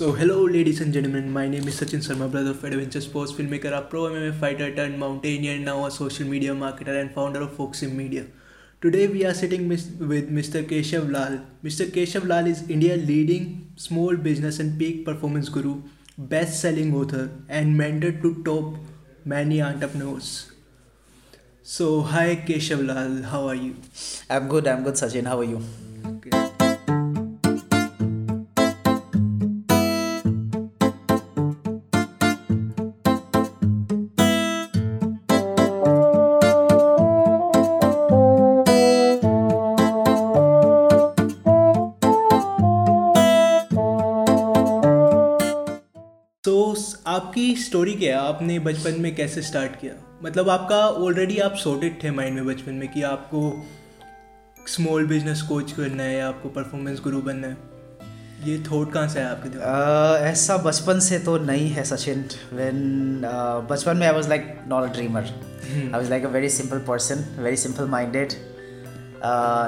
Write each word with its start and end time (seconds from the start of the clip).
So 0.00 0.12
hello 0.12 0.44
ladies 0.46 0.80
and 0.80 0.92
gentlemen, 0.94 1.28
my 1.32 1.48
name 1.52 1.66
is 1.66 1.80
Sachin 1.80 1.98
Sharma, 2.06 2.26
brother 2.30 2.50
of 2.52 2.62
Adventure 2.62 3.00
Sports 3.00 3.32
Filmmaker, 3.32 3.72
a 3.76 3.80
pro 3.82 4.02
MMA 4.08 4.38
fighter 4.42 4.72
turned 4.72 4.96
mountaineer, 4.96 5.58
now 5.58 5.86
a 5.86 5.90
social 5.90 6.24
media 6.24 6.52
marketer 6.54 6.94
and 7.00 7.10
founder 7.16 7.40
of 7.42 7.50
Foxim 7.56 7.94
Media. 7.96 8.24
Today 8.80 9.08
we 9.08 9.24
are 9.26 9.34
sitting 9.34 9.68
with 9.68 9.98
Mr. 10.36 10.62
Keshav 10.68 11.10
Lal. 11.10 11.40
Mr. 11.64 11.88
Keshav 11.96 12.28
Lal 12.28 12.46
is 12.46 12.62
India's 12.76 13.04
leading 13.08 13.72
small 13.74 14.14
business 14.14 14.60
and 14.60 14.78
peak 14.78 15.04
performance 15.04 15.48
guru, 15.48 15.82
best-selling 16.16 16.94
author 16.94 17.30
and 17.48 17.76
mentor 17.76 18.12
to 18.12 18.40
top 18.44 18.76
many 19.24 19.60
entrepreneurs. 19.60 20.52
So 21.64 22.02
hi 22.02 22.36
Keshav 22.36 22.86
Lal, 22.92 23.24
how 23.32 23.48
are 23.48 23.56
you? 23.66 23.74
I'm 24.30 24.46
good, 24.54 24.68
I'm 24.68 24.84
good 24.84 24.94
Sachin, 24.94 25.26
how 25.26 25.40
are 25.40 25.52
you? 25.56 25.60
Story 47.64 47.92
क्या 47.94 48.20
है 48.20 48.26
आपने 48.28 48.58
बचपन 48.64 49.00
में 49.00 49.14
कैसे 49.14 49.42
start 49.42 49.80
किया 49.80 49.92
मतलब 50.24 50.48
आपका 50.50 50.76
already 51.04 51.38
आप 51.38 51.54
सोटेड 51.62 52.02
थे 52.02 52.10
माइंड 52.10 52.34
में 52.34 52.44
बचपन 52.46 52.74
में 52.74 52.88
कि 52.92 53.02
आपको 53.12 53.40
स्मॉल 54.74 55.06
बिजनेस 55.08 55.42
कोच 55.48 55.72
करना 55.72 56.02
है 56.02 56.16
या 56.16 56.28
आपको 56.28 56.48
परफॉर्मेंस 56.56 57.00
गुरु 57.04 57.20
बनना 57.28 57.46
है 57.48 57.56
ये 58.46 58.58
थॉट 58.70 58.92
कहाँ 58.92 59.08
से 59.08 59.20
है 59.20 59.26
आपके 59.28 59.48
दिमाग 59.48 60.16
uh, 60.22 60.26
ऐसा 60.30 60.56
बचपन 60.66 60.98
से 61.06 61.18
तो 61.18 61.36
नहीं 61.44 61.68
है 61.74 61.84
सचिन 61.84 62.24
व्हेन 62.52 62.76
uh, 63.20 63.70
बचपन 63.70 63.96
में 63.96 64.06
I 64.06 64.12
was 64.14 64.28
like 64.28 64.54
not 64.68 64.88
a 64.90 64.92
dreamer 64.92 65.22
I 65.76 65.88
was 65.96 66.10
like 66.10 66.24
a 66.24 66.28
very 66.38 66.48
simple 66.58 66.84
person 66.88 67.24
very 67.42 67.56
simple 67.66 67.88
minded 67.96 68.32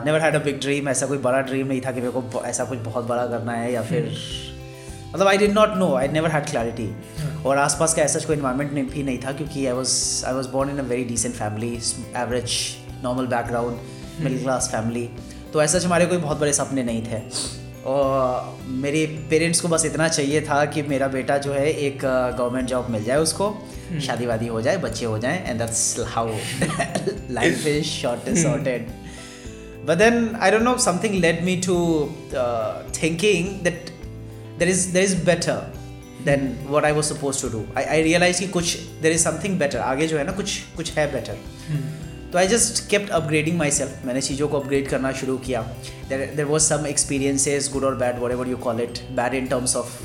never 0.05 0.20
had 0.20 0.34
a 0.41 0.45
big 0.45 0.61
dream 0.61 0.89
ऐसा 0.89 1.07
कोई 1.07 1.19
बड़ा 1.27 1.41
ड्रीम 1.51 1.67
नहीं 1.67 1.81
था 1.86 1.92
कि 1.92 2.01
मेरे 2.01 2.20
को 2.20 2.45
ऐसा 2.45 2.64
कुछ 2.64 2.79
बहुत 2.79 3.07
बड़ा 3.09 3.27
करना 3.27 3.53
है 3.53 3.73
या 3.73 3.81
hmm. 3.83 3.91
फिर 3.91 4.09
hmm. 4.09 4.50
मतलब 5.14 5.28
I 5.28 5.39
did 5.39 5.53
not 5.53 5.69
know 5.77 5.92
I 5.97 6.08
never 6.08 6.30
had 6.30 6.44
clarity 6.50 6.89
और 7.47 7.58
आसपास 7.58 7.94
का 7.94 8.03
ऐसा 8.03 8.19
कोई 8.27 8.36
इन्वायरमेंट 8.36 8.91
भी 8.92 9.03
नहीं 9.03 9.19
था 9.25 9.33
क्योंकि 9.39 9.67
I 9.67 9.72
was 9.75 9.92
I 10.27 10.34
was 10.34 10.47
born 10.52 10.70
in 10.70 10.78
a 10.78 10.83
very 10.89 11.05
decent 11.05 11.34
family 11.34 11.70
average 11.77 12.50
normal 13.05 13.27
background 13.36 13.80
middle 14.25 14.42
class 14.42 14.69
family 14.72 15.08
तो 15.52 15.62
ऐसा 15.62 15.78
हमारे 15.86 16.06
कोई 16.06 16.19
बहुत 16.27 16.39
बड़े 16.41 16.52
सपने 16.61 16.83
नहीं 16.91 17.02
थे 17.06 17.20
और 17.91 18.56
मेरे 18.84 19.05
पेरेंट्स 19.30 19.61
को 19.61 19.69
बस 19.69 19.84
इतना 19.86 20.08
चाहिए 20.08 20.41
था 20.48 20.64
कि 20.75 20.83
मेरा 20.92 21.06
बेटा 21.19 21.36
जो 21.47 21.52
है 21.52 21.67
एक 21.72 21.98
गवर्नमेंट 22.05 22.64
uh, 22.64 22.70
जॉब 22.70 22.91
मिल 22.91 23.05
जाए 23.05 23.17
उसको 23.19 23.48
hmm. 23.52 24.00
शादी 24.06 24.27
वादी 24.27 24.47
हो 24.56 24.61
जाए 24.62 24.77
बच्चे 24.84 25.05
हो 25.06 25.19
जाए 25.19 25.45
and 25.48 25.58
that's 25.58 25.84
how 26.14 26.28
life 27.39 27.67
is 27.67 27.84
short 27.86 28.28
is 28.28 28.42
sorted 28.42 28.86
but 29.86 29.97
then 29.98 30.36
I 30.41 30.50
don't 30.50 30.62
know 30.62 30.77
something 30.86 31.14
let 31.20 31.42
me 31.42 31.56
to 31.67 31.77
thinking 33.02 33.48
that 33.64 33.89
there 34.61 34.69
is 34.69 34.84
there 34.94 35.03
is 35.05 35.14
better 35.25 35.75
than 36.25 36.42
what 36.70 36.84
I 36.84 36.92
was 36.92 37.05
suppose 37.05 37.41
to 37.42 37.48
do 37.48 37.64
I 37.78 37.84
I 37.92 38.03
realise 38.03 38.39
कि 38.41 38.47
कुछ 38.56 38.77
there 39.02 39.12
is 39.12 39.20
something 39.22 39.58
better 39.58 39.78
आगे 39.91 40.06
जो 40.06 40.17
है 40.19 40.25
ना 40.27 40.33
कुछ 40.41 40.58
कुछ 40.77 40.91
है 40.98 41.06
better 41.12 41.34
hmm. 41.34 41.84
तो 42.33 42.39
I 42.39 42.47
just 42.47 42.86
kept 42.91 43.11
upgrading 43.19 43.56
myself 43.77 44.05
मैंने 44.06 44.20
चीज़ों 44.22 44.48
को 44.48 44.58
अपग्रेड 44.61 44.89
करना 44.89 45.12
शुरू 45.20 45.36
किया 45.47 45.62
there 46.08 46.44
was 46.50 46.61
some 46.62 46.86
experiences 46.86 47.70
good 47.72 47.84
और 47.84 47.94
bad 48.02 48.19
whatever 48.33 48.48
you 48.48 48.56
call 48.67 48.80
it 48.83 48.98
bad 49.20 49.34
in 49.34 49.47
terms 49.55 49.77
of 49.77 49.98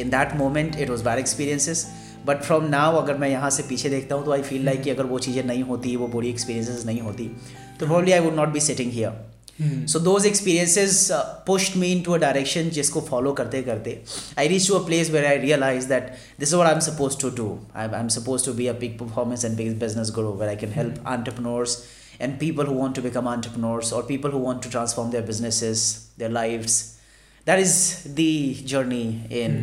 in 0.00 0.10
that 0.14 0.34
moment 0.38 0.76
it 0.80 0.90
was 0.90 1.02
bad 1.04 1.18
experiences 1.18 1.86
but 2.26 2.42
from 2.42 2.66
now 2.70 2.96
अगर 3.02 3.16
मैं 3.18 3.28
यहाँ 3.30 3.50
से 3.58 3.62
पीछे 3.68 3.88
देखता 3.90 4.14
हूँ 4.14 4.24
तो 4.24 4.32
आई 4.34 4.42
फील 4.48 4.64
लाइक 4.64 4.82
कि 4.82 4.90
अगर 4.90 5.04
वो 5.12 5.18
चीज़ें 5.28 5.42
नहीं 5.44 5.62
होती 5.72 5.94
वो 6.02 6.08
बुरी 6.16 6.30
एक्सपीरियंसेस 6.30 6.84
नहीं 6.86 7.00
होती 7.00 7.30
तो 7.80 7.86
probably 7.86 8.12
I 8.12 8.20
would 8.28 8.34
not 8.36 8.48
be 8.52 8.60
sitting 8.70 8.92
here 8.92 9.32
So 9.61 9.99
those 9.99 10.25
experiences 10.25 11.07
pushed 11.47 11.75
me 11.77 11.91
into 12.01 12.11
a 12.11 12.17
direction 12.17 12.69
जिसको 12.75 13.01
फॉलो 13.09 13.31
करते 13.39 13.61
करते 13.63 14.01
I 14.39 14.47
reach 14.47 14.67
to 14.67 14.75
a 14.75 14.85
place 14.85 15.09
where 15.11 15.25
I 15.25 15.37
realise 15.37 15.85
that 15.85 16.11
this 16.39 16.53
is 16.53 16.59
what 16.59 16.69
I'm 16.73 16.83
supposed 16.89 17.19
to 17.23 17.31
do. 17.39 17.47
I'm, 17.81 17.95
I'm 18.01 18.11
supposed 18.17 18.45
to 18.49 18.53
be 18.59 18.67
a 18.73 18.75
peak 18.83 18.97
performance 19.01 19.47
and 19.49 19.57
big 19.63 19.73
business 19.85 20.13
guru 20.19 20.31
where 20.41 20.51
I 20.53 20.55
can 20.63 20.77
help 20.77 21.01
entrepreneurs 21.15 21.75
and 22.25 22.39
people 22.45 22.69
who 22.71 22.77
want 22.77 22.95
to 22.99 23.03
become 23.07 23.27
entrepreneurs 23.33 23.91
or 23.97 24.01
people 24.13 24.31
who 24.37 24.39
want 24.45 24.63
to 24.67 24.71
transform 24.77 25.11
their 25.11 25.25
businesses, 25.31 25.83
their 26.23 26.31
lives. 26.37 26.79
That 27.47 27.59
is 27.65 27.75
the 28.15 28.31
journey 28.71 29.05
in 29.43 29.53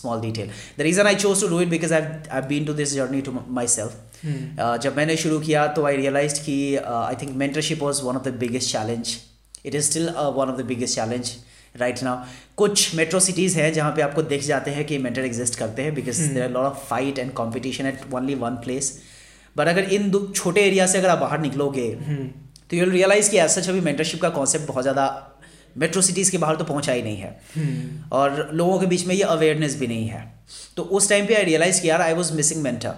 small 0.00 0.20
detail. 0.20 0.50
The 0.76 0.84
reason 0.84 1.06
I 1.06 1.14
chose 1.14 1.40
to 1.44 1.48
do 1.54 1.60
it 1.60 1.70
because 1.70 1.92
I've, 1.98 2.10
I've 2.30 2.48
been 2.50 2.66
to 2.66 2.74
this 2.80 2.94
journey 2.94 3.22
to 3.28 3.36
m- 3.38 3.44
myself. 3.60 3.96
Hmm. 4.23 4.41
Uh, 4.63 4.77
जब 4.81 4.97
मैंने 4.97 5.15
शुरू 5.17 5.39
किया 5.45 5.65
तो 5.77 5.85
I 5.85 5.95
realise 5.97 6.39
कि 6.47 6.55
I 6.85 7.15
think 7.21 7.35
mentorship 7.41 7.79
was 7.83 8.01
one 8.03 8.15
of 8.15 8.23
the 8.25 8.33
biggest 8.43 8.71
challenge 8.71 9.15
it 9.65 9.75
is 9.75 9.85
still 9.89 10.05
one 10.35 10.49
of 10.49 10.57
the 10.57 10.65
biggest 10.71 10.95
challenge 10.95 11.31
right 11.81 12.01
now 12.03 12.17
कुछ 12.57 12.93
metro 12.95 13.19
cities 13.27 13.57
हैं 13.59 13.71
जहाँ 13.73 13.91
पे 13.95 14.01
आपको 14.01 14.21
देख 14.35 14.43
जाते 14.43 14.71
हैं 14.71 14.85
कि 14.85 14.97
मेंटर 15.07 15.25
एग्जिस्ट 15.25 15.55
करते 15.59 15.81
हैं 15.81 15.93
because 15.95 16.19
there 16.19 16.43
are 16.43 16.49
lot 16.51 16.65
of 16.65 16.85
fight 16.89 17.19
and 17.19 17.31
competition 17.39 17.85
at 17.87 18.13
only 18.13 18.35
one 18.45 18.55
place 18.65 18.97
but 19.57 19.67
अगर 19.67 19.91
इन 19.93 20.09
दो 20.11 20.25
छोटे 20.35 20.61
एरिया 20.67 20.87
से 20.87 20.97
अगर 20.97 21.09
आप 21.09 21.19
बाहर 21.19 21.39
निकलोगे 21.41 21.87
hmm. 22.05 22.25
तो 22.69 22.77
यू 22.77 22.89
रियलाइज़ 22.89 23.29
कि 23.31 23.37
ऐसा 23.37 23.61
सच 23.61 23.69
अभी 23.69 23.79
मेंटरशिप 23.91 24.21
का 24.21 24.29
कॉन्सेप्ट 24.39 24.65
बहुत 24.67 24.83
ज़्यादा 24.83 25.05
मेट्रो 25.81 26.01
सिटीज़ 26.01 26.31
के 26.31 26.37
बाहर 26.43 26.55
तो 26.55 26.63
पहुंचा 26.65 26.91
ही 26.93 27.01
नहीं 27.03 27.17
है 27.17 27.39
hmm. 27.57 28.11
और 28.11 28.49
लोगों 28.53 28.79
के 28.79 28.85
बीच 28.93 29.05
में 29.07 29.15
ये 29.15 29.23
अवेयरनेस 29.23 29.79
भी 29.79 29.87
नहीं 29.87 30.07
है 30.09 30.25
तो 30.77 30.83
उस 30.99 31.09
टाइम 31.09 31.25
पे 31.27 31.35
आई 31.35 31.43
रियलाइज़ 31.51 31.81
किया 31.81 31.93
यार 31.95 32.01
I 32.07 32.13
was 32.13 32.31
missing 32.35 32.61
mentor 32.63 32.93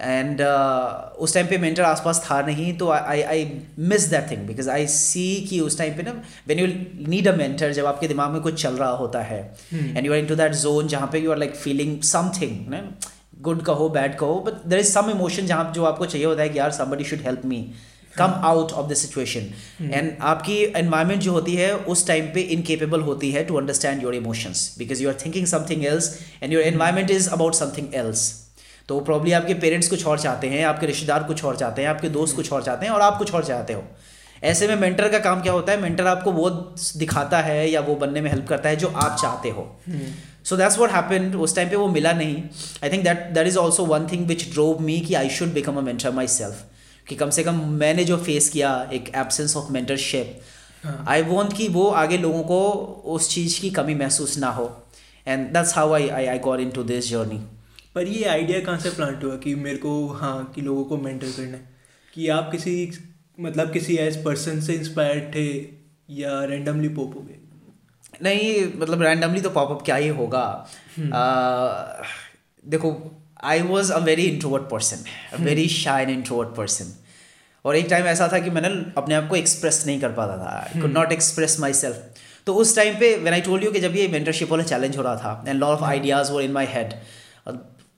and 0.00 0.40
uh, 0.42 1.14
उस 1.22 1.34
टाइम 1.34 1.46
पे 1.46 1.58
मेंटर 1.58 1.82
आसपास 1.82 2.22
था 2.30 2.40
नहीं 2.46 2.72
तो 2.78 2.88
I 2.90 3.20
I 3.34 3.44
miss 3.92 4.06
that 4.10 4.30
thing 4.30 4.46
because 4.46 4.68
I 4.68 4.86
see 4.94 5.28
कि 5.50 5.60
उस 5.60 5.78
टाइम 5.78 5.94
पे 5.96 6.02
ना 6.02 6.12
when 6.48 6.58
you 6.58 6.66
need 7.08 7.28
a 7.28 7.34
mentor 7.36 7.72
जब 7.80 7.86
आपके 7.92 8.08
दिमाग 8.08 8.30
में 8.32 8.40
कुछ 8.42 8.62
चल 8.62 8.74
रहा 8.76 8.90
होता 9.02 9.22
है 9.30 9.40
and 9.74 10.06
you 10.06 10.12
are 10.12 10.18
in 10.18 10.26
to 10.26 10.34
that 10.42 10.52
zone 10.62 10.88
जहाँ 10.94 11.08
पे 11.12 11.18
you 11.18 11.30
are 11.30 11.38
like 11.38 11.54
feeling 11.56 12.00
something 12.12 12.66
ना 12.74 12.80
गुड 13.50 13.62
कहो 13.64 13.88
बैड 13.98 14.16
कहो 14.18 14.40
but 14.46 14.64
there 14.70 14.78
is 14.78 14.86
some 14.92 15.10
emotion 15.10 15.46
जहाँ 15.46 15.70
जो 15.74 15.84
आपको 15.84 16.06
चाहिए 16.06 16.26
होता 16.26 16.42
है 16.42 16.48
कि 16.48 16.58
यार 16.58 16.70
somebody 16.80 17.04
should 17.10 17.20
help 17.26 17.44
me 17.52 17.62
come 18.16 18.30
out 18.46 18.72
of 18.72 18.88
the 18.90 18.94
situation 19.04 19.52
and 19.92 20.12
आपकी 20.30 20.56
एनवायरमेंट 20.76 21.20
जो 21.22 21.32
होती 21.32 21.54
है 21.56 21.74
उस 21.92 22.06
टाइम 22.06 22.26
पे 22.34 22.40
इनकेपेबल 22.56 23.00
होती 23.10 23.30
है 23.32 23.44
to 23.46 23.56
understand 23.58 24.02
your 24.02 24.14
emotions 24.14 24.74
because 24.78 25.02
you 25.02 25.08
are 25.08 25.16
thinking 25.24 25.46
something 25.54 25.84
else 25.86 26.18
and 26.42 26.52
your 26.52 26.62
environment 26.62 27.10
is 27.10 27.28
about 27.32 27.54
something 27.54 27.94
else 28.02 28.30
तो 28.88 28.98
प्रॉब्ली 29.06 29.32
आपके 29.38 29.54
पेरेंट्स 29.62 29.88
कुछ 29.90 30.04
और 30.06 30.18
चाहते 30.18 30.48
हैं 30.48 30.64
आपके 30.66 30.86
रिश्तेदार 30.86 31.22
कुछ 31.30 31.44
और 31.44 31.56
चाहते 31.56 31.82
हैं 31.82 31.88
आपके 31.88 32.08
दोस्त 32.10 32.36
कुछ 32.36 32.52
और 32.52 32.62
चाहते 32.64 32.86
हैं 32.86 32.92
और 32.92 33.00
आप 33.06 33.18
कुछ 33.18 33.32
और 33.34 33.44
चाहते 33.44 33.72
हो 33.72 33.82
ऐसे 34.50 34.66
में 34.68 34.74
मेंटर 34.80 35.08
का 35.12 35.18
काम 35.18 35.40
क्या 35.42 35.52
होता 35.52 35.72
है 35.72 35.80
मेंटर 35.82 36.06
आपको 36.06 36.32
वो 36.32 36.48
दिखाता 36.96 37.40
है 37.48 37.68
या 37.70 37.80
वो 37.88 37.94
बनने 38.02 38.20
में 38.26 38.30
हेल्प 38.30 38.46
करता 38.48 38.68
है 38.68 38.76
जो 38.84 38.88
आप 39.04 39.16
चाहते 39.22 39.50
हो 39.56 39.66
सो 40.48 40.56
दैट्स 40.56 40.78
वॉट 40.78 40.90
हैपन 40.90 41.34
उस 41.46 41.54
टाइम 41.56 41.68
पे 41.70 41.76
वो 41.76 41.88
मिला 41.98 42.12
नहीं 42.22 42.36
I 42.84 42.90
think 42.92 43.04
that 43.04 43.26
that 43.38 43.46
is 43.46 43.58
also 43.64 43.84
one 43.86 44.06
thing 44.12 44.26
which 44.26 44.48
drove 44.52 44.80
me 44.82 44.98
कि 45.08 45.14
I 45.22 45.28
should 45.38 45.52
become 45.54 45.78
a 45.78 45.80
mentor 45.90 46.10
myself 46.36 46.64
कि 47.08 47.14
कम 47.22 47.30
से 47.38 47.44
कम 47.44 47.60
मैंने 47.84 48.04
जो 48.12 48.16
फेस 48.30 48.48
किया 48.56 48.70
एक 49.00 49.12
absence 49.24 49.56
of 49.56 49.70
mentorship 49.78 50.88
I 51.14 51.22
want 51.32 51.52
कि 51.56 51.68
वो 51.78 51.86
आगे 52.04 52.18
लोगों 52.24 52.42
को 52.54 52.60
उस 53.16 53.30
चीज़ 53.34 53.60
की 53.60 53.70
कमी 53.80 53.94
महसूस 54.04 54.38
ना 54.46 54.50
हो 54.60 54.70
and 55.26 55.46
that's 55.54 55.74
how 55.76 55.92
I 55.94 56.08
I 56.20 56.26
I 56.34 56.38
got 56.50 56.60
in 56.60 56.70
to 56.78 56.82
this 56.92 57.10
journey 57.10 57.40
पर 57.98 58.06
ये 58.06 58.24
आइडिया 58.30 58.58
कहाँ 58.66 58.78
से 58.78 58.90
प्लांट 58.96 59.24
हुआ 59.24 59.36
कि 59.44 59.54
मेरे 59.62 59.76
को 59.84 59.92
हाँ 60.18 60.34
कि 60.54 60.60
लोगों 60.62 60.82
को 60.90 60.96
मेंटर 61.06 61.30
करना 61.36 61.56
है 61.56 62.12
कि 62.14 62.28
आप 62.34 62.48
किसी 62.52 62.74
मतलब 63.46 63.72
किसी 63.72 63.96
एज 64.06 64.16
पर्सन 64.24 64.60
से 64.66 64.74
इंस्पायर्ड 64.74 65.24
थे 65.34 65.44
या 66.20 66.42
रैंडमली 66.50 66.88
पॉप 67.00 67.16
हो 67.16 67.22
गए 67.28 67.38
नहीं 68.22 68.52
मतलब 68.80 69.02
रैंडमली 69.02 69.40
तो 69.48 69.50
पॉपअप 69.58 69.82
क्या 69.86 69.96
ही 69.96 70.08
होगा 70.20 70.44
hmm. 71.00 71.12
आ, 71.12 72.04
देखो 72.76 72.92
I 73.54 73.62
was 73.72 73.90
a 73.98 73.98
very 74.12 74.24
introvert 74.36 74.70
person 74.76 75.42
very 75.50 75.66
shy and 75.80 76.10
introvert 76.16 76.54
person 76.62 76.92
और 77.66 77.76
एक 77.82 77.88
टाइम 77.90 78.06
ऐसा 78.16 78.28
था 78.32 78.38
कि 78.46 78.50
मैंने 78.58 78.68
अपने 79.04 79.14
आप 79.14 79.28
को 79.30 79.36
एक्सप्रेस 79.44 79.82
नहीं 79.86 80.00
कर 80.06 80.12
पाता 80.22 80.36
था 80.44 80.56
I 80.64 80.80
could 80.80 80.92
not 80.98 81.12
express 81.20 81.58
myself 81.84 82.24
तो 82.46 82.54
उस 82.64 82.76
टाइम 82.80 82.94
पे 83.04 83.14
वेन 83.28 83.32
आई 83.34 83.40
टोल्ड 83.52 83.64
यू 83.64 83.70
कि 83.72 83.80
जब 83.90 83.96
ये 84.02 84.08
मेंटरशिप 84.18 84.50
वाला 84.50 84.70
चैलेंज 84.74 84.96
हो 84.96 85.02
रहा 85.12 85.16
था 85.24 85.34
एंड 85.48 85.58
लॉट 85.60 85.78
ऑफ 85.80 85.88
आइडियाज़ 85.94 86.30
वो 86.32 86.40
इन 86.40 86.52
माई 86.62 86.66
हेड 86.76 86.94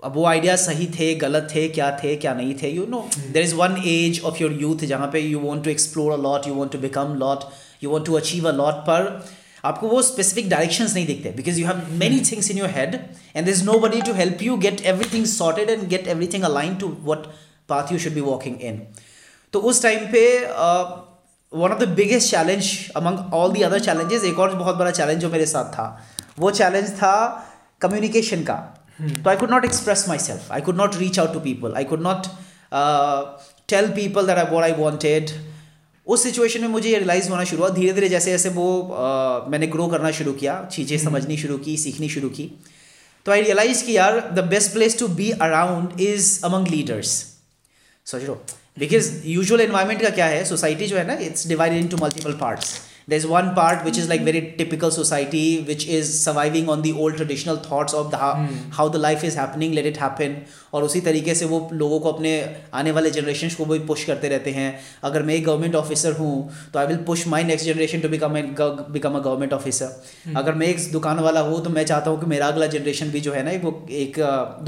अब 0.04 0.14
वो 0.16 0.24
आइडिया 0.26 0.54
सही 0.56 0.86
थे 0.98 1.14
गलत 1.22 1.48
थे 1.54 1.66
क्या 1.68 1.90
थे 2.02 2.14
क्या 2.20 2.32
नहीं 2.34 2.54
थे 2.62 2.68
you 2.70 2.84
know 2.90 3.00
there 3.32 3.42
is 3.42 3.54
one 3.54 3.76
age 3.86 4.20
of 4.24 4.40
your 4.40 4.52
youth 4.60 4.84
जहाँ 4.92 5.06
पे 5.12 5.20
you 5.20 5.38
want 5.40 5.64
to 5.64 5.70
explore 5.70 6.12
a 6.12 6.16
lot 6.22 6.46
you 6.48 6.54
want 6.54 6.72
to 6.72 6.78
become 6.84 7.14
lot 7.22 7.44
you 7.82 7.90
want 7.90 8.06
to 8.06 8.14
achieve 8.18 8.48
a 8.48 8.52
lot 8.60 8.74
पर 8.86 9.08
आपको 9.70 9.88
वो 9.88 10.00
स्पेसिफिक 10.02 10.48
डायरेक्शन 10.50 10.86
नहीं 10.94 11.04
दिखते 11.06 11.30
because 11.36 11.58
you 11.58 11.66
have 11.66 11.82
many 12.02 12.20
things 12.30 12.50
in 12.50 12.58
your 12.58 12.68
head 12.76 12.94
and 12.94 13.44
there 13.44 13.50
is 13.52 13.62
nobody 13.80 14.00
to 14.06 14.12
help 14.22 14.42
you 14.42 14.56
get 14.66 14.80
everything 15.12 15.26
sorted 15.34 15.70
and 15.70 15.86
get 15.88 16.08
everything 16.34 16.44
align 16.52 16.74
to 16.84 16.96
what 17.10 17.26
path 17.68 17.92
you 17.92 17.98
should 18.06 18.12
be 18.14 18.20
walking 18.32 18.60
in 18.70 18.82
तो 19.52 19.60
उस 19.72 19.82
time 19.82 20.06
पे 20.12 20.26
one 21.58 21.72
of 21.72 21.78
the 21.80 21.88
biggest 22.02 22.30
challenge 22.30 22.70
among 22.96 23.32
all 23.34 23.52
the 23.52 23.62
other 23.70 23.78
challenges 23.90 24.24
एक 24.24 24.38
और 24.40 24.54
बहुत 24.54 24.76
बड़ा 24.76 24.90
challenge 25.02 25.20
जो 25.20 25.30
मेरे 25.30 25.46
साथ 25.54 25.72
था 25.78 25.88
वो 26.38 26.50
चैलेंज 26.62 26.90
था 26.98 27.14
कम्युनिकेशन 27.80 28.42
का 28.44 28.54
तो 29.24 29.30
I 29.30 29.36
could 29.36 29.50
not 29.50 29.64
express 29.64 30.04
myself 30.28 30.50
I 30.52 30.60
could 30.62 30.76
not 30.76 30.96
reach 30.96 31.18
out 31.18 31.32
to 31.32 31.40
people 31.40 31.74
I 31.76 31.84
could 31.92 32.00
not 32.06 32.26
tell 33.72 33.86
people 34.00 34.26
that 34.26 34.38
I 34.38 34.50
what 34.50 34.64
I 34.64 34.72
wanted 34.80 35.30
उस 36.14 36.22
सिचुएशन 36.22 36.60
में 36.60 36.68
मुझे 36.68 36.88
ये 36.90 36.98
रियलाइज़ 36.98 37.28
होना 37.30 37.44
शुरू 37.50 37.62
हुआ 37.62 37.68
धीरे 37.74 37.92
धीरे 37.98 38.08
जैसे 38.08 38.30
जैसे 38.30 38.48
वो 38.58 38.66
uh, 38.82 39.50
मैंने 39.50 39.66
ग्रो 39.74 39.86
करना 39.94 40.10
शुरू 40.18 40.32
किया 40.42 40.62
चीज़ें 40.72 40.96
hmm. 40.98 41.06
समझनी 41.06 41.36
शुरू 41.44 41.56
की 41.68 41.76
सीखनी 41.84 42.08
शुरू 42.16 42.28
की 42.38 42.50
तो 43.26 43.32
आई 43.32 43.42
रियलाइज़ 43.42 43.84
कि 43.86 43.96
यार 43.96 44.20
the 44.36 44.44
best 44.52 44.72
place 44.72 44.98
to 44.98 45.08
be 45.22 45.30
around 45.48 46.00
is 46.08 46.30
among 46.46 46.68
leaders 46.76 47.16
सोच 48.12 48.22
लो 48.28 48.34
बिकॉज 48.78 49.10
यूजल 49.38 49.60
इन्वायरमेंट 49.60 50.02
का 50.02 50.10
क्या 50.20 50.26
है 50.34 50.44
सोसाइटी 50.54 50.86
जो 50.92 50.96
है 50.96 51.06
ना 51.06 51.14
it's 51.26 51.46
divided 51.48 51.90
to 51.90 51.96
multiple 52.04 52.32
parts 52.40 52.78
there's 53.10 53.26
one 53.30 53.48
part 53.54 53.84
which 53.84 53.98
is 54.00 54.08
like 54.10 54.22
very 54.28 54.40
typical 54.58 54.90
society 54.96 55.44
which 55.68 55.84
is 55.98 56.08
surviving 56.24 56.68
on 56.74 56.82
the 56.86 56.90
old 57.04 57.16
traditional 57.20 57.56
thoughts 57.66 57.94
of 58.00 58.10
the 58.12 58.18
how, 58.24 58.34
hmm. 58.40 58.58
how 58.78 58.86
the 58.96 59.00
life 59.04 59.24
is 59.28 59.34
happening 59.40 59.76
let 59.80 59.86
it 59.92 59.96
happen 60.06 60.36
और 60.74 60.84
उसी 60.84 61.00
तरीके 61.08 61.34
से 61.34 61.44
वो 61.52 61.58
लोगों 61.80 61.98
को 62.00 62.12
अपने 62.12 62.32
आने 62.80 62.90
वाले 62.98 63.10
जनरेशन 63.16 63.48
को 63.58 63.64
भी 63.72 63.78
पुश 63.92 64.04
करते 64.10 64.28
रहते 64.34 64.50
हैं 64.58 64.66
अगर 65.10 65.22
मैं 65.30 65.34
एक 65.34 65.44
गवर्नमेंट 65.44 65.74
ऑफिसर 65.74 66.12
हूँ 66.18 66.30
तो 66.74 66.78
I 66.78 66.86
will 66.86 66.96
push 67.10 67.26
my 67.34 67.44
next 67.50 67.66
generation 67.66 68.00
to 68.00 68.08
become 68.08 68.40
become 68.98 69.14
a 69.18 69.20
government 69.28 69.52
officer 69.52 70.36
अगर 70.42 70.54
मैं 70.62 70.66
एक 70.74 70.90
दुकान 70.92 71.18
वाला 71.28 71.40
हूँ 71.48 71.62
तो 71.64 71.70
मैं 71.80 71.84
चाहता 71.92 72.10
हूँ 72.10 72.20
कि 72.20 72.26
मेरा 72.34 72.48
अगला 72.54 72.66
जनरेशन 72.76 73.10
भी 73.16 73.20
जो 73.28 73.32
है 73.32 73.42
ना 73.50 73.58
वो 73.68 73.74
एक 74.04 74.20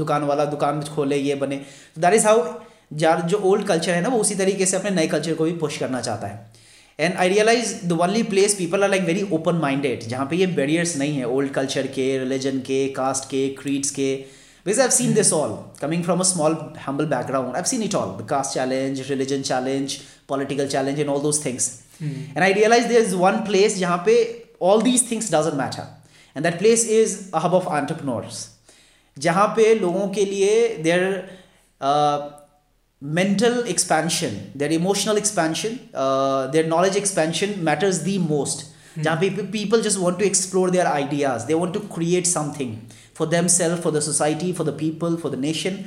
दुकान 0.03 0.23
वाला 0.33 0.45
दुकान 0.55 0.81
खोले 0.95 1.17
ये 1.27 1.35
बने 1.45 1.61
दैट 2.07 2.13
इज़ 2.13 2.27
हाउ 2.27 3.25
जो 3.33 3.37
ओल्ड 3.51 3.65
कल्चर 3.67 3.91
है 3.93 4.01
ना 4.01 4.09
वो 4.15 4.19
उसी 4.27 4.35
तरीके 4.43 4.65
से 4.73 4.77
अपने 4.77 4.91
नए 5.01 5.07
कल्चर 5.15 5.33
को 5.39 5.43
भी 5.43 5.51
पुश 5.65 5.77
करना 5.77 6.01
चाहता 6.01 6.27
है 6.27 6.52
and 6.99 7.15
I 7.17 7.29
realise 7.29 7.73
the 7.85 7.91
only 8.01 8.21
place 8.33 8.53
people 8.55 8.83
are 8.83 8.89
like 8.89 9.03
very 9.03 9.21
open 9.33 9.55
minded 9.61 10.03
जहाँ 10.07 10.25
पे 10.29 10.35
ये 10.35 10.45
बैरियर्स 10.59 10.95
नहीं 10.97 11.17
है 11.17 11.27
ओल्ड 11.35 11.51
कल्चर 11.53 11.87
के 11.95 12.05
रिलीजन 12.19 12.59
के 12.67 12.87
कास्ट 12.97 13.29
के 13.29 13.47
क्रीड्स 13.61 13.89
के 13.91 14.13
because 14.65 14.79
I 14.79 14.89
seen 14.97 15.13
this 15.13 15.31
all 15.33 15.57
coming 15.81 16.03
from 16.03 16.19
a 16.19 16.23
small 16.31 16.57
humble 16.85 17.05
background 17.15 17.55
I 17.55 17.63
seen 17.71 17.83
it 17.83 17.95
all 17.95 18.15
the 18.21 18.27
caste 18.29 18.53
challenge 18.53 19.01
religion 19.09 19.41
challenge 19.49 19.95
political 20.29 20.67
challenge 20.75 20.99
in 20.99 21.09
all 21.09 21.21
those 21.21 21.43
things 21.45 21.71
and 22.03 22.39
I 22.43 22.53
realise 22.53 22.85
there 22.87 22.99
is 23.01 23.13
one 23.23 23.43
place 23.49 23.77
जहाँ 23.77 23.97
पे 24.05 24.15
all 24.71 24.81
these 24.81 25.09
things 25.11 25.31
doesn't 25.33 25.53
matter 25.61 25.89
and 26.35 26.45
that 26.45 26.59
place 26.59 26.87
is 27.01 27.17
अब 27.33 27.41
hub 27.45 27.53
of 27.53 27.67
entrepreneurs 27.81 28.47
जहाँ 29.27 29.47
पे 29.57 29.73
लोगों 29.79 30.07
के 30.13 30.25
लिए 30.25 30.67
देर 30.83 31.05
mental 33.02 33.62
expansion, 33.64 34.50
their 34.54 34.70
emotional 34.70 35.16
expansion, 35.16 35.88
uh, 35.94 36.48
their 36.48 36.64
knowledge 36.64 36.96
expansion 36.96 37.62
matters 37.62 38.02
the 38.02 38.18
most. 38.18 38.66
Hmm. 38.94 39.02
जहाँ 39.02 39.16
पे 39.20 39.52
people 39.52 39.82
just 39.82 40.00
want 40.00 40.18
to 40.18 40.26
explore 40.26 40.70
their 40.70 40.86
ideas, 40.86 41.46
they 41.46 41.54
want 41.54 41.74
to 41.74 41.80
create 41.80 42.26
something 42.26 42.80
for 43.14 43.26
themselves, 43.26 43.82
for 43.82 43.90
the 43.90 44.00
society, 44.00 44.52
for 44.52 44.64
the 44.64 44.72
people, 44.72 45.16
for 45.16 45.30
the 45.30 45.36
nation. 45.36 45.84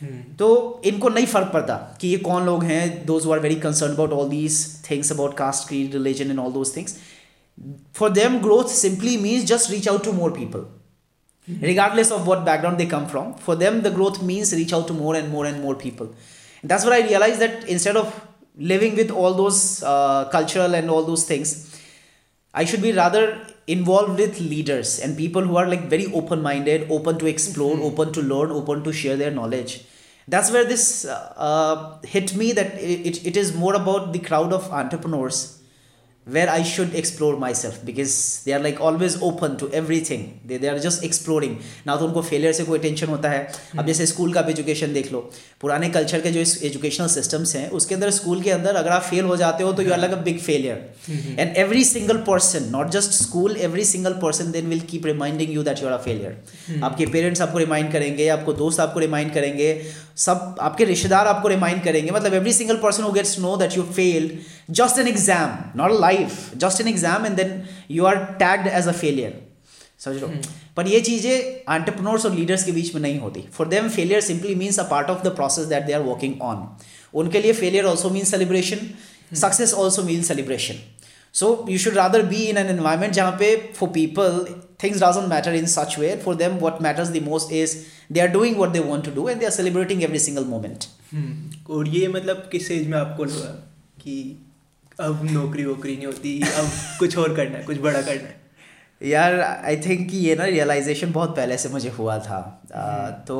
Hmm. 0.00 0.20
तो 0.38 0.82
इनको 0.86 1.08
नहीं 1.08 1.26
फर्क 1.26 1.50
पड़ता 1.52 1.74
कि 2.00 2.08
ये 2.08 2.16
कौन 2.18 2.46
लोग 2.46 2.64
हैं 2.64 3.04
those 3.06 3.26
are 3.32 3.38
very 3.40 3.56
concern 3.64 3.92
about 3.94 4.12
all 4.12 4.28
these 4.28 4.56
things 4.90 5.12
about 5.12 5.36
caste 5.38 5.68
creed 5.68 5.92
religion 5.94 6.30
and 6.30 6.38
all 6.38 6.52
those 6.52 6.76
things 6.76 6.96
for 7.94 8.08
them 8.10 8.40
growth 8.44 8.70
simply 8.70 9.16
means 9.24 9.44
just 9.48 9.70
reach 9.70 9.86
out 9.92 10.02
to 10.04 10.12
more 10.12 10.30
people 10.36 10.62
regardless 11.64 12.10
of 12.10 12.26
what 12.26 12.44
background 12.44 12.78
they 12.78 12.86
come 12.86 13.06
from 13.06 13.34
for 13.46 13.56
them 13.62 13.82
the 13.86 13.90
growth 13.90 14.22
means 14.30 14.52
reach 14.60 14.72
out 14.78 14.86
to 14.90 14.96
more 15.00 15.14
and 15.20 15.30
more 15.34 15.44
and 15.50 15.60
more 15.64 15.74
people 15.82 16.08
and 16.61 16.71
that's 16.71 16.83
what 16.83 16.93
I 16.93 17.01
realized 17.01 17.39
that 17.39 17.65
instead 17.67 17.97
of 17.97 18.13
living 18.55 18.95
with 18.95 19.11
all 19.11 19.33
those 19.33 19.83
uh, 19.83 20.25
cultural 20.31 20.73
and 20.73 20.89
all 20.89 21.03
those 21.03 21.25
things, 21.25 21.75
I 22.53 22.65
should 22.65 22.81
be 22.81 22.91
rather 22.91 23.45
involved 23.67 24.17
with 24.17 24.39
leaders 24.39 24.99
and 24.99 25.17
people 25.17 25.41
who 25.43 25.57
are 25.57 25.67
like 25.67 25.83
very 25.87 26.07
open 26.13 26.41
minded, 26.41 26.89
open 26.89 27.17
to 27.19 27.25
explore, 27.25 27.75
mm-hmm. 27.75 27.85
open 27.85 28.13
to 28.13 28.21
learn, 28.21 28.51
open 28.51 28.83
to 28.83 28.91
share 28.93 29.15
their 29.15 29.31
knowledge. 29.31 29.83
That's 30.29 30.51
where 30.51 30.65
this 30.65 31.05
uh, 31.05 31.99
hit 32.03 32.35
me 32.35 32.51
that 32.53 32.73
it, 32.81 33.25
it 33.25 33.37
is 33.37 33.55
more 33.55 33.75
about 33.75 34.11
the 34.11 34.19
crowd 34.19 34.51
of 34.51 34.69
entrepreneurs 34.73 35.56
where 36.29 36.49
I 36.49 36.61
should 36.61 36.93
explore 36.93 37.35
myself 37.37 37.79
because 37.89 38.43
they 38.43 38.53
are 38.53 38.59
like 38.59 38.81
always 38.81 39.13
open 39.27 39.55
to 39.61 39.71
everything 39.79 40.23
they 40.45 40.57
they 40.63 40.69
are 40.73 40.79
just 40.85 41.03
exploring 41.07 41.53
ना 41.87 41.95
तो 41.99 42.05
उनको 42.05 42.21
failure 42.29 42.53
से 42.59 42.63
कोई 42.65 42.79
tension 42.85 43.07
होता 43.09 43.29
है 43.29 43.39
hmm. 43.51 43.79
अब 43.79 43.85
जैसे 43.87 44.05
school 44.13 44.33
का 44.33 44.41
एजुकेशन 44.49 44.93
देख 44.93 45.11
लो 45.13 45.19
पुराने 45.61 45.89
कल्चर 45.97 46.21
के 46.21 46.31
जो 46.37 46.39
एजुकेशनल 46.69 47.07
सिस्टम्स 47.17 47.55
हैं 47.55 47.69
उसके 47.79 47.95
अंदर 47.95 48.11
स्कूल 48.17 48.41
के 48.47 48.51
अंदर 48.51 48.75
अगर 48.81 48.89
आप 48.97 49.01
फेल 49.11 49.25
हो 49.33 49.37
जाते 49.43 49.63
हो 49.63 49.71
तो 49.73 49.81
you 49.83 49.91
are 49.93 49.99
like 49.99 50.13
a 50.13 50.21
big 50.29 50.39
failure 50.39 51.39
and 51.39 51.57
every 51.65 51.83
single 51.91 52.17
person 52.31 52.69
not 52.75 52.89
just 52.97 53.11
school 53.23 53.55
every 53.69 53.85
single 53.93 54.13
person 54.23 54.51
then 54.57 54.67
will 54.75 54.79
keep 54.93 55.05
reminding 55.05 55.51
you 55.55 55.63
that 55.69 55.81
you 55.83 55.87
are 55.87 55.93
a 55.93 56.01
failure 56.09 56.81
आपके 56.83 57.05
पेरेंट्स 57.15 57.41
आपको 57.47 57.57
रिमाइंड 57.65 57.91
करेंगे 57.91 58.27
आपको 58.37 58.53
दोस्त 58.63 58.79
आपको 58.87 58.99
रिमाइंड 58.99 59.33
करेंगे 59.33 59.69
सब 60.25 60.55
आपके 60.67 60.85
रिश्तेदार 60.85 61.27
आपको 61.27 61.47
रिमाइंड 61.47 61.83
करेंगे 61.83 62.11
मतलब 62.11 62.33
every 62.33 62.53
single 62.59 62.77
person 62.83 63.03
who 63.03 63.11
gets 63.17 63.37
know 63.39 63.55
that 63.61 63.75
you 63.77 63.83
failed 63.97 64.31
just 64.79 64.99
an 64.99 65.07
exam 65.07 65.57
not 65.81 65.91
life 65.99 66.49
just 66.63 66.81
an 66.81 66.87
exam 66.87 67.25
and 67.25 67.35
then 67.37 67.61
you 67.95 68.05
are 68.11 68.15
tagged 68.43 68.67
as 68.67 68.87
a 68.87 68.91
failure 69.01 69.37
समझ 70.05 70.17
लो 70.21 70.27
hmm. 70.27 70.47
पर 70.77 70.87
ये 70.87 70.99
चीज़ें 71.01 71.31
एंटरप्रेन्योर्स 71.31 72.25
और 72.25 72.33
लीडर्स 72.35 72.63
के 72.63 72.71
बीच 72.71 72.93
में 72.95 73.01
नहीं 73.01 73.19
होती 73.19 73.45
for 73.53 73.67
them 73.67 73.89
failure 73.97 74.21
simply 74.31 74.55
means 74.55 74.79
a 74.79 74.83
part 74.89 75.09
of 75.15 75.23
the 75.25 75.35
process 75.41 75.65
that 75.73 75.85
they 75.85 75.93
are 75.99 76.01
working 76.11 76.41
on 76.51 76.67
उनके 77.23 77.39
लिए 77.41 77.53
failure 77.63 77.85
also 77.91 78.09
mean 78.17 78.23
celebration 78.35 78.89
success 79.41 79.73
also 79.85 80.03
mean 80.09 80.21
celebration 80.31 80.83
so 81.43 81.51
you 81.69 81.77
should 81.85 81.95
rather 81.97 82.21
be 82.33 82.41
in 82.47 82.57
an 82.57 82.67
environment 82.77 83.13
जहाँ 83.13 83.31
पे 83.39 83.55
for 83.79 83.89
people 83.99 84.45
things 84.79 84.99
doesn't 84.99 85.27
matter 85.27 85.51
in 85.59 85.67
such 85.67 85.97
way 85.97 86.15
for 86.25 86.33
them 86.41 86.59
what 86.65 86.79
matters 86.81 87.11
the 87.11 87.19
most 87.27 87.51
is 87.51 87.73
they 88.09 88.21
are 88.25 88.33
doing 88.39 88.57
what 88.57 88.73
they 88.73 88.79
want 88.91 89.03
to 89.09 89.11
do 89.11 89.27
and 89.27 89.41
they 89.41 89.45
are 89.51 89.55
celebrating 89.59 90.03
every 90.09 90.21
single 90.29 90.45
moment 90.55 90.87
और 91.69 91.87
ये 91.89 92.07
मतलब 92.07 92.47
किस 92.51 92.69
as 92.71 92.87
में 92.89 92.97
आपको 92.97 93.25
लगा 93.25 93.49
कि 94.01 94.15
अब 95.01 95.23
नौकरी 95.31 95.65
वोकरी 95.65 95.95
नहीं 95.95 96.05
होती 96.05 96.39
अब 96.47 96.69
कुछ 96.99 97.17
और 97.17 97.35
करना 97.35 97.57
है 97.57 97.63
कुछ 97.65 97.77
बड़ा 97.87 98.01
करना 98.01 98.27
है 98.29 99.09
यार 99.09 99.39
आई 99.39 99.77
थिंक 99.85 100.13
ये 100.13 100.35
ना 100.35 100.45
रियलाइजेशन 100.45 101.11
बहुत 101.13 101.35
पहले 101.35 101.57
से 101.63 101.69
मुझे 101.69 101.89
हुआ 101.97 102.17
था 102.27 102.41
तो 103.27 103.37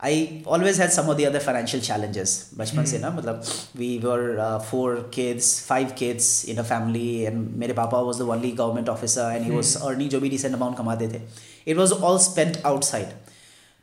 I 0.00 0.42
always 0.46 0.80
had 0.80 0.90
some 0.90 1.08
of 1.10 1.16
the 1.16 1.24
other 1.24 1.38
financial 1.40 1.82
challenges 1.82 2.34
बचपन 2.58 2.84
से 2.84 2.98
ना 2.98 3.10
मतलब 3.10 3.42
we 3.76 3.96
were 4.04 4.22
four 4.70 5.10
kids 5.14 5.58
five 5.66 5.90
kids 5.98 6.44
in 6.48 6.56
a 6.56 6.62
family 6.62 7.08
and 7.18 7.48
मेरे 7.56 7.72
पापा 7.72 7.98
was 8.00 8.18
the 8.18 8.28
only 8.28 8.50
government 8.52 8.88
officer 8.88 9.34
and 9.34 9.44
he 9.44 9.50
was 9.50 9.76
earning 9.82 10.10
जो 10.10 10.20
भी 10.20 10.28
रिसेंट 10.28 10.54
अमाउंट 10.54 10.76
कमाते 10.78 11.08
थे 11.08 11.20
it 11.66 11.76
was 11.76 11.92
all 11.92 12.18
spent 12.20 12.58
outside 12.66 13.12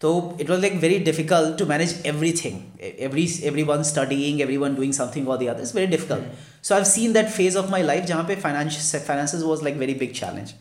तो 0.02 0.12
it 0.42 0.50
was 0.50 0.60
like 0.62 0.74
very 0.82 0.98
difficult 1.06 1.58
to 1.60 1.66
manage 1.66 1.96
everything 2.44 2.60
every 3.00 3.28
everyone 3.70 3.84
studying 3.84 4.42
everyone 4.58 4.76
doing 4.76 4.94
something 4.94 5.30
और 5.30 5.38
the 5.38 5.48
other 5.50 5.64
is 5.64 5.72
very 5.76 5.88
difficult 5.88 6.66
so 6.68 6.76
I 6.76 6.84
seen 6.86 7.14
that 7.14 7.30
phase 7.30 7.58
of 7.58 7.70
my 7.72 7.84
life 7.84 8.06
जहाँ 8.06 8.24
पे 8.24 8.36
finance 8.42 8.96
finance 8.98 9.36
was 9.36 9.64
like 9.64 9.78
very 9.78 9.94
big 10.04 10.14
challenge 10.16 10.54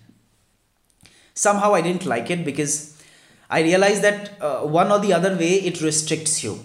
somehow 1.58 1.74
I 1.74 1.82
didn't 1.82 2.06
like 2.06 2.30
it 2.30 2.44
because 2.44 2.78
I 3.51 3.63
realize 3.63 3.97
that 4.01 4.29
one 4.43 4.91
और 4.93 5.05
the 5.05 5.11
other 5.13 5.33
way 5.39 5.47
it 5.71 5.81
restricts 5.83 6.43
you 6.45 6.57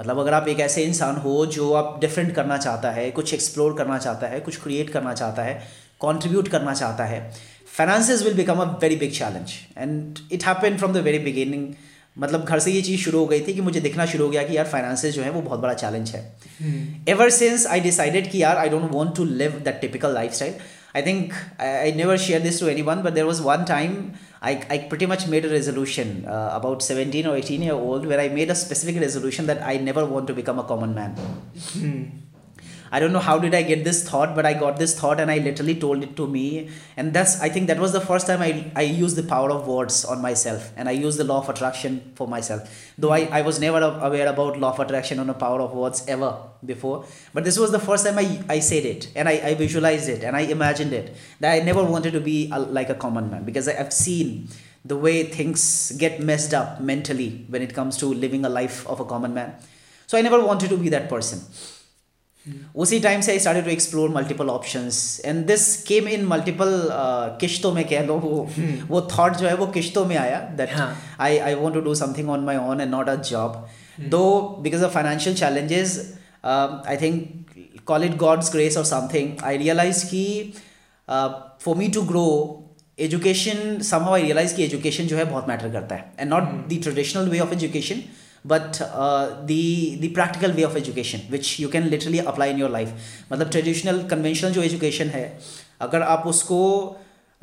मतलब 0.00 0.18
अगर 0.20 0.32
आप 0.34 0.48
एक 0.48 0.60
ऐसे 0.60 0.82
इंसान 0.84 1.16
हो 1.22 1.44
जो 1.54 1.72
आप 1.74 1.98
डिफरेंट 2.00 2.34
करना 2.34 2.56
चाहता 2.56 2.90
है 2.92 3.10
कुछ 3.18 3.34
एक्सप्लोर 3.34 3.74
करना 3.78 3.98
चाहता 3.98 4.26
है 4.28 4.40
कुछ 4.48 4.56
क्रिएट 4.62 4.90
करना 4.92 5.14
चाहता 5.20 5.42
है 5.42 5.60
कॉन्ट्रीब्यूट 6.00 6.48
करना 6.48 6.74
चाहता 6.74 7.04
है 7.04 7.20
finances 7.76 8.22
will 8.22 8.34
become 8.34 8.58
a 8.58 8.64
very 8.82 8.96
big 8.96 9.12
challenge 9.12 9.52
and 9.78 10.18
it 10.32 10.44
happen 10.46 10.76
from 10.78 10.92
the 10.92 10.96
very 11.10 11.18
beginning 11.28 11.66
मतलब 12.22 12.44
घर 12.44 12.58
से 12.58 12.70
ये 12.72 12.80
चीज़ 12.82 13.00
शुरू 13.00 13.18
हो 13.18 13.26
गई 13.26 13.40
थी 13.46 13.52
कि 13.54 13.60
मुझे 13.60 13.80
दिखना 13.80 14.06
शुरू 14.12 14.24
हो 14.24 14.30
गया 14.30 14.42
कि 14.46 14.56
यार 14.56 14.66
फाइनेंसेस 14.68 15.14
जो 15.14 15.22
है 15.22 15.30
वो 15.30 15.40
बहुत 15.42 15.60
बड़ा 15.60 15.74
चैलेंज 15.82 16.10
है 16.14 17.04
एवर 17.12 17.30
सिंस 17.30 17.66
आई 17.76 17.80
डिसाइडेड 17.80 18.30
कि 18.30 18.42
यार 18.42 18.56
I 18.58 18.68
don't 18.68 18.90
want 18.92 19.14
to 19.16 19.24
live 19.42 19.60
that 19.64 19.80
typical 19.80 20.14
lifestyle 20.34 20.54
I 20.96 21.02
think 21.06 21.32
I 21.60 21.92
never 21.96 22.16
share 22.18 22.40
this 22.42 22.60
to 22.60 22.68
anyone 22.82 23.02
but 23.02 23.12
there 23.14 23.24
was 23.24 23.40
one 23.44 23.64
time 23.68 23.94
I, 24.40 24.64
I 24.70 24.78
pretty 24.88 25.06
much 25.06 25.26
made 25.26 25.44
a 25.44 25.48
resolution 25.48 26.24
uh, 26.24 26.50
about 26.52 26.82
17 26.82 27.26
or 27.26 27.36
18 27.36 27.62
year 27.62 27.74
old 27.74 28.06
where 28.06 28.20
I 28.20 28.28
made 28.28 28.50
a 28.50 28.54
specific 28.54 29.00
resolution 29.00 29.46
that 29.46 29.62
I 29.62 29.78
never 29.78 30.06
want 30.06 30.28
to 30.28 30.34
become 30.34 30.58
a 30.60 30.64
common 30.64 30.94
man. 30.94 31.12
Hmm. 31.72 32.02
I 32.90 33.00
don't 33.00 33.12
know 33.12 33.18
how 33.18 33.38
did 33.38 33.54
I 33.54 33.62
get 33.62 33.84
this 33.84 34.08
thought, 34.08 34.34
but 34.34 34.46
I 34.46 34.54
got 34.54 34.78
this 34.78 34.98
thought 34.98 35.20
and 35.20 35.30
I 35.30 35.38
literally 35.38 35.74
told 35.78 36.02
it 36.02 36.16
to 36.16 36.26
me. 36.26 36.70
And 36.96 37.12
that's 37.12 37.40
I 37.40 37.48
think 37.50 37.66
that 37.66 37.78
was 37.78 37.92
the 37.92 38.00
first 38.00 38.26
time 38.26 38.40
I, 38.40 38.70
I 38.74 38.82
used 38.82 39.16
the 39.16 39.22
power 39.22 39.50
of 39.50 39.66
words 39.68 40.04
on 40.04 40.22
myself 40.22 40.70
and 40.76 40.88
I 40.88 40.92
used 40.92 41.18
the 41.18 41.24
law 41.24 41.40
of 41.40 41.48
attraction 41.50 42.12
for 42.14 42.26
myself. 42.26 42.92
Though 42.96 43.10
I, 43.12 43.20
I 43.30 43.42
was 43.42 43.60
never 43.60 43.80
aware 44.02 44.26
about 44.26 44.58
law 44.58 44.72
of 44.72 44.80
attraction 44.80 45.20
or 45.20 45.24
the 45.24 45.34
power 45.34 45.60
of 45.60 45.74
words 45.74 46.04
ever 46.08 46.38
before. 46.64 47.04
But 47.34 47.44
this 47.44 47.58
was 47.58 47.70
the 47.72 47.78
first 47.78 48.06
time 48.06 48.18
I, 48.18 48.42
I 48.48 48.58
said 48.60 48.84
it 48.86 49.12
and 49.14 49.28
I, 49.28 49.32
I 49.50 49.54
visualized 49.54 50.08
it 50.08 50.24
and 50.24 50.34
I 50.36 50.42
imagined 50.42 50.92
it. 50.94 51.14
That 51.40 51.54
I 51.54 51.58
never 51.60 51.84
wanted 51.84 52.12
to 52.14 52.20
be 52.20 52.50
a, 52.50 52.58
like 52.58 52.88
a 52.88 52.94
common 52.94 53.30
man 53.30 53.44
because 53.44 53.68
I, 53.68 53.78
I've 53.78 53.92
seen 53.92 54.48
the 54.84 54.96
way 54.96 55.24
things 55.24 55.92
get 55.98 56.20
messed 56.20 56.54
up 56.54 56.80
mentally 56.80 57.44
when 57.48 57.60
it 57.60 57.74
comes 57.74 57.96
to 57.98 58.06
living 58.06 58.44
a 58.44 58.48
life 58.48 58.86
of 58.86 58.98
a 59.00 59.04
common 59.04 59.34
man. 59.34 59.54
So 60.06 60.16
I 60.16 60.22
never 60.22 60.42
wanted 60.42 60.70
to 60.70 60.78
be 60.78 60.88
that 60.88 61.10
person. 61.10 61.42
उसी 62.82 62.98
time 63.00 63.20
से 63.26 63.32
I 63.32 63.38
start 63.38 63.64
to 63.64 63.70
explore 63.70 64.08
multiple 64.14 64.48
option 64.48 64.88
and 65.24 65.44
this 65.46 65.66
came 65.86 66.08
in 66.08 66.24
multiple 66.28 66.86
किश्तों 67.40 67.72
में 67.74 67.84
कह 67.88 68.02
लो 68.10 68.16
वो 68.26 68.36
hmm. 68.58 68.84
वो 68.90 69.00
thought 69.18 69.36
जो 69.36 69.46
है 69.46 69.54
वो 69.62 69.66
किश्तों 69.78 70.04
में 70.10 70.16
आया 70.16 70.38
that 70.60 70.76
I 71.20 71.38
I 71.38 71.54
want 71.62 71.74
to 71.74 71.80
do 71.88 71.94
something 72.02 72.30
on 72.30 72.44
my 72.50 72.56
own 72.56 72.80
and 72.80 72.90
not 72.90 73.08
a 73.08 73.14
job 73.30 73.66
though 74.16 74.22
because 74.62 74.82
of 74.84 74.92
financial 74.94 75.36
challenges 75.36 75.98
I 76.44 76.96
think 77.00 77.80
call 77.86 78.04
it 78.04 78.16
God's 78.16 78.52
grace 78.52 78.76
और 78.78 78.84
समथिंग 78.94 79.32
आई 79.50 79.56
रियलाइज 79.64 80.02
की 80.14 80.24
for 81.64 81.76
me 81.76 81.88
to 81.96 82.02
grow 82.12 82.24
education 83.06 83.80
somehow 83.90 84.14
I 84.14 84.22
realize 84.22 84.52
की 84.52 84.62
education 84.62 85.06
जो 85.10 85.16
है 85.16 85.24
बहुत 85.24 85.48
matter 85.48 85.72
करता 85.72 85.94
है 85.94 86.12
and 86.18 86.30
not 86.30 86.48
the 86.72 86.80
traditional 86.82 87.28
way 87.30 87.40
of 87.40 87.52
education 87.52 88.02
but 88.52 88.78
the 89.46 89.62
the 90.00 90.08
practical 90.14 90.52
way 90.52 90.62
of 90.64 90.76
education 90.76 91.20
which 91.30 91.56
you 91.60 91.68
can 91.68 91.86
literally 91.88 92.18
apply 92.32 92.50
in 92.50 92.58
your 92.58 92.70
life 92.70 92.92
मतलब 93.32 93.50
traditional 93.50 94.02
conventional 94.10 94.52
जो 94.52 94.62
education 94.62 95.08
है 95.14 95.24
अगर 95.88 96.02
आप 96.14 96.26
उसको 96.26 96.58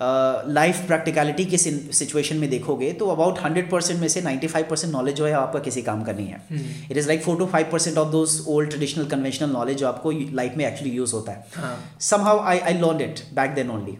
लाइफ 0.01 0.77
uh, 0.79 0.85
प्रैक्टिकलिटी 0.87 1.43
के 1.51 1.57
सिचुएशन 1.57 2.37
में 2.37 2.49
देखोगे 2.49 2.91
तो 3.01 3.07
अबाउट 3.09 3.37
हंड्रेड 3.43 3.69
परसेंट 3.69 3.99
में 3.99 4.07
से 4.15 4.21
नाइन्टी 4.21 4.47
फाइव 4.53 4.65
परसेंट 4.69 4.91
नॉलेज 4.93 5.15
जो 5.15 5.25
है 5.25 5.33
आपका 5.41 5.59
किसी 5.67 5.81
काम 5.81 6.01
का 6.03 6.11
नहीं 6.13 6.27
है 6.27 6.61
it 6.91 6.97
is 6.97 7.07
like 7.07 7.23
four 7.23 7.37
to 7.39 7.45
five 7.53 7.67
percent 7.71 7.97
of 7.97 8.11
those 8.11 8.39
old 8.55 8.69
traditional 8.69 9.05
conventional 9.13 9.49
knowledge 9.51 9.77
जो 9.77 9.87
आपको 9.87 10.11
लाइफ 10.41 10.57
में 10.57 10.65
एक्चुअली 10.67 10.93
यूज 10.95 11.13
होता 11.13 11.31
है 11.31 11.69
somehow 12.27 12.39
I 12.53 12.59
I 12.59 12.77
learned 12.79 13.01
it 13.01 13.19
back 13.35 13.53
then 13.53 13.69
only 13.71 13.97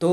तो 0.00 0.12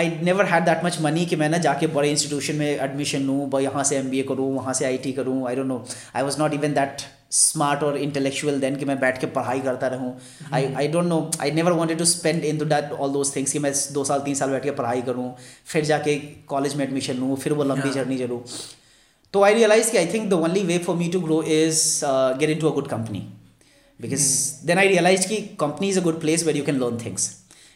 I 0.00 0.08
never 0.26 0.44
had 0.50 0.64
that 0.64 0.84
much 0.84 0.98
money 1.06 1.24
कि 1.30 1.36
मैं 1.40 1.48
ना 1.54 1.58
जाके 1.64 1.86
बड़े 1.94 2.10
इंस्टीट्यूशन 2.10 2.54
में 2.58 2.66
एडमिशन 2.66 3.22
लूँ 3.30 3.60
यहाँ 3.62 3.82
से 3.88 3.96
एम 3.96 4.08
बी 4.10 4.20
ए 4.20 4.22
करूँ 4.28 4.52
वहाँ 4.54 4.72
से 4.80 4.84
आई 4.90 4.98
टी 5.06 5.12
करूँ 5.12 5.38
I 5.48 5.56
don't 5.56 5.66
know 5.68 5.78
I 6.16 6.22
was 6.28 6.38
not 6.40 6.52
even 6.58 6.72
that 6.78 7.02
smart 7.38 7.82
और 7.88 7.96
इंटेलेक्चुअल 8.04 8.58
देन 8.60 8.76
कि 8.76 8.84
मैं 8.90 8.98
बैठ 9.00 9.18
के 9.20 9.26
पढ़ाई 9.34 9.60
करता 9.66 9.86
रहूँ 9.94 10.14
I 10.58 10.64
I 10.82 10.88
don't 10.94 11.04
know 11.06 11.18
I 11.40 11.50
never 11.58 11.72
wanted 11.80 11.98
to 11.98 12.04
spend 12.12 12.44
into 12.58 12.64
that 12.74 12.92
all 13.00 13.10
those 13.18 13.34
things 13.34 13.52
कि 13.52 13.58
मैं 13.66 13.72
दो 13.98 14.04
साल 14.10 14.20
तीन 14.28 14.34
साल 14.40 14.50
बैठ 14.50 14.62
के 14.64 14.70
पढ़ाई 14.80 15.02
करूँ 15.10 15.26
फिर 15.72 15.84
जाके 15.90 16.14
कॉलेज 16.54 16.74
में 16.76 16.84
एडमिशन 16.84 17.18
लूँ 17.24 17.36
फिर 17.44 17.52
वो 17.60 17.64
लंबी 17.72 17.90
जर्नी 17.98 18.18
हाँ। 18.18 18.26
चलूँ 18.26 18.40
तो 19.32 19.42
आई 19.50 19.54
रियलाइज 19.54 19.90
कि 19.90 19.98
I 19.98 20.06
think 20.14 20.28
the 20.30 20.40
only 20.48 20.62
way 20.72 20.78
for 20.88 20.96
me 21.02 21.08
to 21.18 21.20
grow 21.28 21.42
is 21.60 21.82
get 22.40 22.50
into 22.64 22.70
a 22.70 22.74
good 22.80 22.88
company 22.96 23.26
because 24.00 24.22
then 24.72 24.78
I 24.84 24.88
realize 24.96 25.26
की 25.32 25.36
company 25.60 25.88
is 25.88 25.98
a 26.00 26.02
good 26.08 26.20
place 26.20 26.46
where 26.46 26.56
you 26.56 26.64
can 26.70 26.80
learn 26.84 26.98
things 27.04 27.30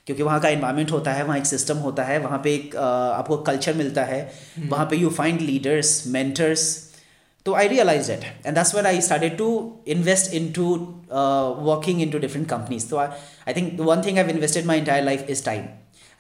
क्योंकि 0.07 0.23
वहाँ 0.23 0.41
का 0.41 0.49
environment 0.55 0.91
होता 0.93 1.13
है 1.13 1.23
वहाँ 1.25 1.37
एक 1.39 1.47
system 1.47 1.77
होता 1.85 2.03
है 2.05 2.19
वहाँ 2.21 2.39
पे 2.45 2.55
एक 2.55 2.75
आपको 2.77 3.37
कल्चर 3.51 3.75
मिलता 3.75 4.03
है 4.05 4.19
हम्म। 4.57 4.69
वहाँ 4.71 4.87
पे 4.91 4.97
यू 4.97 5.11
फाइंड 5.21 5.41
लीडर्स 5.41 6.03
मेंटर्स 6.17 6.65
तो 7.45 7.55
I 7.55 7.69
realize 7.69 8.07
that 8.11 8.25
and 8.47 8.55
that's 8.57 8.75
when 8.75 8.87
I 8.87 9.01
started 9.07 9.37
to 9.39 9.49
invest 9.97 10.35
into 10.57 10.67
working 11.71 12.03
into 12.11 12.19
different 12.19 12.49
companies 12.51 12.89
तो 12.91 12.97
I 13.07 13.55
think 13.57 13.81
one 13.81 14.03
thing 14.07 14.19
I 14.19 14.31
invested 14.31 14.67
my 14.67 14.79
entire 14.79 15.05
life 15.05 15.31
is 15.31 15.45
time 15.45 15.65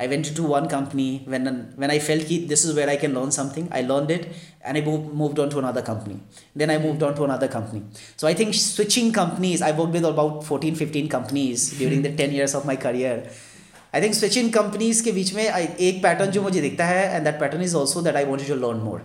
I 0.00 0.06
went 0.08 0.34
to 0.36 0.42
one 0.42 0.66
company 0.66 1.08
when 1.28 1.48
when 1.78 1.90
I 1.90 1.98
feel 2.08 2.24
की 2.28 2.38
this 2.48 2.64
is 2.66 2.74
where 2.76 2.88
I 2.88 2.96
can 3.04 3.14
learn 3.18 3.30
something 3.40 3.68
I 3.72 3.82
learn 3.82 4.10
it 4.12 4.26
and 4.66 4.76
I 4.76 4.82
moved 5.14 5.34
on 5.34 5.48
to 5.50 5.60
another 5.60 5.80
company 5.92 6.16
then 6.56 6.70
I 6.70 6.78
moved 6.88 6.96
on 7.06 7.14
to 7.14 7.24
another 7.24 7.46
company 7.60 7.82
so 8.20 8.26
I 8.26 8.34
think 8.38 8.54
switching 8.64 9.12
companies 9.14 9.62
I 9.62 9.72
work 9.82 9.90
with 9.94 10.04
about 10.06 10.42
fourteen 10.44 10.74
fifteen 10.84 11.06
companies 11.16 11.70
during 11.78 12.04
the 12.04 12.16
ten 12.18 12.34
years 12.34 12.54
of 12.56 12.66
my 12.66 12.76
career 12.86 13.28
I 13.94 14.00
think 14.02 14.14
switching 14.38 14.48
companies 14.54 15.00
के 15.06 15.12
बीच 15.18 15.32
में 15.34 15.42
एक 15.56 16.02
pattern 16.02 16.30
जो 16.36 16.40
मुझे 16.42 16.60
दिखता 16.60 16.84
है 16.86 17.02
and 17.14 17.24
that 17.24 17.38
pattern 17.40 17.62
is 17.62 17.74
also 17.80 18.00
that 18.06 18.16
I 18.16 18.24
want 18.30 18.46
to 18.46 18.54
learn 18.68 18.78
more 18.86 19.02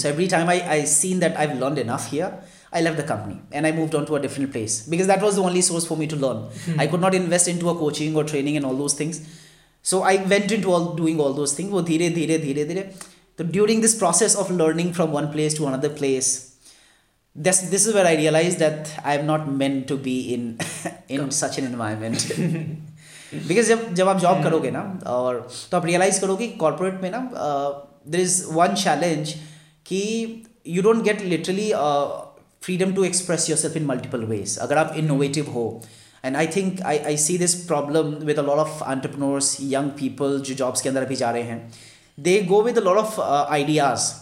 so 0.00 0.08
every 0.08 0.26
time 0.32 0.48
I 0.54 0.60
I 0.76 0.86
seen 0.94 1.18
that 1.18 1.36
I 1.42 1.46
learn 1.60 1.78
enough 1.78 2.08
here 2.12 2.32
I 2.74 2.82
love 2.82 2.94
the 2.94 3.06
company 3.08 3.38
and 3.56 3.66
I 3.66 3.72
move 3.76 3.96
on 3.98 4.04
to 4.08 4.14
a 4.16 4.20
different 4.22 4.50
place 4.52 4.84
because 4.88 5.06
that 5.10 5.22
was 5.22 5.34
the 5.36 5.44
only 5.50 5.62
source 5.68 5.86
for 5.86 5.98
me 5.98 6.06
to 6.12 6.16
learn 6.26 6.78
I 6.80 6.86
could 6.94 7.00
not 7.00 7.14
invest 7.20 7.48
into 7.58 7.68
a 7.74 7.78
coaching 7.80 8.16
और 8.16 8.28
training 8.30 8.56
and 8.56 8.64
all 8.66 8.76
those 8.84 8.98
things 9.00 9.20
so 9.92 10.00
I 10.10 10.18
went 10.34 10.52
into 10.62 10.72
all 10.78 10.94
doing 10.98 11.20
all 11.28 11.34
those 11.34 11.58
thing 11.58 11.70
वो 11.72 11.82
धीरे 11.92 12.08
धीरे 12.18 12.38
धीरे 12.48 12.64
धीरे 12.74 12.88
तो 13.38 13.44
during 13.52 13.82
this 13.82 13.94
process 14.04 14.36
of 14.44 14.50
learning 14.52 14.92
from 14.94 15.10
one 15.10 15.26
place 15.38 15.56
to 15.58 15.64
another 15.66 15.94
place 16.02 16.34
this 17.46 17.62
this 17.70 17.88
is 17.88 17.94
where 17.94 18.06
I 18.06 18.16
realize 18.26 18.58
that 18.58 18.88
I 19.04 19.16
am 19.18 19.24
not 19.26 19.46
meant 19.64 19.80
to 19.88 19.96
be 20.08 20.18
in 20.34 20.56
in 21.10 21.28
such 21.42 21.58
an 21.58 21.64
environment 21.64 22.89
because 23.34 23.68
जब 23.68 23.92
जब 23.94 24.08
आप 24.08 24.18
job 24.20 24.34
hmm. 24.36 24.44
करोगे 24.44 24.70
ना 24.70 24.80
और 25.06 25.36
तो 25.70 25.76
आप 25.76 25.84
realise 25.86 26.18
करोगे 26.18 26.46
कि 26.46 26.56
कॉर्पोरेट 26.58 26.94
में 27.02 27.10
ना 27.10 27.18
देर 28.10 28.20
इज़ 28.20 28.42
वन 28.52 28.74
चैलेंज 28.74 29.32
कि 29.86 30.02
you 30.74 30.82
don't 30.82 31.02
get 31.04 31.20
literally 31.32 31.70
freedom 32.64 32.94
to 32.94 33.04
express 33.04 33.48
yourself 33.58 33.76
in 33.76 33.84
multiple 33.86 34.24
ways 34.32 34.56
अगर 34.66 34.78
आप 34.78 34.94
इनोवेटिव 34.98 35.50
हो 35.50 35.64
and 36.24 36.36
I 36.36 36.46
think 36.56 36.80
I 36.86 36.98
I 37.10 37.16
see 37.26 37.38
this 37.38 37.54
problem 37.70 38.08
with 38.26 38.38
a 38.38 38.42
lot 38.50 38.58
of 38.64 38.82
entrepreneurs 38.90 39.56
young 39.60 39.90
people 40.02 40.38
जो 40.46 40.54
jobs 40.62 40.80
के 40.80 40.88
अंदर 40.88 41.02
अभी 41.04 41.16
जा 41.22 41.30
रहे 41.36 41.42
हैं 41.42 41.70
they 42.28 42.40
go 42.50 42.62
with 42.62 42.78
a 42.78 42.82
lot 42.90 42.96
of 42.96 43.18
ideas 43.52 44.12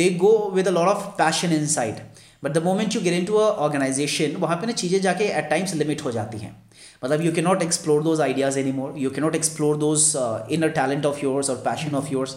they 0.00 0.08
go 0.24 0.32
with 0.54 0.68
a 0.68 0.70
lot 0.70 0.88
of 0.88 1.04
passion 1.18 1.52
inside 1.76 2.00
but 2.44 2.52
the 2.52 2.62
moment 2.64 2.94
you 2.96 3.00
get 3.02 3.14
in 3.14 3.24
to 3.26 3.38
organization 3.40 4.36
वहाँ 4.46 4.56
पे 4.56 4.66
ना 4.66 4.72
चीज़ें 4.82 5.00
जाके 5.02 5.24
एट 5.38 5.48
टाइम्स 5.50 5.74
लिमिट 5.74 6.04
हो 6.04 6.10
जाती 6.10 6.38
हैं 6.38 6.56
मतलब 7.04 7.20
you 7.24 7.42
not 7.42 7.62
explore 7.62 8.02
those 8.02 8.20
ideas 8.20 8.58
anymore 8.78 8.94
you 8.98 9.10
not 9.18 9.34
explore 9.36 9.76
those 9.84 10.12
in 10.52 10.68
talent 10.78 11.06
of 11.06 11.22
yours 11.24 11.50
और 11.50 11.56
पैशन 11.68 11.94
ऑफ 11.96 12.10
योर्स 12.12 12.34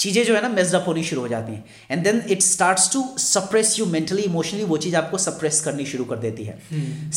चीज़ें 0.00 0.22
जो 0.24 0.34
है 0.34 0.40
ना 0.42 0.48
मिसडअप 0.54 0.84
होनी 0.86 1.02
शुरू 1.08 1.20
हो 1.20 1.28
जाती 1.28 1.52
हैं 1.52 1.64
and 1.90 2.02
then 2.04 2.22
it 2.30 2.42
starts 2.42 2.90
to 2.92 3.02
suppress 3.24 3.78
you 3.78 3.86
mentally 3.94 4.22
emotionally 4.22 4.64
वो 4.72 4.76
चीज़ 4.86 4.96
आपको 4.96 5.18
सप्रेस 5.24 5.60
करनी 5.64 5.86
शुरू 5.92 6.04
कर 6.12 6.16
देती 6.26 6.44
है 6.44 6.58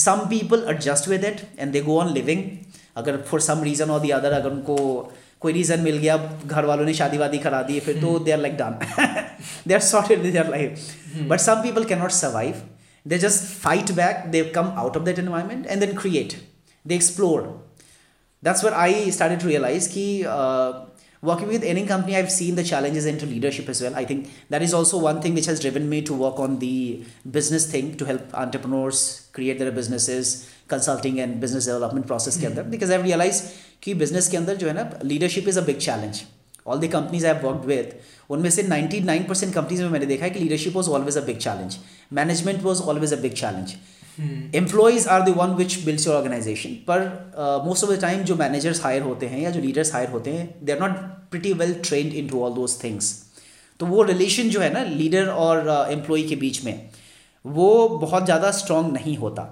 some 0.05 0.25
people 0.29 0.63
adjust 0.75 1.07
with 1.07 1.25
it 1.31 1.41
and 1.59 1.71
they 1.71 1.81
go 1.89 1.99
on 2.01 2.13
living 2.13 2.43
अगर 3.03 3.17
फॉर 3.31 3.41
सम 3.49 3.61
रीज़न 3.69 3.89
और 3.95 3.99
दी 4.05 4.09
अदर 4.19 4.31
अगर 4.39 4.51
उनको 4.51 4.75
कोई 5.41 5.53
रीज़न 5.53 5.79
मिल 5.81 5.97
गया 5.97 6.17
घर 6.45 6.65
वालों 6.65 6.85
ने 6.85 6.93
शादी 6.93 7.17
वादी 7.17 7.37
करा 7.47 7.61
दी 7.71 7.79
फिर 7.89 7.99
तो 8.01 8.17
they 8.19 8.31
are 8.31 8.37
like 8.39 8.55
done 8.63 8.79
they 9.67 9.73
are 9.73 9.79
sorted 9.91 10.11
in 10.11 10.31
their 10.31 10.49
life 10.57 11.23
but 11.29 11.39
some 11.49 11.61
people 11.67 11.83
can 11.91 11.99
not 11.99 12.11
survive 12.21 12.61
they 13.13 13.17
just 13.27 13.43
fight 13.63 13.91
back 14.01 14.23
they 14.31 14.43
come 14.55 14.73
out 14.83 14.97
of 14.97 15.03
that 15.03 15.19
environment 15.19 15.65
and 15.67 15.79
then 15.85 15.93
create 15.97 16.33
they 16.88 16.96
explore 17.02 17.42
that's 18.42 18.62
where 18.62 18.74
i 18.74 19.10
started 19.10 19.40
to 19.40 19.46
realize 19.46 19.86
ki 19.94 20.06
uh, 20.38 20.72
working 21.22 21.48
with 21.54 21.62
any 21.72 21.84
company 21.90 22.16
i've 22.16 22.32
seen 22.32 22.54
the 22.60 22.64
challenges 22.70 23.06
into 23.12 23.26
leadership 23.34 23.68
as 23.74 23.80
well 23.84 23.94
i 23.96 24.04
think 24.10 24.28
that 24.54 24.66
is 24.66 24.74
also 24.78 24.98
one 25.04 25.20
thing 25.26 25.34
which 25.40 25.46
has 25.52 25.62
driven 25.66 25.88
me 25.94 26.00
to 26.10 26.18
work 26.24 26.42
on 26.46 26.58
the 26.64 26.76
business 27.38 27.66
thing 27.74 27.94
to 28.02 28.04
help 28.10 28.34
entrepreneurs 28.44 29.00
create 29.38 29.58
their 29.64 29.72
businesses 29.80 30.34
consulting 30.74 31.20
and 31.20 31.40
business 31.46 31.70
development 31.72 32.06
process 32.12 32.36
के 32.40 32.46
अंदर 32.46 32.70
because 32.76 32.94
i've 32.96 33.08
realized 33.10 33.50
कि 33.82 33.94
business 34.04 34.30
के 34.30 34.36
अंदर 34.36 34.56
जो 34.56 34.68
है 34.68 34.74
ना 34.74 34.86
leadership 35.12 35.52
is 35.54 35.62
a 35.62 35.66
big 35.72 35.80
challenge 35.88 36.24
all 36.66 36.78
the 36.78 36.88
companies 36.88 37.24
I've 37.30 37.42
worked 37.44 37.66
with 37.70 37.88
उनमें 38.30 38.50
से 38.50 38.62
99 38.68 39.26
परसेंट 39.28 39.52
कंपनीज 39.54 39.80
में 39.80 39.88
मैंने 39.90 40.06
देखा 40.06 40.24
है 40.24 40.30
कि 40.30 40.40
leadership 40.40 40.74
was 40.76 40.88
always 40.88 41.16
a 41.18 41.20
big 41.24 41.38
challenge 41.38 41.76
management 42.12 42.62
was 42.62 42.80
always 42.92 43.12
a 43.12 43.16
big 43.20 43.32
challenge 43.40 43.74
employees 44.55 45.07
are 45.15 45.21
the 45.25 45.29
one 45.37 45.53
which 45.55 45.77
builds 45.85 46.07
your 46.07 46.15
organization 46.15 46.69
पर 46.87 47.05
most 47.65 47.83
of 47.83 47.89
the 47.89 47.99
time 48.01 48.21
जो 48.29 48.35
managers 48.35 48.81
hire 48.83 49.01
होते 49.01 49.25
हैं 49.27 49.39
या 49.41 49.49
जो 49.51 49.59
लीडर्स 49.61 49.93
हायर 49.93 50.09
होते 50.09 50.31
हैं 50.33 50.47
they 50.65 50.71
are 50.71 50.79
not 50.79 50.97
pretty 51.31 51.53
well 51.61 51.73
train 51.85 52.11
into 52.29 52.43
all 52.45 52.53
those 52.53 52.83
things 52.83 53.13
तो 53.79 53.85
वो 53.85 54.03
रिलेशन 54.03 54.49
जो 54.49 54.59
है 54.61 54.71
ना 54.73 54.83
लीडर 54.83 55.27
और 55.45 55.57
एम्प्लॉय 55.91 56.21
uh, 56.21 56.27
के 56.29 56.35
बीच 56.35 56.63
में 56.63 56.79
वो 57.57 57.87
बहुत 57.97 58.25
ज़्यादा 58.25 58.51
स्ट्रांग 58.51 58.91
नहीं 58.93 59.15
होता 59.17 59.45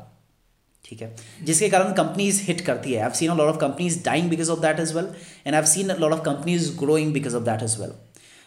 ठीक 0.86 1.02
है 1.02 1.16
जिसके 1.46 1.70
कारण 1.70 1.94
कंपनीज 1.94 2.40
हिट 2.48 2.62
करती 2.66 2.94
है 2.94 3.02
I 3.06 3.12
seen 3.20 3.30
a 3.32 3.36
lot 3.36 3.54
of 3.54 3.58
companies 3.62 4.04
dying 4.06 4.30
because 4.30 4.50
of 4.50 4.60
that 4.66 4.80
as 4.80 4.94
well 4.98 5.08
and 5.46 5.56
I 5.56 5.66
seen 5.76 5.90
a 5.90 5.96
lot 6.00 6.12
of 6.14 6.24
companies 6.26 6.70
growing 6.80 7.14
because 7.14 7.36
of 7.36 7.44
that 7.44 7.64
as 7.64 7.80
well 7.82 7.92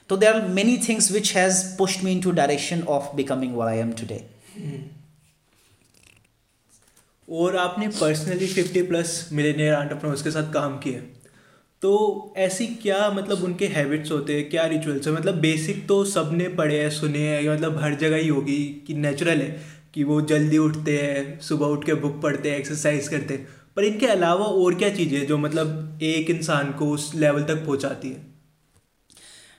तो 0.08 0.16
there 0.16 0.34
are 0.34 0.46
many 0.60 0.76
things 0.88 1.10
which 1.12 1.34
has 1.36 1.64
pushed 1.78 2.04
me 2.04 2.12
into 2.20 2.30
direction 2.42 2.82
of 2.98 3.10
becoming 3.16 3.54
why 3.56 3.74
I 3.76 3.80
am 3.82 3.92
today 4.00 4.22
और 7.38 7.56
आपने 7.56 7.86
personally 7.88 8.46
fifty 8.52 8.82
plus 8.86 9.28
millionaire 9.32 9.74
entrepreneurs 9.74 10.22
के 10.22 10.30
साथ 10.30 10.52
काम 10.52 10.78
किया 10.84 11.00
तो 11.82 11.90
ऐसी 12.46 12.66
क्या 12.82 13.10
मतलब 13.16 13.44
उनके 13.44 13.66
हैबिट्स 13.74 14.10
होते 14.12 14.34
हैं 14.38 14.48
क्या 14.50 14.64
रिचुअल्स 14.72 15.06
हैं 15.08 15.14
मतलब 15.14 15.34
बेसिक 15.40 15.86
तो 15.88 16.04
सब 16.14 16.30
ने 16.32 16.48
पढ़े 16.60 16.80
हैं 16.80 16.90
सुने 17.00 17.18
हैं 17.26 17.48
मतलब 17.52 17.78
हर 17.82 17.94
जगह 18.00 18.16
ही 18.16 18.28
होगी 18.28 18.56
कि 18.86 18.94
नेचुरल 18.94 19.40
है 19.42 19.50
कि 19.94 20.04
वो 20.04 20.20
जल्दी 20.32 20.58
उठते 20.68 20.96
हैं 21.02 21.38
सुबह 21.48 21.66
उठ 21.76 21.84
के 21.86 21.94
बुक 22.06 22.20
पढ़ते 22.22 22.50
हैं 22.50 22.58
एक्सरसाइज 22.58 23.08
करते 23.08 23.34
हैं 23.34 23.48
पर 23.76 23.84
इनके 23.84 24.06
अलावा 24.16 24.46
और 24.46 24.74
क्या 24.82 24.88
चीज़ें 24.96 25.26
जो 25.26 25.38
मतलब 25.38 25.98
एक 26.12 26.30
इंसान 26.30 26.72
को 26.78 26.90
उस 26.94 27.10
लेवल 27.14 27.44
तक 27.52 27.64
पहुंचाती 27.66 28.08
है 28.08 28.29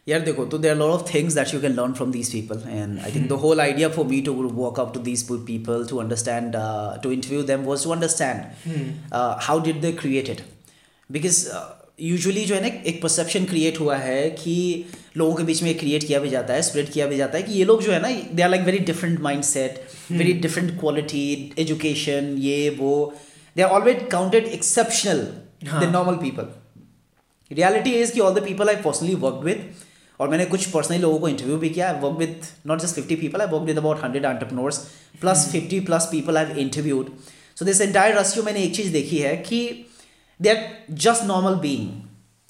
यार 0.08 0.20
देखो 0.22 0.46
तो 0.52 0.58
there 0.58 0.76
lot 0.76 0.92
of 0.92 1.14
things 1.14 1.34
that 1.36 1.54
you 1.54 1.60
can 1.62 1.72
learn 1.74 1.92
from 1.94 2.12
these 2.12 2.32
people 2.32 2.62
and 2.70 3.00
I 3.00 3.12
think 3.16 3.28
the 3.30 3.34
whole 3.42 3.62
idea 3.62 3.90
for 3.98 4.06
me 4.06 4.22
to 4.30 4.34
work 4.34 4.80
up 4.80 4.94
to 4.94 5.00
these 5.00 5.24
people 5.48 5.86
to 5.90 5.98
understand 6.02 6.54
to 7.04 7.12
interview 7.12 7.42
them 7.52 7.62
was 7.66 7.84
to 7.84 7.90
understand 7.92 9.14
how 9.48 9.60
did 9.64 9.82
they 9.82 9.92
created 10.02 10.42
because 11.12 11.46
usually 12.06 12.46
जो 12.46 12.56
है 12.56 12.62
ना 12.62 12.68
एक 12.90 13.02
perception 13.02 13.44
create 13.46 13.80
हुआ 13.80 13.96
है 13.98 14.30
कि 14.44 14.54
लोगों 15.18 15.36
के 15.36 15.44
बीच 15.44 15.62
में 15.64 15.74
क्रिएट 15.78 16.04
किया 16.08 16.20
भी 16.20 16.30
जाता 16.30 16.54
है 16.54 16.62
स्प्रेड 16.70 16.90
किया 16.92 17.08
भी 17.08 17.18
जाता 17.18 17.38
है 17.38 17.44
कि 17.44 17.52
ये 17.58 17.66
लोग 17.72 17.82
जो 17.84 17.92
है 17.92 18.02
ना 18.02 18.10
they 18.36 18.44
are 18.44 18.50
like 18.50 18.64
very 18.66 18.80
different 18.90 19.20
mindset 19.52 19.82
very 20.12 20.34
different 20.48 20.80
quality 20.80 21.24
education 21.66 22.36
ये 22.48 22.70
वो 22.80 22.92
they 23.58 23.62
are 23.64 23.70
always 23.78 24.02
counted 24.12 24.46
exceptional 24.60 25.22
the 25.80 25.90
normal 25.92 26.16
people 26.24 26.48
reality 27.56 27.94
is 28.02 28.12
कि 28.12 28.20
all 28.30 28.34
the 28.40 28.44
people 28.46 28.70
I 28.70 28.76
personally 28.86 29.16
work 29.28 29.42
with 29.44 29.70
और 30.22 30.30
मैंने 30.30 30.46
कुछ 30.46 30.66
पर्सनली 30.70 30.98
लोगों 31.02 31.18
को 31.20 31.28
इंटरव्यू 31.28 31.56
भी 31.58 31.70
किया 31.76 31.92
work 32.02 32.18
with 32.18 32.42
not 32.68 32.82
just 32.82 32.96
fifty 32.96 33.16
people 33.22 33.42
I 33.42 33.48
work 33.54 33.64
with 33.70 33.78
about 33.78 34.04
hundred 34.04 34.26
entrepreneurs 34.26 34.78
plus 35.22 35.48
fifty 35.52 35.80
plus 35.88 36.08
people 36.12 36.38
I've 36.38 36.58
interviewed 36.66 37.10
so 37.60 37.66
this 37.66 37.82
entire 37.82 38.16
रस्यू 38.18 38.44
मैंने 38.44 38.64
एक 38.64 38.76
चीज़ 38.76 38.92
देखी 38.94 39.18
है 39.18 39.36
कि 39.50 39.62
they 40.42 40.50
are 40.50 40.62
just 41.08 41.24
normal 41.32 41.56
being 41.66 41.90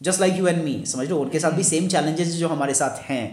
just 0.09 0.19
like 0.21 0.37
you 0.39 0.47
and 0.47 0.63
me 0.63 0.75
समझ 0.95 1.07
लो 1.09 1.19
उनके 1.27 1.39
साथ 1.39 1.51
भी 1.51 1.63
सेम 1.71 1.81
hmm. 1.83 1.91
चैलेंजेस 1.95 2.33
जो 2.35 2.47
हमारे 2.57 2.73
साथ 2.83 3.01
हैं 3.09 3.23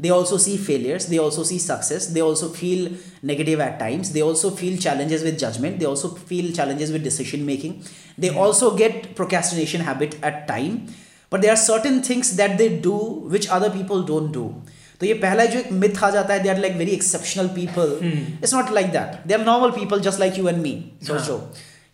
they 0.00 0.08
also 0.20 0.38
see 0.46 0.56
failures 0.70 1.06
they 1.08 1.16
also 1.26 1.44
see 1.44 1.58
success 1.68 2.06
they 2.14 2.20
also 2.30 2.48
feel 2.60 2.96
negative 3.32 3.62
at 3.62 3.78
times 3.78 4.08
they 4.16 4.20
also 4.30 4.50
feel 4.62 4.76
challenges 4.88 5.22
with 5.22 5.36
judgement 5.46 5.78
they 5.78 5.84
also 5.94 6.08
feel 6.28 6.52
challenges 6.56 6.90
with 6.90 7.02
decision 7.10 7.42
making 7.52 7.74
they 8.20 8.28
also 8.46 8.70
get 8.84 9.14
procrastination 9.16 9.80
habit 9.90 10.14
at 10.24 10.44
time 10.48 10.78
but 11.32 11.40
they 11.40 11.48
are 11.48 11.56
certain 11.66 12.00
things 12.08 12.32
that 12.40 12.56
they 12.56 12.68
do 12.86 12.96
which 13.34 13.46
other 13.58 13.68
people 13.76 14.02
don't 14.12 14.32
do 14.34 14.42
तो 15.00 15.06
ये 15.06 15.14
पहला 15.26 15.44
जो 15.52 15.58
एक 15.58 15.70
myth 15.82 16.02
आ 16.04 16.10
जाता 16.16 16.34
है 16.34 16.42
they 16.42 16.48
are 16.48 16.58
like 16.64 16.74
very 16.80 16.90
exceptional 17.00 17.46
people 17.58 17.94
it's 18.08 18.54
not 18.54 18.70
like 18.80 18.90
that 18.96 19.26
they 19.30 19.34
are 19.34 19.44
normal 19.44 19.70
people 19.78 20.00
just 20.08 20.20
like 20.20 20.38
you 20.38 20.48
and 20.48 20.62
me 20.66 20.74
सोचो 21.06 21.38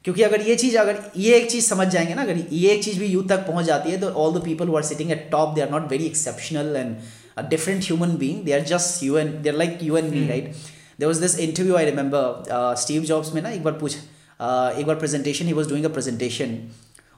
क्योंकि 0.04 0.22
अगर 0.22 0.40
ये 0.48 0.54
चीज़ 0.56 0.76
अगर 0.78 0.98
ये 1.22 1.36
एक 1.36 1.50
चीज़ 1.50 1.64
समझ 1.68 1.86
जाएंगे 1.92 2.14
ना 2.14 2.22
अगर 2.22 2.42
ये 2.58 2.68
एक 2.72 2.82
चीज़ 2.84 2.98
भी 2.98 3.06
यूथ 3.06 3.28
तक 3.28 3.46
पहुंच 3.46 3.64
जाती 3.66 3.90
है 3.90 4.00
तो 4.00 4.08
all 4.24 4.34
the 4.38 4.42
people 4.44 4.74
are 4.76 4.82
sitting 4.90 5.10
at 5.16 5.28
top 5.32 5.54
they 5.54 5.60
are 5.60 5.70
not 5.70 5.90
very 5.90 6.04
exceptional 6.06 6.76
and 6.76 6.94
a 7.38 7.42
different 7.48 7.82
human 7.86 8.14
being 8.22 8.44
they 8.44 8.52
are 8.58 8.64
just 8.74 9.02
you 9.04 9.16
and 9.22 9.32
they 9.42 9.48
are 9.50 9.56
like 9.56 9.78
you 9.88 9.96
and 9.96 10.04
me 10.14 10.26
right 10.28 10.52
there 11.00 11.06
was 11.06 11.20
this 11.24 11.38
interview 11.48 11.76
I 11.76 11.84
remember 11.90 12.74
Steve 12.84 13.02
Jobs 13.12 13.32
में 13.34 13.42
ना 13.42 13.50
एक 13.58 13.62
बार 13.64 13.72
पूछ 13.82 13.96
uh, 13.96 14.78
एक 14.78 14.86
बार 14.86 14.96
presentation 15.04 15.46
he 15.46 15.52
was 15.60 15.68
doing 15.68 15.84
a 15.84 15.88
presentation 15.98 16.58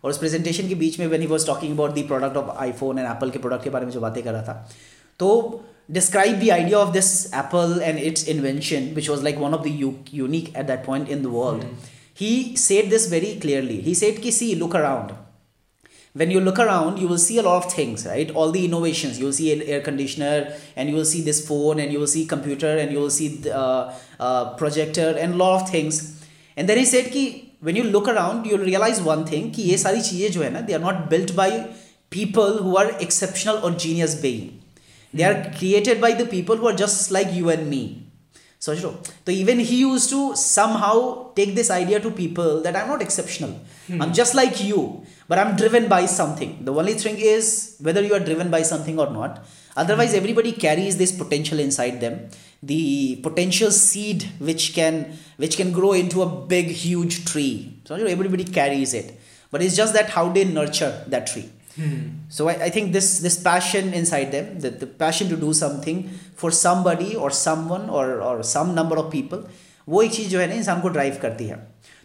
और 0.04 0.10
उस 0.10 0.18
presentation 0.18 0.68
के 0.68 0.74
बीच 0.82 0.98
में 1.00 1.06
when 1.14 1.20
he 1.20 1.26
was 1.26 1.46
talking 1.46 1.72
about 1.74 1.92
the 1.94 2.02
product 2.12 2.36
of 2.42 2.54
I 2.58 2.72
phone 2.80 2.98
and 2.98 3.06
Apple 3.08 3.30
के 3.30 3.38
प्रोडक्ट 3.46 3.64
के 3.64 3.70
बारे 3.76 3.86
में 3.86 3.92
जो 3.92 4.00
बातें 4.00 4.22
कर 4.22 4.32
रहा 4.32 4.42
था 4.42 4.66
तो 5.20 5.30
describe 5.96 6.38
the 6.44 6.50
idea 6.50 6.78
of 6.84 6.92
this 6.92 7.10
Apple 7.44 7.80
and 7.84 7.98
its 8.10 8.28
invention 8.34 8.90
which 8.98 9.08
was 9.10 9.22
like 9.24 9.38
one 9.38 9.54
of 9.54 9.66
the 9.66 10.02
unique 10.20 10.52
at 10.56 10.66
that 10.66 10.84
point 10.86 11.10
in 11.16 11.22
the 11.22 11.26
world 11.40 11.64
he 12.20 12.30
said 12.58 12.88
this 12.90 13.10
very 13.10 13.34
clearly 13.40 13.78
he 13.88 13.94
said 14.04 14.22
की 14.22 14.32
see 14.38 14.54
look 14.62 14.76
around 14.76 15.10
when 16.20 16.30
you 16.32 16.40
look 16.46 16.60
around 16.60 16.98
you 17.02 17.08
will 17.08 17.18
see 17.24 17.36
all 17.38 17.44
of 17.46 17.68
things 17.76 18.06
right 18.06 18.30
all 18.36 18.52
the 18.52 18.56
innovation 18.70 19.08
you 19.18 19.24
will 19.24 19.34
see 19.34 19.48
air 19.50 19.80
conditioner 19.90 20.52
and 20.76 20.90
you 20.96 21.04
see 21.12 21.22
this 21.28 21.46
phone 21.48 21.80
and 21.80 21.92
you 21.92 22.06
see 22.14 22.24
computer 22.32 22.78
and 22.78 22.92
you 22.92 23.08
see 23.18 23.28
projector 24.62 25.18
and 25.18 25.34
lot 25.42 25.46
of 25.60 25.72
things 25.74 26.02
and 26.58 26.66
then 26.68 26.78
he 26.78 26.86
said 26.96 27.08
की 27.12 27.26
when 27.68 27.76
you 27.76 27.84
look 27.84 28.08
around 28.08 28.46
you'll 28.46 28.66
realize 28.72 29.00
one 29.10 29.22
thing 29.30 29.48
ki 29.56 29.64
ye 29.70 29.76
sari 29.86 30.02
cheeze 30.10 30.36
they 30.68 30.74
are 30.78 30.84
not 30.88 31.08
built 31.10 31.34
by 31.36 31.48
people 32.10 32.62
who 32.62 32.76
are 32.76 32.90
exceptional 33.06 33.58
or 33.66 33.70
genius 33.84 34.14
being 34.26 34.46
they 35.12 35.24
are 35.30 35.38
created 35.58 36.00
by 36.00 36.12
the 36.12 36.26
people 36.34 36.56
who 36.56 36.66
are 36.70 36.78
just 36.84 37.10
like 37.16 37.32
you 37.40 37.50
and 37.50 37.68
me 37.68 37.82
so, 38.62 38.74
so 38.74 38.98
even 39.30 39.58
he 39.58 39.76
used 39.80 40.10
to 40.10 40.36
somehow 40.36 41.32
take 41.32 41.54
this 41.54 41.70
idea 41.70 41.98
to 42.00 42.10
people 42.10 42.60
that 42.60 42.76
I'm 42.76 42.88
not 42.88 43.00
exceptional. 43.00 43.58
Hmm. 43.86 44.02
I'm 44.02 44.12
just 44.12 44.34
like 44.34 44.62
you, 44.62 45.02
but 45.28 45.38
I'm 45.38 45.56
driven 45.56 45.88
by 45.88 46.04
something. 46.04 46.62
The 46.66 46.74
only 46.74 46.92
thing 46.92 47.16
is 47.18 47.76
whether 47.80 48.02
you 48.02 48.12
are 48.12 48.20
driven 48.20 48.50
by 48.50 48.60
something 48.60 49.00
or 49.00 49.08
not. 49.10 49.46
Otherwise, 49.78 50.12
everybody 50.12 50.52
carries 50.52 50.98
this 50.98 51.10
potential 51.10 51.58
inside 51.58 52.02
them, 52.02 52.28
the 52.62 53.16
potential 53.22 53.70
seed 53.70 54.28
which 54.40 54.74
can 54.74 55.16
which 55.38 55.56
can 55.56 55.72
grow 55.72 55.92
into 55.94 56.20
a 56.20 56.26
big, 56.26 56.66
huge 56.66 57.24
tree. 57.24 57.78
So 57.86 57.94
everybody 57.94 58.44
carries 58.44 58.92
it, 58.92 59.18
but 59.50 59.62
it's 59.62 59.74
just 59.74 59.94
that 59.94 60.10
how 60.10 60.28
they 60.28 60.44
nurture 60.44 61.02
that 61.08 61.26
tree. 61.28 61.48
Hmm. 61.80 62.00
So 62.28 62.48
I, 62.48 62.54
I 62.66 62.70
think 62.74 62.92
this 62.92 63.20
this 63.26 63.36
passion 63.42 63.94
inside 64.00 64.32
them, 64.32 64.46
the, 64.60 64.70
the 64.70 64.86
passion 64.86 65.28
to 65.30 65.36
do 65.36 65.52
something 65.54 66.08
for 66.34 66.50
somebody 66.50 67.16
or 67.16 67.30
someone 67.30 67.88
or 67.88 68.20
or 68.28 68.42
some 68.42 68.74
number 68.80 68.96
of 69.02 69.06
people, 69.16 69.44
वो 69.94 70.02
एक 70.06 70.12
चीज़ 70.18 70.28
जो 70.34 70.40
है 70.40 70.46
ना 70.48 70.54
इंसान 70.62 70.80
को 70.80 70.88
drive 70.96 71.18
करती 71.22 71.44
है 71.52 71.56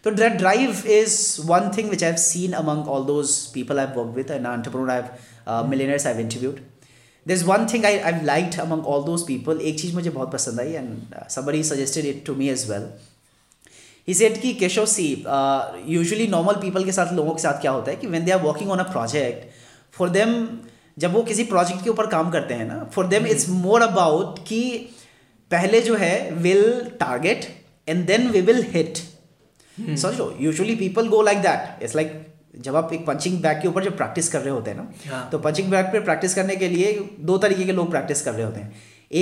तो 0.04 0.10
that 0.20 0.32
drive 0.38 0.86
is 1.00 1.16
one 1.46 1.68
thing 1.76 1.90
which 1.90 2.04
I 2.04 2.08
have 2.10 2.16
seen 2.24 2.52
among 2.62 2.88
all 2.96 3.04
those 3.06 3.30
people 3.54 3.78
I 3.80 3.86
work 3.96 4.14
with 4.16 4.30
and 4.30 4.46
entrepreneur 4.46 5.10
I 5.48 5.66
millionaires 5.68 6.06
I 6.06 6.20
interviewed 6.22 6.60
this 7.28 7.42
one 7.50 7.66
thing 7.72 7.84
I 7.86 7.98
I 8.10 8.24
like 8.32 8.58
among 8.64 8.86
all 8.94 9.04
those 9.04 9.26
people 9.26 9.60
एक 9.72 9.80
चीज़ 9.80 9.94
मुझे 9.94 10.10
बहुत 10.16 10.32
पसंद 10.32 10.60
आई 10.60 10.72
and 10.82 10.96
Sabri 11.36 11.62
suggested 11.72 12.06
it 12.14 12.24
to 12.26 12.34
me 12.42 12.48
as 12.54 12.68
well 12.70 12.86
he 14.08 14.14
said 14.14 14.40
कि 14.42 14.52
Keshav 14.64 14.86
see 14.96 15.06
usually 15.92 16.26
normal 16.34 16.60
people 16.66 16.84
के 16.84 16.92
साथ 16.98 17.12
लोगों 17.14 17.32
के 17.38 17.42
साथ 17.42 17.60
क्या 17.60 17.70
होता 17.78 17.90
है 17.90 17.96
कि 18.02 18.06
when 18.16 18.24
they 18.24 18.30
are 18.32 18.42
working 18.42 18.70
on 18.70 18.78
a 18.78 18.90
project 18.90 19.54
for 19.98 20.08
them 20.16 20.46
जब 20.98 21.12
वो 21.14 21.22
किसी 21.22 21.44
प्रोजेक्ट 21.44 21.82
के 21.84 21.90
ऊपर 21.90 22.06
काम 22.16 22.30
करते 22.30 22.54
हैं 22.54 22.66
ना 22.68 22.78
for 22.94 23.06
them 23.06 23.26
it's 23.26 23.48
more 23.48 23.82
about 23.82 24.38
कि 24.48 24.60
पहले 25.50 25.80
जो 25.88 25.94
है 25.96 26.12
will 26.46 26.62
target 27.00 27.44
and 27.88 28.06
then 28.06 28.28
we 28.30 28.40
will 28.50 28.62
hit 28.74 28.98
low 30.18 30.34
usually 30.40 30.74
people 30.76 31.08
go 31.08 31.22
like 31.22 31.38
that 31.42 31.82
it's 31.82 31.94
like 31.96 32.20
जब 32.66 32.76
आप 32.76 32.92
एक 32.92 33.04
पंचिंग 33.06 33.38
बैग 33.42 33.60
के 33.62 33.68
ऊपर 33.68 33.84
जब 33.84 33.96
प्रैक्टिस 33.96 34.28
कर 34.32 34.40
रहे 34.40 34.50
होते 34.50 34.70
हैं 34.70 34.76
ना 34.84 35.22
तो 35.32 35.38
पंचिंग 35.46 35.70
बैग 35.70 35.86
पे 35.92 36.00
प्रैक्टिस 36.04 36.34
करने 36.34 36.56
के 36.62 36.68
लिए 36.74 36.92
दो 37.30 37.36
तरीके 37.38 37.64
के 37.66 37.72
लोग 37.78 37.90
प्रैक्टिस 37.90 38.22
कर 38.28 38.32
रहे 38.34 38.44
होते 38.44 38.60
हैं 38.60 38.72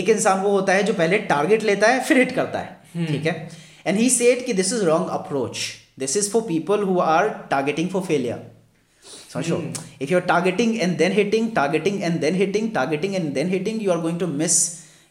एक 0.01 0.09
इंसान 0.11 0.39
वो 0.41 0.51
होता 0.51 0.73
है 0.73 0.83
जो 0.83 0.93
पहले 1.03 1.19
टारगेट 1.35 1.63
लेता 1.71 1.89
है 1.93 2.03
फिर 2.05 2.19
हिट 2.19 2.33
करता 2.35 2.59
है 2.59 2.77
hmm. 2.97 3.07
ठीक 3.09 3.27
है 3.27 3.49
एंड 3.87 3.99
ही 3.99 4.09
सेट 4.11 4.45
कि 4.47 4.53
this 4.61 4.73
is 4.73 4.83
wrong 4.85 5.09
approach 5.19 5.65
this 5.99 6.17
is 6.17 6.31
for 6.33 6.43
people 6.49 6.83
who 6.93 6.99
are 7.13 7.29
targeting 7.51 7.89
for 7.91 8.03
failure 8.03 8.51
समझो 9.35 9.57
if 10.03 10.11
you 10.13 10.19
are 10.19 10.25
targeting 10.27 10.77
and 10.81 10.97
then 10.99 11.13
hitting 11.13 11.51
targeting 11.55 12.03
and 12.03 12.21
then 12.21 12.35
hitting 12.41 12.71
targeting 12.75 13.15
and 13.15 13.33
then 13.35 13.49
hitting 13.51 13.83
you 13.83 13.91
are 13.93 13.99
going 14.01 14.19
to 14.21 14.27
miss 14.43 14.59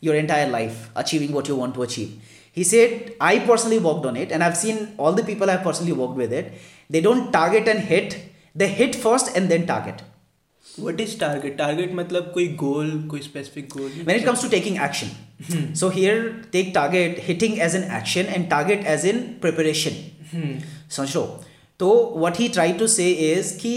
your 0.04 0.16
entire 0.16 0.50
life 0.52 0.90
achieving 1.04 1.34
what 1.36 1.50
you 1.50 1.56
want 1.64 1.76
to 1.76 1.84
achieve 1.90 2.14
he 2.56 2.64
said 2.70 2.92
i 3.26 3.30
personally 3.46 3.78
worked 3.84 4.04
on 4.08 4.18
it 4.24 4.34
and 4.36 4.46
i've 4.48 4.56
seen 4.58 4.82
all 5.06 5.16
the 5.20 5.24
people 5.30 5.52
i've 5.54 5.62
personally 5.68 5.94
worked 6.00 6.18
with 6.24 6.34
it 6.40 6.52
they 6.96 7.00
don't 7.06 7.24
target 7.36 7.70
and 7.72 7.88
hit 7.92 8.12
they 8.62 8.68
hit 8.82 8.98
first 9.06 9.32
and 9.40 9.54
then 9.54 9.66
target 9.72 10.04
what 10.88 11.02
is 11.06 11.16
target 11.24 11.56
target 11.62 11.96
मतलब 12.02 12.30
कोई 12.34 12.46
goal 12.62 12.92
कोई 13.14 13.22
specific 13.30 13.70
goal 13.78 13.90
when 13.96 14.20
it 14.22 14.28
comes 14.28 14.44
to 14.46 14.52
taking 14.54 14.78
action 14.90 15.10
hmm. 15.10 15.66
so 15.82 15.90
here 15.98 16.20
take 16.58 16.70
target 16.78 17.24
hitting 17.32 17.58
as 17.70 17.80
an 17.82 17.90
action 18.02 18.32
and 18.36 18.50
target 18.54 18.86
as 18.96 19.08
in 19.14 19.24
preparation 19.48 20.00
hmm. 20.36 20.54
समझ 21.00 21.16
लो 21.16 21.26
तो 21.86 21.92
what 22.26 22.44
he 22.44 22.52
tried 22.60 22.80
to 22.84 22.90
say 23.00 23.10
is 23.32 23.52
कि 23.64 23.76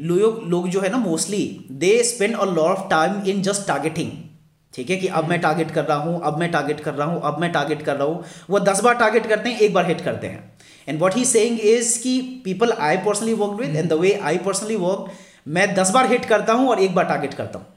लोग 0.00 0.40
लोग 0.50 0.68
जो 0.70 0.80
है 0.80 0.88
ना 0.90 0.98
mostly 0.98 1.42
they 1.80 2.02
spend 2.04 2.36
a 2.36 2.44
lot 2.44 2.58
of 2.76 2.86
time 2.90 3.22
in 3.30 3.42
just 3.42 3.66
targeting 3.68 4.10
ठीक 4.74 4.90
है 4.90 4.96
कि 4.96 5.06
अब 5.20 5.28
मैं 5.28 5.40
टारगेट 5.40 5.70
कर 5.70 5.84
रहा 5.84 5.96
हूँ 6.02 6.20
अब 6.24 6.38
मैं 6.40 6.50
टारगेट 6.52 6.80
कर 6.80 6.94
रहा 6.94 7.06
हूँ 7.08 7.20
अब 7.32 7.40
मैं 7.40 7.50
टारगेट 7.52 7.82
कर 7.84 7.96
रहा 7.96 8.06
हूँ 8.08 8.22
वो 8.50 8.60
दस 8.70 8.80
बार 8.84 8.94
टारगेट 9.02 9.26
करते 9.28 9.50
हैं 9.50 9.60
एक 9.60 9.74
बार 9.74 9.86
हिट 9.86 10.00
करते 10.04 10.26
हैं 10.26 10.52
and 10.88 11.00
what 11.00 11.16
he 11.16 11.24
saying 11.24 11.60
is 11.74 11.96
कि 12.02 12.20
people 12.44 12.72
I 12.72 12.96
personally 13.06 13.34
work 13.44 13.60
with 13.60 13.76
and 13.76 13.88
the 13.90 13.98
way 14.04 14.12
I 14.24 14.38
personally 14.48 14.76
work 14.86 15.10
मैं 15.58 15.72
दस 15.74 15.90
बार 15.94 16.10
हिट 16.12 16.24
करता 16.32 16.52
हूँ 16.52 16.68
और 16.70 16.80
एक 16.82 16.94
बार 16.94 17.04
टारगेट 17.08 17.34
करता 17.34 17.58
हूँ 17.58 17.71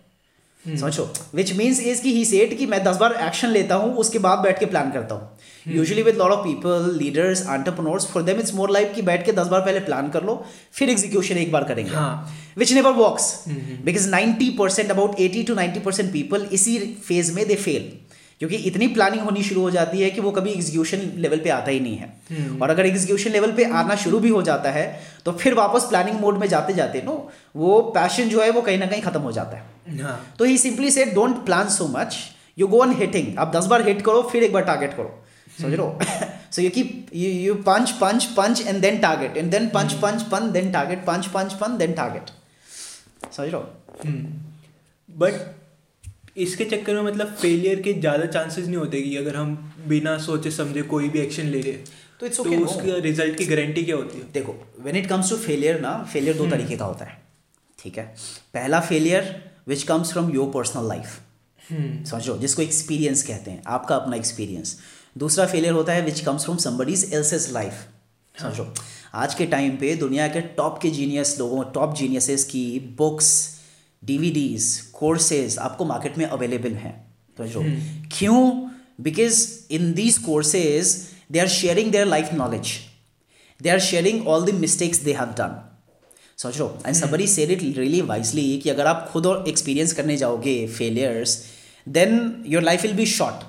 Hmm. 0.66 0.76
समझो 0.82 1.04
विच 1.36 1.52
मीन्स 1.58 1.80
इज 1.88 2.00
कि 2.04 2.10
ही 2.14 2.24
सेट 2.26 2.54
कि 2.58 2.66
मैं 2.68 2.84
दस 2.84 2.98
बार 2.98 3.14
एक्शन 3.28 3.48
लेता 3.48 3.76
हूँ 3.82 3.94
उसके 4.04 4.20
बाद 4.20 4.40
बैठ 4.44 4.60
के 4.60 4.66
प्लान 4.66 4.92
करता 4.92 5.16
हूँ 5.16 5.74
usually 5.76 6.04
with 6.04 6.16
lot 6.18 6.32
of 6.32 6.44
people 6.44 6.90
leaders 7.02 7.42
entrepreneurs 7.50 8.06
for 8.12 8.24
them 8.24 8.40
it's 8.40 8.54
more 8.54 8.72
life 8.72 8.94
कि 8.96 9.02
बैठ 9.10 9.26
के 9.26 9.32
दस 9.40 9.48
बार 9.48 9.62
पहले 9.66 9.80
प्लान 9.90 10.10
कर 10.16 10.24
लो 10.26 10.36
फिर 10.78 10.90
एग्जीक्यूशन 10.90 11.38
एक 11.38 11.52
बार 11.52 11.64
करेंगे 11.74 11.92
which 12.60 12.74
never 12.74 12.92
works 13.04 13.34
because 13.50 14.10
ninety 14.12 14.50
percent 14.60 14.92
about 14.92 15.20
eighty 15.28 15.44
two 15.52 15.56
ninety 15.62 15.80
percent 15.90 16.12
people 16.14 16.48
इसी 16.60 16.78
फेज 17.10 17.34
में 17.36 17.46
दे 17.48 17.56
फेल 17.56 17.92
क्योंकि 18.40 18.56
इतनी 18.70 18.88
प्लानिंग 18.96 19.22
होनी 19.24 19.44
शुरू 19.50 19.62
हो 19.62 19.70
जाती 19.72 20.02
है 20.02 20.10
कि 20.12 20.22
वो 20.22 20.32
कभी 20.38 20.52
एग्जीक्यूशन 20.52 21.12
लेवल 21.26 21.40
पे 21.44 21.50
आता 21.58 21.72
ही 21.72 21.80
नहीं 21.80 21.98
है 21.98 22.08
हम्म। 22.32 22.62
और 22.62 22.70
अगर 22.70 22.86
एग्जीक्यूशन 22.86 23.32
लेवल 23.32 23.52
पे 23.60 23.64
आना 23.82 23.96
शुरू 24.06 24.20
भी 24.26 24.30
हो 24.30 24.42
जाता 24.50 24.72
है 24.78 24.86
तो 25.26 25.32
फिर 25.44 25.54
वापस 25.62 25.86
प्लानिंग 25.90 26.20
मोड 26.20 26.38
में 26.40 26.48
जाते 26.56 26.74
जाते 26.82 27.02
नो 27.06 27.14
वो 27.64 27.80
पैशन 27.98 28.30
जो 28.36 28.42
है 28.44 28.50
वो 28.58 28.62
कहीं 28.70 28.78
ना 28.80 28.86
कहीं 28.94 29.02
खत्म 29.08 29.22
हो 29.28 29.32
जाता 29.40 29.58
है 29.58 30.00
हाँ। 30.02 30.18
तो 30.40 30.46
he 30.52 30.58
simply 30.66 30.92
said 30.98 31.06
don't 31.20 31.46
plan 31.46 31.70
so 31.80 31.88
much 31.98 32.18
you 32.60 32.68
go 32.76 32.82
on 32.82 32.96
hitting 33.02 33.38
आप 33.46 33.52
दस 33.56 33.66
बार 33.74 33.88
हिट 33.88 34.02
करो 34.10 34.22
फिर 34.32 34.44
एक 34.44 34.54
बार 34.54 34.64
टारगेट 34.74 34.94
करो 34.98 35.18
समझ 35.62 35.74
लो 35.80 35.88
सो 36.56 36.62
यू 36.62 36.70
की 36.78 36.82
you 37.24 37.30
you 37.30 37.54
punch 37.72 37.92
punch 38.02 38.26
punch 38.38 38.66
and 38.68 38.82
then 38.82 38.98
target 39.08 39.38
and 39.38 39.52
then 39.52 39.68
punch 39.74 39.94
punch 40.02 40.22
punch 40.32 40.52
then 40.52 40.72
target 40.72 41.06
punch 41.12 41.28
punch 41.38 41.54
punch 41.62 41.78
then 41.78 41.94
target 42.02 42.30
समझ 43.38 43.50
लो 43.54 43.60
बट 44.00 44.06
हम्म। 44.06 45.54
इसके 46.44 46.66
चक्कर 46.66 46.94
में 46.94 47.02
मतलब 47.02 47.28
फेलियर 47.42 47.82
के 47.82 47.94
ज़्यादा 48.00 48.26
चांसेस 48.26 48.66
नहीं 48.66 48.76
होते 48.78 49.02
कि 49.02 49.16
अगर 49.18 49.36
हम 49.36 49.56
बिना 49.88 50.18
सोचे 50.26 50.52
समझे 50.52 50.82
कोई 50.94 51.10
भी 51.10 51.20
एक्शन 51.20 51.44
ले 51.54 51.62
लें 51.64 51.84
तो 52.20 52.26
इट्स 52.26 52.40
ओके 52.40 52.58
उसके 52.64 53.00
रिजल्ट 53.02 53.38
की 53.38 53.46
गारंटी 53.46 53.84
क्या 53.86 53.96
होती 53.96 54.18
है 54.20 54.28
देखो 54.34 54.56
when 54.82 54.96
it 54.98 55.08
comes 55.10 55.30
to 55.30 55.36
failure 55.46 55.80
ना 55.82 55.94
फेलियर 56.14 56.36
दो 56.38 56.44
हम्म। 56.44 56.56
तरीके 56.56 56.76
का 56.78 56.86
होता 56.86 57.06
है 57.06 57.18
ठीक 57.84 57.98
है 57.98 58.04
पहला 58.54 58.80
failure 58.90 59.36
which 59.68 59.84
comes 59.94 60.12
from 60.12 60.32
your 60.36 60.52
personal 60.54 60.88
life 60.90 61.22
समझो 62.10 62.38
जिसको 62.38 62.62
एक्सपीरियंस 62.62 63.24
कहते 63.28 63.52
हैं 63.52 63.64
आपका 63.78 63.96
अपना 63.96 64.16
एक्सपीरियंस 64.16 64.78
दूसरा 65.18 65.46
फेलियर 65.56 65.74
होता 65.74 65.94
है 65.94 66.02
which 66.06 66.20
comes 66.30 66.44
from 66.46 66.58
somebody's 66.68 67.10
else 67.14 67.52
life 67.54 67.86
समझो 68.42 68.72
आज 69.26 69.34
के 69.36 69.46
टाइम 69.58 69.76
पे 69.82 69.96
दुनिया 70.06 70.28
के 70.28 70.42
टॉप 70.60 70.80
के 70.82 70.90
जीनियस 71.02 71.36
लोगों 71.40 71.64
टॉप 71.74 71.96
जीनियसेस 71.98 72.44
की 72.52 72.66
बुक्स 72.98 73.34
डीवीडीज 74.08 74.76
कोर्सेज 75.00 75.58
आपको 75.68 75.86
मार्केट 75.92 76.18
में 76.18 76.26
अवेलेबल 76.26 76.74
हैं 76.86 76.96
समझ 77.38 77.56
हम्म। 77.56 78.08
क्यों 78.18 78.42
because 79.08 79.40
in 79.78 79.92
these 79.94 80.18
courses 80.26 80.96
they 81.32 81.40
are 81.40 81.48
sharing 81.60 81.92
their 81.92 82.06
life 82.08 82.34
knowledge 82.42 82.72
they 83.64 83.70
are 83.70 83.80
sharing 83.90 84.28
all 84.28 84.46
the 84.52 84.54
mistakes 84.66 85.00
they 85.08 85.14
have 85.22 85.34
done 85.42 85.56
समझ 86.44 86.58
लो 86.60 86.68
and 86.86 86.96
Sabri 86.96 87.28
said 87.34 87.52
it 87.52 87.62
really 87.64 88.02
wisely 88.14 88.48
कि 88.64 88.70
अगर 88.70 88.88
आप 88.94 89.08
खुद 89.12 89.26
और 89.26 89.44
एक्सपीरियंस 89.50 89.94
करने 90.00 90.18
जाओगे 90.24 90.56
failures 90.78 91.38
then 91.98 92.18
your 92.56 92.64
life 92.64 92.82
will 92.82 92.94
be 93.04 93.06
short 93.18 93.44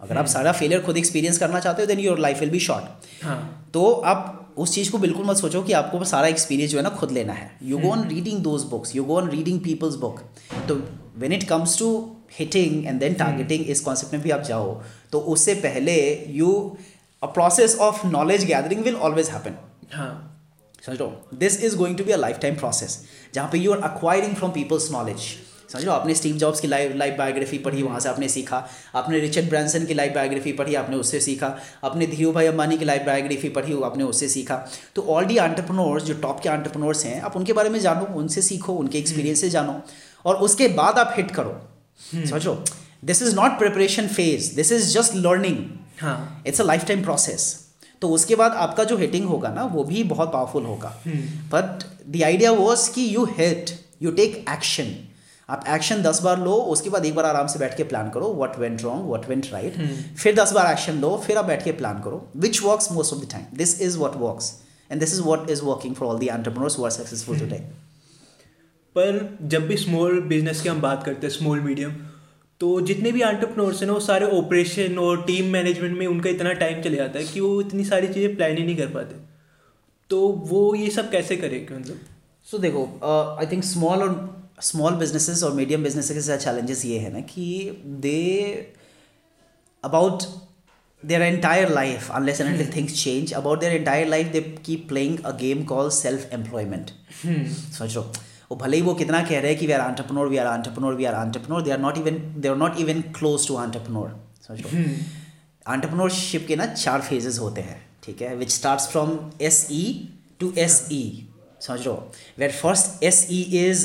अगर 0.00 0.16
आप 0.16 0.24
हम्म। 0.24 0.32
सारा 0.32 0.52
फेलियर 0.62 0.80
खुद 0.86 0.96
एक्सपीरियंस 0.96 1.38
करना 1.38 1.60
चाहते 1.66 1.82
हो 1.82 1.86
then 1.88 2.00
your 2.08 2.18
life 2.28 2.40
will 2.40 2.50
be 2.56 2.60
short 2.68 3.06
तो 3.74 3.90
आप 4.14 4.32
उस 4.62 4.72
चीज़ 4.74 4.90
को 4.92 4.98
बिल्कुल 4.98 5.24
मत 5.26 5.36
सोचो 5.36 5.62
कि 5.62 5.72
आपको 5.72 6.04
सारा 6.04 6.26
एक्सपीरियंस 6.28 6.70
जो 6.70 6.78
है 6.78 6.82
ना 6.84 6.90
खुद 6.96 7.10
लेना 7.12 7.32
है 7.32 7.50
you 7.70 7.78
go 7.78 7.90
on 7.90 8.06
reading 8.08 8.38
those 8.42 8.62
books 8.70 8.94
you 8.96 9.04
go 9.04 9.16
on 9.18 9.28
reading 9.30 9.60
people's 9.60 9.94
book 10.04 10.20
तो 10.68 10.74
when 11.20 11.32
it 11.32 11.48
comes 11.48 11.78
to 11.78 11.88
hitting 12.38 12.86
and 12.86 13.00
then 13.00 13.14
targeting 13.22 13.64
इस 13.74 13.80
कॉन्सेप्ट 13.88 14.12
में 14.12 14.22
भी 14.22 14.30
आप 14.36 14.42
जाओ 14.48 14.74
तो 15.12 15.20
उससे 15.34 15.54
पहले 15.66 15.96
you 16.36 16.52
a 17.22 17.26
process 17.38 17.76
of 17.88 18.04
knowledge 18.06 18.44
gathering 18.52 18.82
will 18.84 18.96
always 19.08 19.28
happen 19.30 19.54
हाँ 19.94 20.08
समझ 20.86 20.98
लो 21.00 21.12
this 21.42 21.62
is 21.64 21.74
going 21.76 21.96
to 21.98 22.04
be 22.04 22.12
a 22.12 22.16
life 22.16 22.38
time 22.42 22.56
process 22.62 23.00
जहाँ 23.34 23.48
पे 23.52 23.58
you 23.58 23.72
are 23.72 23.80
acquiring 23.90 24.34
from 24.36 24.50
people's 24.52 24.90
knowledge 24.92 25.20
समझ 25.74 25.84
लो 25.86 25.90
आपने 25.92 26.14
स्टीव 26.14 26.36
जॉब्स 26.38 26.60
की 26.60 26.68
लाइफ 26.68 26.92
लाइफ 26.96 27.14
बायोग्राफी 27.18 27.58
पढ़ी 27.58 27.82
वहाँ 27.82 28.00
से 28.00 28.08
आपने 28.08 28.28
सीखा 28.28 28.56
आपने 28.96 29.18
रिचर्ड 29.20 29.48
ब्रांसन 29.50 29.84
की 29.86 29.94
लाइफ 29.94 30.12
बायोग्राफी 30.14 30.50
पढ़ी 30.58 30.74
आपने 30.80 30.96
उससे 30.96 31.20
सीखा 31.20 31.46
अपने 31.84 32.06
धीरू 32.06 32.32
भाई 32.32 32.46
अंबानी 32.46 32.76
की 32.78 32.84
लाइफ 32.84 33.02
बायोग्राफी 33.06 33.48
पढ़ी 33.56 33.80
आपने 33.84 34.04
उससे 34.04 34.28
सीखा 34.34 34.56
तो 34.96 35.02
ऑल 35.14 35.24
डी 35.30 35.36
आंट्रप्रनोर्स 35.46 36.02
जो 36.04 36.14
टॉप 36.26 36.40
के 36.42 36.48
आंटरप्रनोर्स 36.48 37.04
हैं 37.06 37.20
आप 37.28 37.36
उनके 37.36 37.52
बारे 37.58 37.70
में 37.74 37.78
जानो 37.86 38.06
उनसे 38.20 38.42
सीखो 38.48 38.74
उनके 38.84 38.98
एक्सपीरियंस 38.98 39.40
से 39.40 39.50
जानो 39.54 39.80
और 40.30 40.36
उसके 40.48 40.68
बाद 40.80 40.98
आप 40.98 41.14
हिट 41.16 41.30
करो 41.38 41.54
हम्म। 42.12 42.24
समझो 42.28 42.54
this 43.10 43.22
is 43.22 43.34
not 43.36 43.58
preparation 43.62 44.06
phase 44.18 44.52
this 44.58 44.70
is 44.76 44.92
just 44.98 45.14
learning 45.26 46.44
it's 46.48 46.60
a 46.60 46.64
life 46.64 46.84
time 46.88 47.02
process 47.04 47.48
तो 48.02 48.08
उसके 48.18 48.34
बाद 48.42 48.52
आपका 48.66 48.84
जो 48.92 48.96
हिटिंग 49.02 49.26
होगा 49.28 49.50
ना 49.58 49.64
वो 49.74 49.84
भी 49.90 50.04
बहुत 50.14 50.32
पावरफुल 50.32 50.62
होगा 50.72 50.94
बट 51.52 51.82
द 52.16 52.22
आइडिया 52.30 52.50
वॉज 52.62 52.86
कि 52.94 53.08
you 53.14 53.24
hit 53.38 53.70
you 54.02 54.10
take 54.22 54.44
action 54.56 54.94
आप 55.50 55.64
एक्शन 55.68 56.02
दस 56.02 56.20
बार 56.24 56.38
लो 56.42 56.52
उसके 56.74 56.90
बाद 56.90 57.04
एक 57.06 57.14
बार 57.14 57.24
आराम 57.26 57.46
से 57.52 57.58
बैठ 57.58 57.76
के 57.76 57.82
प्लान 57.88 58.08
करो 58.10 58.32
what 58.34 58.58
went 58.58 58.82
wrong 58.82 59.06
what 59.06 59.28
went 59.28 59.46
right 59.52 59.74
फिर 60.18 60.34
दस 60.34 60.52
बार 60.52 60.70
एक्शन 60.72 60.98
लो 61.00 61.16
फिर 61.26 61.36
आप 61.38 61.44
बैठ 61.44 61.64
के 61.64 61.72
प्लान 61.80 61.98
करो 62.04 62.20
which 62.44 62.62
works 62.62 62.90
most 62.92 63.12
of 63.14 63.20
the 63.24 63.30
time 63.32 63.44
this 63.58 63.80
is 63.82 63.96
what 64.00 64.14
works 64.20 64.52
and 64.90 65.00
this 65.00 65.12
is 65.14 65.20
what 65.26 65.50
is 65.50 65.60
working 65.64 65.94
for 65.96 66.08
all 66.08 66.18
the 66.18 66.28
entrepreneurs 66.28 66.78
are 66.80 66.90
successful 66.90 67.38
today 67.40 67.58
पर 68.98 69.18
जब 69.56 69.66
भी 69.66 69.76
स्मॉल 69.76 70.20
बिजनेस 70.30 70.60
की 70.62 70.68
हम 70.68 70.80
बात 70.80 71.02
करते 71.04 71.26
हैं 71.26 71.32
स्मॉल 71.34 71.60
मीडियम 71.60 71.90
तो 72.60 72.80
जितने 72.88 73.12
भी 73.12 73.22
एंटरप्रनोर्स 73.22 73.80
हैं 73.80 73.86
ना 73.88 73.92
वो 73.94 74.00
सारे 74.00 74.24
ऑपरेशन 74.38 74.98
और 74.98 75.22
टीम 75.26 75.46
मैनेजमेंट 75.52 75.98
में 75.98 76.06
उनका 76.06 76.30
इतना 76.30 76.52
टाइम 76.64 76.82
चले 76.82 76.96
जाता 76.96 77.18
है 77.18 77.24
कि 77.32 77.40
वो 77.40 77.60
इतनी 77.60 77.84
सारी 77.84 78.08
चीज़ें 78.14 78.36
प्लान 78.36 78.56
ही 78.56 78.64
नहीं 78.64 78.76
कर 78.76 78.86
पाते 78.94 79.16
तो 80.10 80.22
वो 80.52 80.74
ये 80.74 80.88
सब 80.98 81.10
कैसे 81.10 81.36
करें 81.36 81.60
मतलब 81.78 82.00
सो 82.50 82.58
देखो 82.66 82.86
आई 83.40 83.46
थिंक 83.52 83.64
स्मॉल 83.64 84.02
और 84.02 84.12
स्मॉल 84.62 84.94
बिजनेसेस 84.96 85.42
और 85.44 85.52
मीडियम 85.54 85.82
बिजनेस 85.82 86.10
के 86.10 86.20
साथ 86.22 86.38
चैलेंजेस 86.38 86.84
ये 86.86 86.98
है 86.98 87.12
ना 87.12 87.20
कि 87.34 87.46
they 88.02 88.18
about 89.84 90.22
their 91.06 91.22
entire 91.22 91.68
life 91.74 92.10
unless 92.10 92.40
and 92.40 92.74
things 92.76 93.02
change 93.02 93.32
about 93.34 93.60
their 93.60 93.72
entire 93.72 94.06
life 94.08 94.26
they 94.32 94.40
they 94.68 94.76
playing 94.88 95.18
a 95.26 95.30
game 95.40 95.64
call 95.72 95.90
self 95.96 96.32
employment 96.34 96.90
सोचो 97.78 98.02
वो 98.50 98.56
भले 98.60 98.76
ही 98.76 98.82
वो 98.82 98.94
कितना 98.94 99.22
कह 99.24 99.40
रहे 99.40 99.50
हैं 99.50 99.58
कि 99.60 99.66
we 99.66 99.72
are 99.72 99.80
entrepreneur 99.80 100.28
we 100.28 100.36
are 100.38 100.46
entrepreneur 100.46 100.94
we 100.94 101.04
are 101.10 101.14
entrepreneur 101.14 101.62
they 101.62 101.70
are 101.70 101.78
not 101.80 101.98
even 101.98 102.18
they 102.40 102.48
are 102.48 102.56
not 102.56 102.76
even 102.80 103.00
close 103.18 103.46
to 103.48 103.56
entrepreneur 103.66 104.16
समझ 104.48 104.60
लो 104.60 104.68
आंटरप्रनोरशिप 105.72 106.40
hmm. 106.40 106.48
के 106.48 106.56
ना 106.56 106.66
चार 106.72 107.00
फेजेस 107.02 107.38
होते 107.38 107.60
हैं 107.60 107.82
ठीक 108.04 108.22
है 108.22 108.34
which 108.36 108.50
start 108.52 108.90
from 108.90 109.18
S 109.46 109.66
E 109.72 109.84
to 110.40 110.52
S 110.58 110.86
E 110.92 111.02
समझ 111.66 111.86
लो 111.86 111.94
where 112.38 112.52
first 112.52 113.02
S 113.04 113.26
E 113.30 113.42
is 113.68 113.84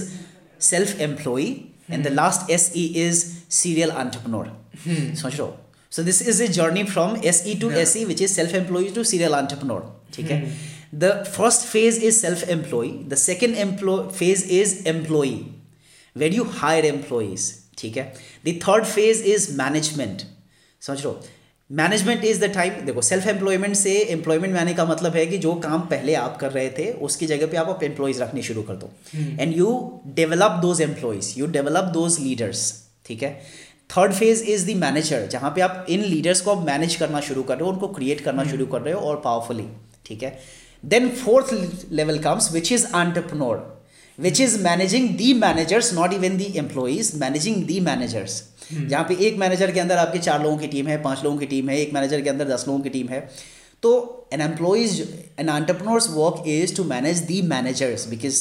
Self 0.70 1.01
employ 1.09 1.44
and 1.90 2.07
the 2.07 2.12
last 2.12 2.51
S 2.51 2.70
E 2.77 2.85
is 3.07 3.25
serial 3.61 3.90
entrepreneur 3.90 5.14
समझ 5.23 5.38
लो 5.38 5.55
So 5.97 6.03
this 6.07 6.16
is 6.31 6.38
a 6.44 6.47
journey 6.55 6.83
from 6.92 7.12
SE 7.33 7.53
to 7.59 7.68
Yeah. 7.73 7.83
SE, 7.88 8.01
which 8.07 8.20
is 8.27 8.33
self-employed 8.38 8.94
to 8.94 9.03
serial 9.11 9.35
entrepreneur. 9.40 9.83
ठीक 10.14 10.31
है 10.31 10.38
The 11.03 11.11
first 11.37 11.66
phase 11.75 11.99
is 12.09 12.16
self-employed. 12.23 12.97
The 13.12 13.18
second 13.25 13.61
employ 13.64 13.94
phase 14.20 14.42
is 14.57 14.73
employee, 14.92 15.38
where 16.23 16.33
you 16.38 16.47
hire 16.57 16.83
employees. 16.90 17.44
ठीक 17.79 17.97
है 17.97 18.07
The 18.49 18.55
third 18.64 18.88
phase 18.97 19.23
is 19.35 19.47
management. 19.61 20.25
समझ 20.87 21.05
लो 21.05 21.12
management 21.77 22.23
is 22.25 22.39
the 22.43 22.47
type 22.53 22.77
देखो 22.86 23.01
self 23.08 23.25
employment 23.27 23.75
से 23.75 23.91
employment 24.13 24.53
मैंने 24.53 24.73
का 24.73 24.86
मतलब 24.91 25.15
है 25.15 25.25
कि 25.34 25.38
जो 25.43 25.53
काम 25.65 25.82
पहले 25.89 26.13
आप 26.21 26.38
कर 26.41 26.51
रहे 26.51 26.69
थे 26.77 26.89
उसकी 27.08 27.25
जगह 27.32 27.47
पे 27.51 27.58
आप 27.58 27.67
अपने 27.69 27.88
एम्प्लॉयज़ 27.88 28.21
रखने 28.21 28.41
शुरू 28.43 28.62
कर 28.69 28.75
दो 28.84 28.89
and 29.15 29.55
you 29.58 29.67
develop 30.15 30.58
those 30.62 30.82
employees 30.82 31.34
you 31.39 31.45
develop 31.58 31.91
those 31.97 32.19
leaders 32.19 32.62
ठीक 33.08 33.23
है 33.23 33.32
third 33.97 34.13
phase 34.13 34.41
is 34.53 34.67
the 34.71 34.75
manager 34.77 35.27
जहाँ 35.36 35.51
पे 35.55 35.62
आप 35.67 35.86
इन 35.89 36.03
लीडर्स 36.15 36.41
को 36.47 36.55
आप 36.55 36.65
मैनेज 36.65 36.95
करना 37.03 37.21
शुरू 37.29 37.43
कर 37.43 37.58
रहे 37.58 37.65
हो 37.67 37.71
उनको 37.73 37.88
क्रिएट 37.99 38.21
करना 38.21 38.41
हम्म। 38.41 38.51
शुरू 38.51 38.65
कर 38.73 38.82
रहे 38.82 38.93
हो 38.93 38.99
और 39.10 39.21
पावरफुली 39.25 39.67
ठीक 40.05 40.23
है 40.23 40.38
then 40.95 41.10
fourth 41.25 41.55
level 41.99 42.19
comes 42.23 42.51
which 42.53 42.71
is 42.71 42.88
entrepreneur 42.95 43.65
which 44.21 44.39
is 44.41 44.58
managing 44.63 45.10
the 45.17 45.34
managers 45.43 45.93
not 45.93 46.13
even 46.13 46.36
the 46.38 46.45
employees 46.60 47.12
managing 47.19 47.63
the 47.65 47.79
managers 47.89 48.34
जहां 48.73 49.03
पे 49.12 49.15
एक 49.27 49.38
मैनेजर 49.39 49.71
के 49.73 49.79
अंदर 49.79 49.97
आपके 49.97 50.19
चार 50.25 50.41
लोगों 50.43 50.58
की 50.63 50.67
टीम 50.73 50.88
है 50.88 51.01
पांच 51.01 51.23
लोगों 51.23 51.38
की 51.38 51.45
टीम 51.53 51.69
है 51.69 51.79
एक 51.82 51.93
मैनेजर 51.93 52.21
के 52.21 52.29
अंदर 52.29 52.47
दस 52.53 52.65
लोगों 52.67 52.79
की 52.82 52.89
टीम 52.95 53.08
है 53.13 53.19
तो 53.84 53.91
an 54.34 54.41
employees 54.41 54.99
an 55.39 55.49
entrepreneurs 55.49 56.10
work 56.15 56.43
is 56.55 56.75
to 56.77 56.84
manage 56.93 57.19
the 57.32 57.41
managers 57.53 58.08
because 58.10 58.39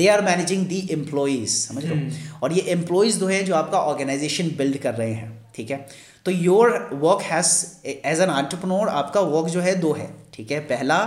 they 0.00 0.08
are 0.14 0.22
managing 0.30 0.66
the 0.72 0.80
employees 0.92 1.48
समझ 1.58 1.84
लो 1.84 1.94
hmm. 1.94 2.42
और 2.42 2.52
ये 2.52 2.60
एम्प्लॉयज 2.74 3.18
जो 3.18 3.26
हैं 3.28 3.44
जो 3.46 3.54
आपका 3.60 3.80
ऑर्गेनाइजेशन 3.92 4.50
बिल्ड 4.58 4.78
कर 4.86 4.94
रहे 4.94 5.12
हैं 5.20 5.30
ठीक 5.56 5.70
है 5.70 5.84
तो 6.24 6.30
your 6.30 6.68
work 7.04 7.22
has 7.30 7.46
as 8.04 8.20
an 8.20 8.30
entrepreneur 8.38 8.88
आपका 9.04 9.20
वर्क 9.36 9.48
जो 9.52 9.60
है 9.68 9.74
दो 9.80 9.92
है 10.02 10.10
ठीक 10.34 10.50
है 10.52 10.58
पहला 10.74 10.98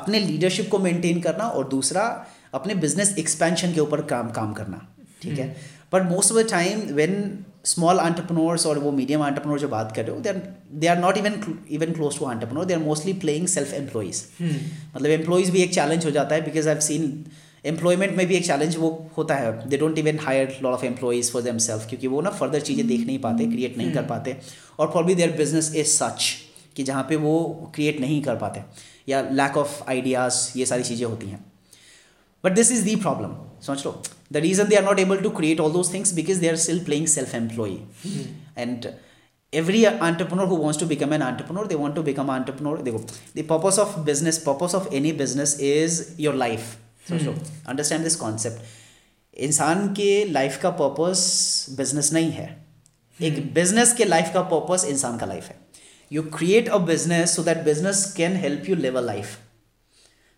अपने 0.00 0.18
लीडरशिप 0.20 0.70
को 0.70 0.78
मेंटेन 0.88 1.20
करना 1.28 1.44
और 1.58 1.68
दूसरा 1.68 2.04
अपने 2.54 2.74
बिजनेस 2.84 3.14
एक्सपेंशन 3.18 3.72
के 3.74 3.80
ऊपर 3.80 4.00
काम 4.14 4.30
काम 4.38 4.52
करना 4.58 4.86
ठीक 5.22 5.38
है 5.38 5.56
but 5.92 6.02
most 6.10 6.32
of 6.32 6.38
the 6.38 6.48
time 6.50 6.80
when 6.94 7.16
small 7.72 7.98
entrepreneurs 8.00 8.66
और 8.66 8.78
वो 8.78 8.90
मीडियम 8.92 9.22
आंटरप्रनोर 9.22 9.58
जो 9.60 9.68
बात 9.68 9.92
कर 9.96 10.04
रहे 10.04 10.14
हो 10.16 10.20
they 10.22 10.28
are 10.28 10.36
they 10.80 10.86
are 10.92 10.98
not 10.98 11.16
even 11.18 11.38
even 11.78 11.92
close 11.92 12.18
to 12.18 12.24
entrepreneur 12.32 12.64
they 12.70 12.74
are 12.74 12.80
mostly 12.80 13.12
playing 13.24 13.46
self 13.54 13.72
employees 13.74 14.20
मतलब 14.42 15.10
एम्प्लॉयज़ 15.16 15.50
भी 15.52 15.62
एक 15.62 15.72
चैलेंज 15.74 16.04
हो 16.06 16.10
जाता 16.18 16.34
है 16.34 16.44
because 16.44 16.68
I 16.68 16.72
have 16.74 16.80
seen 16.88 17.14
employment 17.72 18.16
में 18.16 18.26
भी 18.26 18.34
एक 18.36 18.46
चैलेंज 18.46 18.76
वो 18.82 18.90
होता 19.16 19.34
है 19.42 19.68
they 19.68 19.76
don't 19.84 19.98
even 19.98 20.18
hire 20.26 20.58
lot 20.62 20.72
of 20.74 20.84
employees 20.90 21.30
for 21.32 21.42
them 21.42 21.58
self 21.68 21.86
क्योंकि 21.88 22.06
वो 22.14 22.20
ना 22.26 22.30
फर्दर 22.42 22.60
चीज़ें 22.70 22.86
देख 22.88 23.06
नहीं 23.06 23.18
पाते 23.28 23.46
क्रिएट 23.54 23.78
नहीं 23.78 23.92
कर 23.94 24.00
hmm. 24.00 24.08
पाते 24.10 24.36
और 24.80 25.04
be 25.04 25.14
their 25.22 25.32
business 25.42 25.72
is 25.74 25.86
such 25.94 26.30
कि 26.76 26.82
जहाँ 26.84 27.02
पे 27.08 27.16
वो 27.26 27.34
क्रिएट 27.74 28.00
नहीं 28.00 28.22
कर 28.22 28.36
पाते 28.36 28.62
या 29.12 29.20
लैक 29.40 29.56
ऑफ 29.56 29.84
आइडियाज़ 29.88 30.46
ये 30.58 30.66
सारी 30.66 30.82
चीज़ें 30.92 31.06
होती 31.06 31.28
हैं 31.30 31.44
but 32.43 32.55
this 32.55 32.71
is 32.71 32.81
the 32.83 32.95
problem 32.95 33.35
समझ 33.65 33.85
लो 33.85 34.01
the 34.31 34.37
reason 34.47 34.67
they 34.67 34.75
are 34.75 34.83
not 34.85 34.99
able 34.99 35.21
to 35.21 35.29
create 35.41 35.59
all 35.59 35.71
those 35.71 35.93
things 35.93 36.13
because 36.13 36.37
they 36.37 36.49
are 36.49 36.55
still 36.65 36.83
playing 36.85 37.07
self 37.17 37.35
employ 37.35 37.77
and 38.57 38.87
every 39.53 39.79
entrepreneur 39.87 40.45
who 40.45 40.55
wants 40.55 40.77
to 40.77 40.85
become 40.85 41.13
an 41.15 41.23
entrepreneur 41.23 41.63
they 41.65 41.75
want 41.75 41.95
to 41.95 42.01
become 42.03 42.27
an 42.29 42.35
entrepreneur 42.35 42.83
देखो 42.83 42.99
the 43.37 43.45
purpose 43.51 43.79
of 43.83 43.95
business 44.09 44.37
purpose 44.43 44.75
of 44.79 44.89
any 44.93 45.13
business 45.21 45.53
is 45.69 45.95
your 46.25 46.33
life 46.41 46.75
समझो 47.07 47.31
understand 47.69 48.03
this 48.03 48.15
concept 48.15 49.39
इंसान 49.43 49.87
के 49.93 50.09
life 50.31 50.59
का 50.61 50.69
purpose 50.81 51.21
business 51.77 52.11
नहीं 52.13 52.31
है 52.31 52.47
एक 53.19 53.53
business 53.53 53.93
के 53.93 54.05
life 54.05 54.31
का 54.33 54.41
पर्पस 54.51 54.85
इंसान 54.89 55.17
का 55.17 55.25
लाइफ 55.25 55.47
है 55.47 55.55
you 56.11 56.23
create 56.37 56.69
a 56.69 56.77
business 56.85 57.35
so 57.35 57.43
that 57.43 57.63
business 57.65 58.03
can 58.17 58.35
help 58.37 58.69
you 58.69 58.75
live 58.75 58.97
a 58.97 59.01
life 59.01 59.37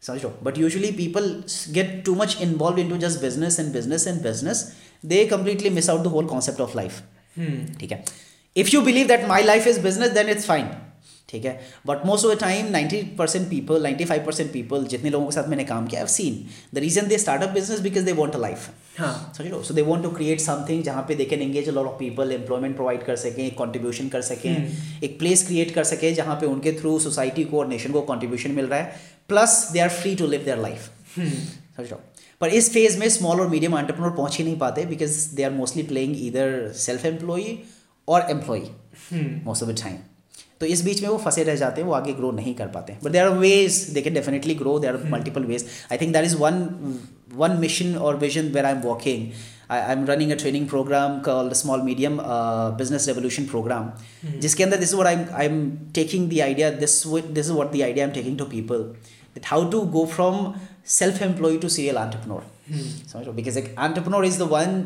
समझ 0.02 0.22
लो 0.24 0.32
but 0.44 0.59
usually 0.59 0.90
people 0.96 1.32
get 1.74 2.02
too 2.06 2.14
much 2.14 2.37
involve 2.42 2.78
in 2.78 2.88
to 2.90 2.96
just 3.06 3.20
business 3.20 3.59
and 3.61 3.72
business 3.72 4.06
and 4.06 4.20
business 4.22 4.66
they 5.14 5.24
completely 5.35 5.70
miss 5.78 5.90
out 5.90 6.00
the 6.04 6.14
whole 6.16 6.26
concept 6.35 6.61
of 6.61 6.76
life 6.76 7.00
ठीक 7.80 7.92
है 7.92 8.04
if 8.56 8.74
you 8.74 8.80
believe 8.82 9.06
that 9.06 9.24
my 9.28 9.42
life 9.42 9.66
is 9.66 9.78
business 9.85 10.11
then 10.11 10.28
it's 10.30 10.44
fine 10.46 10.68
ठीक 11.28 11.44
है 11.44 11.60
but 11.86 12.04
most 12.06 12.24
of 12.26 12.32
the 12.34 12.38
time 12.40 12.66
ninety 12.72 13.00
percent 13.18 13.48
people 13.50 13.82
ninety 13.82 14.04
five 14.10 14.24
percent 14.26 14.52
people 14.52 14.84
जितने 14.92 15.10
लोगों 15.10 15.26
के 15.26 15.32
साथ 15.34 15.48
मैंने 15.48 15.64
काम 15.70 15.86
किया 15.86 16.04
seen 16.16 16.44
the 16.74 16.78
reason 16.84 17.06
they 17.08 17.18
startup 17.18 17.50
business 17.54 17.80
because 17.86 18.02
they 18.04 18.12
want 18.18 18.34
a 18.34 18.38
life 18.38 18.68
समझ 18.98 19.46
लो 19.50 19.62
so 19.68 19.74
they 19.74 19.82
want 19.88 20.04
to 20.04 20.10
create 20.18 20.40
something 20.40 20.82
जहाँ 20.84 21.02
पे 21.08 21.14
they 21.14 21.24
can 21.32 21.42
engage 21.42 21.68
lot 21.68 21.86
of 21.86 21.98
people 21.98 22.32
employment 22.32 22.76
provide 22.76 23.04
कर 23.06 23.16
सकें 23.24 23.42
एक 23.46 23.56
कॉन्ट्रीब्यूशन 23.58 24.08
कर 24.08 24.20
सकें 24.30 24.54
hmm. 24.54 25.04
एक 25.04 25.18
प्लेस 25.18 25.46
क्रिएट 25.46 25.74
कर 25.74 25.84
सकें 25.92 26.12
जहाँ 26.14 26.36
पे 26.40 26.46
उनके 26.46 26.72
थ्रू 26.80 26.98
सोसाइटी 27.08 27.44
को 27.54 27.58
और 27.58 27.66
नेशन 27.68 27.92
को 27.92 28.00
कॉन्ट्रीब्यूशन 28.12 28.50
मिल 28.60 28.66
रहा 28.66 28.78
है 28.80 28.96
plus 29.28 29.58
they 29.72 29.80
are 29.80 29.88
free 30.00 30.14
to 30.16 30.26
live 30.26 30.42
their 30.44 30.58
life 30.58 30.90
समझ 31.76 31.90
लो 31.90 32.00
पर 32.40 32.48
इस 32.54 32.72
फेज 32.72 32.96
में 32.98 33.08
स्मॉल 33.10 33.40
और 33.40 33.48
मीडियम 33.48 33.78
एंटरप्रेन्योर 33.78 34.16
पहुंच 34.16 34.36
ही 34.38 34.44
नहीं 34.44 34.58
पाते 34.58 34.84
because 34.86 35.16
they 35.34 35.42
are 35.42 35.50
mostly 35.50 35.82
playing 35.92 36.16
इधर 36.26 36.72
सेल्फ 36.86 37.06
एम्प्लॉय 37.06 37.56
और 38.14 38.26
employ 38.30 38.60
most 39.14 39.62
of 39.62 39.68
the 39.68 39.80
time 39.82 39.96
तो 40.61 40.66
इस 40.75 40.85
बीच 40.85 41.01
में 41.03 41.09
वो 41.09 41.16
फंसे 41.25 41.42
रह 41.44 41.55
जाते 41.61 41.81
हैं 41.81 41.88
वो 41.88 41.94
आगे 41.94 42.12
ग्रो 42.18 42.31
नहीं 42.33 42.55
कर 42.55 42.66
पाते 42.77 42.96
but 43.05 43.11
there 43.12 43.22
are 43.27 43.35
ways 43.38 43.79
they 43.94 44.03
can 44.03 44.14
definitely 44.14 44.55
grow 44.62 44.79
there 44.79 44.94
are 44.96 45.09
multiple 45.11 45.44
ways 45.51 45.64
I 45.92 45.99
think 46.01 46.12
that 46.12 46.25
is 46.25 46.37
one 46.44 46.61
one 47.42 47.57
mission 47.61 47.94
और 48.09 48.16
vision 48.25 48.49
where 48.53 48.66
I 48.66 48.72
am 48.72 48.81
working 48.88 49.27
I 49.70 49.81
I 49.81 49.92
am 49.92 50.05
running 50.07 50.31
a 50.33 50.35
training 50.42 50.68
program 50.68 51.18
called 51.29 51.53
small 51.61 51.81
medium 51.90 52.18
business 52.83 53.07
revolution 53.09 53.44
program 53.53 53.90
जिसके 54.46 54.64
अंदर 54.64 54.77
this 54.87 54.94
what 54.94 55.07
I 55.07 55.16
I 55.42 55.46
am 55.46 55.61
taking 55.94 56.29
the 56.31 56.40
idea 56.49 56.70
this 56.85 57.03
this 57.07 57.44
is 57.44 57.51
what 57.57 57.72
the 57.77 57.81
idea 57.83 58.05
I 58.07 58.09
am 58.09 58.14
taking 58.14 58.38
to 58.38 58.44
people 58.57 58.83
that 59.38 59.46
how 59.53 59.70
to 59.70 59.81
go 59.99 60.05
from 60.14 60.53
self 61.01 61.22
employ 61.22 61.57
to 61.64 61.68
serial 61.77 61.96
entrepreneur 62.05 62.44
समझ 63.12 63.27
लो 63.27 63.33
because 63.33 63.59
एक 63.59 63.75
entrepreneur 63.79 64.25
is 64.27 64.38
the 64.38 64.42
one 64.57 64.83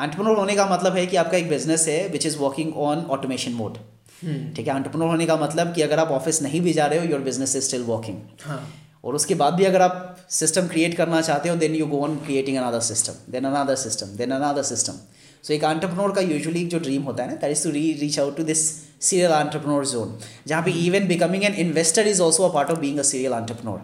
entrepreneur 0.00 0.36
होने 0.38 0.54
का 0.56 0.66
मतलब 0.74 0.96
है 0.96 1.06
कि 1.06 1.16
आपका 1.24 1.36
एक 1.38 1.48
बिजनेस 1.48 1.86
है 1.88 2.06
which 2.08 2.26
is 2.26 2.38
working 2.38 2.74
on 2.88 3.04
automation 3.18 3.52
mode 3.62 3.78
hmm. 4.24 4.52
ठीक 4.54 4.66
है 4.68 4.76
एंटरप्रेन्योर 4.76 5.10
होने 5.10 5.26
का 5.26 5.36
मतलब 5.42 5.72
कि 5.74 5.82
अगर 5.82 5.98
आप 5.98 6.08
ऑफिस 6.20 6.40
नहीं 6.42 6.60
भी 6.60 6.72
जा 6.78 6.86
रहे 6.92 6.98
हो 6.98 7.04
your 7.12 7.20
business 7.28 7.54
is 7.56 7.62
still 7.66 7.82
working 7.82 8.60
और 9.08 9.14
उसके 9.14 9.34
बाद 9.42 9.54
भी 9.60 9.64
अगर 9.64 9.82
आप 9.82 10.26
सिस्टम 10.40 10.66
क्रिएट 10.72 10.96
करना 10.96 11.20
चाहते 11.28 11.48
हो 11.48 11.56
then 11.64 11.74
you 11.74 11.86
go 11.92 12.00
on 12.04 12.16
creating 12.24 12.56
another 12.64 12.80
system 12.88 13.32
then 13.32 13.44
another 13.52 13.74
system 13.84 14.06
then 14.16 14.30
another 14.38 14.62
system 14.72 14.98
so 15.46 15.52
एक 15.54 15.62
एंटरप्रेन्योर 15.64 16.12
का 16.14 16.20
यूजुअली 16.32 16.64
जो 16.74 16.78
ड्रीम 16.86 17.02
होता 17.02 17.22
है 17.22 17.28
ना 17.30 17.34
that 17.44 17.52
is 17.52 17.62
to 17.64 17.70
re 17.76 17.92
reach 18.00 18.18
out 18.20 18.36
to 18.36 18.42
this 18.50 18.64
serial 19.08 19.32
entrepreneur 19.32 19.86
zone 19.92 20.12
जहाँ 20.46 20.62
पे 20.64 20.70
even 20.86 21.06
becoming 21.08 21.44
an 21.44 21.54
investor 21.66 22.06
is 22.08 22.20
also 22.26 22.42
a 22.48 22.52
part 22.54 22.70
of 22.70 22.78
being 22.78 22.98
a 22.98 23.02
serial 23.12 23.32
entrepreneur 23.32 23.80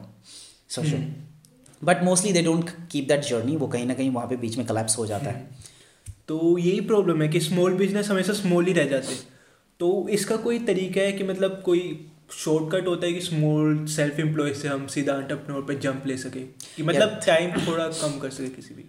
so 0.74 0.82
but 1.86 2.02
mostly 2.02 2.32
they 2.32 2.42
don't 2.42 2.70
keep 2.90 3.08
that 3.08 3.24
journey 3.28 3.56
वो 3.56 3.66
कहीं 3.76 3.86
ना 3.86 3.94
कहीं 3.94 4.10
वहाँ 4.10 4.26
पे 4.28 4.36
बीच 4.44 4.56
में 4.58 4.66
collapse 4.66 4.98
हो 4.98 5.06
जाता 5.06 5.30
है 5.30 5.34
हम्म। 5.38 6.14
तो 6.28 6.36
यही 6.58 6.80
प्रॉब्लम 6.92 7.22
है 7.22 7.28
कि 7.28 7.40
स्मॉल 7.40 7.74
बिजनेस 7.80 8.08
हमेशा 8.10 8.32
स्मॉल 8.42 8.66
ही 8.66 8.72
रह 8.80 8.84
जाते 8.92 9.12
हैं 9.14 9.18
तो 9.80 9.88
इसका 10.10 10.36
कोई 10.44 10.58
तरीका 10.66 11.00
है 11.00 11.12
कि 11.12 11.24
मतलब 11.24 11.60
कोई 11.64 11.80
शॉर्टकट 12.44 12.86
होता 12.88 13.06
है 13.06 13.12
कि 13.12 13.20
स्मॉल 13.20 13.84
सेल्फ 13.94 14.18
एम्प्लॉय 14.20 14.52
से 14.60 14.68
हम 14.68 14.86
सीधा 14.94 15.12
अंटरप्रेन्योर 15.12 15.66
पे 15.66 15.74
जंप 15.86 16.06
ले 16.06 16.16
सके 16.18 16.40
कि 16.76 16.82
मतलब 16.82 17.20
टाइम 17.26 17.50
थोड़ा 17.66 17.88
कम 18.00 18.18
कर 18.18 18.30
सके 18.36 18.48
किसी 18.54 18.74
भी 18.74 18.84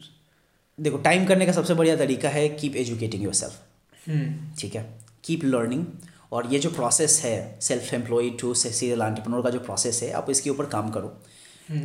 देखो 0.87 0.97
टाइम 1.09 1.25
करने 1.25 1.45
का 1.45 1.51
सबसे 1.51 1.73
बढ़िया 1.73 1.95
तरीका 1.97 2.29
है 2.29 2.47
कीप 2.59 2.75
एजुकेटिंग 2.85 3.23
योर 3.23 3.33
सेल्फ 3.39 4.55
ठीक 4.59 4.75
है 4.75 4.85
कीप 5.25 5.43
लर्निंग 5.45 5.85
और 6.37 6.47
ये 6.53 6.59
जो 6.59 6.69
प्रोसेस 6.77 7.19
है 7.23 7.35
self 7.67 7.93
employ 7.93 8.29
to 8.41 8.53
serial 8.61 9.01
entrepreneur 9.01 9.43
का 9.43 9.49
जो 9.49 9.59
प्रोसेस 9.67 10.01
है 10.03 10.11
आप 10.21 10.29
इसके 10.29 10.49
ऊपर 10.49 10.65
काम 10.75 10.89
करो 10.97 11.17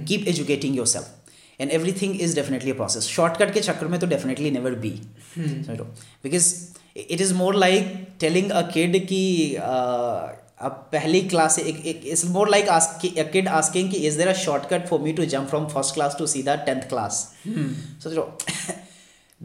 keep 0.08 0.28
educating 0.28 0.76
your 0.76 0.86
self 0.94 1.60
and 1.60 1.70
everything 2.02 2.20
is 2.20 2.34
definitely 2.34 2.70
a 2.70 2.74
process 2.74 3.04
shortcut 3.16 3.54
के 3.54 3.60
चक्कर 3.60 3.86
में 3.86 3.98
तो 4.00 4.06
डेफिनेटली 4.14 4.50
नेवर 4.50 4.74
बी 4.84 4.94
समझो 5.38 5.84
because 6.22 6.52
it 6.96 7.20
is 7.20 7.32
more 7.34 7.54
like 7.56 7.92
telling 8.20 8.50
a 8.50 8.60
kid 8.72 8.98
कि 9.06 9.56
uh, 9.60 10.30
अब 10.64 10.72
पहली 10.92 11.20
क्लास 11.28 11.58
एक 11.58 12.02
is 12.06 12.24
more 12.32 12.48
like 12.50 12.66
kid 13.32 13.48
asking 13.48 13.90
कि 13.90 13.96
is 14.06 14.14
there 14.16 14.28
a 14.28 14.32
shortcut 14.40 14.86
for 14.88 15.00
me 15.00 15.12
to 15.20 15.24
jump 15.34 15.48
from 15.48 15.64
first 15.68 15.94
class 15.94 16.14
to 16.18 16.26
सीधा 16.34 16.54
टेंथ 16.68 16.82
क्लास 16.88 17.16
सोचो 18.02 18.28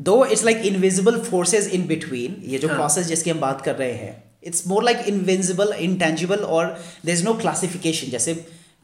दो 0.10 0.24
it's 0.26 0.44
like 0.46 0.58
invisible 0.66 1.20
forces 1.30 1.68
in 1.76 1.86
between 1.88 2.36
ये 2.52 2.58
जो 2.60 2.68
प्रोसेस 2.68 2.98
हाँ. 2.98 3.08
जिसकी 3.10 3.30
हम 3.30 3.40
बात 3.40 3.62
कर 3.62 3.76
रहे 3.76 3.94
हैं 3.94 4.24
it's 4.48 4.68
more 4.68 4.84
like 4.84 4.98
invisible 5.08 5.74
intangible 5.80 6.38
और 6.58 6.66
देर 7.06 7.14
इज 7.16 7.24
नो 7.26 7.34
क्लासिफिकेशन 7.40 8.12
जैसे 8.12 8.34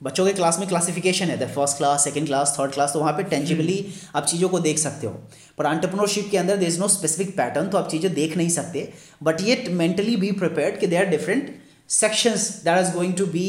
बच्चों 0.04 0.26
के 0.26 0.32
क्लास 0.34 0.58
में 0.60 0.68
क्लासिफिकेशन 0.70 1.26
है 1.32 1.48
first 1.56 1.78
class 1.78 2.04
second 2.04 2.26
class 2.28 2.56
third 2.60 2.72
class 2.72 2.92
तो 2.94 3.00
वहाँ 3.00 3.12
पे 3.18 3.24
टेंजिबली 3.34 3.76
हम्म। 3.78 4.18
आप 4.20 4.26
चीज़ों 4.32 4.50
को 4.50 4.60
देख 4.66 4.78
सकते 4.78 5.08
हो 5.08 5.14
पर 5.58 5.66
एंटरप्रेन्योरशिप 5.66 6.28
के 6.32 6.38
अंदर 6.38 6.58
there 6.64 6.68
is 6.68 6.80
no 6.80 6.88
specific 6.96 7.36
pattern 7.38 7.68
तो 7.74 7.78
आप 7.78 7.88
चीज़ें 7.92 8.14
देख 8.14 8.36
नहीं 8.38 8.50
सकते 8.56 8.88
बट 9.28 9.42
ये 9.50 9.56
मेंटली 9.82 10.16
बी 10.24 10.32
प्रिपेयर्ड 10.42 10.80
कि 10.80 10.88
they 10.94 10.98
are 11.04 11.06
different 11.14 11.54
sections 12.00 12.50
that 12.66 12.80
is 12.86 12.94
going 12.96 13.14
to 13.18 13.26
be 13.38 13.48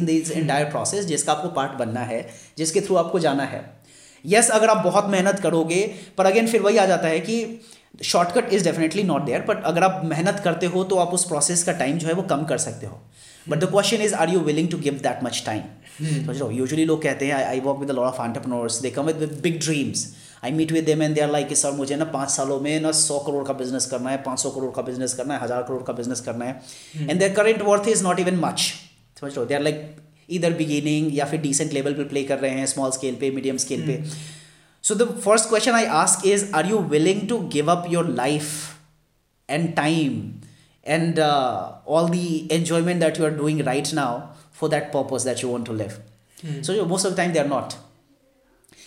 in 0.00 0.04
this 0.06 0.30
entire 0.42 0.64
process 0.70 1.04
जिसका 1.12 1.32
आपको 1.32 1.48
पार्ट 1.60 1.78
बनना 1.84 2.00
है 2.10 2.20
जिसके 2.58 2.80
थ्रू 2.88 2.96
आपको 3.04 3.18
जाना 3.28 3.44
है 3.54 3.62
यस 4.26 4.44
yes, 4.44 4.50
अगर 4.56 4.68
आप 4.70 4.84
बहुत 4.84 5.06
मेहनत 5.10 5.38
करोगे 5.42 5.82
पर 6.18 6.26
अगेन 6.26 6.48
फिर 6.48 6.60
वही 6.62 6.76
आ 6.78 6.86
जाता 6.86 7.08
है 7.14 7.20
कि 7.30 7.40
shortcut 8.10 8.52
is 8.52 8.64
definitely 8.64 9.02
not 9.04 9.24
there 9.24 9.40
but 9.48 9.62
अगर 9.70 9.84
आप 9.84 10.02
मेहनत 10.12 10.40
करते 10.44 10.66
हो 10.76 10.84
तो 10.92 10.96
आप 10.98 11.10
उस 11.14 11.24
प्रोसेस 11.28 11.62
का 11.64 11.72
टाइम 11.82 11.98
जो 12.04 12.08
है 12.08 12.12
वो 12.20 12.22
कम 12.34 12.44
कर 12.52 12.58
सकते 12.66 12.86
हो 12.86 13.00
but 13.48 13.58
the 13.60 13.64
question 13.70 14.02
is 14.02 14.12
are 14.14 14.30
you 14.30 14.40
willing 14.48 14.68
to 14.70 14.78
give 14.88 14.98
that 15.02 15.22
much 15.24 15.42
time 15.46 15.62
समझ 16.02 16.36
लो 16.40 16.50
यूजली 16.50 16.84
लोग 16.84 17.02
कहते 17.02 17.26
हैं 17.26 17.34
I 17.46 17.60
work 17.60 17.78
with 17.78 17.90
lot 17.90 18.06
of 18.06 18.16
entrepreneurs 18.20 18.80
they 18.82 18.90
come 18.90 19.06
with 19.06 19.40
big 19.42 19.58
dreams 19.64 20.06
I 20.44 20.50
meet 20.52 20.72
with 20.72 20.88
and 20.88 21.14
they 21.14 21.20
are 21.20 21.30
like 21.30 21.56
sir 21.56 21.72
मुझे 21.72 21.96
ना 21.96 22.04
पाँच 22.18 22.30
सालों 22.30 22.60
में 22.60 22.78
ना 22.80 22.92
सौ 23.00 23.18
करोड़ 23.26 23.44
का 23.46 23.52
बिजनेस 23.62 23.86
करना 23.90 24.10
है 24.10 24.22
पाँच 24.22 24.40
सौ 24.42 24.50
करोड़ 24.50 24.70
का 24.76 24.82
बिजनेस 24.82 25.14
करना 25.14 25.34
है 25.34 25.42
हज़ार 25.42 25.62
करोड़ 25.62 25.82
का 25.82 25.92
बिजनेस 26.00 26.20
करना 26.28 26.44
है 26.44 27.08
and 27.08 27.18
their 27.20 27.32
current 27.34 27.62
worth 27.70 27.88
is 27.88 28.02
not 28.02 28.20
even 28.20 28.36
much 28.44 28.72
समझ 29.20 29.36
लो 29.36 29.44
दे 29.44 29.54
आर 29.54 29.60
लाइक 29.62 29.90
इधर 30.38 30.52
बिगिनिंग 30.62 31.14
या 31.18 31.24
फिर 31.30 31.40
डिसेंट 31.40 31.72
लेवल 31.72 31.94
पे 31.94 32.04
प्ले 32.12 32.22
कर 32.24 32.38
रहे 32.38 32.50
हैं 32.58 32.66
स्मॉल 32.74 32.90
स्केल 32.98 33.14
पे 33.20 33.30
मीडियम 33.30 33.56
स्केल 33.64 33.86
पे 33.86 34.02
so 34.88 34.94
the 34.94 35.08
first 35.24 35.48
question 35.48 35.72
I 35.80 35.84
ask 36.04 36.26
is 36.26 36.50
are 36.54 36.66
you 36.68 36.78
willing 36.94 37.28
to 37.28 37.38
give 37.52 37.70
up 37.72 37.86
your 37.92 38.08
life 38.14 38.50
and 39.50 39.72
time 39.76 40.22
and 40.83 41.19
uh, 41.19 41.73
all 41.85 42.07
the 42.07 42.51
enjoyment 42.51 42.99
that 43.01 43.17
you 43.17 43.25
are 43.25 43.31
doing 43.31 43.63
right 43.63 43.91
now 43.93 44.31
for 44.51 44.69
that 44.69 44.91
purpose 44.91 45.23
that 45.25 45.41
you 45.41 45.49
want 45.49 45.65
to 45.65 45.73
live. 45.73 45.99
Hmm. 46.41 46.61
So 46.61 46.85
most 46.85 47.05
of 47.05 47.15
the 47.15 47.21
time 47.21 47.33
they 47.33 47.39
are 47.39 47.47
not. 47.47 47.77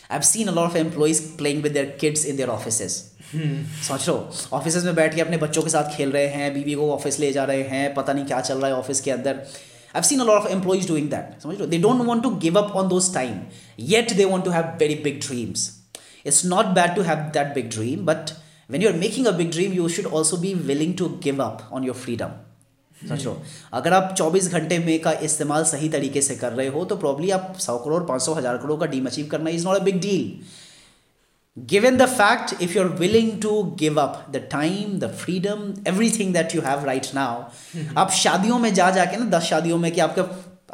I've 0.08 0.24
seen 0.24 0.48
a 0.48 0.52
lot 0.52 0.70
of 0.70 0.76
employees 0.76 1.36
playing 1.36 1.62
with 1.62 1.72
their 1.74 1.92
kids 1.92 2.24
in 2.24 2.36
their 2.36 2.50
offices. 2.50 3.10
सोच 3.34 4.08
लो 4.08 4.14
office 4.52 4.76
में 4.84 4.94
बैठ 4.94 5.14
के 5.14 5.20
अपने 5.20 5.36
बच्चों 5.36 5.62
के 5.62 5.70
साथ 5.70 5.96
खेल 5.96 6.12
रहे 6.12 6.26
हैं 6.28 6.52
बीवी 6.54 6.74
को 6.74 6.90
ऑफिस 6.92 7.18
ले 7.20 7.32
जा 7.32 7.44
रहे 7.50 7.62
हैं 7.68 7.92
पता 7.94 8.12
नहीं 8.12 8.24
क्या 8.26 8.40
चल 8.40 8.58
रहा 8.58 8.66
है 8.66 8.74
ऑफिस 8.74 9.00
के 9.00 9.10
अंदर 9.10 9.42
I've 9.92 10.06
seen 10.06 10.20
a 10.20 10.24
lot 10.24 10.40
of 10.40 10.50
employees 10.54 10.88
doing 10.88 11.08
that. 11.12 11.40
समझ 11.42 11.58
लो 11.60 11.66
they 11.66 11.80
don't 11.84 12.06
want 12.08 12.24
to 12.26 12.32
give 12.46 12.58
up 12.62 12.74
on 12.80 12.90
those 12.94 13.08
time. 13.16 13.38
Yet 13.92 14.14
they 14.20 14.26
want 14.32 14.44
to 14.48 14.56
have 14.56 14.74
very 14.82 14.96
big 15.06 15.20
dreams. 15.26 15.64
It's 16.24 16.42
not 16.52 16.74
bad 16.74 16.94
to 16.98 17.04
have 17.10 17.22
that 17.38 17.54
big 17.54 17.70
dream, 17.76 18.04
but 18.10 18.34
when 18.67 18.81
you're 18.81 18.93
making 19.05 19.27
a 19.27 19.33
big 19.33 19.51
dream 19.51 19.73
you 19.73 19.87
should 19.89 20.05
also 20.05 20.37
be 20.37 20.55
willing 20.55 20.95
to 20.95 21.09
give 21.27 21.39
up 21.49 21.63
on 21.79 21.83
your 21.91 21.97
freedom 22.05 22.41
समझ 23.07 23.25
अगर 23.77 23.93
आप 23.93 24.13
24 24.17 24.47
घंटे 24.57 24.77
में 24.79 24.99
का 25.01 25.11
इस्तेमाल 25.27 25.63
सही 25.71 25.89
तरीके 25.95 26.21
से 26.27 26.35
कर 26.35 26.51
रहे 26.51 26.67
हो 26.75 26.83
तो 26.91 26.95
प्रॉब्ली 26.97 27.29
आप 27.37 27.55
सौ 27.65 27.77
करोड़ 27.85 28.01
पांच 28.11 28.21
सौ 28.25 28.33
हज़ार 28.33 28.57
करोड़ 28.57 28.79
का 28.79 28.85
डीम 28.93 29.05
अचीव 29.07 29.27
करना 29.31 29.49
is 29.57 29.65
not 29.67 29.75
a 29.79 29.83
big 29.83 29.99
deal 30.01 30.31
given 31.73 31.97
the 31.97 32.05
fact 32.19 32.61
if 32.61 32.75
you 32.75 32.81
are 32.83 32.87
willing 33.01 33.31
to 33.41 33.51
give 33.83 33.99
up 34.01 34.25
the 34.35 34.43
time 34.51 34.97
the 34.99 35.11
freedom 35.23 35.67
everything 35.93 36.33
that 36.33 36.55
you 36.55 36.61
have 36.69 36.85
right 36.85 37.13
now 37.15 37.43
आप 38.05 38.11
शादियों 38.23 38.59
में 38.65 38.73
जा 38.79 38.89
जाके 38.99 39.17
ना 39.17 39.25
दस 39.37 39.43
शादियों 39.53 39.77
में 39.85 39.91
कि 39.91 40.01
आपके 40.07 40.21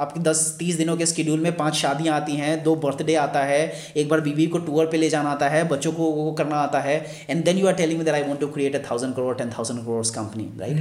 आपके 0.01 0.19
दस 0.25 0.39
तीस 0.59 0.75
दिनों 0.75 0.95
के 0.97 1.05
स्केड्यूल 1.05 1.39
में 1.39 1.51
पांच 1.57 1.73
शादियां 1.79 2.15
आती 2.21 2.35
हैं 2.35 2.51
दो 2.63 2.75
बर्थडे 2.85 3.15
आता 3.23 3.43
है 3.45 3.59
एक 4.03 4.07
बार 4.09 4.21
बीवी 4.27 4.47
को 4.53 4.59
टूर 4.69 4.85
पे 4.91 4.97
ले 4.97 5.09
जाना 5.13 5.29
आता 5.37 5.49
है 5.55 5.63
बच्चों 5.73 5.91
को 5.97 6.03
वो 6.19 6.31
करना 6.39 6.55
आता 6.69 6.79
है 6.87 6.95
and 7.29 7.43
then 7.45 7.57
you 7.59 7.67
are 7.67 7.73
telling 7.81 8.01
that 8.05 8.13
I 8.13 8.23
want 8.29 8.39
to 8.39 8.47
create 8.55 8.75
a 8.75 8.79
thousand 8.89 9.13
crore 9.15 9.35
ten 9.43 9.51
thousand 9.57 9.79
crore 9.83 10.05
company 10.15 10.47
right 10.61 10.79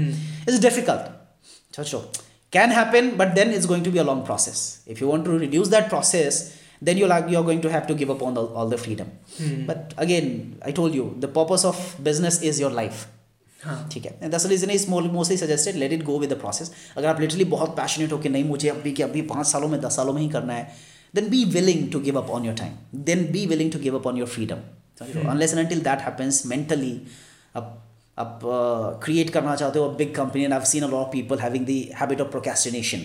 it's 0.48 0.60
difficult 0.68 1.84
though 1.84 1.98
can 2.58 2.72
happen 2.78 3.10
but 3.18 3.34
then 3.40 3.52
it's 3.58 3.66
going 3.74 3.84
to 3.84 3.90
be 3.92 3.98
a 3.98 4.04
long 4.12 4.24
process 4.32 4.64
if 4.94 5.02
you 5.02 5.08
want 5.08 5.24
to 5.24 5.36
reduce 5.44 5.68
that 5.76 5.88
process 5.92 6.40
then 6.88 6.98
you're 7.00 7.08
like 7.10 7.24
hmm. 7.24 7.32
you're 7.32 7.42
going 7.46 7.58
to 7.64 7.70
have 7.72 7.82
to 7.88 7.94
give 8.02 8.10
up 8.12 8.22
on 8.26 8.36
the, 8.38 8.42
all 8.60 8.70
the 8.70 8.76
freedom 8.84 9.08
mm. 9.16 9.60
but 9.70 9.90
again 10.06 10.30
i 10.70 10.72
told 10.78 10.94
you 10.98 11.02
the 11.24 11.28
purpose 11.38 11.64
of 11.70 11.82
business 12.06 12.38
is 12.50 12.60
your 12.62 12.70
life 12.76 13.02
हाँ। 13.64 13.88
ठीक 13.92 14.04
है 14.06 14.28
this 14.30 14.46
reason 14.50 14.70
is 14.70 14.86
mostly 14.90 15.36
suggested 15.36 15.76
let 15.76 15.92
it 15.92 16.02
go 16.04 16.18
with 16.18 16.32
the 16.32 16.38
process 16.40 16.72
अगर 16.96 17.08
आप 17.08 17.20
literally 17.20 17.44
बहुत 17.56 17.70
passionate 17.76 18.12
हो 18.12 18.18
कि 18.18 18.28
नहीं 18.28 18.44
मुझे 18.44 18.68
अभी 18.68 18.92
कि 18.92 19.02
अभी 19.02 19.22
पाँच 19.32 19.46
सालों 19.46 19.68
में 19.68 19.80
दस 19.80 19.96
सालों 19.96 20.12
में 20.12 20.20
ही 20.22 20.28
करना 20.30 20.52
है 20.54 20.68
then 21.14 21.28
be 21.30 21.44
willing 21.56 21.90
to 21.92 22.00
give 22.00 22.20
up 22.20 22.30
on 22.30 22.44
your 22.46 22.54
time 22.58 23.02
then 23.04 23.24
be 23.32 23.46
willing 23.46 23.72
to 23.72 23.78
give 23.78 23.98
up 23.98 24.06
on 24.06 24.16
your 24.18 24.28
freedom 24.28 25.28
unless 25.28 25.52
and 25.54 25.60
until 25.60 25.80
that 25.88 26.00
happens 26.02 26.44
mentally 26.46 27.00
अब 27.56 27.70
आप 28.20 28.40
क्रिएट 29.04 29.26
uh, 29.26 29.32
करना 29.32 29.54
चाहते 29.56 29.78
हो 29.78 29.88
big 29.98 30.14
company 30.14 30.42
and 30.44 30.52
I 30.54 30.64
seen 30.70 30.82
a 30.82 30.86
lot 30.90 31.06
people 31.12 31.38
having 31.40 31.64
the 31.66 31.80
habit 32.00 32.20
of 32.20 32.30
procrastination 32.30 33.04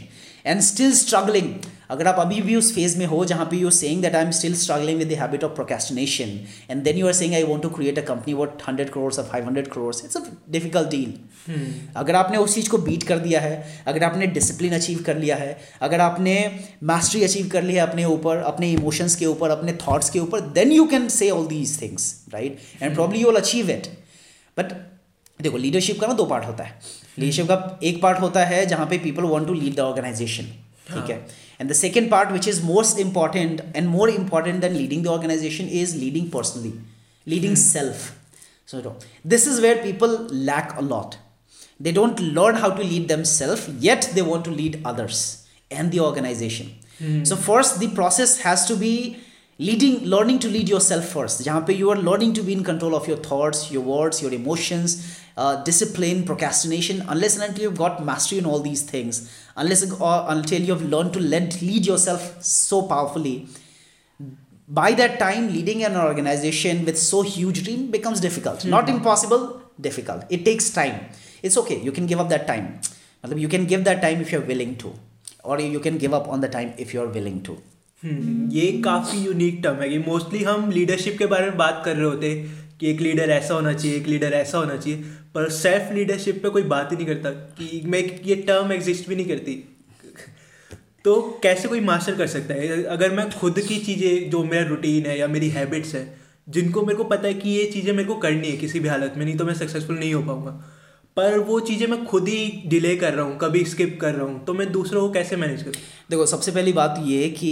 and 0.51 0.61
still 0.61 0.91
struggling 0.99 1.49
अगर 1.91 2.07
आप 2.07 2.15
अभी 2.19 2.41
भी 2.47 2.55
उस 2.55 2.73
फेज 2.75 2.97
में 2.97 3.05
हो 3.11 3.23
जहाँ 3.31 3.45
पे 3.51 3.57
you 3.57 3.69
saying 3.77 4.01
that 4.01 4.15
I 4.15 4.23
am 4.25 4.31
still 4.39 4.55
struggling 4.63 4.97
with 4.99 5.07
the 5.09 5.17
habit 5.19 5.43
of 5.43 5.53
procrastination 5.55 6.33
and 6.69 6.81
then 6.83 6.97
you 6.97 7.07
are 7.07 7.13
saying 7.19 7.33
I 7.35 7.43
want 7.51 7.61
to 7.63 7.69
create 7.77 7.99
a 7.99 8.01
company 8.07 8.33
what 8.41 8.63
hundred 8.67 8.89
crores 8.93 9.19
और 9.19 9.25
five 9.31 9.45
hundred 9.47 9.67
crores 9.77 10.03
it's 10.05 10.17
a 10.17 10.21
difficult 10.57 10.89
deal 10.89 11.13
अगर 12.03 12.15
आपने 12.23 12.37
उस 12.47 12.55
चीज़ 12.55 12.69
को 12.69 12.77
beat 12.89 13.03
कर 13.13 13.19
दिया 13.27 13.39
है 13.41 13.63
अगर 13.93 14.03
आपने 14.09 14.27
डिसिप्लिन 14.39 14.73
अचीव 14.79 15.03
कर 15.05 15.17
लिया 15.17 15.35
है 15.43 15.57
अगर 15.89 16.01
आपने 16.09 16.35
मास्टरी 16.91 17.23
अचीव 17.31 17.47
कर 17.53 17.63
लिया 17.71 17.83
है 17.83 17.89
अपने 17.91 18.05
ऊपर 18.17 18.41
अपने 18.53 18.71
इमोशंस 18.73 19.15
के 19.21 19.25
ऊपर 19.35 19.51
अपने 19.57 19.73
थाट्स 19.87 20.09
के 20.09 20.19
ऊपर 20.27 20.41
then 20.59 20.71
you 20.71 20.85
can 20.95 21.07
say 21.19 21.29
all 21.39 21.47
these 21.55 21.81
things 21.81 22.13
right 22.33 22.59
and 22.81 22.93
probably 22.95 23.21
you 23.21 23.27
will 23.31 23.41
achieve 23.41 23.69
it 23.79 23.87
but 24.57 24.73
देखो 25.41 25.57
लीडरशिप 25.57 25.99
का 26.01 26.07
ना 26.07 26.13
दो 26.13 26.25
पार्ट 26.25 26.45
होता 26.45 26.63
है 26.63 26.79
लीडरशिप 27.19 27.47
का 27.47 27.79
एक 27.83 28.01
पार्ट 28.01 28.19
होता 28.21 28.43
है 28.45 28.65
जहाँ 28.67 28.85
पे 28.89 28.97
people 29.05 29.23
want 29.31 29.47
to 29.47 29.53
lead 29.53 29.75
the 29.75 29.79
organization 29.79 30.43
ठीक 30.93 31.09
है 31.09 31.17
and 31.61 31.69
the 31.69 31.73
second 31.73 32.09
part 32.11 32.31
which 32.31 32.47
is 32.47 32.63
most 32.65 32.99
important 32.99 33.61
and 33.75 33.87
more 33.87 34.09
important 34.09 34.61
than 34.61 34.73
leading 34.73 35.03
the 35.03 35.07
organization 35.15 35.67
is 35.81 35.95
leading 36.03 36.29
personally 36.31 36.73
leading 37.35 37.55
self 37.65 38.13
so 38.71 38.97
this 39.33 39.47
is 39.47 39.59
where 39.67 39.81
people 39.83 40.17
lack 40.51 40.71
a 40.77 40.81
lot 40.93 41.15
they 41.81 41.91
don't 41.99 42.19
learn 42.39 42.57
how 42.61 42.75
to 42.77 42.83
lead 42.93 43.07
them 43.13 43.23
self 43.35 43.65
yet 43.87 44.11
they 44.13 44.21
want 44.31 44.45
to 44.45 44.51
lead 44.61 44.83
others 44.87 45.23
and 45.71 45.93
organization 46.07 47.23
so 47.27 47.35
first 47.35 47.77
the 47.83 47.89
process 47.95 48.39
has 48.45 48.67
to 48.67 48.75
be 48.77 48.93
leading 49.57 50.03
learning 50.03 50.37
to 50.43 50.49
lead 50.53 50.67
yourself 50.67 51.05
first 51.15 51.41
जहाँ 51.43 51.67
you 51.79 51.89
are 51.89 51.95
learning 51.97 52.33
to 52.33 52.43
be 52.47 52.51
in 52.53 52.61
control 52.63 52.93
of 52.95 53.07
your 53.07 53.17
thoughts 53.27 53.71
your 53.71 53.81
words 53.81 54.21
your 54.21 54.33
emotions 54.33 55.19
uh, 55.37 55.63
discipline 55.63 56.25
procrastination 56.25 57.01
unless 57.07 57.35
and 57.37 57.43
until 57.47 57.63
you've 57.63 57.77
got 57.77 58.03
mastery 58.05 58.37
in 58.39 58.45
all 58.45 58.59
these 58.59 58.81
things 58.89 59.21
unless 59.55 59.83
or 59.93 60.03
uh, 60.11 60.25
until 60.35 60.61
you've 60.61 60.83
learned 60.95 61.13
to 61.13 61.19
lead, 61.21 61.61
lead 61.61 61.85
yourself 61.85 62.41
so 62.43 62.81
powerfully 62.81 63.47
by 64.67 64.91
that 64.91 65.19
time 65.19 65.47
leading 65.53 65.83
an 65.83 65.95
organization 65.95 66.83
with 66.83 66.99
so 66.99 67.21
huge 67.21 67.63
dream 67.63 67.89
becomes 67.91 68.19
difficult 68.19 68.59
mm-hmm. 68.59 68.71
not 68.71 68.89
impossible 68.89 69.61
difficult 69.79 70.23
it 70.29 70.43
takes 70.43 70.69
time 70.71 70.99
it's 71.41 71.57
okay 71.57 71.79
you 71.79 71.93
can 71.93 72.05
give 72.05 72.19
up 72.19 72.27
that 72.27 72.45
time 72.45 72.77
you 73.37 73.47
can 73.47 73.65
give 73.65 73.85
that 73.85 74.01
time 74.01 74.19
if 74.19 74.33
you're 74.33 74.41
willing 74.53 74.75
to 74.75 74.93
or 75.45 75.61
you 75.61 75.79
can 75.79 75.97
give 75.97 76.13
up 76.13 76.27
on 76.27 76.41
the 76.41 76.49
time 76.49 76.73
if 76.77 76.93
you're 76.93 77.07
willing 77.09 77.41
to 77.41 77.59
hmm. 78.03 78.49
ये 78.51 78.71
काफ़ी 78.85 79.17
unique 79.25 79.59
term 79.63 79.75
है 79.81 79.89
कि 79.89 79.97
mostly 80.07 80.43
हम 80.43 80.69
leadership 80.71 81.15
के 81.19 81.25
बारे 81.33 81.45
में 81.45 81.57
बात 81.57 81.81
कर 81.85 81.95
रहे 81.95 82.05
होते 82.05 82.33
कि 82.79 82.89
एक 82.91 83.01
लीडर 83.01 83.29
ऐसा 83.31 83.53
होना 83.53 83.73
चाहिए 83.73 83.97
एक 83.97 84.07
लीडर 84.07 84.33
ऐसा 84.33 84.57
होना 84.57 84.75
चाहिए 84.77 85.03
पर 85.35 85.49
सेल्फ 85.59 85.91
लीडरशिप 85.93 86.41
पे 86.43 86.49
कोई 86.55 86.63
बात 86.73 86.91
ही 86.91 86.97
नहीं 86.97 87.07
करता 87.07 87.29
कि 87.59 87.81
मैं 87.93 87.99
ये 88.25 88.35
टर्म 88.47 88.71
एग्जिस्ट 88.73 89.07
भी 89.09 89.15
नहीं 89.15 89.25
करती 89.27 89.55
तो 91.05 91.15
कैसे 91.43 91.67
कोई 91.67 91.79
मास्टर 91.89 92.15
कर 92.17 92.27
सकता 92.27 92.53
है 92.53 92.81
अगर 92.97 93.11
मैं 93.15 93.29
खुद 93.39 93.59
की 93.67 93.77
चीज़ें 93.85 94.29
जो 94.29 94.43
मेरा 94.43 94.63
रूटीन 94.69 95.05
है 95.05 95.17
या 95.19 95.27
मेरी 95.35 95.49
हैबिट्स 95.57 95.95
है 95.95 96.05
जिनको 96.57 96.81
मेरे 96.85 96.97
को 96.97 97.03
पता 97.13 97.27
है 97.27 97.33
कि 97.33 97.49
ये 97.49 97.65
चीज़ें 97.73 97.91
मेरे 97.93 98.07
को 98.07 98.15
करनी 98.25 98.49
है 98.49 98.57
किसी 98.57 98.79
भी 98.79 98.87
हालत 98.89 99.13
में 99.17 99.25
नहीं 99.25 99.35
तो 99.37 99.45
मैं 99.45 99.53
सक्सेसफुल 99.63 99.97
नहीं 99.99 100.13
हो 100.13 100.21
पाऊँगा 100.23 100.61
पर 101.15 101.37
वो 101.47 101.59
चीज़ें 101.67 101.85
मैं 101.87 102.05
खुद 102.05 102.27
ही 102.27 102.39
डिले 102.69 102.95
कर 103.01 103.13
रहा 103.13 103.25
हूँ 103.25 103.37
कभी 103.41 103.63
स्किप 103.65 103.97
कर 104.01 104.13
रहा 104.13 104.25
हूँ 104.25 104.43
तो 104.45 104.53
मैं 104.53 104.71
दूसरों 104.71 105.01
को 105.07 105.11
कैसे 105.13 105.35
मैनेज 105.43 105.61
करूँ 105.63 105.73
देखो 106.09 106.25
सबसे 106.31 106.51
पहली 106.51 106.73
बात 106.79 106.95
ये 107.05 107.21
है 107.23 107.29
कि 107.39 107.51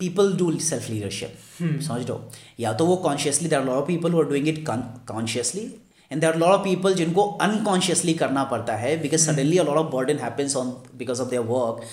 पीपल 0.00 0.32
डू 0.38 0.50
सेल्फ 0.60 0.88
लीडरशिप 0.90 1.80
समझ 1.86 2.06
लो 2.08 2.20
या 2.60 2.72
तो 2.82 2.86
वो 2.86 2.96
consciously 3.08 3.48
there 3.48 3.64
lot 3.64 3.76
of 3.80 3.86
people 3.86 4.12
who 4.12 4.20
are 4.22 4.28
doing 4.28 4.48
it 4.48 4.64
consciously 4.68 5.60
and 6.12 6.20
there 6.20 6.36
lot 6.38 6.48
of 6.58 6.64
people 6.64 6.94
जिनको 6.94 7.22
अनकॉन्शियसली 7.48 8.14
करना 8.24 8.44
पड़ता 8.54 8.76
है 8.84 8.96
because 9.02 9.20
suddenly 9.26 9.58
a 9.58 9.62
lot 9.70 9.76
of 9.84 9.92
burden 9.92 10.18
happens 10.22 10.56
on 10.56 10.70
because 10.98 11.20
of 11.20 11.30
their 11.30 11.42
work 11.52 11.84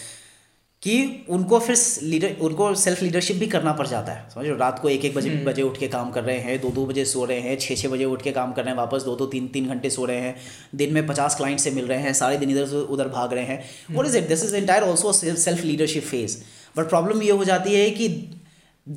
कि 0.83 0.93
उनको 1.35 1.57
फिर 1.65 1.75
लीडर 2.11 2.35
उनको 2.45 2.65
सेल्फ 2.79 3.01
लीडरशिप 3.01 3.37
भी 3.41 3.45
करना 3.51 3.71
पड़ 3.73 3.85
जाता 3.87 4.11
है 4.13 4.23
समझ 4.31 4.45
लो 4.47 4.55
रात 4.61 4.79
को 4.79 4.89
एक 4.89 5.03
एक 5.09 5.13
बजे 5.15 5.29
हम्म। 5.29 5.43
बजे 5.45 5.61
उठ 5.67 5.77
के 5.83 5.87
काम 5.93 6.09
कर 6.17 6.23
रहे 6.23 6.39
हैं 6.47 6.59
दो 6.61 6.69
दो 6.79 6.85
बजे 6.89 7.05
सो 7.11 7.23
रहे 7.29 7.39
हैं 7.49 7.57
छः 7.65 7.75
छः 7.81 7.89
बजे 7.93 8.05
उठ 8.15 8.21
के 8.25 8.31
काम 8.37 8.51
कर 8.57 8.63
रहे 8.65 8.71
हैं 8.73 8.77
वापस 8.79 9.03
दो 9.09 9.15
दो 9.21 9.25
तीन 9.35 9.47
तीन 9.53 9.67
घंटे 9.75 9.89
सो 9.97 10.05
रहे 10.11 10.17
हैं 10.25 10.35
दिन 10.81 10.93
में 10.97 11.05
पचास 11.11 11.35
क्लाइंट 11.43 11.59
से 11.67 11.71
मिल 11.77 11.85
रहे 11.91 11.99
हैं 12.07 12.13
सारे 12.21 12.37
दिन 12.41 12.51
इधर 12.57 12.65
से 12.73 12.81
उधर 12.97 13.07
भाग 13.15 13.33
रहे 13.39 13.45
हैं 13.53 13.63
what 13.99 14.05
is 14.07 14.17
it 14.21 14.27
this 14.33 14.43
is 14.49 14.53
entire 14.55 14.83
also 14.89 15.13
self 15.45 15.63
leadership 15.69 16.03
phase 16.09 16.37
but 16.77 16.89
problem 16.95 17.21
ये 17.29 17.39
हो 17.43 17.47
जाती 17.51 17.75
है 17.75 17.89
कि 18.01 18.07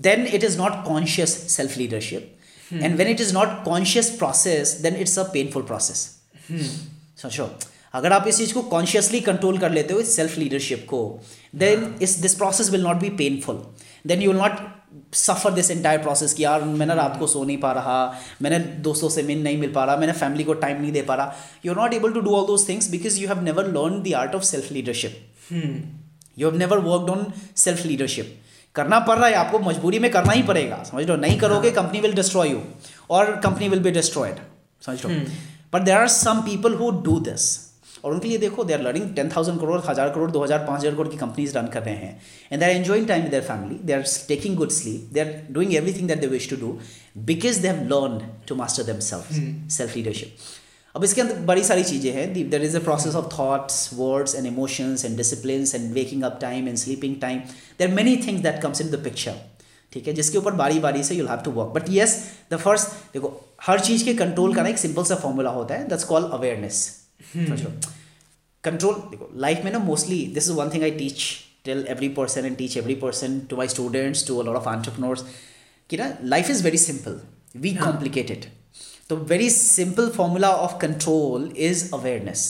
then 0.09 0.27
it 0.41 0.45
is 0.51 0.59
not 0.65 0.85
conscious 0.91 1.37
self 1.57 1.77
leadership 1.85 2.33
and 2.83 2.97
when 3.03 3.09
it 3.15 3.21
is 3.29 3.33
not 3.39 3.55
conscious 3.71 4.11
process 4.27 4.77
then 4.89 4.97
it's 5.07 5.19
a 5.19 5.23
painful 5.39 5.63
process 5.73 6.07
समझो 7.23 7.51
अगर 7.97 8.13
आप 8.13 8.27
इस 8.29 8.37
चीज़ 8.39 8.53
को 8.55 8.61
कॉन्शियसली 8.73 9.21
कंट्रोल 9.27 9.59
कर 9.59 9.71
लेते 9.73 9.95
हो 9.95 10.01
इस 10.01 10.15
सेल्फ 10.17 10.37
लीडरशिप 10.39 10.83
को 10.89 10.99
then 11.65 11.79
is 12.07 12.15
this 12.25 12.35
process 12.43 12.71
will 12.75 12.85
not 12.89 12.99
be 13.05 13.11
painful 13.21 13.59
then 14.11 14.21
you 14.27 14.31
will 14.35 14.43
not 14.47 14.65
suffer 15.15 15.51
this 15.53 15.71
entire 15.71 15.99
process 16.03 16.33
कि 16.35 16.43
यार 16.45 16.63
मैंने 16.81 16.95
रात 16.95 17.17
को 17.19 17.27
सो 17.27 17.43
नहीं 17.45 17.57
पा 17.61 17.71
रहा 17.73 17.97
मैंने 18.43 18.59
दोस्तों 18.87 19.09
से 19.17 19.23
मिल 19.23 19.43
नहीं 19.45 19.59
मिल 19.59 19.73
पा 19.73 19.85
रहा 19.85 19.97
मैंने 19.97 20.13
फैमिली 20.21 20.45
को 20.45 20.55
टाइम 20.63 20.81
नहीं 20.81 20.93
दे 20.93 21.03
पा 21.11 21.15
रहा 21.15 21.35
you 21.67 21.73
are 21.73 21.79
not 21.81 21.95
able 21.95 22.13
to 22.13 22.21
do 22.29 22.35
all 22.37 22.47
those 22.47 22.67
things 22.69 22.91
because 22.91 23.19
you 23.23 23.29
have 23.29 23.43
never 23.45 23.67
learn 23.73 24.01
the 24.03 24.13
art 24.21 24.35
of 24.35 24.43
self 24.51 24.71
leadership 24.73 25.51
you 26.39 26.49
have 26.49 26.57
never 26.59 26.79
worked 26.87 27.11
on 27.11 27.27
self 27.65 27.85
leadership 27.87 28.35
करना 28.75 29.01
पड़ 29.11 29.19
रहा 29.19 29.27
है 29.29 29.35
आपको 29.45 29.59
मजबूरी 29.69 29.99
में 30.07 30.11
करना 30.17 30.33
ही 30.33 30.43
पड़ेगा 30.53 30.83
समझ 30.91 31.07
लो 31.09 31.17
नहीं 31.27 31.39
करोगे 31.45 31.71
कंपनी 31.81 32.01
विल 32.07 32.15
डिस्ट्रॉय 32.23 32.51
यू 32.51 32.63
और 33.19 33.37
कंपनी 33.47 33.69
विल 33.75 33.81
बी 33.89 33.91
डिस्ट्रॉयड 34.01 34.41
समझ 34.87 35.05
लो 35.05 35.11
but 35.75 35.83
there 35.91 35.97
are 35.97 36.09
some 36.21 36.41
people 36.51 36.75
who 36.83 36.91
do 37.11 37.19
this 37.31 37.49
और 38.05 38.13
उनके 38.15 38.29
लिए 38.29 38.39
देखो 38.39 38.65
they 38.65 38.73
are 38.75 38.81
learning 38.83 39.15
ten 39.17 39.31
thousand 39.37 39.59
crore 39.61 39.81
हज़ार 39.89 40.09
करोड़ 40.15 40.31
दो 40.31 40.43
हज़ार 40.43 40.59
पाँच 40.67 40.81
हज़ार 40.81 40.93
करोड़ 40.93 41.09
की 41.09 41.17
कंपनीज 41.17 41.57
रन 41.57 41.67
कर 41.75 41.83
रहे 41.83 41.95
हैं 41.95 42.11
and 42.53 42.61
they 42.61 42.65
are 42.67 42.71
enjoying 42.73 43.07
time 43.09 43.27
their 43.35 43.43
family 43.43 43.79
they 43.87 43.93
are 43.93 44.05
taking 44.29 44.57
good 44.57 44.71
sleep 44.81 45.09
they 45.13 45.21
are 45.21 45.33
doing 45.55 45.75
everything 45.75 46.09
that 46.09 46.21
they 46.21 46.27
wish 46.35 46.49
to 46.51 46.57
do 46.61 46.79
because 47.33 47.57
they 47.57 47.69
have 47.69 47.83
learn 47.95 48.21
to 48.49 48.55
master 48.63 48.83
them 48.93 48.99
self 49.11 49.97
leadership 49.97 50.37
अब 50.97 51.05
इसके 51.05 51.21
अंदर 51.21 51.37
बड़ी 51.51 51.65
सारी 51.65 51.83
चीज़ें 51.85 52.13
हैं 52.13 52.49
there 52.51 52.63
is 52.65 52.77
a 52.77 52.81
process 52.85 53.15
of 53.15 53.29
thoughts 53.39 53.89
words 53.95 54.35
and 54.35 54.47
emotions 54.47 55.05
and 55.05 55.17
discipline 55.17 55.67
and 55.75 55.93
waking 55.95 56.23
up 56.31 56.39
time 56.43 56.69
and 56.69 56.77
sleeping 56.85 57.17
time 57.21 57.41
there 57.79 57.89
many 57.95 58.17
things 58.27 58.43
that 58.43 58.61
comes 58.63 58.81
in 58.81 58.91
the 58.91 59.03
picture 59.05 59.35
ठीक 59.93 60.07
है 60.09 60.13
जिसके 60.15 60.39
ऊपर 60.39 60.53
बारी 60.55 60.79
बारी 60.87 61.03
से 61.05 61.15
you 61.15 61.27
have 61.27 61.41
to 61.45 61.51
work 61.51 61.69
but 61.75 61.89
yes 61.91 62.17
the 62.53 62.57
first 62.63 62.89
देखो 63.13 63.33
हर 63.67 63.81
चीज़ 63.81 64.05
के 64.05 64.15
कंट्रोल 64.15 64.55
करना 64.55 64.69
एक 64.69 64.79
सिंपल 64.79 65.05
सा 65.11 65.15
फॉर्मूला 65.27 65.51
होता 65.51 65.75
है 65.75 65.89
that's 65.89 66.05
call 66.15 66.25
awareness 66.39 66.87
control 67.35 68.95
hmm. 68.95 69.11
देखो 69.11 69.31
लाइफ 69.47 69.63
में 69.65 69.73
ना 69.73 69.79
mostly 69.79 70.23
this 70.35 70.49
is 70.49 70.55
one 70.57 70.71
thing 70.75 70.83
I 70.83 70.91
teach 71.01 71.23
tell 71.65 71.85
every 71.91 72.09
person 72.19 72.45
and 72.47 72.57
teach 72.57 72.77
every 72.77 72.95
person 73.07 73.39
to 73.51 73.57
my 73.57 73.69
students 73.69 74.27
to 74.27 74.39
a lot 74.43 74.57
of 74.57 74.69
entrepreneurs 74.69 75.25
कि 75.91 75.97
ना 75.97 76.11
life 76.35 76.51
is 76.51 76.63
very 76.65 76.79
simple 76.85 77.21
we 77.65 77.75
complicated 77.75 78.45
तो 79.09 79.17
very 79.33 79.51
simple 79.51 80.09
formula 80.17 80.51
of 80.63 80.79
control 80.83 81.53
is 81.71 81.91
awareness 81.95 82.45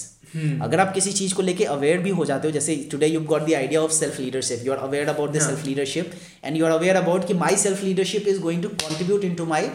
अगर 0.62 0.80
आप 0.80 0.92
किसी 0.94 1.12
चीज़ 1.18 1.34
को 1.34 1.42
लेके 1.42 1.64
aware 1.74 1.98
भी 2.06 2.10
हो 2.16 2.24
जाते 2.30 2.48
हो 2.48 2.52
जैसे 2.52 2.74
today 2.90 3.06
you 3.06 3.20
got 3.34 3.42
the 3.48 3.52
idea 3.54 3.80
of 3.82 3.90
self 3.98 4.18
leadership 4.20 4.62
you 4.66 4.72
are 4.72 4.78
aware 4.88 5.08
about 5.08 5.32
the 5.32 5.40
self 5.46 5.64
leadership 5.66 6.10
and 6.44 6.56
you 6.56 6.64
are 6.66 6.70
aware 6.72 6.96
about 6.96 7.26
कि 7.26 7.34
my 7.44 7.56
self 7.66 7.82
leadership 7.84 8.28
is 8.28 8.40
going 8.48 8.62
to 8.62 8.68
contribute 8.84 9.24
in 9.24 9.34
to 9.34 9.44
my 9.54 9.68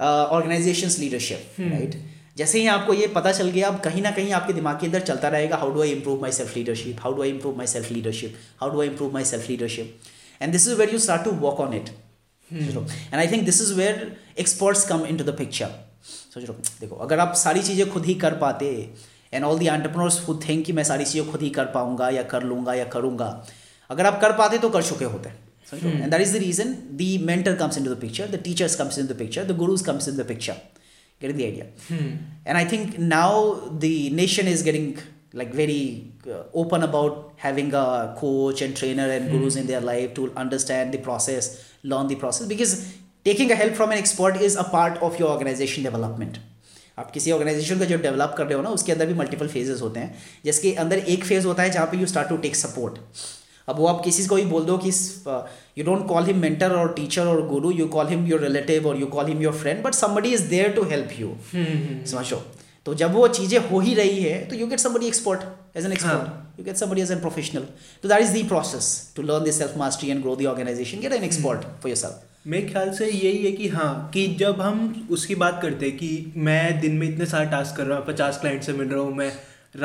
organization 0.00 1.00
leadership 1.00 1.56
right 1.60 1.96
जैसे 2.36 2.60
ही 2.60 2.66
आपको 2.74 2.94
ये 2.94 3.06
पता 3.14 3.32
चल 3.32 3.48
गया 3.50 3.68
अब 3.68 3.80
कहीं 3.84 4.02
ना 4.02 4.10
कहीं 4.18 4.32
आपके 4.32 4.52
दिमाग 4.52 4.78
के 4.80 4.86
अंदर 4.86 5.00
चलता 5.10 5.28
रहेगा 5.34 5.56
how 5.56 5.72
do 5.74 5.82
I 5.82 5.90
improve 5.92 6.20
my 6.22 6.32
self 6.32 6.56
leadership 6.56 6.98
how 7.02 7.12
do 7.14 7.22
I 7.22 7.28
improve 7.30 7.56
my 7.58 7.66
self 7.66 7.90
leadership 7.92 8.36
how 8.60 8.70
do 8.70 8.80
I 8.80 8.88
improve 8.88 9.12
my 9.14 9.24
self 9.30 9.48
leadership 9.50 10.00
and 10.42 10.52
this 10.52 10.66
is 10.68 10.78
where 10.78 10.90
you 10.92 10.98
start 11.06 11.24
to 11.24 11.30
work 11.46 11.60
on 11.66 11.74
it 11.74 11.88
and 12.52 13.14
I 13.14 13.28
think 13.30 13.44
this 13.44 13.60
is 13.62 13.72
where 13.78 14.16
experts 14.38 14.86
come 14.88 15.04
in 15.06 15.16
to 15.16 15.24
the 15.24 15.36
picture 15.38 15.68
सोच 16.34 16.48
लो 16.48 16.54
देखो 16.80 16.96
अगर 17.06 17.18
आप 17.20 17.32
सारी 17.36 17.62
चीज़ें 17.62 17.88
खुद 17.92 18.04
ही 18.06 18.14
कर 18.24 18.34
पाते 18.44 18.68
एंड 19.32 19.44
ऑल 19.44 19.58
दी 19.58 19.66
एंटरप्रनर्स 19.66 20.20
खुद 20.24 20.40
थिंक 20.48 20.64
कि 20.66 20.72
मैं 20.78 20.84
सारी 20.84 21.04
चीज़ें 21.04 21.30
खुद 21.30 21.42
ही 21.42 21.50
कर 21.60 21.64
पाऊंगा 21.76 22.08
या 22.10 22.22
कर 22.32 22.42
लूंगा 22.42 22.74
या 22.74 22.84
करूंगा 22.96 23.26
अगर 23.90 24.06
आप 24.06 24.20
कर 24.20 24.32
पाते 24.38 24.58
तो 24.58 24.68
कर 24.76 24.82
चुके 24.92 25.04
होते 25.04 25.28
हैं 25.28 25.98
and 26.02 26.10
that 26.10 26.20
is 26.20 26.32
the 26.32 26.36
reason 26.40 26.76
the 27.00 27.16
mentor 27.24 27.54
comes 27.56 27.78
in 27.78 27.84
to 27.84 27.94
the 27.94 27.98
picture 28.00 28.26
the 28.28 28.40
teachers 28.44 28.74
comes 28.76 28.98
in 28.98 29.06
the 29.06 29.16
picture 29.18 29.44
the 29.52 29.56
gurus 29.56 29.82
comes 29.86 30.08
in 30.08 30.16
the 30.16 30.26
picture 30.28 30.54
Getting 31.20 31.36
the 31.36 31.46
idea? 31.46 31.66
Hmm. 31.88 32.10
And 32.46 32.56
I 32.56 32.64
think 32.64 32.98
now 32.98 33.54
the 33.78 34.08
nation 34.10 34.46
is 34.48 34.62
getting 34.62 34.98
like 35.34 35.52
very 35.52 36.10
uh, 36.26 36.44
open 36.54 36.82
about 36.82 37.34
having 37.36 37.72
a 37.74 38.14
coach 38.18 38.62
and 38.62 38.74
trainer 38.74 39.08
and 39.08 39.30
hmm. 39.30 39.36
gurus 39.36 39.56
in 39.56 39.66
their 39.66 39.80
life 39.82 40.14
to 40.14 40.32
understand 40.34 40.92
the 40.92 40.98
process 40.98 41.72
learn 41.84 42.08
the 42.08 42.16
process 42.16 42.46
because 42.48 42.92
taking 43.24 43.50
a 43.52 43.54
help 43.54 43.72
from 43.74 43.90
an 43.92 43.98
expert 43.98 44.34
is 44.36 44.54
a 44.56 44.64
part 44.64 44.98
of 44.98 45.18
your 45.20 45.28
organization 45.38 45.84
development 45.90 46.38
आप 46.98 47.10
किसी 47.10 47.30
organization 47.32 47.78
का 47.78 47.84
जो 47.90 47.96
develop 47.98 48.34
कर 48.38 48.44
रहे 48.44 48.54
हो 48.54 48.62
ना 48.62 48.68
उसके 48.78 48.92
अंदर 48.92 49.06
भी 49.06 49.14
मल्टीपल 49.18 49.48
फेजेस 49.48 49.80
होते 49.82 50.00
हैं 50.00 50.16
जिसके 50.44 50.72
अंदर 50.82 50.98
एक 51.14 51.24
फेज 51.24 51.44
होता 51.46 51.62
है 51.62 51.70
जहाँ 51.76 51.86
पे 51.92 51.96
you 51.98 52.06
start 52.06 52.28
to 52.28 52.36
take 52.46 52.56
support 52.56 52.98
अब 53.68 53.78
वो 53.78 53.86
आप 53.86 54.00
किसी 54.04 54.26
को 54.32 54.36
भी 54.36 54.44
बोल 54.50 54.64
दो 54.70 54.76
कि 54.86 54.90
you 55.80 55.86
don't 55.88 56.06
call 56.12 56.26
him 56.30 56.38
mentor 56.44 56.70
or 56.80 56.86
teacher 57.00 57.24
or 57.32 57.36
guru 57.52 57.70
you 57.80 57.86
call 57.96 58.10
him 58.14 58.24
your 58.30 58.38
relative 58.46 58.86
or 58.92 58.94
you 59.02 59.08
call 59.16 59.28
him 59.32 59.44
your 59.46 59.52
friend 59.62 59.82
but 59.88 59.98
somebody 60.02 60.32
is 60.38 60.44
there 60.54 60.70
to 60.78 60.84
help 60.94 61.18
you 61.22 61.28
hmm. 61.52 61.90
समझो 62.14 62.42
तो 62.86 62.92
जब 63.00 63.12
वो 63.14 63.26
चीज़ें 63.36 63.68
हो 63.70 63.78
ही 63.86 63.94
रही 63.94 64.20
है 64.22 64.36
तो 64.50 64.56
you 64.56 64.66
get 64.66 64.80
somebody 64.80 65.06
expert 65.06 65.42
as 65.78 65.84
an 65.86 65.92
expert 65.92 66.58
you 66.58 66.64
get 66.64 66.76
somebody 66.82 67.00
as 67.02 67.10
an 67.12 67.20
professional 67.20 67.66
तो 68.02 68.08
that 68.08 68.22
is 68.26 68.32
the 68.36 68.46
process 68.48 68.86
to 69.16 69.22
learn 69.32 69.44
this 69.44 69.58
self 69.58 69.74
mastery 69.82 70.08
and 70.10 70.22
grow 70.22 70.36
the 70.42 70.46
organization 70.52 71.00
get 71.00 71.12
an 71.18 71.24
expert 71.28 71.64
for 71.82 71.88
your 71.90 71.98
self 72.04 72.46
मेरे 72.54 72.66
ख्याल 72.68 72.90
से 73.00 73.06
यही 73.10 73.44
है 73.44 73.52
कि 73.60 73.68
हाँ 73.74 73.90
कि 74.14 74.26
जब 74.44 74.60
हम 74.68 74.80
उसकी 75.18 75.34
बात 75.44 75.58
करते 75.62 75.86
हैं 75.86 75.96
कि 75.98 76.10
मैं 76.48 76.62
दिन 76.80 76.94
में 77.02 77.08
इतने 77.08 77.26
सारे 77.36 77.46
टास्क 77.56 77.76
कर 77.76 77.86
रहा 77.90 77.98
हूँ 77.98 78.06
पचास 78.06 78.38
क्लाइंट 78.40 78.62
से 78.72 78.72
मिल 78.82 78.88
रहा 78.88 79.02
हूँ 79.02 79.14
मैं 79.22 79.30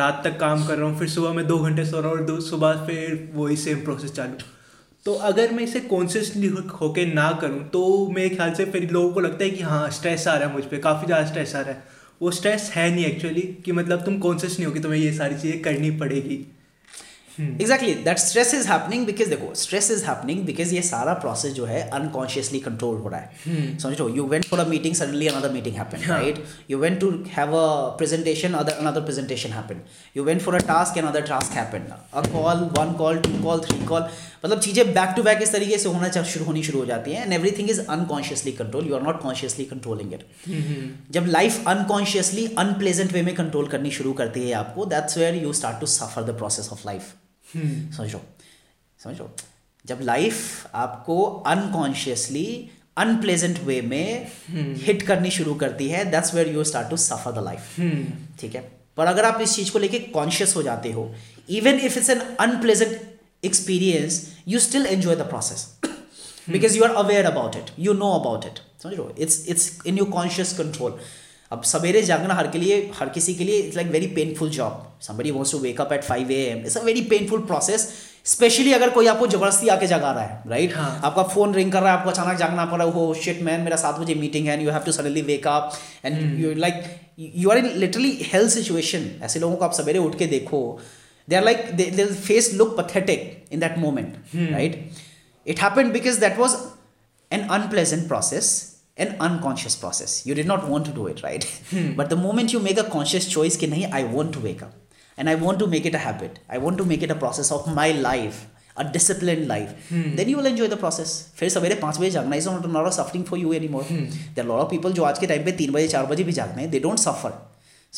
रात 0.02 0.22
तक 0.24 0.40
काम 0.48 0.66
कर 0.68 0.78
रहा 0.78 0.90
हूँ 0.90 1.00
फिर 1.00 1.10
सुबह 1.20 1.34
मैं 1.42 1.48
दो 1.54 1.60
घंटे 1.70 1.86
सो 1.92 2.02
रहा 2.02 2.12
हूँ 2.12 2.32
और 2.36 2.42
सुबह 2.52 2.86
फिर 2.88 3.32
वही 3.36 3.58
सेम 3.70 3.84
प्रोसेस 3.86 4.14
चालू 4.22 4.54
तो 5.06 5.14
अगर 5.30 5.52
मैं 5.54 5.64
इसे 5.64 5.80
कॉन्शियसली 5.80 6.48
होके 6.82 7.06
ना 7.14 7.30
करूँ 7.42 7.64
तो 7.74 7.82
मेरे 8.16 8.30
ख्याल 8.36 8.54
से 8.56 8.66
फिर 8.72 8.90
लोगों 8.92 9.12
को 9.14 9.20
लगता 9.20 9.44
है 9.44 9.50
कि 9.50 9.62
हाँ 9.64 9.90
स्ट्रेस 9.98 10.28
आ 10.28 10.36
रहा 10.36 10.48
है 10.50 10.54
मुझ 10.54 10.64
पर 10.72 10.78
काफ़ी 10.88 11.06
ज़्यादा 11.08 11.26
स्ट्रेस 11.30 11.56
आ 11.56 11.60
रहा 11.62 11.72
है 11.74 11.84
वो 12.22 12.32
स्ट्रेस 12.40 12.70
है 12.76 12.90
नहीं 12.96 13.06
एक्चुअली 13.06 13.42
कि 13.66 13.72
मतलब 13.80 14.04
तुम 14.06 14.18
कॉन्शियस 14.20 14.58
नहीं 14.60 14.66
होगी 14.68 14.80
तुम्हें 14.80 15.00
ये 15.00 15.12
सारी 15.18 15.36
चीज़ें 15.42 15.62
करनी 15.62 15.92
पड़ेगी 16.00 16.46
exactly 17.42 17.94
that 18.04 18.18
stress 18.20 18.54
is 18.54 18.66
happening 18.68 19.06
because 19.06 19.28
देखो 19.30 19.54
स्ट्रेस 19.62 19.90
इज 19.92 20.04
हैपनिंग 20.04 20.44
बिकॉज 20.46 20.74
ये 20.74 20.82
सारा 20.90 21.14
प्रोसेस 21.24 21.54
जो 21.54 21.66
है 21.66 21.80
अनकॉन्शियसली 21.94 22.60
कंट्रोल 22.68 22.96
हो 23.02 23.10
रहा 23.10 23.20
है 23.20 23.32
hmm. 23.48 23.82
समझो 23.82 24.08
you 24.16 24.26
went 24.34 24.46
for 24.50 24.60
a 24.60 24.66
meeting 24.68 24.96
suddenly 24.96 25.28
another 25.28 25.50
meeting 25.54 25.76
happen 25.76 26.06
right 26.10 26.44
you 26.72 26.78
went 26.80 27.00
to 27.00 27.10
have 27.38 27.56
a 27.58 27.66
presentation 27.98 28.54
other 28.60 28.72
another 28.74 29.02
presentation 29.10 29.52
happen 29.54 29.82
you 30.18 30.24
went 30.24 30.42
for 30.42 30.56
a 30.56 30.60
task 30.68 30.98
another 31.08 31.22
task 31.32 31.58
happen 31.58 31.92
a 32.14 32.22
call 32.34 32.70
one 32.78 32.94
call 32.98 33.18
two 33.28 33.42
call 33.44 33.60
three 33.66 33.84
call 33.88 34.04
मतलब 34.46 34.60
चीज़ें 34.62 34.86
back 34.94 35.14
to 35.16 35.24
back 35.24 35.42
इस 35.42 35.52
तरीके 35.52 35.78
से 35.78 35.90
होना 35.90 36.22
शुरू 36.34 36.46
होनी 36.46 36.64
शुरू 36.64 36.80
हो 36.80 36.86
जाती 36.86 37.12
है 37.12 37.24
and 37.24 37.34
everything 37.40 37.70
is 37.70 37.86
unconsciously 37.90 38.52
control 38.62 38.88
you 38.88 38.96
are 38.96 39.02
not 39.02 39.22
consciously 39.22 39.66
controlling 39.74 40.14
it 40.14 40.24
जब 41.14 41.26
लाइफ 41.38 41.64
अनकॉन्शियसली 41.68 42.48
अनप्लेजेंट 42.66 43.14
वे 43.14 43.22
में 43.30 43.34
कंट्रोल 43.36 43.68
करनी 43.76 43.92
शुरू 44.00 44.14
करती 44.24 44.48
है 44.48 44.54
आपको 44.64 44.86
that's 44.96 45.18
where 45.18 45.36
you 45.44 45.54
start 45.62 45.80
to 45.80 45.86
suffer 46.00 46.24
the 46.32 46.38
process 46.38 46.70
of 46.74 46.86
life 46.86 47.14
Hmm. 47.58 47.76
समझ 47.98 48.12
लो 48.14 48.20
समझ 49.04 49.18
लो 49.18 49.30
जब 49.92 50.00
लाइफ 50.04 50.66
आपको 50.86 51.18
अनकॉन्शियसली 51.54 52.46
अनप्लेजेंट 53.04 53.60
वे 53.68 53.80
में 53.94 54.28
हिट 54.30 54.98
hmm. 54.98 55.08
करनी 55.08 55.32
शुरू 55.38 55.54
करती 55.64 55.88
है 55.90 56.04
that's 56.12 56.34
where 56.34 56.50
you 56.56 56.64
start 56.74 56.90
to 56.90 56.98
suffer 57.06 57.32
the 57.40 57.44
life 57.46 57.76
ठीक 58.42 58.56
है 58.56 58.62
पर 58.98 59.08
अगर 59.08 59.26
आप 59.26 59.42
इस 59.42 59.56
चीज़ 59.56 59.72
को 59.72 59.80
लेके 59.80 60.00
कॉन्शियस 60.20 60.56
हो 60.56 60.64
जाते 60.64 60.92
हो 60.92 61.10
even 61.60 61.80
if 61.90 61.98
it's 61.98 62.10
an 62.10 62.20
unpleasant 62.48 63.00
experience 63.46 64.22
you 64.48 64.60
still 64.68 64.86
enjoy 64.86 65.16
the 65.16 65.28
process 65.34 65.66
because 65.86 66.78
you 66.78 66.84
are 66.84 66.94
aware 67.06 67.26
about 67.32 67.56
it 67.56 67.70
you 67.88 67.94
know 68.04 68.12
about 68.20 68.46
it 68.46 68.60
समझ 68.84 68.94
लो 68.98 69.12
it's 69.18 69.44
it's 69.50 69.72
in 69.94 69.98
you 69.98 70.06
conscious 70.20 70.54
control 70.58 71.00
अब 71.52 71.64
सवेरे 71.70 72.02
जागना 72.02 72.34
हर 72.34 72.48
के 72.52 72.58
लिए 72.58 72.78
हर 73.00 73.10
किसी 73.16 73.34
के 73.36 73.44
लिए 73.44 73.58
it's 73.62 73.76
like 73.76 73.88
very 73.92 74.08
painful 74.16 74.50
job 74.52 75.00
somebody 75.08 75.32
wants 75.32 75.52
to 75.52 75.58
wake up 75.60 75.92
at 75.94 76.04
five 76.04 76.32
A 76.32 76.36
M 76.52 76.62
it's 76.66 76.78
a 76.78 76.82
very 76.84 77.02
painful 77.12 77.40
process 77.52 77.88
specially 78.32 78.72
अगर 78.74 78.90
कोई 78.90 79.08
आपको 79.08 79.28
जबरदस्ती 79.36 79.68
आके 79.76 79.88
जगा 79.88 80.12
रहा 80.12 80.24
है 80.24 80.42
राइट 80.50 80.72
right? 80.72 80.82
हाँ. 80.82 81.02
आपका 81.04 81.24
फोन 81.34 81.54
रिंग 81.56 81.72
कर 81.72 81.82
रहा 81.82 81.92
है 81.92 81.98
आपको 81.98 82.10
अचानक 82.10 82.38
जागना 82.38 82.66
पड़ 82.66 82.80
रहा 82.80 82.88
है 82.88 82.94
हो 82.94 83.14
शिट 83.26 83.42
मैन 83.44 83.62
मेरा 83.62 83.76
सात 83.84 84.00
बजे 84.00 84.16
मीटिंग 84.26 84.48
है 84.48 84.54
and 84.54 84.64
you 84.66 84.72
have 84.72 84.82
to 84.86 84.92
suddenly 84.92 85.22
wake up 85.30 85.78
and 86.06 86.40
you 86.44 86.54
like 86.66 86.84
you 87.20 87.50
are 87.52 87.58
in 87.58 87.72
literally 87.76 88.12
health 88.34 88.52
situation 88.54 89.10
ऐसे 89.24 89.40
लोगों 89.40 89.56
को 89.56 89.66
आप 89.66 89.74
सवेरे 89.82 90.00
उठ 90.10 90.18
के 90.20 90.26
देखो 90.36 90.62
they 91.30 91.36
are 91.36 91.44
like 91.44 92.06
face 92.24 92.54
look 92.54 92.78
pathetic 92.78 93.34
in 93.52 93.60
that 93.60 93.78
moment 93.86 94.16
right 94.36 94.86
it 95.48 95.60
happen 95.62 95.92
because 95.98 96.16
that 96.26 96.38
was 96.40 96.58
an 97.34 97.48
unpleasant 97.48 98.08
process 98.08 98.54
an 99.04 99.08
unconscious 99.22 99.76
process 99.76 100.22
you 100.28 100.36
did 100.36 100.48
not 100.48 100.64
want 100.68 100.86
to 100.88 100.92
do 101.02 101.08
it 101.08 101.20
right 101.24 101.44
but 101.98 102.08
the 102.10 102.14
moment 102.26 102.54
you 102.54 102.60
make 102.70 102.80
a 102.80 102.88
conscious 102.90 103.30
choice 103.34 103.58
कि 103.64 103.68
नहीं 103.68 103.86
I 103.92 104.04
want 104.16 104.34
to 104.34 104.40
make up 104.42 104.82
and 105.20 105.30
I 105.30 105.36
want 105.46 105.60
to 105.60 105.66
make 105.74 105.86
it 105.88 105.96
a 105.96 106.00
habit 106.00 106.38
I 106.52 106.58
want 106.66 106.78
to 106.78 106.86
make 106.92 107.04
it 107.04 107.12
a 107.12 107.16
process 107.20 107.52
of 107.52 107.68
my 107.76 107.94
life 107.94 108.44
a 108.80 108.84
discipline 108.92 109.44
life 109.48 109.90
then 109.92 110.30
you 110.30 110.38
will 110.38 110.48
enjoy 110.48 110.68
the 110.68 110.78
process 110.80 111.12
फिर 111.38 111.50
सवेरे 111.50 111.76
पाँच 111.84 111.98
बजे 112.00 112.10
जागना 112.12 112.36
is 112.36 112.48
not 112.48 112.66
not 112.72 112.90
suffering 112.94 113.26
for 113.26 113.40
you 113.40 113.54
any 113.54 113.68
more 113.76 113.84
there 113.92 114.46
lot 114.46 114.60
of 114.62 114.70
people 114.70 114.94
जो 114.94 115.04
आज 115.04 115.20
के 115.20 115.28
time 115.28 115.46
पे 115.46 115.52
तीन 115.62 115.72
बजे 115.72 115.88
चार 115.96 116.06
बजे 116.06 116.24
भी 116.24 116.32
जागते 116.40 116.62
हैं 116.62 116.70
दे 116.72 116.80
डोंट 116.88 117.00
सफर 117.00 117.34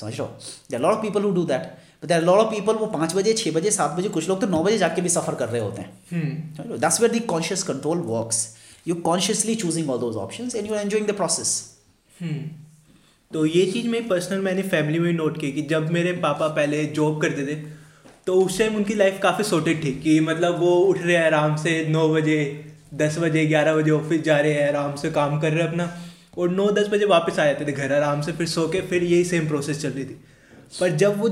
समझ 0.02 0.20
लो 0.20 0.26
there 0.72 0.80
lot 0.80 0.94
of 0.94 1.02
people 1.02 1.24
who 1.24 1.32
do 1.36 1.44
that 1.52 1.62
but 2.04 2.08
there 2.08 2.22
lot 2.24 2.38
of 2.40 2.52
people 2.54 2.76
वो 2.82 2.86
पाँच 2.98 3.16
बजे 3.16 3.34
छः 3.34 3.52
बजे 3.54 3.72
सात 3.72 3.98
बजे 3.98 4.10
कुछ 4.18 4.28
लोग 4.30 4.42
तो 4.42 4.48
नौ 4.48 4.64
बजे 4.64 4.78
जाके 4.78 5.02
भी 5.02 5.10
सफर 5.10 5.36
कर 5.36 5.50
रहे 5.50 5.62
होते 5.62 5.82
हैं 5.82 6.80
that's 6.86 7.02
where 7.02 7.12
the 7.12 7.20
conscious 7.34 7.64
control 7.72 7.98
works 8.14 8.48
you 8.88 8.96
consciously 9.06 9.56
choosing 9.64 9.90
all 9.90 10.00
those 10.00 10.16
option 10.26 10.50
and 10.56 10.68
you 10.70 10.76
enjoying 10.84 11.08
the 11.12 11.16
process 11.22 11.52
hmm. 12.24 12.38
तो 13.34 13.46
ये 13.46 13.66
चीज़ 13.72 13.88
मेरी 13.94 14.08
पर्सनल 14.10 14.40
मैंने 14.42 14.62
फैमिली 14.74 15.00
में 15.00 15.12
नोट 15.14 15.40
की 15.40 15.52
कि 15.52 15.62
जब 15.72 15.90
मेरे 15.92 16.12
पापा 16.26 16.48
पहले 16.48 16.86
जॉब 17.00 17.20
करते 17.22 17.46
थे 17.48 17.56
तो 18.28 18.36
उस 18.42 18.58
टाइम 18.60 18.76
उनकी 18.76 18.94
लाइफ 19.02 19.20
काफ़ी 19.24 19.44
सोटेड 19.44 19.84
थी 19.84 19.92
कि 20.06 20.20
मतलब 20.30 20.60
वो 20.60 20.70
उठ 20.92 20.98
रहे 21.02 21.16
हैं 21.16 21.26
आराम 21.26 21.56
से 21.64 21.74
नौ 21.90 22.08
बजे 22.14 22.38
दस 23.02 23.18
बजे 23.22 23.46
ग्यारह 23.46 23.76
बजे 23.76 23.92
ऑफिस 23.92 24.22
जा 24.24 24.38
रहे 24.40 24.54
हैं 24.54 24.68
आराम 24.68 24.96
से 25.02 25.12
काम 25.18 25.40
कर 25.40 25.52
रहे 25.54 25.62
हैं 25.64 25.70
अपना 25.70 25.90
और 26.38 26.50
नौ 26.52 26.70
दस 26.80 26.88
बजे 26.94 27.06
वापस 27.16 27.40
आ 27.40 27.46
जाते 27.46 27.66
थे 27.66 27.72
घर 27.72 27.94
आराम 27.96 28.22
से 28.28 28.32
फिर 28.40 28.48
सो 28.48 28.68
के 28.76 28.82
फिर 28.92 29.04
यही 29.04 29.24
सेम 29.34 29.48
प्रोसेस 29.48 29.82
चल 29.82 29.90
रही 29.90 30.06
थी 30.06 30.18
पर 30.80 30.96
जब 31.04 31.20
वो 31.22 31.30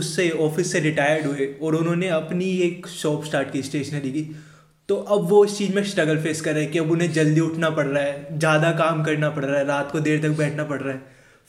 उससे 0.00 0.30
ऑफिस 0.50 0.72
से 0.72 0.80
रिटायर्ड 0.88 1.26
हुए 1.26 1.46
और 1.62 1.74
उन्होंने 1.76 2.08
अपनी 2.22 2.50
एक 2.68 2.86
शॉप 2.96 3.24
स्टार्ट 3.30 3.50
की 3.52 3.62
स्टेशनरी 3.70 4.12
की 4.12 4.22
तो 4.88 4.96
अब 5.14 5.26
वो 5.28 5.42
उस 5.44 5.56
चीज़ 5.56 5.72
में 5.74 5.82
स्ट्रगल 5.88 6.18
फेस 6.22 6.40
कर 6.40 6.52
रहे 6.54 6.62
हैं 6.62 6.72
कि 6.72 6.78
अब 6.78 6.90
उन्हें 6.90 7.12
जल्दी 7.12 7.40
उठना 7.40 7.68
पड़ 7.78 7.86
रहा 7.86 8.02
है 8.02 8.38
ज़्यादा 8.38 8.70
काम 8.78 9.02
करना 9.04 9.28
पड़ 9.30 9.44
रहा 9.44 9.58
है 9.58 9.64
रात 9.66 9.90
को 9.92 10.00
देर 10.06 10.22
तक 10.22 10.36
बैठना 10.38 10.64
पड़ 10.70 10.80
रहा 10.82 10.92
है 10.92 11.00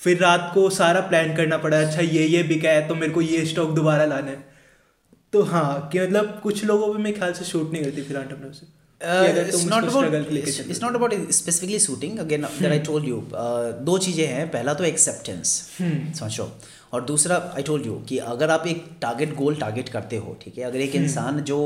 फिर 0.06 0.20
रात 0.24 0.52
को 0.54 0.70
सारा 0.80 1.00
प्लान 1.12 1.36
करना 1.36 1.58
पड़ा 1.68 1.80
अच्छा 1.82 2.02
ये 2.02 2.26
ये 2.26 2.42
बिका 2.52 2.70
है 2.72 2.88
तो 2.88 2.96
मेरे 2.96 3.14
को 3.14 3.22
ये 3.22 3.46
स्टॉक 3.52 3.70
दोबारा 3.76 4.06
लाना 4.14 4.32
है 4.32 4.44
तो 5.34 5.42
हाँ 5.54 5.70
कि 5.94 6.00
मतलब 6.02 6.40
कुछ 6.44 6.64
लोगों 6.74 6.94
में 6.94 7.00
मेरे 7.04 7.16
ख्याल 7.20 7.34
से 7.40 7.46
शूट 7.46 7.72
नहीं 7.74 7.84
करती 7.84 8.02
फिर 8.12 8.52
से 8.60 9.48
it's 9.48 10.82
not 10.84 10.96
about 10.96 11.14
specifically 11.32 11.80
shooting 11.80 12.20
again 12.20 12.46
that 12.62 12.72
I 12.72 12.80
told 12.92 13.08
you 13.08 13.22
दो 13.92 13.98
चीज़ें 14.08 14.26
हैं 14.34 14.48
पहला 14.58 14.74
तो 14.80 14.84
एक्सेप्टेंस 14.84 15.54
hmm. 15.82 16.18
समझो 16.20 16.52
और 16.94 17.04
दूसरा 17.12 17.36
आई 17.56 17.64
टोल्ड 17.64 17.86
यू 17.86 17.94
कि 18.10 18.18
अगर 18.36 18.50
आप 18.52 18.68
एक 18.68 18.86
टारगेट 19.02 19.36
गोल 19.36 19.56
टारगेट 19.66 19.90
करते 19.96 20.18
हो 20.28 20.38
ठीक 20.42 20.58
है 20.58 20.64
अगर 20.72 20.80
एक 20.82 20.92
hmm. 20.92 21.02
इंसान 21.04 21.40
जो 21.52 21.60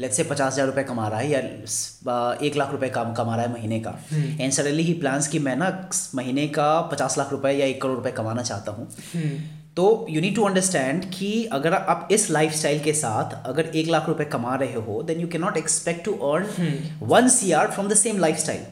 लेट्स 0.00 0.16
से 0.16 0.22
पचास 0.24 0.52
हज़ार 0.54 0.66
रुपये 0.66 0.84
कमा 0.84 1.08
रहा 1.08 1.18
है 1.20 1.30
या 1.30 2.32
एक 2.46 2.56
लाख 2.56 2.70
रुपए 2.72 2.88
काम 2.94 3.12
कमा 3.14 3.34
रहा 3.36 3.44
है 3.44 3.52
महीने 3.52 3.78
का 3.80 3.98
एंड 4.40 4.52
सडनली 4.52 4.82
ही 4.82 4.92
प्लान्स 5.00 5.28
कि 5.34 5.38
मैं 5.38 5.56
ना 5.56 5.68
महीने 6.14 6.46
का 6.56 6.70
पचास 6.92 7.16
लाख 7.18 7.32
रुपए 7.32 7.52
या 7.52 7.66
एक 7.66 7.80
करोड़ 7.82 7.96
रुपए 7.96 8.10
कमाना 8.16 8.42
चाहता 8.42 8.72
हूँ 8.72 8.88
हम्म। 9.12 9.36
तो 9.76 9.84
यू 10.10 10.20
नीड 10.20 10.34
टू 10.36 10.42
अंडरस्टैंड 10.44 11.04
कि 11.18 11.30
अगर 11.58 11.74
आप 11.74 12.08
इस 12.12 12.30
लाइफ 12.30 12.60
के 12.84 12.92
साथ 13.02 13.36
अगर 13.46 13.66
एक 13.76 13.88
लाख 13.90 14.08
रुपए 14.08 14.24
कमा 14.32 14.54
रहे 14.64 14.80
हो 14.88 15.02
then 15.12 15.20
you 15.20 15.28
can 15.34 15.40
not 15.42 15.56
expect 15.56 16.04
to 16.04 16.14
earn 16.30 16.78
one 17.14 17.28
C 17.38 17.52
R 17.60 17.70
from 17.76 17.88
the 17.88 17.94
same 18.04 18.18
life 18.26 18.38
style 18.46 18.64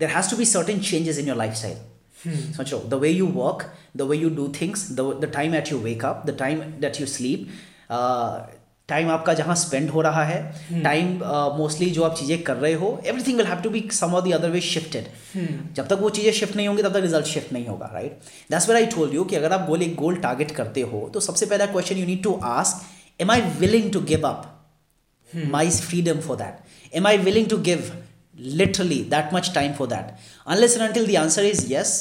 there 0.00 0.08
has 0.16 0.30
to 0.30 0.36
be 0.36 0.44
certain 0.54 0.80
changes 0.90 1.18
in 1.18 1.28
your 1.28 1.36
life 1.36 1.54
style 1.62 2.36
सोचो 2.56 2.78
the 2.90 2.94
way 3.00 3.08
you 3.10 3.26
work 3.36 3.64
the 3.96 4.02
way 4.10 4.16
you 4.16 4.30
do 4.36 4.48
things 4.60 4.90
the 5.00 5.30
time 5.34 5.54
at 5.54 5.72
you 5.72 5.78
wake 5.88 6.04
up 6.04 6.22
the 6.26 6.36
time 6.38 6.60
that 6.80 7.00
you 7.00 7.06
sleep 7.16 7.48
time 8.88 9.08
आपका 9.10 9.32
जहाँ 9.34 9.54
spend 9.56 9.88
हो 9.90 10.00
रहा 10.02 10.22
है 10.24 10.40
time 10.82 11.06
hmm. 11.18 11.56
Mostly 11.58 11.86
uh, 11.86 11.92
जो 11.94 12.02
आप 12.04 12.14
चीज़ें 12.18 12.42
कर 12.42 12.56
रहे 12.56 12.72
हो 12.82 12.90
everything 13.06 13.36
will 13.38 13.46
have 13.46 13.60
to 13.62 13.70
be 13.70 13.80
some 13.92 14.18
the 14.24 14.32
other 14.34 14.50
way 14.50 14.60
shifted 14.66 15.06
जब 15.76 15.86
तक 15.88 15.98
वो 16.00 16.10
चीज़ें 16.18 16.32
शिफ्ट 16.40 16.56
नहीं 16.56 16.66
होंगी 16.68 16.82
तब 16.82 16.92
तक 16.94 17.00
रिजल्ट 17.06 17.26
शिफ्ट 17.26 17.52
नहीं 17.52 17.66
होगा 17.68 17.90
right 17.94 18.18
that's 18.50 18.68
where 18.68 18.76
I 18.76 18.86
told 18.96 19.14
you 19.14 19.24
कि 19.32 19.36
अगर 19.36 19.52
आप 19.52 19.66
गोल 19.68 19.82
एक 19.82 19.94
गोल 20.02 20.16
टारगेट 20.26 20.50
करते 20.60 20.80
हो 20.92 21.08
तो 21.14 21.20
सबसे 21.26 21.46
पहला 21.46 21.66
question 21.72 21.96
you 21.98 22.06
need 22.06 22.22
to 22.22 22.34
ask 22.52 23.20
am 23.22 23.30
I 23.30 23.40
willing 23.64 23.90
to 23.92 24.00
give 24.12 24.26
up 24.28 24.52
my 25.56 25.70
freedom 25.88 26.20
for 26.28 26.36
that 26.42 26.94
am 26.96 27.06
I 27.06 27.18
willing 27.30 27.46
to 27.50 27.58
give 27.70 27.90
literally 28.62 29.00
that 29.14 29.34
much 29.34 29.52
time 29.54 29.72
for 29.80 29.88
that 29.94 30.14
unless 30.46 30.78
and 30.78 30.86
until 30.88 31.10
the 31.12 31.16
answer 31.22 31.44
is 31.44 31.66
yes 31.72 31.98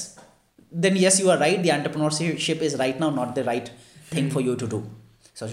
then 0.85 0.97
yes 1.07 1.19
you 1.21 1.29
are 1.29 1.37
right 1.45 1.63
the 1.65 1.73
entrepreneurship 1.79 2.61
is 2.69 2.75
right 2.85 3.01
now 3.01 3.15
not 3.15 3.33
the 3.35 3.39
right 3.51 3.69
thing 4.13 4.31
for 4.31 4.43
you 4.43 4.53
to 4.55 4.67
do 4.75 4.83
so 5.41 5.45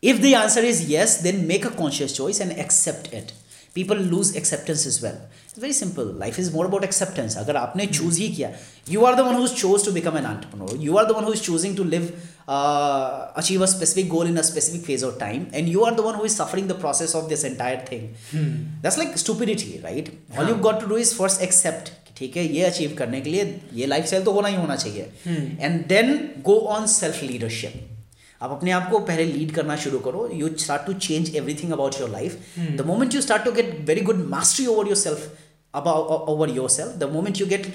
If 0.00 0.20
the 0.20 0.36
answer 0.36 0.60
is 0.60 0.88
yes, 0.88 1.22
then 1.22 1.46
make 1.48 1.64
a 1.64 1.70
conscious 1.70 2.16
choice 2.16 2.38
and 2.38 2.52
accept 2.52 3.12
it. 3.12 3.32
People 3.74 3.96
lose 3.96 4.36
acceptance 4.36 4.86
as 4.86 5.02
well. 5.02 5.16
It's 5.44 5.58
very 5.58 5.72
simple. 5.72 6.04
Life 6.04 6.38
is 6.38 6.52
more 6.52 6.66
about 6.66 6.84
acceptance. 6.84 7.36
If 7.36 7.44
you 7.48 7.54
have 7.54 7.90
chosen, 7.90 8.52
you 8.86 9.04
are 9.04 9.16
the 9.16 9.24
one 9.24 9.34
who's 9.34 9.52
chose 9.52 9.82
to 9.82 9.92
become 9.92 10.14
an 10.16 10.24
entrepreneur. 10.24 10.72
You 10.76 10.98
are 10.98 11.04
the 11.06 11.14
one 11.14 11.24
who 11.24 11.32
is 11.32 11.40
choosing 11.40 11.74
to 11.74 11.82
live, 11.82 12.14
uh, 12.46 13.32
achieve 13.34 13.60
a 13.60 13.66
specific 13.66 14.08
goal 14.08 14.22
in 14.22 14.38
a 14.38 14.42
specific 14.44 14.86
phase 14.86 15.02
of 15.02 15.18
time. 15.18 15.48
And 15.52 15.68
you 15.68 15.84
are 15.84 15.92
the 15.92 16.02
one 16.02 16.14
who 16.14 16.22
is 16.24 16.34
suffering 16.36 16.68
the 16.68 16.74
process 16.76 17.16
of 17.16 17.28
this 17.28 17.42
entire 17.42 17.84
thing. 17.84 18.14
Hmm. 18.30 18.64
That's 18.82 18.98
like 18.98 19.18
stupidity, 19.18 19.80
right? 19.82 20.08
All 20.36 20.46
you've 20.46 20.62
got 20.62 20.78
to 20.80 20.86
do 20.86 20.94
is 20.96 21.12
first 21.12 21.42
accept. 21.42 21.94
ठीक 22.18 22.36
है 22.36 22.44
ये 22.52 22.62
achieve 22.64 22.94
करने 22.98 23.20
के 23.22 23.30
लिए 23.30 23.42
ये 23.80 23.86
life 23.86 24.06
style 24.06 24.22
तो 24.24 24.32
होना 24.32 24.48
ही 24.48 24.54
होना 24.56 24.76
चाहिए 24.76 25.58
and 25.60 25.84
then 25.88 26.08
go 26.46 26.56
on 26.76 26.86
self 26.94 27.22
leadership 27.22 27.97
आप 28.42 28.50
अपने 28.50 28.70
आप 28.70 28.88
को 28.90 28.98
पहले 29.06 29.24
लीड 29.26 29.50
करना 29.54 29.76
शुरू 29.84 29.98
करो 30.00 30.28
you 30.34 30.48
start 30.64 30.82
to 30.86 30.92
change 31.04 31.34
everything 31.36 31.70
about 31.72 31.94
your 32.00 32.10
life 32.10 32.54
the 32.76 32.84
moment 32.86 33.14
you 33.14 33.20
start 33.22 33.44
to 33.44 33.52
get 33.52 33.74
very 33.88 34.00
good 34.10 34.24
mastery 34.30 34.66
over 34.74 34.86
your 34.86 34.96
self 34.96 35.76
over 35.84 36.50
your 36.56 36.68
self 36.70 36.94
the 36.98 37.08
moment 37.14 37.40
you 37.40 37.46
get 37.46 37.66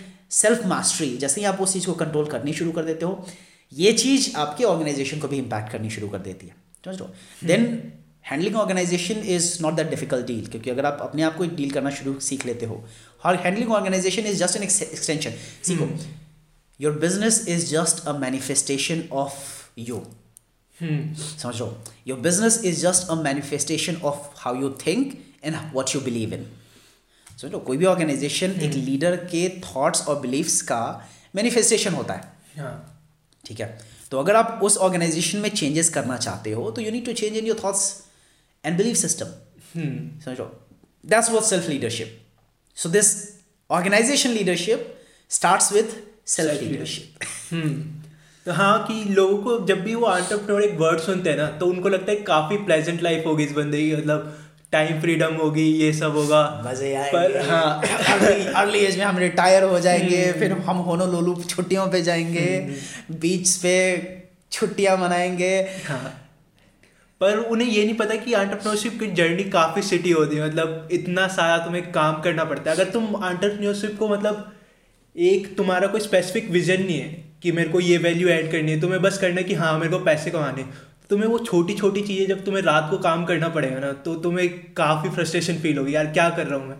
self 0.41 0.65
mastery 0.67 1.15
जैसे 1.23 1.41
ही 1.41 1.45
आप 1.47 1.59
उस 1.61 1.73
चीज़ 1.73 1.85
को 1.85 1.93
कंट्रोल 2.03 2.25
करनी 2.27 2.53
शुरू 2.59 2.71
कर 2.77 2.83
देते 2.85 3.05
हो 3.05 3.25
ये 3.81 3.91
चीज़ 4.03 4.29
आपके 4.45 4.63
ऑर्गेनाइजेशन 4.63 5.19
को 5.19 5.27
भी 5.27 5.37
इम्पैक्ट 5.37 5.71
करनी 5.71 5.89
शुरू 5.97 6.07
कर 6.15 6.17
देती 6.29 6.47
है 6.47 6.55
समझ 6.85 6.97
लो 6.99 7.09
then 7.51 7.65
handling 8.29 8.55
organization 8.63 9.19
is 9.35 9.57
not 9.61 9.73
that 9.75 9.89
difficult 9.89 10.25
deal 10.27 10.45
क्योंकि 10.51 10.69
अगर 10.69 10.85
आप 10.85 10.99
अपने 11.09 11.23
आप 11.29 11.35
को 11.37 11.45
डील 11.59 11.71
करना 11.71 11.89
शुरू 11.99 12.19
सीख 12.29 12.45
लेते 12.45 12.65
हो 12.71 12.83
और 13.25 13.35
handling 13.45 13.71
organization 13.81 14.25
is 14.31 14.39
just 14.43 14.57
an 14.57 14.63
extension 14.63 15.31
सीखो 15.67 15.89
your 16.81 16.97
business 17.05 17.45
is 17.55 17.69
just 17.71 18.05
a 18.07 18.13
manifestation 18.19 19.03
of 19.25 19.31
you 19.89 20.03
Hmm. 20.81 21.01
समझो 21.41 21.65
your 22.07 22.19
business 22.19 22.59
is 22.65 22.79
just 22.81 23.09
a 23.11 23.15
manifestation 23.15 23.95
of 24.11 24.31
how 24.37 24.55
you 24.61 24.69
think 24.85 25.13
and 25.43 25.55
what 25.73 25.93
you 25.95 25.99
believe 26.01 26.33
in 26.33 26.45
समझो 27.41 27.59
कोई 27.67 27.77
भी 27.77 27.85
ऑर्गेनाइजेशन 27.85 28.51
hmm. 28.53 28.61
एक 28.63 28.73
leader 28.87 29.15
के 29.33 29.47
thoughts 29.65 30.07
और 30.07 30.19
beliefs 30.21 30.61
का 30.71 30.79
manifestation 31.35 31.93
होता 31.93 32.13
है 32.13 32.31
हाँ। 32.57 33.05
ठीक 33.45 33.59
है 33.59 33.67
तो 34.11 34.19
अगर 34.19 34.35
आप 34.35 34.59
उस 34.63 34.77
ऑर्गेनाइजेशन 34.87 35.37
में 35.45 35.49
चेंजेस 35.55 35.89
करना 35.93 36.17
चाहते 36.25 36.51
हो 36.57 36.69
तो 36.71 36.81
you 36.81 36.91
need 36.91 37.05
to 37.05 37.13
change 37.21 37.37
in 37.37 37.45
your 37.47 37.59
thoughts 37.63 37.87
and 38.65 38.77
believe 38.77 38.95
system 39.05 40.19
समझो 40.25 40.51
that's 41.13 41.29
what 41.31 41.43
self 41.53 41.69
leadership 41.69 42.19
so 42.83 42.89
this 42.97 43.15
organization 43.79 44.29
leadership 44.39 44.93
start 45.39 45.71
with 45.73 45.97
self 46.35 46.61
leadership 46.61 47.27
तो 48.45 48.51
हाँ 48.51 48.71
कि 48.87 48.93
लोगों 49.13 49.37
को 49.43 49.65
जब 49.67 49.83
भी 49.83 49.93
वो 49.95 50.05
आंट्रप्रनोर 50.07 50.63
एक 50.63 50.73
वर्ड 50.79 50.99
सुनते 50.99 51.29
हैं 51.29 51.37
ना 51.37 51.45
तो 51.59 51.65
उनको 51.67 51.89
लगता 51.89 52.11
है 52.11 52.15
काफ़ी 52.29 52.57
प्लेजेंट 52.65 53.01
लाइफ 53.03 53.23
होगी 53.27 53.43
इस 53.43 53.51
बंदे 53.57 53.81
की 53.85 53.95
मतलब 53.95 54.35
टाइम 54.71 54.99
फ्रीडम 55.01 55.35
होगी 55.39 55.63
ये 55.81 55.91
सब 55.93 56.15
होगा 56.17 56.41
मजे 56.65 56.93
पर 57.13 57.37
हाँ 57.49 58.59
अर्ली 58.63 58.79
एज 58.85 58.97
में 58.97 59.05
हम 59.05 59.17
रिटायर 59.17 59.63
हो 59.63 59.79
जाएंगे 59.79 60.23
हम्म। 60.25 60.39
फिर 60.39 60.51
हम 60.69 60.77
होनो 60.89 61.05
लोलू 61.11 61.35
छुट्टियों 61.43 61.87
पे 61.91 62.01
जाएंगे 62.09 62.45
बीच 63.11 63.47
हम्म। 63.47 63.63
पे 63.63 63.75
छुट्टियाँ 64.57 64.97
मनाएंगे 65.05 65.55
हाँ 65.87 65.99
पर 67.21 67.37
उन्हें 67.37 67.67
ये 67.67 67.83
नहीं 67.85 67.95
पता 67.97 68.15
कि 68.23 68.33
आंट्रप्रनोरशिप 68.43 68.99
की 68.99 69.07
जर्नी 69.21 69.43
काफ़ी 69.57 69.81
सिटी 69.91 70.11
होती 70.21 70.35
है 70.35 70.47
मतलब 70.47 70.87
इतना 70.99 71.27
सारा 71.41 71.57
तुम्हें 71.65 71.91
काम 71.91 72.21
करना 72.21 72.43
पड़ता 72.53 72.69
है 72.69 72.75
अगर 72.77 72.89
तुम 72.93 73.15
आंट्रप्रनोरशिप 73.23 73.97
को 73.99 74.09
मतलब 74.15 74.51
एक 75.31 75.55
तुम्हारा 75.57 75.87
कोई 75.93 75.99
स्पेसिफिक 76.11 76.49
विजन 76.51 76.83
नहीं 76.85 76.99
है 76.99 77.31
कि 77.43 77.51
मेरे 77.51 77.69
को 77.69 77.79
ये 77.79 77.97
वैल्यू 78.03 78.27
ऐड 78.33 78.51
करनी 78.51 78.71
है 78.71 78.79
तुम्हें 78.81 78.99
तो 78.99 79.05
बस 79.07 79.17
करना 79.21 79.37
है 79.41 79.43
कि 79.43 79.53
हाँ 79.61 79.77
मेरे 79.79 79.89
को 79.91 79.97
पैसे 80.03 80.31
कमाने 80.31 80.63
तो 80.63 81.07
तुम्हें 81.09 81.27
वो 81.29 81.37
छोटी 81.45 81.73
छोटी 81.77 82.01
चीज़ें 82.07 82.27
जब 82.27 82.43
तुम्हें 82.43 82.61
रात 82.63 82.87
को 82.91 82.97
काम 83.05 83.25
करना 83.31 83.49
पड़ेगा 83.57 83.79
ना 83.79 83.91
तो 84.05 84.13
तुम्हें 84.25 84.47
काफ़ी 84.77 85.09
फ्रस्ट्रेशन 85.17 85.57
फील 85.65 85.77
होगी 85.77 85.95
यार 85.95 86.05
क्या 86.17 86.29
कर 86.37 86.47
रहा 86.47 86.59
हूँ 86.59 86.67
मैं 86.67 86.77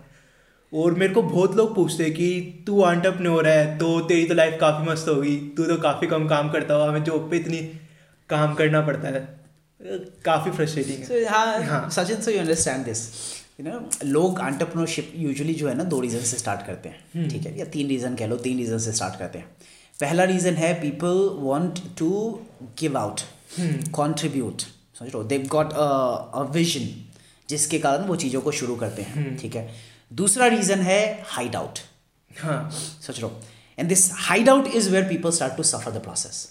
और 0.82 0.94
मेरे 1.02 1.14
को 1.14 1.22
बहुत 1.22 1.54
लोग 1.56 1.74
पूछते 1.74 2.04
हैं 2.04 2.12
कि 2.14 2.30
तू 2.66 2.80
रहा 2.84 3.52
है 3.52 3.76
तो 3.78 3.90
तेरी 4.12 4.24
तो 4.28 4.34
लाइफ 4.34 4.56
काफ़ी 4.60 4.88
मस्त 4.90 5.08
होगी 5.08 5.36
तू 5.56 5.66
तो 5.72 5.76
काफ़ी 5.82 6.06
कम 6.14 6.26
काम 6.28 6.50
करता 6.56 6.74
हो 6.74 6.88
हमें 6.88 7.04
जॉब 7.10 7.28
पे 7.30 7.36
इतनी 7.38 7.60
काम 8.34 8.54
करना 8.62 8.80
पड़ता 8.88 9.08
है 9.08 9.24
काफ़ी 10.24 10.50
फ्रस्ट्रेटिंग 10.52 11.04
so, 11.08 11.24
हाँ, 11.32 11.62
हाँ। 11.62 11.90
Sachin 11.98 12.20
so 12.26 12.30
you 12.30 12.38
understand 12.40 12.84
this 12.84 13.02
you 13.60 13.66
know 13.68 13.88
लोग 14.16 14.40
आंटरप्रेन्योरशिप 14.48 15.12
यूजुअली 15.26 15.54
जो 15.62 15.68
है 15.68 15.76
ना 15.78 15.84
दो 15.94 16.00
रीज़न 16.08 16.20
से 16.34 16.42
स्टार्ट 16.46 16.66
करते 16.66 16.88
हैं 16.88 17.04
हम्म। 17.16 17.28
ठीक 17.30 17.46
है 17.46 17.56
या 17.58 17.64
तीन 17.78 17.88
रीज़न 17.88 18.14
कह 18.22 18.26
लो 18.26 18.36
तीन 18.50 18.56
रीज़न 18.58 18.78
से 18.88 18.92
स्टार्ट 18.92 19.18
करते 19.18 19.38
हैं 19.38 19.44
पहला 20.00 20.24
रीज़न 20.30 20.54
है 20.56 20.72
people 20.80 21.18
want 21.40 21.78
to 21.98 22.08
give 22.78 22.96
out 22.98 23.20
contribute 23.94 24.62
समझ 24.98 25.12
लो 25.14 25.22
देव 25.32 25.46
गॉट 25.50 25.72
अ 25.72 26.42
विजन 26.54 26.88
जिसके 27.50 27.78
कारण 27.78 28.06
वो 28.06 28.16
चीज़ों 28.22 28.40
को 28.42 28.52
शुरू 28.60 28.76
करते 28.76 29.02
हैं 29.02 29.26
hmm. 29.26 29.40
ठीक 29.42 29.56
है 29.56 29.68
दूसरा 30.22 30.46
रीज़न 30.56 30.80
है 30.90 30.98
हाइड 31.30 31.56
आउट 31.56 31.78
हाँ 32.42 32.58
सोच 33.06 33.20
लो 33.22 33.32
and 33.78 33.88
this 33.88 34.08
hide 34.28 34.48
out 34.48 34.66
is 34.76 34.88
where 34.90 35.08
people 35.08 35.30
start 35.40 35.56
to 35.56 35.62
suffer 35.72 35.90
the 35.98 36.02
process 36.04 36.44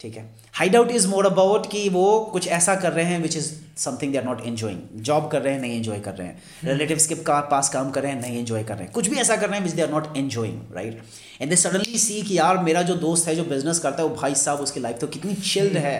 ठीक 0.00 0.14
है 0.16 0.22
hide 0.58 0.74
out 0.76 0.90
is 0.90 1.06
more 1.08 1.26
about 1.26 1.66
कि 1.70 1.88
वो 1.94 2.04
कुछ 2.32 2.46
ऐसा 2.58 2.74
कर 2.84 2.92
रहे 2.92 3.04
हैं 3.06 3.18
which 3.22 3.36
is 3.36 3.50
something 3.80 4.12
they 4.12 4.18
are 4.18 4.24
not 4.24 4.40
enjoying 4.46 5.00
job 5.08 5.26
कर 5.32 5.42
रहे 5.42 5.52
हैं 5.54 5.60
नहीं 5.60 5.74
एन्जॉय 5.76 5.98
कर 6.06 6.14
रहे 6.14 6.26
हैं 6.26 6.42
रिलेटिव्स 6.68 7.06
hmm. 7.08 7.14
के 7.14 7.24
पास 7.50 7.68
काम 7.74 7.90
कर 7.90 8.02
रहे 8.02 8.12
हैं 8.12 8.20
नहीं 8.20 8.38
एंजॉय 8.38 8.62
कर 8.64 8.74
रहे 8.74 8.82
हैं 8.84 8.92
कुछ 8.92 9.08
भी 9.08 9.16
ऐसा 9.24 9.36
कर 9.36 9.48
रहे 9.48 9.58
हैं 9.58 9.64
which 9.64 9.72
they 9.74 9.82
are 9.82 9.90
not 9.90 10.16
enjoying 10.16 10.74
right 10.76 11.02
and 11.40 11.50
they 11.50 11.56
suddenly 11.64 11.98
see 12.06 12.20
कि 12.30 12.38
यार 12.38 12.58
मेरा 12.70 12.82
जो 12.90 12.94
दोस्त 13.06 13.28
है 13.28 13.34
जो 13.36 13.44
बिजनेस 13.54 13.78
करता 13.86 14.02
है 14.02 14.08
वो 14.08 14.14
भाई 14.22 14.34
साहब 14.46 14.60
उसकी 14.68 14.80
लाइफ 14.88 14.98
तो 15.00 15.06
कितनी 15.18 15.34
चिल्ड 15.52 15.76
है 15.88 15.94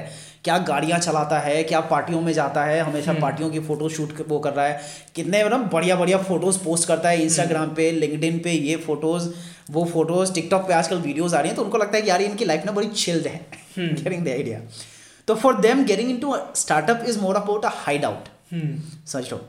क्या 0.44 0.56
गाड़ियाँ 0.68 0.98
चलाता 0.98 1.38
है 1.40 1.62
क्या 1.70 1.80
पार्टियों 1.88 2.20
में 2.22 2.32
जाता 2.32 2.64
है 2.64 2.80
हमेशा 2.80 3.10
हम्म। 3.10 3.20
पार्टियों 3.22 3.48
की 3.50 3.58
फ़ोटो 3.60 3.88
शूट 3.96 4.24
वो 4.28 4.38
कर 4.46 4.52
रहा 4.52 4.66
है 4.66 4.80
कितने 5.14 5.44
मतलब 5.44 5.68
बढ़िया 5.72 5.96
बढ़िया 5.96 6.18
फ़ोटोज़ 6.28 6.58
पोस्ट 6.64 6.88
करता 6.88 7.08
है 7.08 7.22
इंस्टाग्राम 7.22 7.62
हम्म। 7.64 7.74
पे 7.74 7.90
लिंकड 7.92 8.42
पे 8.44 8.52
ये 8.52 8.76
फ़ोटोज़ 8.86 9.28
वो 9.72 9.84
फ़ोटोज़ 9.92 10.32
टिकटॉक 10.34 10.66
पे 10.68 10.72
आजकल 10.74 10.96
वीडियोज़ 11.00 11.34
आ 11.36 11.40
रही 11.40 11.48
हैं 11.48 11.56
तो 11.56 11.62
उनको 11.64 11.78
लगता 11.78 11.96
है 11.96 12.02
कि 12.02 12.10
यार 12.10 12.22
इनकी 12.22 12.44
लाइफ 12.44 12.64
ना 12.66 12.72
बड़ी 12.78 12.88
चिल्ड 13.02 13.26
है 13.26 13.36
गेटिंग 13.78 14.24
द 14.24 14.28
आइडिया 14.28 14.60
तो 15.28 15.34
for 15.42 15.58
them 15.60 15.84
getting 15.92 16.10
in 16.10 16.18
to 16.20 16.36
startup 16.62 17.04
is 17.08 17.18
more 17.22 17.36
about 17.42 17.64
a 17.64 17.70
hide 17.84 18.04
out 18.04 18.28
समझ 19.08 19.24
लो 19.30 19.40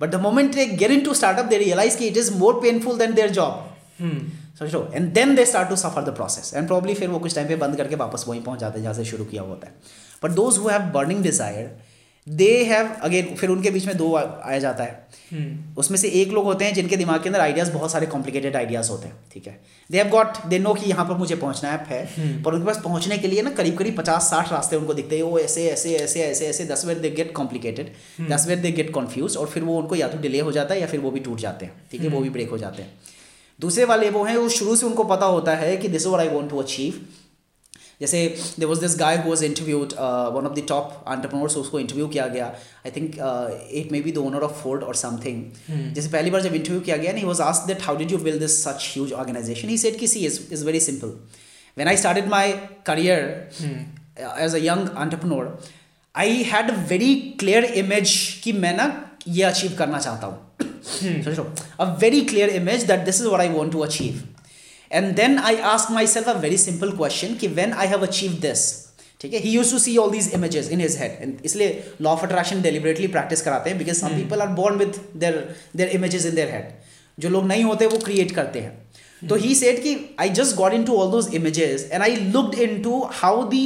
but 0.00 0.10
the 0.10 0.20
moment 0.22 0.54
they 0.54 0.66
get 0.80 0.90
in 0.90 1.00
to 1.04 1.14
startup 1.22 1.44
they 1.52 1.58
realize 1.58 1.96
कि 1.96 2.06
it 2.06 2.16
is 2.16 2.32
more 2.38 2.60
painful 2.62 2.98
than 2.98 3.14
their 3.14 3.30
job 3.40 4.42
such 4.60 4.72
low 4.74 4.88
and 4.94 5.12
then 5.14 5.34
they 5.34 5.44
start 5.46 5.68
to 5.68 5.76
suffer 5.76 6.02
the 6.10 6.14
process 6.16 6.52
and 6.54 6.66
probably 6.66 6.94
फिर 6.94 7.08
वो 7.08 7.18
कुछ 7.18 7.34
time 7.34 7.48
पे 7.48 7.56
बंद 7.56 7.76
करके 7.76 7.96
वापस 8.04 8.24
वहीं 8.28 8.42
पहुंच 8.42 8.58
जाते 8.60 8.78
हैं 8.78 8.82
जहाँ 8.82 8.94
से 8.94 9.04
शुरू 9.10 9.24
किया 9.24 9.42
होता 9.42 9.66
है 9.68 9.74
but 10.22 10.30
those 10.38 10.56
who 10.58 10.68
have 10.68 10.90
burning 10.94 11.22
desire 11.22 11.70
they 12.38 12.48
have 12.68 12.88
again 13.04 13.34
फिर 13.40 13.50
उनके 13.50 13.70
बीच 13.70 13.84
में 13.86 13.96
दो 13.96 14.14
आया 14.16 14.58
जाता 14.64 14.84
है 14.84 15.08
hmm. 15.34 15.78
उसमें 15.78 15.96
से 15.98 16.08
एक 16.22 16.32
लोग 16.38 16.44
होते 16.44 16.64
हैं 16.64 16.74
जिनके 16.74 16.96
दिमाग 17.02 17.22
के 17.22 17.28
अंदर 17.28 17.40
आइडियाज़ 17.40 17.70
बहुत 17.72 17.92
सारे 17.92 18.06
कॉम्प्लिकेटेड 18.14 18.56
आइडियाज़ 18.56 18.90
होते 18.90 19.08
हैं 19.08 19.14
ठीक 19.32 19.46
है 19.46 19.58
they 19.92 19.98
have 19.98 20.08
got 20.14 20.36
they 20.46 20.58
know 20.66 20.74
कि 20.80 20.90
यहाँ 20.90 21.04
पर 21.08 21.14
मुझे 21.22 21.36
पहुंचना 21.44 21.70
है 21.72 21.86
hmm. 22.06 22.44
पर 22.44 22.54
उनके 22.54 22.66
पास 22.66 22.80
पहुंचने 22.84 23.18
के 23.18 23.28
लिए 23.28 23.42
ना 23.42 23.50
करीब 23.60 23.76
करीब 23.78 23.96
पचास 23.98 24.28
साठ 24.30 24.52
रास्ते 24.52 24.76
उनको 24.76 24.94
दिखते 24.94 25.16
हैं 25.16 25.22
वो 25.30 25.38
ऐसे 25.38 25.64
ऐसे 25.70 25.94
ऐसे 25.96 26.20
ऐसे 26.24 26.46
ऐसे 26.46 26.64
that's 26.72 26.84
where 26.86 26.98
they 27.06 27.10
get 27.20 27.32
complicated 27.40 27.92
that's 28.30 28.44
where 28.48 28.58
they 28.66 28.72
get 28.80 28.90
confuse 28.98 29.36
और 29.36 29.46
फिर 29.54 29.62
वो 29.70 29.78
उनको 29.80 29.94
या 30.02 30.08
तो 30.08 30.18
डिले 30.26 30.40
हो 30.40 30.52
जाता 30.58 30.74
है 30.74 30.80
या 30.80 30.86
फिर 30.86 31.00
वो 31.06 31.10
भी 31.10 31.20
टूट 31.30 31.38
जाते 31.46 31.66
हैं 31.66 31.74
ठीक 31.90 32.00
है 32.00 32.06
hmm. 32.06 32.14
वो 32.16 32.20
भी 32.22 32.30
ब्रेक 32.38 32.50
हो 32.50 32.58
जाते 32.66 32.82
हैं 32.82 32.92
दूसरे 33.60 33.84
वाले 33.94 34.10
वो 34.18 34.24
हैं 34.24 34.36
वो 34.36 34.48
शुरू 34.58 34.76
से 34.82 34.86
उनको 34.86 35.04
पता 35.14 35.26
होता 35.36 35.56
है 35.64 35.76
कि 35.76 35.88
this 35.96 36.06
where 36.06 36.18
I 36.20 36.28
want 36.34 36.50
to 36.50 36.58
achieve 36.62 37.00
जैसे 38.00 38.18
they 38.58 38.66
was 38.70 38.78
this 38.80 38.94
guy 38.98 39.16
who 39.22 39.28
was 39.28 39.42
interviewed 39.44 39.92
one 40.34 40.46
of 40.46 40.54
the 40.58 40.62
top 40.68 41.04
entrepreneurs 41.08 41.56
उसको 41.56 41.78
इंटरव्यू 41.80 42.06
किया 42.08 42.26
गया 42.34 42.46
I 42.86 42.90
think 42.96 43.14
it 43.80 43.90
may 43.92 44.00
be 44.00 44.12
the 44.12 44.18
owner 44.18 44.42
of 44.48 44.60
Ford 44.62 44.82
और 44.90 44.94
समथिंग 44.96 45.42
जैसे 45.94 46.08
पहली 46.08 46.30
बार 46.30 46.40
जब 46.42 46.54
इंटरव्यू 46.54 46.80
किया 46.80 46.96
गया 46.96 47.12
ना 47.12 47.26
was 47.26 47.40
ask 47.48 47.66
that 47.68 47.82
how 47.86 47.96
did 47.98 48.12
you 48.12 48.18
build 48.28 48.38
this 48.38 48.62
such 48.64 48.88
huge 48.92 49.12
organization 49.22 49.68
he 49.68 49.78
said 49.84 49.98
की 50.00 50.06
see 50.14 50.20
is 50.26 50.40
is 50.52 50.62
very 50.66 50.80
simple 50.86 51.16
when 51.78 51.88
I 51.88 51.96
started 52.04 52.28
my 52.30 52.52
career 52.90 53.50
as 53.66 54.54
a 54.54 54.58
young 54.68 54.88
young 54.98 55.58
I 56.20 56.38
I 56.42 56.42
had 56.54 56.70
a 56.72 56.80
very 56.92 57.08
clear 57.42 57.64
image 57.84 58.16
कि 58.44 58.52
मैं 58.62 58.76
ना 58.76 58.86
ये 59.28 59.42
achieve 59.48 59.74
करना 59.78 59.98
चाहता 60.00 60.26
हूँ 60.26 60.44
सोच 60.84 61.36
लो 61.38 61.52
a 61.80 61.84
very 62.00 62.20
clear 62.30 62.48
image 62.60 62.82
that 62.86 63.00
this 63.04 63.20
is 63.20 63.26
what 63.26 63.40
I 63.40 63.48
want 63.48 63.72
to 63.72 63.80
achieve 63.84 64.22
and 64.92 65.14
then 65.16 65.38
I 65.38 65.56
ask 65.72 65.90
my 65.90 66.06
self 66.16 66.28
a 66.28 66.32
very 66.40 66.58
simple 66.58 66.90
question 66.96 67.34
कि 67.40 67.48
when 67.60 67.72
I 67.72 67.86
have 67.88 68.02
achieve 68.06 68.32
this 68.42 68.66
ठीक 69.20 69.32
है 69.34 69.38
he 69.40 69.50
use 69.50 69.70
to 69.72 69.78
see 69.78 69.96
all 69.98 70.10
these 70.10 70.30
images 70.34 70.68
in 70.72 70.80
his 70.80 70.96
head 70.98 71.18
and 71.22 71.38
इसलिए 71.44 71.92
law 72.02 72.10
of 72.10 72.22
attraction 72.24 72.60
deliberately 72.62 73.06
practice 73.16 73.40
कराते 73.42 73.70
हैं 73.70 73.78
because 73.78 73.96
some 74.00 74.14
people 74.16 74.40
are 74.42 74.48
born 74.62 74.76
with 74.78 74.92
there 75.24 75.36
there 75.76 75.88
images 76.00 76.26
in 76.26 76.34
their 76.34 76.50
head 76.54 76.68
जो 77.22 77.28
लोग 77.28 77.46
नहीं 77.46 77.64
होते 77.64 77.86
वो 77.86 77.98
क्रिएट 78.04 78.30
करते 78.34 78.60
हैं 78.60 79.26
तो 79.28 79.34
ही 79.34 79.48
hmm. 79.48 79.58
सेट 79.60 79.82
कि 79.82 79.94
I 80.20 80.30
just 80.38 80.54
got 80.56 80.72
in 80.72 80.84
to 80.84 80.96
all 81.02 81.10
those 81.10 81.34
images 81.34 81.88
and 81.92 82.02
I 82.02 82.16
looked 82.16 82.58
in 82.68 82.82
to 82.82 83.00
how 83.20 83.42
the 83.48 83.62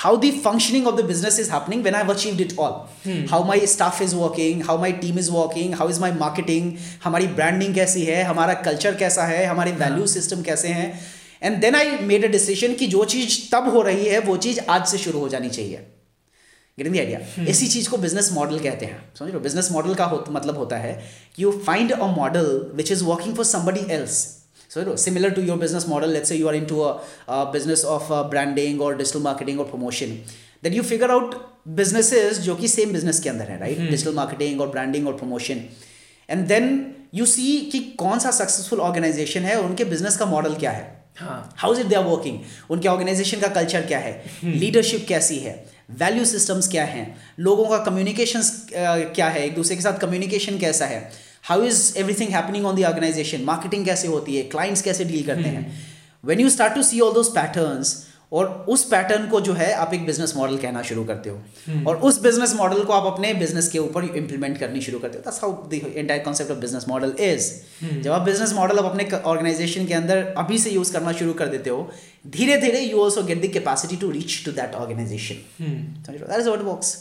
how 0.00 0.16
the 0.16 0.30
functioning 0.44 0.86
of 0.86 0.96
the 0.96 1.02
business 1.02 1.38
is 1.38 1.48
happening 1.50 1.82
when 1.82 1.94
I've 1.94 2.08
achieved 2.08 2.40
it 2.40 2.58
all. 2.58 2.88
Hmm. 3.04 3.26
How 3.32 3.42
my 3.42 3.58
staff 3.60 4.00
is 4.00 4.14
working, 4.16 4.62
how 4.62 4.76
my 4.78 4.90
team 4.92 5.18
is 5.18 5.30
working, 5.30 5.72
how 5.72 5.88
is 5.88 6.00
my 6.04 6.10
marketing, 6.10 6.70
हमारी 7.04 7.26
branding 7.36 7.74
कैसी 7.74 8.04
है 8.04 8.22
हमारा 8.24 8.62
culture 8.62 8.94
कैसा 8.98 9.26
है 9.32 9.44
हमारे 9.46 9.72
value 9.84 10.06
system 10.16 10.44
कैसे 10.46 10.68
हैं 10.78 10.88
and 11.44 11.60
then 11.60 11.74
I 11.74 11.90
made 12.06 12.24
a 12.24 12.28
decision 12.30 12.74
कि 12.80 12.86
जो 12.86 13.04
चीज़ 13.12 13.38
तब 13.54 13.68
हो 13.74 13.80
रही 13.82 14.04
है 14.08 14.18
वो 14.26 14.36
चीज़ 14.46 14.58
आज 14.70 14.86
से 14.88 14.98
शुरू 15.04 15.18
हो 15.20 15.28
जानी 15.28 15.48
चाहिए 15.56 15.76
गेटिंग 16.78 16.94
द 16.94 16.98
आइडिया 16.98 17.44
इसी 17.52 17.66
चीज़ 17.68 17.88
को 17.90 17.96
बिजनेस 18.04 18.30
मॉडल 18.32 18.58
कहते 18.66 18.86
हैं 18.86 19.02
समझ 19.18 19.32
लो 19.32 19.40
बिजनेस 19.48 19.68
मॉडल 19.72 19.94
का 19.94 20.04
हो, 20.04 20.24
मतलब 20.30 20.56
होता 20.58 20.76
है 20.76 20.92
you 21.38 21.50
find 21.66 21.92
a 21.92 22.06
model 22.16 22.46
which 22.80 22.92
is 22.92 23.04
working 23.04 23.34
for 23.36 23.44
somebody 23.54 23.80
else 23.94 24.22
So 24.72 24.80
you 24.80 24.86
know, 24.86 24.96
similar 24.96 25.30
to 25.32 25.42
your 25.42 25.58
business 25.58 25.86
model, 25.86 26.08
let's 26.08 26.30
say 26.30 26.36
you 26.38 26.48
are 26.48 26.54
into 26.54 26.82
a, 26.82 26.98
a 27.28 27.52
business 27.52 27.84
of 27.94 28.10
uh, 28.10 28.24
branding 28.24 28.80
or 28.80 28.94
digital 28.94 29.20
marketing 29.20 29.58
or 29.58 29.66
promotion. 29.66 30.24
Then 30.62 30.72
you 30.72 30.82
figure 30.90 31.10
out 31.14 31.34
businesses 31.80 32.38
जो 32.46 32.54
कि 32.60 32.68
same 32.74 32.92
business 32.92 33.20
के 33.20 33.28
अंदर 33.28 33.50
है 33.50 33.58
hmm. 33.74 33.90
digital 33.94 34.14
marketing 34.20 34.60
और 34.60 34.70
branding 34.76 35.06
और 35.12 35.18
promotion 35.18 35.60
and 36.36 36.48
then 36.52 36.64
you 37.20 37.26
see 37.32 37.50
कि 37.72 37.78
कौन 38.04 38.18
सा 38.26 38.30
successful 38.38 38.80
organization 38.86 39.42
है 39.50 39.56
और 39.56 39.64
उनके 39.66 39.84
बिजनेस 39.92 40.16
का 40.16 40.26
मॉडल 40.32 40.54
क्या 40.64 40.70
है 40.80 40.86
how 41.20 41.72
is 41.72 41.80
it 41.80 41.86
they 41.86 41.94
are 41.96 42.04
working 42.04 42.38
उनके 42.76 42.88
ऑर्गेनाइजेशन 42.88 43.40
का 43.40 43.48
कल्चर 43.58 43.82
क्या 43.86 43.98
है 44.08 44.32
लीडरशिप 44.62 45.04
कैसी 45.08 45.38
है 45.38 45.52
वैल्यू 46.04 46.24
सिस्टम्स 46.32 46.68
क्या 46.76 46.84
हैं 46.94 47.04
लोगों 47.50 47.68
का 47.70 47.78
कम्युनिकेशन 47.90 48.42
क्या 49.18 49.28
है 49.36 49.44
एक 49.46 49.54
दूसरे 49.54 49.76
के 49.76 49.82
साथ 49.88 49.98
कम्युनिकेशन 50.06 50.58
कैसा 50.58 50.86
है 50.94 51.00
how 51.52 51.62
is 51.72 51.80
everything 52.04 52.30
happening 52.38 52.64
on 52.66 52.76
the 52.76 52.82
organization 52.94 53.44
marketing 53.50 53.84
कैसे 53.90 54.08
होती 54.14 54.36
है 54.36 54.42
क्लाइंट्स 54.54 54.82
कैसे 54.86 55.04
डील 55.10 55.26
करते 55.26 55.48
hmm. 55.50 55.58
हैं 55.58 56.30
when 56.30 56.40
you 56.40 56.50
start 56.56 56.74
to 56.74 56.82
see 56.92 57.00
all 57.06 57.12
those 57.14 57.28
patterns 57.36 58.00
और 58.40 58.46
उस 58.74 58.84
पैटर्न 58.90 59.26
को 59.32 59.40
जो 59.46 59.52
है 59.56 59.64
आप 59.80 59.90
एक 59.94 60.06
बिजनेस 60.06 60.32
मॉडल 60.36 60.56
कहना 60.60 60.82
शुरू 60.90 61.02
करते 61.10 61.30
हो 61.30 61.36
hmm. 61.36 61.86
और 61.88 61.96
उस 62.10 62.20
बिजनेस 62.28 62.54
मॉडल 62.60 62.82
को 62.90 62.92
आप 63.00 63.06
अपने 63.12 63.32
बिजनेस 63.42 63.68
के 63.74 63.78
ऊपर 63.78 64.04
इंप्लीमेंट 64.22 64.56
करनी 64.64 64.80
शुरू 64.86 64.98
करते 65.04 65.18
हो 65.18 65.24
that's 65.26 65.40
how 65.44 65.52
the 65.74 65.80
entire 65.96 66.22
concept 66.30 66.50
of 66.56 66.58
business 66.64 66.84
model 66.94 67.12
is 67.30 67.50
जब 67.84 68.10
आप 68.18 68.22
बिजनेस 68.32 68.52
मॉडल 68.60 68.78
आप 68.84 68.90
अपने 68.94 69.08
ऑर्गेनाइजेशन 69.32 69.86
के 69.86 69.94
अंदर 70.00 70.22
अभी 70.44 70.58
से 70.66 70.70
यूज 70.78 70.90
करना 70.98 71.12
शुरू 71.22 71.32
कर 71.42 71.46
देते 71.58 71.70
हो 71.76 71.84
धीरे 72.40 72.56
धीरे 72.66 72.80
you 72.88 73.02
also 73.06 73.22
get 73.32 73.42
the 73.46 73.52
capacity 73.60 73.96
to 74.06 74.10
reach 74.18 74.42
to 74.44 74.52
that 74.60 74.74
organization 74.84 76.04
that 76.10 76.38
is 76.40 76.48
what 76.48 76.62
works 76.74 76.96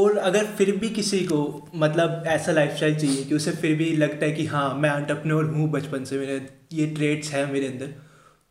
और 0.00 0.16
अगर 0.18 0.44
फिर 0.58 0.70
भी 0.82 0.88
किसी 0.96 1.18
को 1.30 1.38
मतलब 1.82 2.24
ऐसा 2.34 2.52
लाइफ 2.52 2.74
चाहिए 2.80 3.24
कि 3.24 3.34
उसे 3.34 3.50
फिर 3.62 3.74
भी 3.76 3.88
लगता 3.96 4.24
है 4.26 4.32
कि 4.32 4.44
हाँ 4.52 4.72
मैं 4.84 4.90
अंटरप्रनोर 4.90 5.44
हूँ 5.54 5.68
बचपन 5.70 6.04
से 6.10 6.18
मेरे 6.18 6.40
ये 6.78 6.86
ट्रेड्स 6.94 7.30
हैं 7.32 7.44
मेरे 7.50 7.66
अंदर 7.68 7.92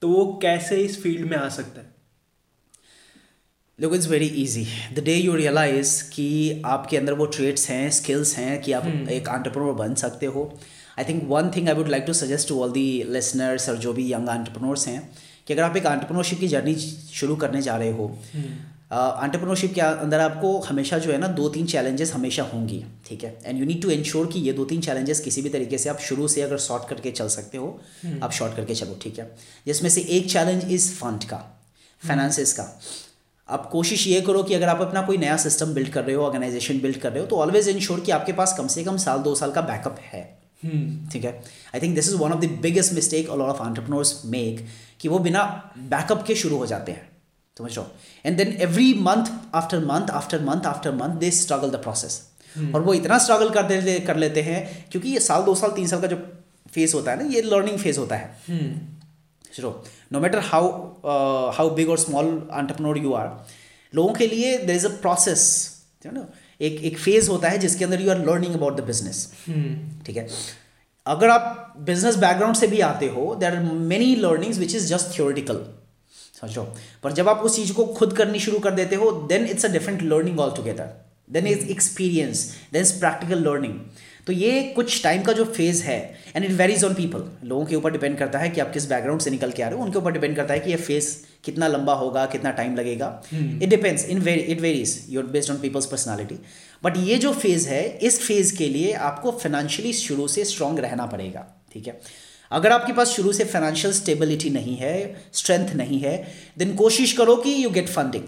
तो 0.01 0.09
वो 0.09 0.25
कैसे 0.41 0.77
इस 0.83 1.01
फील्ड 1.03 1.29
में 1.31 1.35
आ 1.37 1.47
सकता 1.55 1.79
है 1.81 1.89
लोग 3.81 3.95
it's 3.95 4.07
very 4.07 4.27
easy 4.43 4.65
the 4.95 5.03
day 5.05 5.15
you 5.15 5.35
realize 5.35 6.01
कि 6.13 6.27
आपके 6.75 6.97
अंदर 6.97 7.13
वो 7.21 7.25
ट्रेड्स 7.37 7.69
हैं 7.69 7.89
स्किल्स 7.99 8.35
हैं 8.37 8.61
कि 8.61 8.71
आप 8.79 8.83
hmm. 8.83 9.09
एक 9.09 9.29
आंट्रप्रनोर 9.29 9.73
बन 9.75 9.93
सकते 10.03 10.25
हो 10.35 10.43
I 10.99 11.05
think 11.05 11.23
one 11.29 11.51
thing 11.55 11.69
I 11.69 11.75
would 11.75 11.87
like 11.89 12.03
to 12.07 12.13
suggest 12.21 12.49
to 12.49 12.61
all 12.63 12.71
the 12.71 12.85
listeners 13.13 13.69
और 13.69 13.77
जो 13.87 13.93
भी 13.93 14.11
यंग 14.13 14.29
आंट्रप्रनोर्स 14.37 14.87
हैं 14.87 15.01
कि 15.47 15.53
अगर 15.53 15.63
आप 15.63 15.77
एक 15.77 15.85
आंट्रप्रनोरशिप 15.95 16.39
की 16.39 16.47
जर्नी 16.47 16.75
शुरू 16.75 17.35
करने 17.43 17.61
जा 17.61 17.77
रहे 17.77 17.91
हो 17.91 18.15
hmm. 18.35 18.53
एंटरप्रेन्योरशिप 18.93 19.69
uh, 19.69 19.75
के 19.75 19.81
अंदर 19.81 20.19
आपको 20.19 20.49
हमेशा 20.61 20.97
जो 21.03 21.11
है 21.11 21.17
ना 21.17 21.27
दो 21.35 21.47
तीन 21.49 21.65
चैलेंजेस 21.73 22.11
हमेशा 22.13 22.43
होंगी 22.53 22.83
ठीक 23.07 23.23
है 23.23 23.37
and 23.45 23.59
you 23.59 23.65
need 23.65 23.81
to 23.81 23.89
ensure 23.91 24.25
कि 24.31 24.39
ये 24.47 24.53
दो 24.53 24.63
तीन 24.71 24.81
चैलेंजेस 24.87 25.19
किसी 25.27 25.41
भी 25.41 25.49
तरीके 25.49 25.77
से 25.77 25.89
आप 25.89 25.99
शुरू 26.07 26.27
से 26.33 26.41
अगर 26.41 26.57
शॉर्ट 26.65 26.87
करके 26.89 27.11
चल 27.19 27.27
सकते 27.35 27.57
हो 27.57 27.67
hmm. 28.05 28.23
आप 28.23 28.31
शॉर्ट 28.39 28.55
करके 28.55 28.75
चलो 28.75 28.97
ठीक 29.01 29.19
है 29.19 29.29
जिसमें 29.67 29.89
से 29.89 30.01
एक 30.17 30.29
चैलेंज 30.31 30.71
इज़ 30.77 30.89
फंड 30.95 31.23
का 31.29 31.37
फाइनेंसिस 32.07 32.53
का 32.59 32.65
आप 33.57 33.69
कोशिश 33.71 34.05
ये 34.07 34.19
करो 34.27 34.41
कि 34.49 34.53
अगर 34.53 34.69
आप 34.69 34.81
अपना 34.85 35.01
कोई 35.09 35.17
नया 35.17 35.37
सिस्टम 35.43 35.73
बिल्ड 35.73 35.89
कर 35.93 36.03
रहे 36.03 36.15
हो 36.15 36.23
ऑर्गेनाइजेशन 36.25 36.79
बिल्ड 36.81 36.97
कर 37.05 37.11
रहे 37.11 37.19
हो 37.19 37.25
तो 37.31 37.37
ऑलवेज 37.45 37.69
इन्श्योर 37.75 37.99
कि 38.05 38.11
आपके 38.17 38.33
पास 38.39 38.53
कम 38.57 38.67
से 38.75 38.83
कम 38.89 38.97
साल 39.05 39.19
दो 39.29 39.33
साल 39.41 39.51
का 39.51 39.61
बैकअप 39.71 39.99
है 40.11 40.21
हम्म। 40.63 41.09
ठीक 41.13 41.23
है 41.25 41.31
I 41.75 41.81
think 41.81 41.95
this 41.95 42.09
is 42.09 42.13
one 42.19 42.31
of 42.31 42.41
the 42.41 42.49
biggest 42.61 42.93
mistake 42.93 43.29
all 43.29 43.41
of 43.41 43.61
entrepreneurs 43.65 44.21
make 44.35 44.65
कि 45.01 45.07
वो 45.09 45.19
बिना 45.29 45.41
बैकअप 45.93 46.23
के 46.27 46.35
शुरू 46.43 46.57
हो 46.57 46.65
जाते 46.75 46.91
हैं 46.91 47.09
समझ 47.57 47.77
रहा 47.77 47.85
हूँ 47.85 47.91
and 48.25 48.37
then 48.37 48.51
every 48.67 48.93
month 49.07 49.31
after 49.55 49.79
month 49.85 50.09
after 50.19 50.41
month 50.43 50.65
after 50.65 50.91
month 50.95 51.15
they 51.23 51.31
struggle 51.37 51.69
the 51.71 51.81
process 51.87 52.21
और 52.75 52.81
वो 52.81 52.93
इतना 52.93 53.17
स्ट्रगल 53.25 53.61
दे 53.81 53.99
कर 54.07 54.15
लेते 54.23 54.41
हैं 54.43 54.59
क्योंकि 54.91 55.09
ये 55.09 55.19
साल 55.29 55.43
दो 55.43 55.55
साल 55.61 55.71
तीन 55.75 55.87
साल 55.87 56.01
का 56.01 56.07
जो 56.13 56.17
फेज 56.73 56.93
होता 56.95 57.11
है 57.11 57.23
ना 57.23 57.29
ये 57.33 57.41
लर्निंग 57.53 57.77
फेज 57.79 57.97
होता 57.97 58.15
है 58.17 58.79
no 60.13 60.19
matter 60.19 60.39
how 60.51 60.69
how 61.57 61.69
big 61.75 61.89
और 61.89 61.97
स्मॉल 61.99 62.25
एंटरप्रेन्योर 62.51 62.97
यू 62.97 63.13
आर 63.23 63.29
लोगों 63.95 64.13
के 64.13 64.27
लिए 64.33 64.57
देर 64.65 64.75
इज 64.75 64.85
अ 64.85 64.89
प्रोसेस 65.01 65.43
ना 66.05 66.27
एक 66.69 66.79
एक 66.89 66.97
फेज 66.99 67.27
होता 67.29 67.49
है 67.49 67.57
जिसके 67.59 67.85
अंदर 67.85 68.01
you 68.01 68.09
are 68.11 68.25
learning 68.25 68.55
about 68.55 68.77
the 68.79 68.83
business 68.91 69.25
ठीक 69.47 70.17
है 70.17 70.27
अगर 71.13 71.29
आप 71.29 71.43
बिजनेस 71.85 72.15
बैकग्राउंड 72.23 72.55
से 72.55 72.67
भी 72.73 72.79
आते 72.87 73.07
हो 73.15 73.33
there 73.43 73.55
are 73.55 73.63
many 73.93 74.15
learnings 74.25 74.57
which 74.59 74.75
is 74.75 74.87
just 74.89 75.17
theoretical 75.17 75.63
समझो 76.41 76.61
पर 77.03 77.11
जब 77.13 77.29
आप 77.29 77.39
उस 77.45 77.55
चीज़ 77.55 77.73
को 77.73 77.85
खुद 77.97 78.13
करनी 78.17 78.39
शुरू 78.39 78.59
कर 78.59 78.71
देते 78.81 78.95
हो 79.03 79.11
then 79.31 79.45
it's 79.49 79.65
a 79.65 79.69
different 79.71 80.01
learning 80.01 80.39
all 80.39 80.51
together 80.55 80.89
then 81.33 81.47
is 81.47 81.69
experience 81.71 82.45
then 82.73 82.81
is 82.81 82.91
practical 82.99 83.43
learning 83.49 83.79
तो 84.27 84.33
ये 84.33 84.61
कुछ 84.75 85.01
टाइम 85.03 85.21
का 85.23 85.33
जो 85.33 85.43
फेज़ 85.45 85.81
है 85.83 85.95
and 86.35 86.45
it 86.45 86.51
varies 86.57 86.83
on 86.83 86.93
people 86.93 87.23
लोगों 87.49 87.65
के 87.65 87.75
ऊपर 87.75 87.91
डिपेंड 87.91 88.17
करता 88.17 88.39
है 88.39 88.49
कि 88.57 88.61
आप 88.61 88.71
किस 88.73 88.85
बैकग्राउंड 88.89 89.21
से 89.21 89.29
निकल 89.31 89.51
के 89.51 89.63
आ 89.63 89.67
रहे 89.69 89.77
हो 89.79 89.85
उनके 89.85 89.97
ऊपर 89.99 90.11
डिपेंड 90.13 90.35
करता 90.35 90.53
है 90.53 90.59
कि 90.65 90.71
ये 90.71 90.75
फेज़ 90.89 91.15
कितना 91.45 91.67
लंबा 91.67 91.93
होगा 92.01 92.25
कितना 92.35 92.51
टाइम 92.59 92.75
लगेगा 92.77 93.07
it 93.33 93.69
depends 93.69 94.05
in 94.09 94.19
very 94.29 94.39
it 94.53 94.61
varies 94.61 94.99
your 95.09 95.23
based 95.37 95.51
on 95.51 95.57
people's 95.59 95.85
personality 95.95 96.35
but 96.83 96.97
ये 97.07 97.17
जो 97.25 97.31
फेज़ 97.43 97.67
है 97.69 97.83
इस 98.11 98.19
फेज़ 98.27 98.55
के 98.57 98.69
लिए 98.75 98.93
आपको 99.09 99.31
फाइनेंशियली 99.43 99.93
शुरू 100.03 100.27
से 100.37 100.43
स्ट्रांग 100.53 100.79
रहना 100.87 101.05
पड़ेगा 101.15 101.45
ठीक 101.73 101.87
है 101.87 101.99
अगर 102.59 102.71
आपके 102.71 102.93
पास 102.93 103.09
शुरू 103.17 103.31
से 103.33 103.43
फाइनेंशियल 103.55 103.93
स्टेबिलिटी 103.93 104.49
नहीं 104.59 104.75
है 104.77 104.93
स्ट्रेंथ 105.41 105.69
नहीं 105.81 105.99
है 105.99 106.15
देन 106.57 106.73
कोशिश 106.83 107.13
करो 107.17 107.35
कि 107.45 107.49
यू 107.63 107.69
गेट 107.79 107.89
फंडिंग 107.89 108.23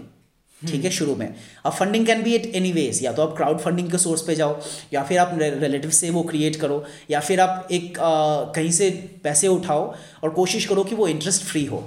ठीक 0.66 0.72
है 0.72 0.78
हम्म। 0.80 0.90
शुरू 0.96 1.14
में 1.16 1.26
अब 1.66 1.72
funding 1.80 2.06
can 2.06 2.22
be 2.22 2.34
it 2.34 2.44
any 2.56 2.70
ways 2.72 3.02
या 3.04 3.12
तो 3.16 3.22
आप 3.22 3.36
क्राउड 3.36 3.58
फंडिंग 3.60 3.90
के 3.90 3.98
सोर्स 4.04 4.22
पे 4.26 4.34
जाओ 4.34 4.54
या 4.92 5.02
फिर 5.08 5.18
आप 5.18 5.30
रिलेटिव 5.42 5.90
से 5.98 6.10
वो 6.10 6.22
क्रिएट 6.30 6.56
करो 6.60 6.82
या 7.10 7.20
फिर 7.26 7.40
आप 7.40 7.68
एक 7.78 7.98
आ, 7.98 8.14
कहीं 8.56 8.70
से 8.78 8.90
पैसे 9.24 9.48
उठाओ 9.58 9.84
और 10.22 10.30
कोशिश 10.40 10.66
करो 10.72 10.84
कि 10.90 10.94
वो 11.00 11.08
इंटरेस्ट 11.14 11.42
फ्री 11.50 11.64
हो 11.72 11.78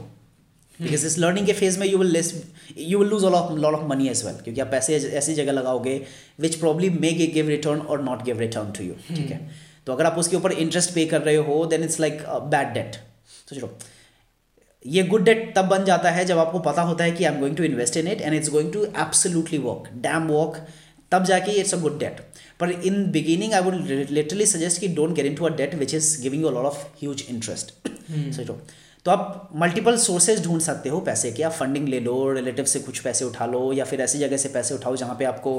बिकॉज 0.81 0.93
हम्म। 0.93 1.07
इस 1.07 1.17
लर्निंग 1.19 1.45
के 1.45 1.53
फेज 1.61 1.77
में 1.83 1.87
you 1.87 1.97
will 1.97 2.11
less 2.17 2.33
you 2.77 2.99
will 2.99 3.07
lose 3.15 3.23
lot 3.63 3.73
of 3.73 3.89
money 3.89 4.07
as 4.09 4.23
well 4.25 4.35
क्योंकि 4.43 4.61
आप 4.61 4.67
पैसे 4.71 4.97
ऐसी 5.21 5.33
जगह 5.33 5.51
लगाओगे 5.51 6.01
which 6.45 6.55
problem 6.65 7.01
may 7.07 7.11
give 7.37 7.47
return 7.55 7.79
और 7.81 8.03
not 8.09 8.23
give 8.29 8.39
return 8.39 8.71
to 8.77 8.83
you 8.89 8.93
ठीक 9.09 9.17
हम्म। 9.19 9.31
है 9.33 9.65
तो 9.87 9.93
अगर 9.93 10.05
आप 10.05 10.17
उसके 10.19 10.35
ऊपर 10.35 10.51
इंटरेस्ट 10.61 10.89
पे 10.93 11.05
कर 11.11 11.21
रहे 11.21 11.35
हो 11.49 11.53
then 11.73 11.83
it's 11.83 11.99
like 11.99 12.17
bad 12.53 12.73
debt 12.73 12.95
तो 13.49 13.55
चलो 13.55 13.69
ये 14.95 15.03
गुड 15.13 15.23
डेट 15.27 15.43
तब 15.55 15.67
बन 15.73 15.85
जाता 15.89 16.11
है 16.17 16.25
जब 16.31 16.37
आपको 16.37 16.59
पता 16.65 16.81
होता 16.89 17.03
है 17.03 17.11
कि 17.19 17.23
I 17.23 17.33
am 17.33 17.39
going 17.39 17.55
to 17.57 17.63
invest 17.63 17.97
in 18.01 18.07
it 18.13 18.21
and 18.21 18.33
it's 18.33 18.49
going 18.55 18.71
to 18.73 18.83
absolutely 19.05 19.57
work 19.67 19.87
damn 20.07 20.27
work 20.31 20.57
तब 21.11 21.23
जाके 21.29 21.51
इट्स 21.61 21.73
अ 21.73 21.77
गुड 21.87 21.97
डेट 21.99 22.19
पर 22.59 22.71
in 22.89 23.05
beginning 23.11 23.53
I 23.53 23.61
would 23.69 23.75
literally 24.19 24.45
suggest 24.55 24.79
कि 24.81 24.87
don't 24.99 25.15
get 25.21 25.25
into 25.35 25.45
a 25.45 25.49
debt 25.63 25.75
which 25.85 25.93
is 26.01 26.15
giving 26.23 26.43
you 26.45 26.49
lot 26.59 26.65
of 26.73 26.85
huge 27.03 27.23
interest 27.29 27.73
so 28.39 28.55
तो 29.07 29.11
आप 29.11 29.49
multiple 29.55 29.97
sources 29.97 30.43
ढूंढ 30.45 30.59
सकते 30.61 30.89
हो 30.89 30.99
पैसे 31.01 31.31
के 31.31 31.43
आप 31.49 31.51
फंडिंग 31.53 31.87
ले 31.89 31.99
लो 32.07 32.13
रिलेटिव 32.33 32.65
से 32.71 32.79
कुछ 32.87 32.99
पैसे 33.01 33.25
उठा 33.25 33.45
लो 33.51 33.61
या 33.73 33.83
फिर 33.91 34.01
ऐसी 34.01 34.17
जगह 34.19 34.37
से 34.37 34.49
पैसे 34.55 34.73
उठाओ 34.75 34.95
जहाँ 35.03 35.15
पे 35.19 35.25
आपको 35.25 35.51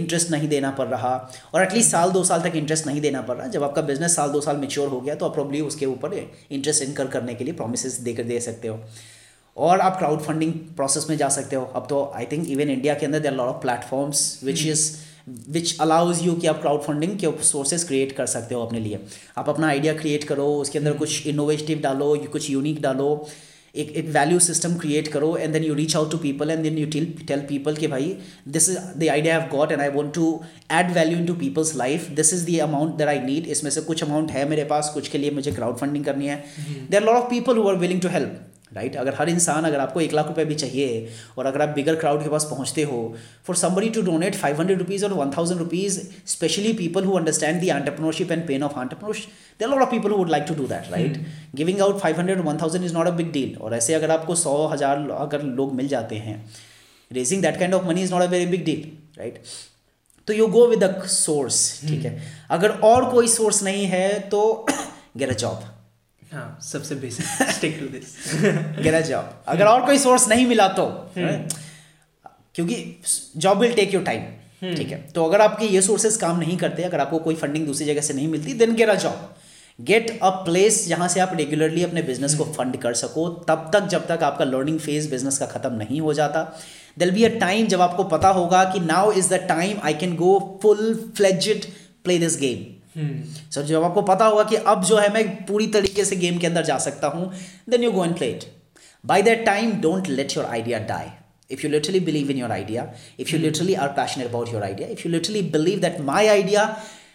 इंटरेस्ट 0.00 0.30
नहीं 0.30 0.48
देना 0.48 0.70
पड़ 0.80 0.86
रहा 0.88 1.12
और 1.54 1.62
एटलीस्ट 1.62 1.90
साल 1.90 2.10
दो 2.12 2.24
साल 2.30 2.42
तक 2.48 2.56
इंटरेस्ट 2.56 2.86
नहीं 2.86 3.00
देना 3.00 3.20
पड़ 3.30 3.36
रहा 3.36 3.46
जब 3.54 3.62
आपका 3.68 3.82
बिजनेस 3.92 4.16
साल 4.16 4.30
दो 4.32 4.40
साल 4.48 4.56
मेच्योर 4.66 4.88
हो 4.88 5.00
गया 5.00 5.14
तो 5.22 5.26
आप 5.28 5.34
प्रॉब्ली 5.34 5.60
उसके 5.70 5.86
ऊपर 5.94 6.14
इंटरेस्ट 6.18 6.82
इनकर 6.88 7.06
करने 7.16 7.34
के 7.34 7.44
लिए 7.44 7.54
प्रोमिस 7.62 7.98
देकर 8.10 8.24
दे 8.34 8.40
सकते 8.48 8.68
हो 8.68 8.78
और 9.68 9.80
आप 9.86 9.98
क्राउड 9.98 10.20
फंडिंग 10.28 10.52
प्रोसेस 10.76 11.06
में 11.10 11.16
जा 11.24 11.28
सकते 11.38 11.56
हो 11.56 11.64
अब 11.76 11.86
तो 11.90 12.04
आई 12.16 12.26
थिंक 12.32 12.48
इवन 12.50 12.70
इंडिया 12.70 12.94
के 13.02 13.06
अंदर 13.06 13.20
there 13.28 13.32
lot 13.42 13.48
of 13.54 13.60
platforms 13.62 14.40
which 14.44 14.66
is 14.66 14.90
which 15.52 15.76
allows 15.80 16.22
you 16.24 16.34
कि 16.34 16.46
आप 16.46 16.60
क्राउड 16.60 16.80
फंडिंग 16.82 17.18
के 17.24 17.32
सोर्सेज 17.44 17.84
क्रिएट 17.84 18.12
कर 18.16 18.26
सकते 18.34 18.54
हो 18.54 18.64
अपने 18.66 18.80
लिए 18.80 18.98
आप 19.38 19.48
अपना 19.48 19.68
आइडिया 19.68 19.94
क्रिएट 19.98 20.24
करो 20.24 20.46
उसके 20.60 20.78
अंदर 20.78 20.90
हम्म। 20.90 20.98
कुछ 20.98 21.26
इनोवेटिव 21.26 21.80
डालो 21.82 22.14
कुछ 22.32 22.50
यूनिक 22.50 22.80
डालो 22.82 23.08
एक 23.80 23.90
एक 23.96 24.06
वैल्यू 24.14 24.38
सिस्टम 24.44 24.74
क्रिएट 24.76 25.08
करो 25.08 25.36
and 25.36 25.52
then 25.52 25.64
you 25.64 25.74
reach 25.74 25.94
out 25.96 26.10
to 26.10 26.18
people 26.18 26.50
and 26.50 26.62
then 26.62 26.78
you 26.78 26.86
till 26.90 27.04
tell 27.28 27.40
people 27.48 27.76
कि 27.76 27.86
भाई 27.88 28.14
this 28.56 28.68
is 28.70 28.78
the 29.00 29.08
idea 29.10 29.38
have 29.38 29.48
got 29.56 29.72
and 29.72 29.80
I 29.80 29.88
want 29.96 30.12
to 30.14 30.32
add 30.78 30.90
value 30.94 31.18
into 31.26 31.34
people's 31.44 31.74
life 31.76 32.08
this 32.20 32.32
is 32.34 32.44
the 32.50 32.58
amount 32.62 32.96
that 32.98 33.08
I 33.08 33.18
need 33.26 33.46
इसमें 33.56 33.70
से 33.70 33.80
कुछ 33.80 34.02
amount 34.04 34.30
है 34.30 34.48
मेरे 34.48 34.64
पास 34.74 34.90
कुछ 34.94 35.08
के 35.08 35.18
लिए 35.18 35.30
मुझे 35.38 35.52
क्राउड 35.52 35.76
फंडिंग 35.78 36.04
करनी 36.04 36.26
है 36.28 36.44
there 36.90 37.02
lot 37.04 37.16
of 37.22 37.30
people 37.30 37.56
who 37.56 37.68
are 37.68 37.76
willing 37.86 38.00
to 38.00 38.08
help 38.18 38.46
right 38.74 38.90
right? 38.92 39.00
अगर 39.06 39.14
हर 39.18 39.28
इंसान 39.30 39.64
अगर 39.64 39.80
आपको 39.80 40.00
एक 40.00 40.12
लाख 40.14 40.26
रुपये 40.26 40.44
भी 40.44 40.54
चाहिए 40.54 41.08
और 41.38 41.46
अगर 41.46 41.62
आप 41.62 41.68
बिगर 41.74 41.96
क्राउड 42.00 42.22
के 42.22 42.28
पास 42.30 42.44
पहुंचते 42.50 42.82
हो 42.90 42.98
for 43.46 43.56
somebody 43.56 43.88
to 43.96 44.02
donate 44.08 44.34
five 44.42 44.58
hundred 44.60 44.78
rupees 44.78 45.04
और 45.04 45.12
one 45.12 45.30
thousand 45.36 45.58
rupees 45.60 46.00
specially 46.32 46.72
people 46.82 47.04
who 47.04 47.16
understand 47.18 47.60
the 47.60 47.68
entrepreneurship 47.68 48.32
and 48.32 48.46
pain 48.48 48.62
of 48.62 48.74
entrepreneurship 48.78 49.30
there 49.60 49.68
lot 49.68 49.82
of 49.82 49.90
people 49.90 50.10
would 50.12 50.30
like 50.30 50.44
to 50.48 50.54
do 50.60 50.66
that 50.74 50.90
right 50.92 51.18
giving 51.62 51.80
out 51.80 51.98
five 52.00 52.18
hundred 52.18 52.40
one 52.48 52.58
thousand 52.62 52.84
is 52.84 52.94
not 52.94 53.06
a 53.06 53.10
big 53.20 53.32
deal 53.32 53.56
और 53.60 53.74
ऐसे 53.76 53.94
अगर 53.94 54.10
आपको 54.18 54.34
सौ 54.44 54.54
हज़ार 54.74 55.10
अगर 55.18 55.42
लोग 55.60 55.74
मिल 55.82 55.88
जाते 55.94 56.16
हैं 56.28 56.36
raising 57.18 57.42
that 57.42 57.58
kind 57.58 57.74
of 57.74 57.86
money 57.88 58.02
is 58.02 58.12
not 58.14 58.22
a 58.22 58.26
very 58.36 58.46
big 58.56 58.64
deal 58.64 58.88
right 59.18 59.42
तो 60.26 60.32
you 60.32 60.46
go 60.58 60.66
with 60.68 60.84
a 60.84 60.92
source 61.16 61.60
ठीक 61.88 62.04
है 62.04 62.14
hmm. 62.16 62.24
अगर 62.54 62.70
और 62.92 63.10
कोई 63.10 63.28
सोर्स 63.28 63.62
नहीं 63.64 63.84
है 63.96 64.08
तो 64.34 64.40
गेट 65.18 65.28
अ 65.30 65.36
जॉब 65.44 65.69
हाँ, 66.32 66.58
सबसे 66.62 66.94
basic 66.94 67.26
stick 67.52 67.76
to 67.80 67.86
this 67.96 68.14
get 68.82 68.94
a 68.94 69.00
job 69.06 69.32
अगर 69.48 69.66
और 69.66 69.84
कोई 69.86 69.98
सोर्स 69.98 70.28
नहीं 70.28 70.46
मिला 70.46 70.66
तो 70.76 70.84
हम्म। 71.16 72.28
क्योंकि 72.54 72.76
job 73.44 73.58
will 73.60 73.72
take 73.74 73.94
your 73.94 74.02
time 74.04 74.74
ठीक 74.76 74.90
है 74.92 75.00
तो 75.14 75.24
अगर 75.24 75.40
आपके 75.40 75.66
ये 75.74 75.80
सोर्सेस 75.82 76.16
काम 76.24 76.38
नहीं 76.40 76.56
करते 76.58 76.82
अगर 76.82 77.00
आपको 77.00 77.18
कोई 77.26 77.34
फंडिंग 77.42 77.66
दूसरी 77.66 77.86
जगह 77.86 78.00
से 78.08 78.14
नहीं 78.14 78.28
मिलती 78.36 78.52
then 78.62 78.74
get 78.74 78.88
a 78.90 78.94
job 79.06 79.28
get 79.90 80.18
a 80.22 80.30
place 80.44 80.86
जहां 80.88 81.08
से 81.08 81.20
आप 81.20 81.30
रेगुलरली 81.36 81.82
अपने 81.84 82.02
बिजनेस 82.10 82.34
को 82.34 82.44
फंड 82.44 82.66
हम्म। 82.66 82.78
कर 82.82 82.94
सको 83.04 83.28
तब 83.48 83.70
तक 83.72 83.86
जब 83.94 84.06
तक 84.12 84.22
आपका 84.22 84.44
लर्निंग 84.56 84.78
फेज 84.86 85.10
बिजनेस 85.10 85.38
का 85.38 85.46
खत्म 85.58 85.72
नहीं 85.82 86.00
हो 86.00 86.14
जाता 86.20 86.44
दिल 86.98 87.10
बी 87.14 87.24
अ 87.24 87.28
टाइम 87.40 87.66
जब 87.74 87.80
आपको 87.88 88.04
पता 88.16 88.28
होगा 88.38 88.64
कि 88.72 88.80
now 88.94 89.12
is 89.22 89.28
the 89.32 89.46
time 89.54 89.78
I 89.88 89.94
can 90.04 90.16
go 90.16 90.38
full 90.62 90.94
fledged 91.16 91.64
play 92.04 92.18
this 92.18 92.38
game 92.40 92.66
sir 92.96 93.00
hmm. 93.00 93.68
जब 93.68 93.82
आपको 93.84 94.02
पता 94.02 94.24
होगा 94.26 94.42
कि 94.50 94.56
अब 94.70 94.82
जो 94.84 94.96
है 94.98 95.12
मैं 95.14 95.24
पूरी 95.46 95.66
तरीके 95.74 96.04
से 96.04 96.16
गेम 96.22 96.38
के 96.38 96.46
अंदर 96.46 96.62
जा 96.70 96.78
सकता 96.86 97.08
हूँ 97.08 97.30
then 97.70 97.84
you 97.84 97.90
go 97.92 98.04
and 98.04 98.16
play 98.16 98.26
it 98.30 98.44
by 99.06 99.22
that 99.28 99.44
time 99.46 99.72
don't 99.80 100.08
let 100.08 100.36
your 100.36 100.46
idea 100.46 100.78
die 100.88 101.10
if 101.54 101.64
you 101.64 101.70
literally 101.70 102.00
believe 102.08 102.30
in 102.30 102.38
your 102.38 102.52
idea 102.52 102.88
if 103.20 103.32
you 103.32 103.38
literally 103.40 103.74
are 103.84 103.88
passion 103.98 104.22
about 104.24 104.52
your 104.52 104.62
idea 104.64 104.88
if 104.88 105.04
you 105.06 105.12
literally 105.12 105.42
believe 105.54 105.78
that 105.80 106.00
my 106.10 106.26
idea 106.26 106.64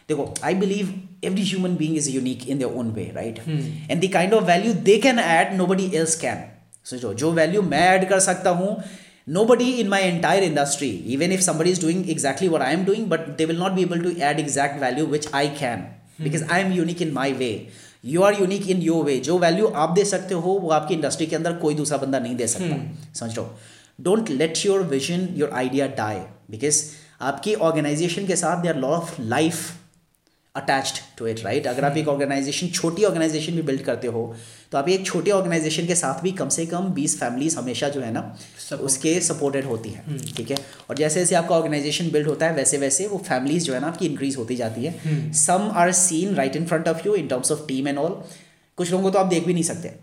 देखो 0.09 0.34
I 0.45 0.55
believe 0.63 0.93
every 1.26 1.43
human 1.49 1.76
being 1.76 1.97
is 1.97 2.09
unique 2.15 2.47
in 2.49 2.57
their 2.57 2.73
own 2.80 2.91
way 2.99 3.11
right 3.15 3.39
and 3.89 4.05
the 4.07 4.11
kind 4.13 4.34
of 4.34 4.43
value 4.47 4.73
they 4.89 4.97
can 5.07 5.19
add 5.19 5.53
nobody 5.73 5.91
else 5.95 6.15
can 6.26 6.43
सोचो 6.89 7.13
जो 7.26 7.32
value 7.41 7.61
मैं 7.76 7.88
add 7.89 8.09
कर 8.09 8.19
सकता 8.30 8.49
हूँ 8.61 8.76
nobody 9.26 9.82
in 9.82 9.89
my 9.89 9.99
entire 10.01 10.41
industry 10.43 11.01
even 11.05 11.32
if 11.32 11.41
somebody 11.41 11.71
is 11.71 11.80
doing 11.80 12.07
exactly 12.07 12.47
what 12.47 12.61
i 12.61 12.71
am 12.71 12.86
doing 12.86 13.07
but 13.09 13.38
they 13.38 13.45
will 13.45 13.57
not 13.57 13.76
be 13.76 13.82
able 13.82 13.97
to 13.99 14.19
add 14.21 14.39
exact 14.39 14.80
value 14.80 15.05
which 15.05 15.26
i 15.34 15.47
can 15.47 15.80
hmm. 15.82 16.23
because 16.23 16.43
i 16.43 16.59
am 16.59 16.71
unique 16.71 17.01
in 17.01 17.13
my 17.13 17.32
way 17.43 17.67
you 18.07 18.21
are 18.21 18.34
unique 18.39 18.67
in 18.69 18.82
your 18.82 19.03
way 19.05 19.15
जो 19.26 19.38
value 19.39 19.67
आप 19.84 19.89
दे 19.93 20.03
सकते 20.05 20.34
हो 20.41 20.49
वो 20.63 20.69
आपकी 20.71 20.93
industry 20.93 21.26
के 21.28 21.36
अंदर 21.36 21.53
कोई 21.61 21.76
दूसरा 21.76 21.97
बंदा 21.97 22.19
नहीं 22.26 22.36
दे 22.41 22.47
सकता 22.47 22.76
hmm. 22.76 23.17
समझ 23.19 23.36
लो 23.38 23.45
don't 24.07 24.30
let 24.30 24.59
your 24.65 24.82
vision 24.91 25.28
your 25.38 25.49
idea 25.61 25.88
die 25.99 26.15
because 26.51 26.82
आपकी 27.30 27.53
ऑर्गेनाइजेशन 27.69 28.28
के 28.28 28.36
साथ 28.43 28.61
they 28.63 28.67
are 28.69 28.76
lot 28.80 28.91
of 28.99 29.15
life 29.19 29.63
attached 30.58 30.99
to 31.20 31.26
it 31.28 31.43
right 31.45 31.66
अगर 31.68 31.84
आप 31.86 31.91
hmm. 31.91 31.99
एक 32.01 32.08
ऑर्गेनाइजेशन 32.08 32.68
छोटी 32.76 33.03
ऑर्गेनाइजेशन 33.03 33.53
भी 33.56 33.62
बिल्ड 33.70 33.82
करते 33.86 34.08
हो 34.16 34.22
तो 34.72 34.78
आप 34.78 34.88
एक 34.89 35.06
छोटे 35.06 35.32
ऑर्गेनाइजेशन 35.32 35.88
के 35.88 35.95
साथ 35.95 36.22
भी 36.24 36.32
कम 36.41 36.49
से 36.58 36.66
कम 36.74 36.88
बीस 36.99 37.18
फैमिलीज 37.20 37.56
हमेशा 37.58 37.89
जो 37.95 38.01
है 38.01 38.12
ना 38.14 38.22
उसके 38.89 39.20
सपोर्टेड 39.28 39.66
होती 39.66 39.89
हैं 39.89 40.06
hmm. 40.06 40.36
ठीक 40.38 40.51
है 40.51 40.58
और 40.89 40.95
जैसे 40.97 41.20
जैसे 41.20 41.36
आपका 41.41 41.56
ऑर्गेनाइजेशन 41.56 42.10
बिल्ड 42.12 42.28
होता 42.28 42.47
है 42.49 42.56
वैसे 42.56 42.78
वैसे 42.86 43.08
वो 43.08 43.18
फैमिलीज 43.28 43.66
जो 43.66 43.74
है 43.74 43.80
ना 43.82 43.88
आपकी 43.88 44.06
इंक्रीज 44.06 44.38
होती 44.38 44.56
जाती 44.64 44.86
है 44.86 45.32
some 45.43 45.70
are 45.84 45.91
seen 46.06 46.34
right 46.36 46.56
in 46.56 46.66
front 46.72 46.88
of 46.88 47.06
you 47.06 47.16
in 47.16 47.28
terms 47.36 47.51
of 47.51 47.66
team 47.68 47.88
and 47.88 47.97
all 47.99 48.20
कुछ 48.78 48.91
लोगों 48.91 49.03
को 49.03 49.10
तो 49.12 49.20
आप 49.20 49.26
देख 49.38 49.45
भी 49.47 49.53
नहीं 49.53 49.70
सकते 49.76 49.93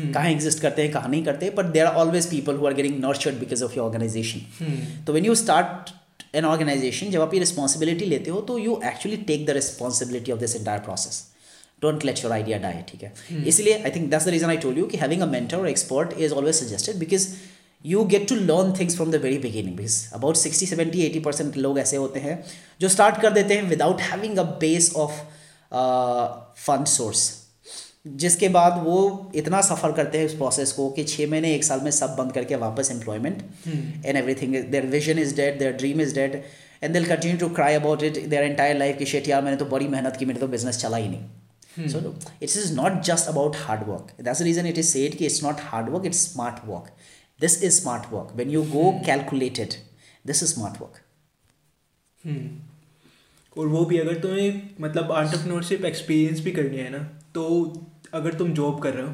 Hmm. 0.00 0.12
कहाँ 0.12 0.28
एग्जिस्ट 0.30 0.60
करते 0.60 0.82
हैं 0.82 0.90
कहाँ 0.92 1.08
नहीं 1.10 1.24
करते 1.24 1.48
but 1.56 1.64
there 1.72 1.86
are 1.86 1.94
always 2.02 2.26
people 2.28 2.54
who 2.60 2.66
are 2.66 2.74
getting 2.74 2.94
nurtured 3.04 3.34
because 3.38 3.62
of 3.62 3.76
your 3.76 3.86
organisation 3.86 5.02
तो 5.06 5.12
when 5.12 5.24
you 5.24 5.34
start 5.40 5.90
an 6.34 6.44
organisation 6.46 7.10
जब 7.10 7.20
आप 7.20 7.34
ये 7.34 7.40
रिस्पॉन्सिबिलिटी 7.40 8.04
लेते 8.14 8.30
हो 8.30 8.40
तो 8.50 8.56
you 8.58 8.80
actually 8.92 9.16
take 9.30 9.44
the 9.46 9.50
responsibility 9.60 10.32
of 10.32 10.38
this 10.38 10.54
entire 10.56 10.78
process 10.88 11.22
don't 11.82 12.04
let 12.04 12.22
your 12.24 12.32
idea 12.32 12.58
die 12.58 12.80
ठीक 12.88 13.02
है 13.02 13.12
hmm. 13.14 13.46
इसलिए 13.46 13.82
I 13.82 13.90
think 13.94 14.10
that's 14.10 14.26
the 14.26 14.28
reason 14.36 14.48
I 14.50 14.56
told 14.66 14.78
you 14.78 14.86
कि 14.92 14.96
हैविंग 14.98 15.22
अ 15.22 15.26
मेंटर 15.34 15.56
और 15.56 15.68
expert 15.68 16.12
is 16.18 16.32
always 16.32 16.54
suggested 16.64 16.96
because 16.98 17.28
you 17.92 18.04
get 18.14 18.28
to 18.28 18.34
learn 18.34 18.72
things 18.78 18.96
from 18.96 19.10
the 19.10 19.16
very 19.26 19.38
beginning 19.44 19.76
because 19.76 20.00
about 20.14 20.36
sixty 20.46 20.66
seventy 20.72 21.04
eighty 21.06 21.20
percent 21.28 21.56
लोग 21.56 21.78
ऐसे 21.78 21.96
होते 21.96 22.20
हैं 22.28 22.42
जो 22.80 22.88
start 22.96 23.20
कर 23.22 23.32
देते 23.38 23.54
हैं 23.54 23.62
without 23.68 24.00
having 24.10 24.38
a 24.38 24.42
base 24.66 24.92
of 25.06 25.20
fund 26.66 26.86
source 26.96 27.30
जिसके 28.06 28.48
बाद 28.54 28.78
वो 28.84 28.94
इतना 29.40 29.60
सफ़र 29.62 29.92
करते 29.96 30.18
हैं 30.18 30.24
इस 30.26 30.32
प्रोसेस 30.36 30.70
को 30.72 30.88
कि 30.96 31.02
छः 31.10 31.30
महीने 31.30 31.54
एक 31.54 31.64
साल 31.64 31.80
में 31.80 31.90
सब 31.98 32.14
बंद 32.18 32.32
करके 32.32 32.56
वापस 32.62 32.90
employment 32.90 33.42
and 34.06 34.16
everything 34.40 34.56
their 34.56 34.86
vision 34.96 35.18
is 35.18 35.34
dead 35.36 35.58
their 35.58 35.72
dream 35.82 36.00
is 36.00 36.14
dead 36.14 36.34
and 36.82 36.92
they'll 36.92 37.04
continue 37.08 37.36
to 37.38 37.48
cry 37.54 37.74
about 37.74 38.02
it 38.02 38.18
their 38.28 38.42
entire 38.44 38.76
life 38.78 38.96
की 38.98 39.06
शेट 39.12 39.28
यार 39.28 39.42
मैंने 39.42 39.56
तो 39.56 39.64
बड़ी 39.74 39.86
मेहनत 39.94 40.16
की 40.16 40.24
मेरे 40.30 40.40
तो 40.40 40.46
बिजनेस 40.56 40.78
चला 40.80 40.96
ही 40.96 41.08
नहीं 41.08 41.88
so 41.88 41.98
it's 42.42 42.56
is 42.64 42.74
not 42.76 43.00
just 43.10 43.28
about 43.34 43.56
hard 43.58 43.86
work 43.88 44.10
that's 44.24 44.42
reason 44.48 44.66
it 44.66 44.78
is 44.78 44.86
said 44.90 45.14
कि 45.18 45.26
it's 45.26 45.42
not 45.44 45.60
hard 45.68 45.88
work 45.92 46.06
it's 46.06 46.26
smart 46.32 46.58
work 46.70 46.90
this 47.46 47.62
is 47.62 47.72
smart 47.80 48.12
work 48.12 48.32
when 48.36 48.50
you 48.56 48.62
go 48.72 48.90
calculated 49.06 49.74
this 50.26 50.42
is 50.42 50.48
smart 50.54 50.80
work 50.80 51.00
और 53.58 53.66
वो 53.68 53.84
भी 53.86 53.98
अगर 53.98 54.18
तुम्हें 54.20 54.60
मतलब 54.80 55.12
entrepreneurship 55.12 55.84
experience 55.84 56.40
भी 56.44 56.50
करनी 56.52 56.76
है 56.76 56.90
ना 56.90 56.98
तो 57.34 57.46
अगर 58.14 58.34
तुम 58.38 58.48
जॉब 58.54 58.80
कर 58.82 58.92
रहे 58.94 59.06
हो 59.06 59.12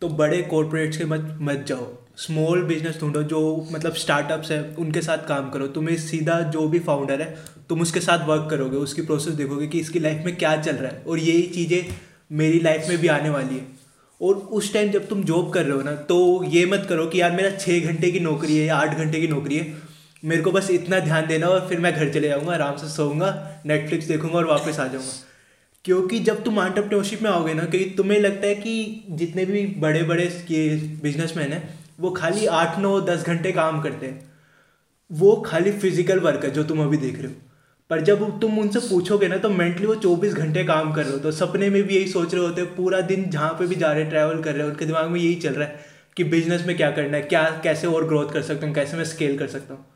तो 0.00 0.08
बड़े 0.18 0.40
कॉरपोरेट्स 0.50 0.96
के 0.98 1.04
मत 1.04 1.36
मत 1.48 1.64
जाओ 1.68 1.86
स्मॉल 2.26 2.62
बिजनेस 2.68 2.98
ढूंढो 3.00 3.22
जो 3.32 3.40
मतलब 3.72 3.94
स्टार्टअप्स 4.02 4.50
हैं 4.52 4.60
उनके 4.84 5.00
साथ 5.02 5.26
काम 5.28 5.50
करो 5.50 5.66
तुम्हें 5.74 5.96
सीधा 6.04 6.40
जो 6.54 6.66
भी 6.68 6.78
फाउंडर 6.86 7.20
है 7.22 7.34
तुम 7.68 7.80
उसके 7.82 8.00
साथ 8.00 8.26
वर्क 8.28 8.46
करोगे 8.50 8.76
उसकी 8.76 9.02
प्रोसेस 9.10 9.34
देखोगे 9.40 9.66
कि 9.74 9.80
इसकी 9.80 9.98
लाइफ 10.00 10.22
में 10.26 10.34
क्या 10.36 10.56
चल 10.62 10.76
रहा 10.76 10.90
है 10.92 11.02
और 11.08 11.18
यही 11.18 11.42
चीज़ें 11.58 11.92
मेरी 12.38 12.60
लाइफ 12.60 12.88
में 12.88 12.96
भी 13.00 13.08
आने 13.18 13.30
वाली 13.30 13.56
है 13.56 13.66
और 14.28 14.34
उस 14.58 14.72
टाइम 14.74 14.90
जब 14.92 15.08
तुम 15.08 15.22
जॉब 15.24 15.52
कर 15.52 15.64
रहे 15.64 15.76
हो 15.76 15.82
ना 15.82 15.92
तो 16.10 16.18
ये 16.54 16.64
मत 16.72 16.86
करो 16.88 17.06
कि 17.08 17.20
यार 17.20 17.32
मेरा 17.36 17.50
छः 17.56 17.86
घंटे 17.92 18.10
की 18.10 18.20
नौकरी 18.20 18.56
है 18.58 18.64
या 18.66 18.76
आठ 18.76 18.96
घंटे 18.96 19.20
की 19.20 19.28
नौकरी 19.32 19.56
है 19.58 19.72
मेरे 20.30 20.42
को 20.42 20.52
बस 20.52 20.70
इतना 20.70 20.98
ध्यान 21.00 21.26
देना 21.26 21.48
और 21.56 21.68
फिर 21.68 21.80
मैं 21.80 21.94
घर 21.94 22.12
चले 22.12 22.28
जाऊँगा 22.28 22.52
आराम 22.54 22.76
से 22.76 22.88
सोऊंगा 22.96 23.30
नेटफ्लिक्स 23.66 24.06
देखूंगा 24.08 24.36
और 24.38 24.46
वापस 24.46 24.80
आ 24.80 24.86
जाऊँगा 24.86 25.26
क्योंकि 25.88 26.18
जब 26.20 26.42
तुम 26.44 26.58
आंट्रप्रनोरशिप 26.60 27.22
में 27.22 27.28
आओगे 27.30 27.52
ना 27.54 27.62
कि 27.74 27.78
तुम्हें 27.96 28.18
लगता 28.20 28.46
है 28.46 28.54
कि 28.54 28.72
जितने 29.20 29.44
भी 29.50 29.64
बड़े 29.84 30.02
बड़े 30.10 30.24
ये 30.50 30.64
बिजनेसमैन 31.02 31.52
हैं 31.52 31.62
वो 32.00 32.10
खाली 32.16 32.44
आठ 32.56 32.78
नौ 32.78 33.00
दस 33.06 33.24
घंटे 33.26 33.52
काम 33.58 33.80
करते 33.82 34.06
हैं 34.06 34.30
वो 35.20 35.34
खाली 35.46 35.72
फिजिकल 35.86 36.18
वर्क 36.26 36.44
है 36.44 36.50
जो 36.58 36.64
तुम 36.72 36.82
अभी 36.84 36.96
देख 37.06 37.18
रहे 37.22 37.26
हो 37.32 37.40
पर 37.90 38.00
जब 38.10 38.28
तुम 38.40 38.58
उनसे 38.60 38.80
पूछोगे 38.90 39.28
ना 39.28 39.36
तो 39.46 39.50
मेंटली 39.50 39.86
वो 39.86 39.94
चौबीस 40.06 40.34
घंटे 40.34 40.64
काम 40.74 40.92
कर 40.94 41.02
रहे 41.04 41.12
हो 41.12 41.18
तो 41.18 41.30
सपने 41.40 41.70
में 41.76 41.82
भी 41.82 41.94
यही 41.96 42.08
सोच 42.12 42.32
रहे 42.34 42.44
होते 42.46 42.62
हैं 42.62 42.74
पूरा 42.76 43.00
दिन 43.14 43.28
जहाँ 43.30 43.52
पे 43.58 43.66
भी 43.66 43.76
जा 43.84 43.92
रहे 43.92 44.00
हैं 44.02 44.10
ट्रैवल 44.10 44.42
कर 44.42 44.52
रहे 44.54 44.64
हैं 44.64 44.70
उनके 44.72 44.86
दिमाग 44.92 45.10
में 45.10 45.20
यही 45.20 45.34
चल 45.48 45.54
रहा 45.54 45.68
है 45.68 45.78
कि 46.16 46.24
बिजनेस 46.38 46.66
में 46.66 46.76
क्या 46.76 46.90
करना 47.00 47.16
है 47.16 47.22
क्या 47.34 47.48
कैसे 47.64 47.86
और 47.86 48.08
ग्रोथ 48.08 48.32
कर 48.32 48.42
सकता 48.52 48.66
हूँ 48.66 48.74
कैसे 48.74 48.96
मैं 48.96 49.04
स्केल 49.16 49.38
कर 49.38 49.46
सकता 49.58 49.74
हूँ 49.74 49.87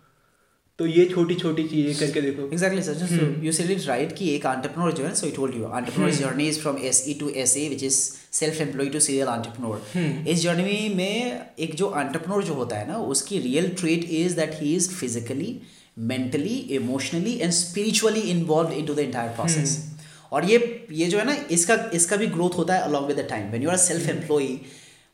तो 0.82 0.86
ये 0.86 1.04
छोटी 1.10 1.34
छोटी 1.40 1.62
चीज़ें 1.72 1.98
करके 1.98 2.20
देखो 2.20 2.44
exactly 2.52 2.82
sir 2.82 3.44
you 3.44 3.50
said 3.58 3.70
it 3.70 3.86
right 3.88 4.12
कि 4.16 4.28
एक 4.34 4.46
एंटरप्रेन्योर 4.46 4.94
जो 4.98 5.04
है 5.04 5.14
so 5.20 5.26
I 5.26 5.32
told 5.32 5.54
you 5.56 5.64
entrepreneur 5.74 6.14
journey 6.20 6.46
is 6.48 6.60
from 6.62 6.78
S 6.90 7.02
E 7.08 7.14
to 7.20 7.28
S 7.42 7.56
A 7.56 7.68
which 7.74 7.82
is 7.90 7.98
self 8.38 8.60
employ 8.60 8.88
to 8.96 9.00
serial 9.06 9.28
entrepreneur 9.34 10.26
इस 10.32 10.42
जर्नी 10.42 10.88
में 11.02 11.46
एक 11.66 11.74
जो 11.82 11.92
एंटरप्रेन्योर 11.98 12.44
जो 12.50 12.54
होता 12.62 12.76
है 12.78 12.88
ना 12.88 12.96
उसकी 13.16 13.38
real 13.46 13.68
trait 13.80 14.08
is 14.24 14.32
that 14.40 14.54
he 14.62 14.74
is 14.76 14.88
physically 14.94 15.54
mentally 16.14 16.56
emotionally 16.82 17.36
and 17.38 17.52
spiritually 17.62 18.20
involve 18.36 18.72
into 18.86 18.94
the 18.94 18.98
entire 19.08 19.30
process 19.40 19.78
और 20.32 20.44
ये 20.50 20.58
ये 21.04 21.08
जो 21.14 21.18
है 21.18 21.24
ना 21.32 21.36
इसका 21.60 21.74
इसका 22.00 22.16
भी 22.16 22.26
ग्रोथ 22.38 22.58
होता 22.64 22.74
है 22.74 22.82
along 22.90 23.06
with 23.08 23.16
the 23.24 23.28
time 23.36 23.50
when 23.52 23.62
you 23.62 23.70
are 23.70 23.76
self 23.88 24.08
employee 24.18 24.58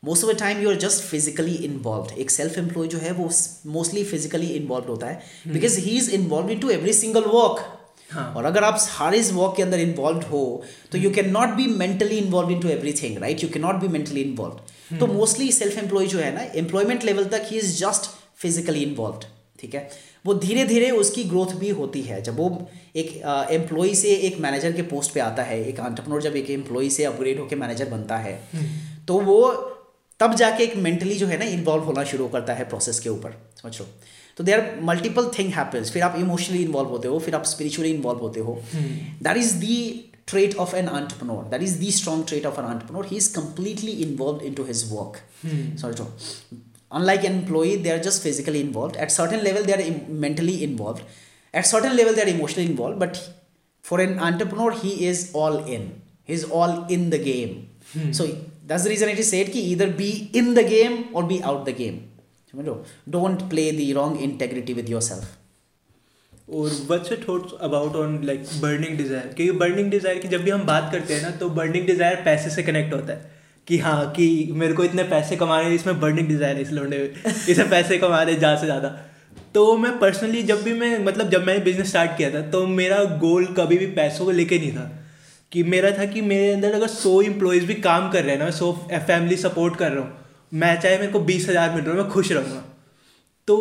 most 0.05 0.25
of 0.25 0.31
the 0.31 0.37
time 0.39 0.61
you 0.63 0.69
are 0.71 0.75
just 0.81 1.03
physically 1.05 1.55
involve 1.67 2.19
एक 2.21 2.31
सेल्फ 2.31 2.59
एम्प्लॉय 2.59 2.87
जो 2.89 2.99
है 2.99 3.13
वो 3.13 3.29
मोस्टली 3.73 4.03
फिजिकली 4.11 4.47
इन्वॉल्व 4.57 4.85
होता 4.91 5.07
है 5.07 5.53
because 5.53 5.77
he 5.87 5.97
is 5.99 6.11
involve 6.15 6.51
into 6.61 6.69
every 6.71 6.93
single 6.93 7.23
work 7.35 7.65
हाँ. 8.11 8.33
और 8.37 8.45
अगर 8.45 8.65
आप 8.65 8.79
हर 8.91 9.15
इज 9.15 9.31
वॉक 9.35 9.57
के 9.57 9.63
अंदर 9.63 9.81
इन्वॉल्व 9.81 10.21
हो 10.29 10.43
तो 10.93 10.99
you 10.99 11.11
can 11.15 11.31
not 11.31 11.49
be 11.57 11.67
mentally 11.81 12.19
involve 12.19 12.51
into 12.61 12.69
everything 13.03 13.19
right 13.23 13.43
you 13.45 13.49
can 13.55 13.63
not 13.63 13.81
be 13.81 13.89
mentally 13.97 14.21
involve 14.21 14.99
तो 15.01 15.07
मोस्टली 15.07 15.51
सेल्फ 15.53 15.79
एम्प्लॉय 15.79 16.07
जो 16.15 16.19
है 16.19 16.35
ना 16.35 16.45
एम्प्लॉयमेंट 16.61 17.05
लेवल 17.05 17.25
तक 17.35 17.43
he 17.51 17.57
is 17.59 17.79
just 17.81 18.11
physically 18.43 18.83
involve 18.83 19.19
ठीक 19.61 19.75
है 19.75 19.89
वो 20.27 20.35
धीरे 20.47 20.65
धीरे 20.65 20.91
उसकी 21.05 21.25
ग्रोथ 21.35 21.55
भी 21.61 21.69
होती 21.81 22.03
है 22.03 22.21
जब 22.23 22.37
वो 22.39 22.49
एक 23.03 23.11
एम्प्लॉय 23.59 23.95
से 24.05 24.15
एक 24.29 24.39
मैनेजर 24.41 24.73
के 24.73 24.83
पोस्ट 24.95 25.15
पे 25.15 25.21
आता 25.21 25.43
है 25.51 25.63
एक 25.69 25.81
आंट्रप्रनोर 25.81 26.23
जब 26.23 26.37
एक 26.37 26.51
एम्प्लॉय 26.51 26.89
से 26.99 27.05
अपग्रेड 27.05 27.39
होकर 27.41 27.57
मैनेजर 27.65 27.89
बनता 27.89 28.17
है 28.27 28.39
hmm. 28.55 29.07
तो 29.09 29.21
वो 29.31 29.41
तब 30.21 30.35
जाके 30.35 30.63
एक 30.65 30.77
मेंटली 30.87 31.15
जो 31.19 31.27
है 31.27 31.39
ना 31.39 31.45
इन्वॉल्व 31.57 31.83
होना 31.91 32.05
शुरू 32.13 32.29
करता 32.29 32.53
है 32.61 32.65
प्रोसेस 32.69 32.99
के 33.01 33.09
ऊपर 33.09 33.37
समझ 33.63 33.79
लो 33.81 33.87
तो 34.37 34.45
they 34.45 34.53
are 34.53 34.65
multiple 34.89 35.31
thing 35.39 35.53
happens 35.53 35.91
फिर 35.93 36.03
आप 36.03 36.15
इमोशनली 36.19 36.63
इन्वॉल्व 36.63 36.89
होते 36.95 37.09
हो 37.09 37.19
फिर 37.27 37.35
आप 37.35 37.45
स्पिरिचुअली 37.53 37.91
इन्वॉल्व 37.93 38.21
होते 38.27 38.41
हो 38.49 38.61
that 38.75 39.37
is 39.37 39.53
the 39.65 39.77
trait 40.29 40.55
of 40.65 40.75
an 40.81 40.89
entrepreneur 40.89 41.45
that 41.51 41.63
is 41.63 41.71
the 41.83 41.91
strong 41.99 42.27
trait 42.29 42.47
of 42.47 42.59
an 42.59 42.65
entrepreneur 42.65 43.07
he 43.11 43.17
is 43.17 43.27
completely 43.39 43.93
involve 44.09 44.43
into 44.55 44.65
his 44.73 44.85
work 44.93 45.21
समझ 45.81 45.99
लो 46.01 46.09
unlike 46.99 47.25
an 47.25 47.35
employee 47.39 47.77
they 47.87 47.91
are 47.91 47.99
just 48.11 48.23
physically 48.23 48.61
involve 48.61 48.99
at 49.03 49.11
certain 49.21 49.41
level 49.45 49.65
they 49.67 49.73
are 49.73 49.85
mentally 50.27 50.57
involve 50.69 50.99
at 51.59 51.65
certain 51.73 51.93
level 51.97 52.15
they 52.15 52.21
are 52.21 52.29
emotionally 52.29 52.67
involve 52.71 52.99
but 53.07 53.17
for 53.91 54.01
an 54.03 54.19
entrepreneur 54.31 54.79
he 54.85 54.91
is 55.11 55.29
all 55.45 55.65
in 55.75 55.91
he 56.29 56.35
is 56.35 56.45
all 56.63 56.85
in 56.95 57.09
the 57.11 57.23
game 57.31 58.13
so 58.13 58.27
That's 58.69 58.85
the 58.85 58.91
reason 58.93 59.09
it 59.13 59.19
is 59.23 59.31
said 59.33 59.49
कि 59.53 59.61
either 59.75 59.87
be 59.99 60.09
in 60.41 60.49
the 60.57 60.63
game 60.71 60.97
or 61.17 61.23
be 61.33 61.39
out 61.51 61.65
the 61.69 61.75
game. 61.81 61.99
समझ 62.53 62.65
लो 62.67 62.73
play 63.53 63.65
the 63.79 63.93
wrong 63.97 64.21
integrity 64.23 64.73
with 64.79 64.89
yourself 65.07 66.51
और 66.59 66.71
what's 66.89 67.11
your 67.13 67.25
thoughts 67.29 67.53
about 67.69 67.97
on 68.03 68.19
like 68.31 68.45
burning 68.63 68.97
desire 68.99 69.27
क्योंकि 69.37 69.59
burning 69.63 69.91
desire 69.91 70.19
की 70.19 70.29
जब 70.35 70.43
भी 70.45 70.51
हम 70.51 70.65
बात 70.67 70.89
करते 70.93 71.15
हैं 71.15 71.23
ना 71.23 71.31
तो 71.45 71.49
बर्निंग 71.61 71.87
डिज़ायर 71.87 72.23
पैसे 72.25 72.51
से 72.55 72.63
कनेक्ट 72.69 72.93
होता 72.95 73.13
है 73.13 73.37
कि 73.69 73.79
हाँ 73.87 73.97
कि 74.17 74.29
मेरे 74.63 74.75
को 74.81 74.85
इतने 74.85 75.03
पैसे 75.15 75.37
कमाने 75.45 75.75
इसमें 75.75 76.01
बर्निंग 76.01 76.29
डिज़ायर 76.29 76.57
है 76.57 76.63
इस 76.63 76.73
लौंडे 76.79 76.99
इसे 77.55 77.65
पैसे 77.75 77.99
कमा 78.07 78.23
रहे 78.23 78.35
ज़्यादा 78.37 78.61
से 78.61 78.67
ज़्यादा 78.67 78.89
तो 79.55 79.67
मैं 79.87 79.99
पर्सनली 79.99 80.43
जब 80.53 80.63
भी 80.65 80.73
मैं 80.85 80.93
मतलब 81.05 81.31
जब 81.37 81.47
मैंने 81.47 81.65
बिज़नेस 81.71 81.89
स्टार्ट 81.97 82.17
किया 82.19 82.31
था 82.35 82.41
तो 82.57 82.67
मेरा 82.81 83.03
गोल 83.27 83.47
कभी 83.59 83.79
भी 83.79 83.87
पैसों 84.03 84.25
को 84.25 84.31
लेके 84.43 84.59
नहीं 84.65 84.73
था 84.79 84.91
कि 85.53 85.63
मेरा 85.75 85.91
था 85.99 86.05
कि 86.07 86.21
मेरे 86.23 86.51
अंदर 86.53 86.75
अगर 86.75 86.87
सो 86.95 87.21
इम्प्लॉयज़ 87.23 87.65
भी 87.67 87.75
काम 87.85 88.11
कर 88.13 88.23
रहे 88.23 88.31
हैं 88.33 88.39
ना 88.39 88.45
मैं 88.45 88.53
सौ 88.53 88.73
फैमिली 88.93 89.37
सपोर्ट 89.45 89.77
कर 89.77 89.91
रहा 89.93 90.05
हूँ 90.05 90.27
मैं 90.63 90.79
चाहे 90.81 90.99
मेरे 90.99 91.13
को 91.13 91.21
बीस 91.31 91.49
हज़ार 91.49 91.71
मिल 91.75 91.85
रहा 91.85 91.95
हूँ 91.95 92.03
मैं 92.03 92.11
खुश 92.13 92.33
रहूँगा 92.33 92.65
तो 93.47 93.55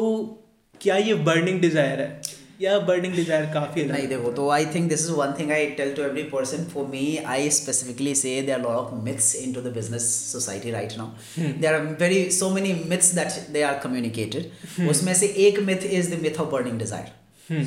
क्या 0.82 0.98
ये 0.98 1.14
बर्निंग 1.30 1.62
डिज़ायर 1.62 2.02
है 2.02 2.36
या 2.62 2.78
बर्निंग 2.92 3.14
डिज़ायर 3.14 3.46
काफ़ी 3.54 3.82
है 3.82 3.88
नहीं 3.92 4.08
देखो 4.08 4.32
तो 4.38 4.50
I 4.52 4.66
think 4.76 4.88
this 4.90 5.02
is 5.06 5.12
one 5.22 5.34
thing 5.40 5.52
I 5.52 5.66
tell 5.80 5.94
to 5.96 6.02
every 6.04 6.24
person 6.36 6.64
for 6.74 6.86
me 6.94 7.06
I 7.36 7.50
specifically 7.62 8.16
say 8.26 8.42
there 8.46 8.52
are 8.52 8.62
lot 8.62 8.76
of 8.76 8.94
myths 9.04 9.36
into 9.54 9.62
the 9.62 9.74
business 9.82 10.14
society 10.32 10.72
right 10.72 10.98
now 10.98 11.52
they 11.60 11.68
are 11.68 11.80
very 12.08 12.30
so 12.40 12.50
many 12.58 12.74
myths 12.90 13.14
that 13.16 13.40
they 13.54 13.62
are 13.72 13.78
communicated 13.84 14.88
उसमें 14.90 15.14
से 15.24 15.28
एक 15.48 15.60
myth 15.72 15.86
is 15.98 16.16
the 16.16 16.22
myth 16.24 16.40
of 16.46 16.52
burning 16.52 16.80
desire 16.80 17.62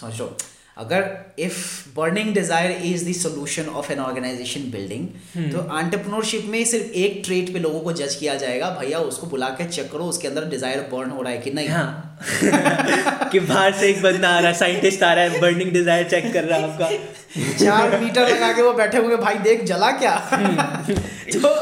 सोचो 0.00 0.36
अगर 0.78 1.04
if 1.42 1.92
burning 1.96 2.32
desire 2.34 2.70
is 2.86 3.06
the 3.08 3.12
solution 3.18 3.68
of 3.80 3.90
an 3.90 3.98
organisation 4.06 4.70
building 4.70 5.06
तो 5.52 5.60
entrepreneurship 5.78 6.44
में 6.54 6.64
सिर्फ 6.72 6.90
एक 7.04 7.20
trait 7.26 7.52
पे 7.52 7.58
लोगों 7.66 7.80
को 7.86 7.92
जज 8.00 8.14
किया 8.22 8.34
जाएगा 8.42 8.68
भैया 8.80 8.98
उसको 9.12 9.26
बुला 9.26 9.48
के 9.60 9.64
चेक 9.68 9.90
करो 9.92 10.04
उसके 10.14 10.28
अंदर 10.28 10.44
डिजायर 10.48 10.80
बर्न 10.92 11.10
हो 11.10 11.22
रहा 11.22 11.32
है 11.32 11.38
कि 11.46 11.50
नहीं 11.60 11.68
हाँ 11.68 12.18
कि 13.32 13.40
बाहर 13.52 13.72
से 13.80 13.88
एक 13.90 14.02
बंदा 14.02 14.28
आ 14.28 14.38
रहा 14.38 14.48
है 14.50 14.58
साइंटिस्ट 14.58 15.02
आ 15.04 15.12
रहा 15.14 15.24
है 15.24 15.40
बर्निंग 15.40 15.70
डिजायर 15.72 16.08
चेक 16.10 16.32
कर 16.32 16.44
रहा 16.50 16.58
है 16.58 16.70
आपका 16.70 16.90
चार 17.64 17.98
मीटर 18.00 18.28
लगा 18.34 18.52
के 18.58 18.62
वो 18.62 18.72
बैठे 18.82 18.98
हुए 19.06 19.16
भाई 19.24 19.38
देख 19.48 19.64
जला 19.72 19.90
क्या 20.04 20.14
तो 21.32 21.54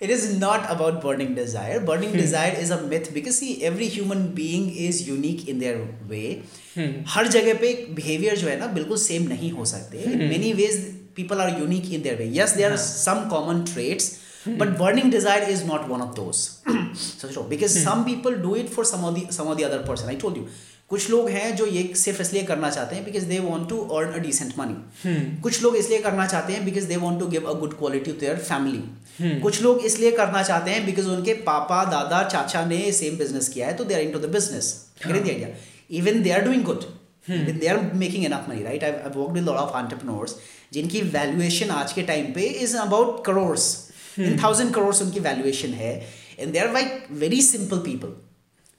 it 0.00 0.10
is 0.10 0.24
not 0.38 0.66
about 0.68 1.00
burning 1.02 1.34
desire 1.34 1.78
burning 1.80 2.12
desire 2.14 2.54
is 2.64 2.70
a 2.70 2.80
myth 2.82 3.12
because 3.14 3.38
see 3.38 3.52
every 3.64 3.88
human 3.88 4.26
being 4.34 4.66
is 4.86 5.00
unique 5.08 5.46
in 5.48 5.64
their 5.64 5.78
way 6.08 6.26
हर 7.08 7.28
जगह 7.28 7.54
पे 7.60 7.72
बिहेवियर 7.94 8.36
जो 8.36 8.48
है 8.48 8.58
ना 8.58 8.66
बिल्कुल 8.74 8.96
सेम 8.98 9.28
नहीं 9.28 9.50
हो 9.52 9.64
सकते 9.64 10.02
in 10.12 10.28
many 10.28 10.52
ways 10.52 10.78
people 11.16 11.40
are 11.40 11.58
unique 11.60 11.92
in 11.92 12.02
their 12.02 12.16
way 12.18 12.30
yes 12.34 12.54
there 12.56 12.70
are 12.72 12.78
some 12.78 13.28
common 13.30 13.64
traits 13.72 14.12
but 14.48 14.68
burning 14.78 15.10
desire 15.12 15.48
is 15.50 15.64
not 15.66 15.88
one 15.88 16.00
of 16.00 16.14
those 16.16 16.36
सोच 16.98 17.36
लो 17.36 17.42
because 17.50 17.76
some 17.84 18.02
people 18.04 18.34
do 18.42 18.54
it 18.56 18.68
for 18.70 18.84
some 18.84 19.04
of 19.04 19.18
the 19.18 19.30
some 19.32 19.44
of 19.44 19.58
the 19.58 19.62
other 19.64 19.84
person 19.88 20.08
I 20.08 20.16
told 20.24 20.36
you 20.36 20.46
कुछ 20.89 21.09
लोग 21.09 21.27
हैं 21.29 21.55
जो 21.55 21.65
ये 21.65 21.81
सिर्फ 22.01 22.21
इसलिए 22.21 22.43
करना 22.43 22.69
चाहते 22.69 22.95
हैं 22.95 23.03
because 23.05 23.23
they 23.31 23.39
want 23.39 23.67
to 23.69 23.77
earn 23.97 24.11
a 24.13 24.17
decent 24.19 24.53
money 24.57 25.19
कुछ 25.41 25.61
लोग 25.63 25.75
इसलिए 25.77 25.99
करना 26.01 26.25
चाहते 26.27 26.53
हैं 26.53 26.63
because 26.65 26.83
they 26.91 26.95
want 27.03 27.19
to 27.19 27.25
give 27.33 27.49
a 27.49 27.53
good 27.59 27.77
quality 27.79 28.11
to 28.11 28.17
their 28.19 28.37
family 28.47 29.39
कुछ 29.41 29.61
लोग 29.61 29.83
इसलिए 29.85 30.11
करना 30.21 30.41
चाहते 30.43 30.71
हैं 30.71 30.85
बिकॉज 30.85 31.07
उनके 31.15 31.33
पापा 31.49 31.83
दादा 31.91 32.21
चाचा 32.31 32.63
ने 32.65 32.79
सेम 33.01 33.17
बिजनेस 33.17 33.49
किया 33.53 33.67
है 33.67 33.73
तो 33.77 33.83
they 33.83 33.93
are 33.95 34.01
into 34.11 34.19
the 34.25 34.29
business 34.37 34.73
idea 35.11 35.49
even 35.99 36.21
they 36.23 36.31
are 36.37 36.41
doing 36.45 36.63
good 36.71 36.83
they 37.29 37.67
are 37.73 37.79
making 38.03 38.25
enough 38.25 38.45
money 38.49 38.63
right 38.63 38.83
I 38.83 38.91
work 39.15 39.29
with 39.33 39.43
lot 39.49 39.57
of 39.65 39.73
entrepreneurs 39.81 40.35
जिनकी 40.73 41.01
वैल्यूएशन 41.17 41.69
आज 41.81 41.93
के 41.93 42.01
टाइम 42.11 42.33
पे 42.33 42.43
is 42.67 42.75
about 42.87 43.23
crores 43.25 43.69
in 44.29 44.39
thousand 44.43 44.73
crores 44.73 45.01
उनकी 45.01 45.19
valuation 45.29 45.73
है 45.83 45.93
and 46.39 46.51
they 46.53 46.59
are 46.59 46.73
like 46.73 47.05
very 47.23 47.41
simple 47.51 47.77
people 47.89 48.15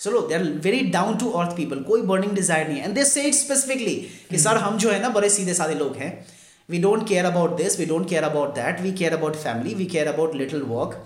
so 0.04 0.10
low 0.10 0.20
they 0.28 0.34
are 0.34 0.42
very 0.66 0.80
down 0.96 1.16
to 1.18 1.30
earth 1.40 1.56
people 1.56 1.82
कोई 1.88 2.02
burning 2.10 2.32
desire 2.34 2.68
नहीं 2.68 2.78
है 2.78 2.84
and 2.84 2.94
they 2.94 3.04
say 3.04 3.22
it 3.28 3.34
specifically 3.34 3.94
कि 4.30 4.38
sir 4.44 4.56
हम 4.66 4.76
जो 4.84 4.90
है 4.90 5.00
ना 5.02 5.08
बड़े 5.16 5.28
सीधे 5.30 5.54
साधे 5.54 5.74
लोग 5.80 5.96
हैं 5.96 6.10
we 6.70 6.78
don't 6.82 7.06
care 7.08 7.24
about 7.30 7.56
this 7.56 7.78
we 7.78 7.86
don't 7.90 8.08
care 8.08 8.22
about 8.24 8.54
that 8.60 8.80
we 8.80 8.92
care 9.00 9.14
about 9.18 9.36
family 9.42 9.74
we 9.80 9.86
care 9.96 10.06
about 10.14 10.34
little 10.42 10.62
work 10.70 10.96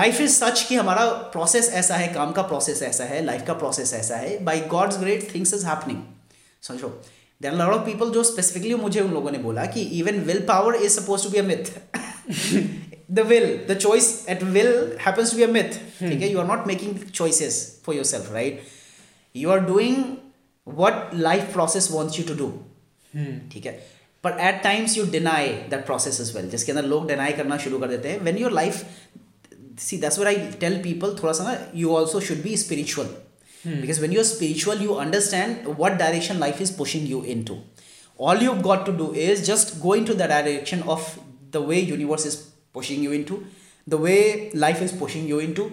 life 0.00 0.20
is 0.20 0.30
such 0.38 0.62
कि 0.68 0.76
हमारा 0.76 1.06
प्रोसेस 1.36 1.70
ऐसा 1.82 1.96
है 2.02 2.08
काम 2.14 2.32
का 2.32 2.42
प्रोसेस 2.50 2.82
ऐसा 2.90 3.04
है 3.12 3.24
लाइफ 3.24 3.44
का 3.46 3.52
प्रोसेस 3.62 3.92
ऐसा 4.00 4.16
है 4.24 4.38
by 4.44 4.60
god's 4.74 4.98
great 5.00 5.34
things 5.34 5.54
is 5.54 5.64
happening 5.64 6.02
समझो 6.68 6.88
देन 7.42 7.54
लॉट 7.62 7.72
ऑफ 7.74 7.84
पीपल 7.86 8.10
जो 8.12 8.22
स्पेसिफिकली 8.32 8.74
मुझे 8.84 9.00
उन 9.00 9.10
लोगों 9.14 9.30
ने 9.32 9.38
बोला 9.48 9.64
कि 9.76 9.80
even 9.98 10.20
will 10.30 10.40
power 10.48 10.74
is 10.82 10.90
suppose 10.98 11.24
to 11.24 11.30
be 11.30 11.38
a 11.38 11.42
myth 11.52 11.72
the 13.18 13.24
will 13.24 13.46
the 13.70 13.74
choice 13.84 14.08
at 14.28 14.42
will 14.56 14.96
happens 15.04 15.30
to 15.30 15.36
be 15.36 15.42
a 15.42 15.48
myth 15.56 15.76
okay 16.10 16.28
you 16.32 16.38
are 16.42 16.48
not 16.50 16.64
making 16.72 16.92
choices 17.20 17.54
for 17.84 17.92
yourself 18.00 18.32
right 18.32 18.62
you 19.32 19.50
are 19.54 19.60
doing 19.70 19.96
what 20.82 21.14
life 21.28 21.52
process 21.52 21.90
wants 21.90 22.16
you 22.18 22.24
to 22.24 22.34
do 22.34 22.48
hmm. 23.12 23.38
okay 23.56 23.80
but 24.22 24.38
at 24.48 24.62
times 24.62 24.96
you 24.96 25.06
deny 25.06 25.44
that 25.70 25.84
process 25.86 26.20
as 26.24 26.30
well 26.34 26.46
just 26.54 26.66
kind 26.70 26.90
log 26.94 27.08
deny 27.12 27.28
karna 27.40 27.58
shuru 27.64 27.80
kar 27.84 27.88
dete 27.94 28.12
when 28.28 28.38
your 28.44 28.52
life 28.60 28.78
see 29.86 29.98
that's 30.04 30.18
what 30.22 30.30
i 30.34 30.36
tell 30.64 30.76
people 30.86 31.16
thoda 31.22 31.34
sa 31.40 31.56
you 31.82 31.96
also 32.02 32.22
should 32.28 32.44
be 32.48 32.52
spiritual 32.66 33.08
hmm. 33.08 33.80
because 33.84 34.00
when 34.04 34.14
you're 34.18 34.28
spiritual 34.30 34.84
you 34.86 34.98
understand 35.06 35.72
what 35.82 35.98
direction 36.04 36.42
life 36.46 36.62
is 36.68 36.72
pushing 36.82 37.10
you 37.14 37.22
into 37.36 37.58
all 38.28 38.46
you've 38.46 38.64
got 38.70 38.86
to 38.90 38.94
do 39.02 39.10
is 39.26 39.44
just 39.50 39.76
go 39.88 39.98
into 40.02 40.16
the 40.22 40.30
direction 40.36 40.88
of 40.96 41.10
the 41.54 41.62
way 41.72 41.80
universe 41.94 42.24
is 42.30 42.38
pushing 42.74 43.04
you 43.04 43.12
into 43.12 43.38
the 43.88 43.94
way 44.06 44.16
life 44.56 44.82
is 44.82 44.98
pushing 44.98 45.28
you 45.30 45.40
into 45.50 45.70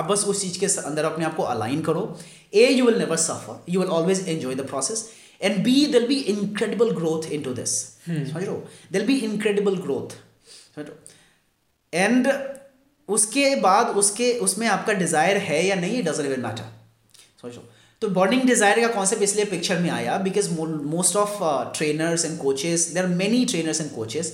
आप 0.00 0.04
बस 0.08 0.24
उस 0.32 0.40
चीज़ 0.42 0.58
के 0.60 0.66
अंदर 0.88 1.04
अपने 1.04 1.24
आप 1.24 1.34
को 1.36 1.42
align 1.54 1.80
करो 1.88 2.04
a 2.54 2.68
you 2.70 2.84
will 2.86 2.98
never 2.98 3.16
suffer 3.26 3.64
you 3.72 3.80
will 3.80 3.88
always 3.98 4.24
enjoy 4.28 4.54
the 4.60 4.66
process 4.68 5.08
and 5.42 5.62
be 5.64 5.84
दिल 5.92 6.06
be 6.08 6.16
incredible 6.34 6.90
growth 7.00 7.30
into 7.42 7.52
this 7.54 7.74
समझ 8.08 8.44
लो 8.46 8.54
दिल 8.92 9.06
बी 9.06 9.16
इनक्रेडिबल 9.28 9.76
ग्रोथ 9.86 10.16
समझ 10.74 10.86
लो 10.86 10.94
एंड 11.98 12.32
उसके 13.18 13.54
बाद 13.66 13.96
उसके 14.02 14.32
उसमें 14.48 14.66
आपका 14.76 14.92
डिज़ायर 15.04 15.36
है 15.50 15.64
या 15.66 15.74
नहीं 15.82 16.02
डजन 16.04 16.26
इवन 16.26 16.40
मैटर 16.46 17.42
समझ 17.42 17.54
तो 18.00 18.08
बर्निंग 18.18 18.42
डिज़ायर 18.46 18.80
का 18.80 18.88
कॉन्सेप्ट 18.94 19.22
इसलिए 19.22 19.44
पिक्चर 19.50 19.78
में 19.80 19.90
आया 19.96 20.16
because 20.28 20.48
most 20.94 21.16
of 21.16 21.36
trainers 21.76 22.24
and 22.24 22.38
coaches 22.38 22.86
there 22.94 23.02
are 23.04 23.08
many 23.20 23.44
trainers 23.52 23.80
and 23.80 23.90
coaches 23.94 24.32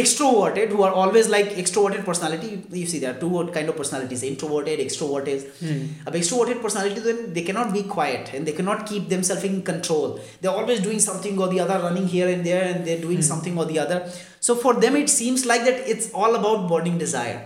extroverted 0.00 0.70
who 0.70 0.82
are 0.82 0.92
always 1.00 1.28
like 1.28 1.48
extroverted 1.62 2.02
personality 2.04 2.50
you 2.72 2.86
see 2.86 2.98
there 2.98 3.14
are 3.14 3.20
two 3.20 3.50
kind 3.56 3.68
of 3.68 3.76
personalities 3.76 4.22
introverted 4.22 4.80
extroverted 4.84 5.42
hmm. 5.58 5.82
a 6.06 6.12
extroverted 6.20 6.62
personality 6.62 7.00
then 7.08 7.20
they 7.34 7.42
cannot 7.42 7.72
be 7.74 7.82
quiet 7.82 8.32
and 8.32 8.46
they 8.46 8.56
cannot 8.60 8.86
keep 8.86 9.10
themselves 9.10 9.44
in 9.44 9.60
control 9.62 10.18
they're 10.40 10.58
always 10.62 10.80
doing 10.80 10.98
something 10.98 11.38
or 11.38 11.48
the 11.48 11.60
other 11.60 11.78
running 11.86 12.08
here 12.08 12.28
and 12.34 12.46
there 12.50 12.64
and 12.72 12.86
they're 12.86 13.04
doing 13.08 13.18
hmm. 13.18 13.30
something 13.32 13.58
or 13.58 13.66
the 13.66 13.78
other 13.78 13.98
so 14.40 14.56
for 14.56 14.74
them 14.74 14.96
it 14.96 15.10
seems 15.10 15.44
like 15.44 15.64
that 15.64 15.88
it's 15.94 16.10
all 16.12 16.34
about 16.42 16.68
burning 16.70 16.98
desire 17.06 17.40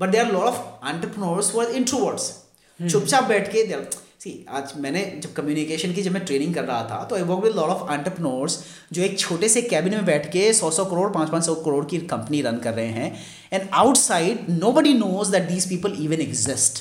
but 0.00 0.10
there 0.10 0.24
are 0.24 0.32
lot 0.32 0.44
of 0.46 0.88
entrepreneurs 0.88 1.54
are 1.56 1.70
introverts 1.76 2.32
चुपचाप 2.90 3.24
बैठ 3.28 3.52
के 3.52 3.64
देर 3.66 3.88
See 4.23 4.31
आज 4.57 4.71
मैंने 4.83 4.99
जब 5.23 5.31
communication 5.35 5.93
की 5.93 6.01
जब 6.03 6.11
मैं 6.13 6.23
training 6.25 6.53
कर 6.55 6.63
रहा 6.65 6.83
था 6.89 7.03
तो 7.09 7.15
I 7.15 7.21
work 7.29 7.39
with 7.43 7.55
lot 7.55 7.69
of 7.69 7.87
entrepreneurs 7.91 8.55
जो 8.93 9.01
एक 9.07 9.17
छोटे 9.19 9.49
से 9.55 9.61
कैबिन 9.73 9.95
में 9.95 10.05
बैठ 10.05 10.31
के 10.35 10.41
सौ 10.59 10.69
सौ 10.77 10.85
करोड़ 10.91 11.09
पाँच 11.15 11.29
पाँच 11.29 11.43
सौ 11.45 11.55
करोड़ 11.65 11.83
की 11.93 11.97
कंपनी 12.13 12.41
रन 12.41 12.57
कर 12.65 12.73
रहे 12.73 12.85
हैं 13.01 13.09
and 13.57 13.67
outside 13.81 14.45
nobody 14.77 14.93
knows 15.01 15.27
that 15.35 15.47
these 15.49 15.67
people 15.69 15.95
even 16.03 16.21
exist 16.27 16.79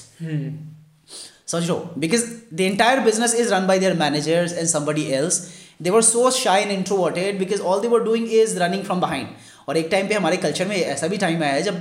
समझ 1.52 1.68
लो 1.68 1.76
because 2.06 2.24
the 2.54 2.60
entire 2.66 3.00
business 3.10 3.34
is 3.44 3.52
run 3.52 3.66
by 3.72 3.78
their 3.86 3.94
managers 4.04 4.52
and 4.58 4.68
somebody 4.76 5.04
else 5.20 5.40
they 5.82 5.90
were 5.98 6.02
so 6.14 6.30
shine 6.40 6.70
introverted 6.78 7.38
because 7.38 7.60
all 7.74 7.80
they 7.82 7.88
were 7.96 8.04
doing 8.10 8.32
is 8.42 8.56
running 8.62 8.84
from 8.90 9.00
behind 9.06 9.26
और 9.68 9.76
एक 9.76 9.88
time 9.90 10.08
पे 10.08 10.14
हमारे 10.14 10.36
culture 10.46 10.66
में 10.68 10.76
ऐसा 10.76 11.06
भी 11.08 11.16
time 11.24 11.42
आया 11.42 11.52
है 11.52 11.62
जब 11.62 11.80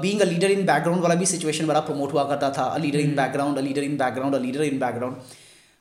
being 0.00 0.20
a 0.20 0.24
leader 0.24 0.50
in 0.50 0.64
background 0.66 1.02
वाला 1.02 1.14
भी 1.22 1.26
सिचुएशन 1.32 1.66
बड़ा 1.66 1.80
प्रमोट 1.88 2.12
हुआ 2.12 2.24
करता 2.28 2.50
था 2.58 2.62
a 2.62 2.78
leader 2.84 3.00
in 3.00 3.14
background 3.16 3.58
a 3.58 3.60
leader 3.68 3.82
in 3.82 3.96
background 3.98 4.34
a 4.34 4.38
leader 4.46 4.62
in 4.64 4.78
background 4.78 5.16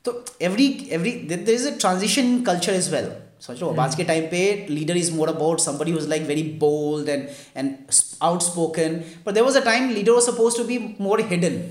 तो 0.05 0.23
every 0.47 0.67
every 0.97 1.11
there 1.31 1.49
is 1.55 1.67
a 1.67 1.75
transition 1.79 2.39
culture 2.49 2.73
is 2.75 2.91
well 2.93 3.11
सोच 3.41 3.61
रहे 3.61 3.69
हो 3.69 3.81
आज 3.81 3.95
के 3.95 4.03
टाइम 4.09 4.23
पे 4.31 4.39
leader 4.69 4.97
is 4.97 5.11
more 5.15 5.29
about 5.29 5.59
somebody 5.59 5.91
was 5.93 6.07
like 6.09 6.23
very 6.27 6.43
bold 6.59 7.09
and 7.09 7.25
and 7.57 7.71
out 8.23 8.43
पर 9.25 9.31
there 9.31 9.43
was 9.43 9.57
a 9.57 9.61
time 9.65 9.89
leader 9.93 10.11
was 10.11 10.23
suppose 10.23 10.57
to 10.57 10.63
be 10.63 10.77
more 11.01 11.21
hidden 11.31 11.61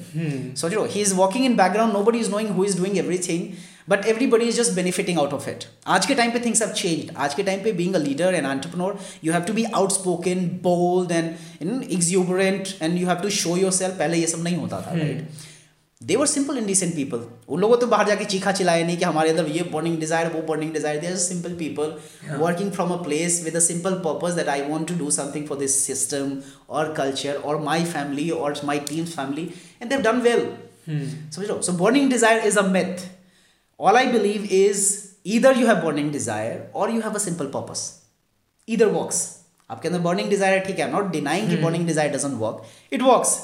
सोच 0.61 0.73
रहे 0.73 0.89
he 0.95 1.01
is 1.03 1.13
walking 1.17 1.45
in 1.45 1.57
background 1.57 1.93
no 1.97 2.11
is 2.19 2.31
knowing 2.31 2.49
who 2.57 2.65
is 2.65 2.77
doing 2.79 2.99
everything 3.29 3.47
but 3.91 4.07
everybody 4.09 4.45
is 4.49 4.57
just 4.57 4.73
benefiting 4.73 5.19
out 5.19 5.33
of 5.33 5.49
it 5.49 5.65
आज 5.95 6.07
के 6.07 6.15
time 6.21 6.31
पे 6.33 6.39
things 6.45 6.63
have 6.63 6.71
change 6.75 7.11
आज 7.25 7.35
के 7.35 7.43
time 7.49 7.63
पे 7.65 7.73
being 7.81 7.95
a 7.95 7.99
leader 8.05 8.35
and 8.35 8.47
entrepreneur 8.47 8.99
you 9.25 9.33
have 9.33 9.43
to 9.47 9.53
be 9.61 9.65
outspoken 9.93 10.47
bold 10.63 11.13
and 11.13 11.31
in 11.63 11.83
exuberant 11.93 12.69
and 12.83 12.99
you 12.99 13.07
have 13.09 13.21
to 13.23 13.31
show 13.41 13.57
yourself 13.81 13.99
पहले 13.99 14.19
ये 14.19 14.27
सब 14.37 14.43
नहीं 14.45 14.57
होता 14.57 14.81
था 14.87 14.95
right 14.95 15.13
hmm. 15.21 15.27
right? 15.27 15.53
They 16.07 16.17
were 16.21 16.27
simple 16.27 16.59
indecent 16.59 16.95
people 16.95 17.21
उन 17.55 17.61
लोगों 17.61 17.77
तो 17.83 17.87
बाहर 17.93 18.07
जाके 18.09 18.25
चीखा 18.33 18.53
चिलाया 18.57 18.85
नहीं 18.87 18.97
कि 18.99 19.05
हमारे 19.05 19.31
अंदर 19.31 19.47
ये 19.51 19.63
बर्निंग 19.75 19.99
डिजायर 20.01 20.27
वो 20.33 20.41
burning 20.49 20.73
desire 20.73 20.99
they 21.01 21.07
are 21.11 21.17
simple 21.25 21.53
people 21.61 21.95
working 22.43 22.71
from 22.73 22.91
a 22.93 22.97
place 23.05 23.41
with 23.45 23.57
a 23.57 23.61
simple 23.67 23.95
purpose 24.07 24.35
that 24.39 24.49
I 24.55 24.63
want 24.73 24.89
to 24.89 24.95
do 24.99 25.11
something 25.19 25.47
for 25.49 25.59
this 25.59 25.79
system 25.85 26.37
और 26.81 26.93
कल्चर 26.99 27.35
और 27.53 27.61
माई 27.71 27.85
फैमिली 27.95 28.29
और 28.41 28.61
my 28.73 28.79
team 28.93 29.05
family 29.15 29.43
and 29.83 29.91
they've 29.93 30.03
done 30.11 30.21
well 30.29 30.47
समझ 31.37 31.49
लो 31.51 31.61
so 31.69 31.73
burning 31.85 32.11
desire 32.11 32.47
is 32.49 32.59
a 32.59 32.63
myth 32.79 33.07
all 33.89 33.97
I 34.03 34.07
believe 34.19 34.45
is 34.61 34.87
either 35.37 35.59
you 35.61 35.67
have 35.67 35.81
burning 35.87 36.13
desire 36.19 36.67
or 36.85 36.95
you 36.95 37.01
have 37.07 37.15
a 37.15 37.19
simple 37.29 37.47
purpose 37.57 37.91
either 38.77 38.87
work 39.01 39.15
आपके 39.71 39.89
अंदर 39.89 40.01
burning 40.11 40.29
desire 40.31 40.59
ठीक 40.69 40.79
है 40.79 40.91
not 40.93 41.11
denying 41.19 41.59
burning 41.65 41.87
desire 41.87 42.13
doesn't 42.19 42.35
work 42.41 42.63
it 42.93 43.03
works 43.03 43.37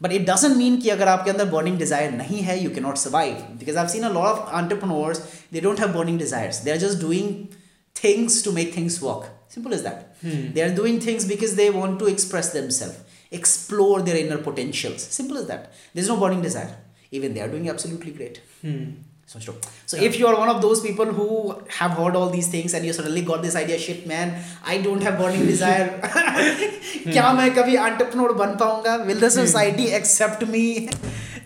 But 0.00 0.12
it 0.12 0.24
doesn't 0.26 0.56
mean 0.62 0.76
ki 0.80 0.90
agar 0.94 1.06
aapke 1.12 1.28
andar 1.32 1.46
burning 1.54 1.76
desire 1.82 2.10
nahi 2.12 2.62
you 2.62 2.70
cannot 2.70 2.98
survive. 2.98 3.38
Because 3.58 3.76
I've 3.76 3.90
seen 3.90 4.04
a 4.04 4.10
lot 4.10 4.28
of 4.32 4.54
entrepreneurs, 4.60 5.20
they 5.50 5.60
don't 5.60 5.78
have 5.78 5.92
burning 5.92 6.18
desires. 6.18 6.60
They're 6.60 6.78
just 6.84 7.00
doing 7.00 7.48
things 7.94 8.40
to 8.42 8.52
make 8.52 8.72
things 8.74 9.00
work. 9.02 9.26
Simple 9.48 9.74
as 9.74 9.82
that. 9.82 10.16
Hmm. 10.22 10.52
They're 10.52 10.74
doing 10.74 11.00
things 11.00 11.24
because 11.24 11.56
they 11.56 11.70
want 11.70 11.98
to 12.00 12.06
express 12.06 12.52
themselves, 12.52 12.98
explore 13.32 14.02
their 14.02 14.16
inner 14.16 14.38
potentials. 14.38 15.02
Simple 15.02 15.36
as 15.38 15.46
that. 15.48 15.72
There's 15.94 16.08
no 16.08 16.16
burning 16.16 16.42
desire. 16.42 16.76
Even 17.10 17.34
they 17.34 17.40
are 17.40 17.48
doing 17.48 17.68
absolutely 17.70 18.12
great. 18.12 18.40
Hmm. 18.62 18.90
switched 19.28 19.48
over. 19.50 19.58
So 19.84 19.96
yeah. 19.96 20.04
if 20.04 20.18
you 20.18 20.26
are 20.26 20.36
one 20.36 20.48
of 20.48 20.60
those 20.62 20.80
people 20.80 21.06
who 21.06 21.56
have 21.78 21.92
heard 21.92 22.16
all 22.16 22.30
these 22.30 22.48
things 22.48 22.72
and 22.74 22.84
you 22.84 22.92
suddenly 22.94 23.22
got 23.22 23.42
this 23.42 23.54
idea, 23.56 23.78
shit 23.78 24.06
man, 24.06 24.42
I 24.64 24.78
don't 24.78 25.02
have 25.02 25.18
burning 25.18 25.46
desire. 25.52 25.86
क्या 26.06 27.32
मैं 27.40 27.50
कभी 27.54 27.76
entrepreneur 27.88 28.32
बन 28.38 28.54
पाऊंगा? 28.62 28.94
Will 29.06 29.20
the 29.26 29.30
society 29.40 29.90
accept 29.98 30.46
me? 30.54 30.64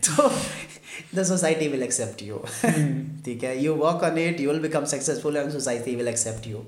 तो 0.02 0.30
the 1.14 1.24
society 1.32 1.68
will 1.72 1.82
accept 1.88 2.22
you. 2.28 2.38
ठीक 3.24 3.42
है, 3.44 3.56
you 3.64 3.74
work 3.82 4.04
on 4.10 4.16
it, 4.26 4.38
you 4.38 4.48
will 4.52 4.62
become 4.68 4.86
successful 4.94 5.36
and 5.42 5.58
society 5.58 5.96
will 5.96 6.14
accept 6.16 6.46
you. 6.52 6.64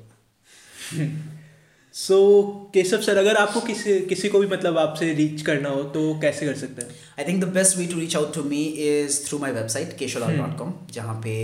So 1.95 2.15
so, 2.15 2.75
Keshav 2.75 3.01
sir 3.03 3.17
अगर 3.17 3.37
आपको 3.37 3.61
किसी 3.67 3.99
किसी 4.11 4.29
को 4.29 4.39
भी 4.39 4.47
मतलब 4.53 4.79
आपसे 4.79 5.13
रीच 5.15 5.43
करना 5.47 5.69
हो 5.71 5.83
तो 5.97 6.01
कैसे 6.21 6.47
कर 6.47 6.55
सकते 6.63 6.83
हैं 6.83 6.95
I 7.19 7.25
think 7.27 7.41
the 7.45 7.49
best 7.55 7.77
way 7.79 7.87
to 7.93 7.99
reach 7.99 8.17
out 8.17 8.35
to 8.35 8.43
me 8.45 8.63
is 8.87 9.19
through 9.27 9.39
my 9.39 9.53
website 9.59 9.97
Lal 10.21 10.37
dot 10.39 10.57
com 10.59 10.73
जहाँ 10.95 11.15
पे 11.27 11.35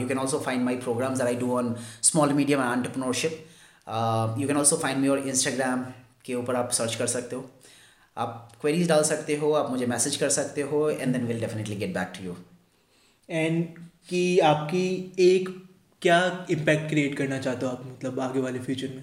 you 0.00 0.06
can 0.08 0.18
also 0.18 0.38
find 0.46 0.64
my 0.64 0.76
program 0.86 1.20
I 1.26 1.36
do 1.44 1.52
on 1.58 1.74
small 2.10 2.32
medium 2.40 2.60
and 2.62 2.72
entrepreneurship 2.76 3.36
you 4.38 4.46
can 4.48 4.56
also 4.64 4.76
find 4.82 5.00
me 5.02 5.08
और 5.14 5.18
Instagram 5.28 5.84
के 6.26 6.34
ऊपर 6.40 6.56
आप 6.62 6.70
search 6.80 6.94
कर 6.94 7.06
सकते 7.14 7.36
हो 7.36 7.44
आप 8.26 8.50
क्वेरीज 8.60 8.88
डाल 8.88 9.02
सकते 9.14 9.36
हो 9.42 9.52
आप 9.62 9.70
मुझे 9.70 9.86
मैसेज 9.96 10.16
कर 10.24 10.28
सकते 10.40 10.62
हो 10.74 10.88
and 10.90 11.16
then 11.16 11.26
will 11.26 11.40
definitely 11.40 11.76
get 11.86 11.94
back 11.94 12.12
to 12.18 12.24
you 12.24 12.36
and 13.38 13.64
कि 14.08 14.26
आपकी 14.52 14.86
एक 15.32 15.48
क्या 16.02 16.20
इम्पैक्ट 16.50 16.88
क्रिएट 16.88 17.16
करना 17.18 17.38
चाहते 17.46 17.66
हो 17.66 17.72
आप 17.72 17.86
मतलब 17.94 18.20
आगे 18.28 18.40
वाले 18.48 18.58
फ्यूचर 18.68 18.88
में 18.96 19.02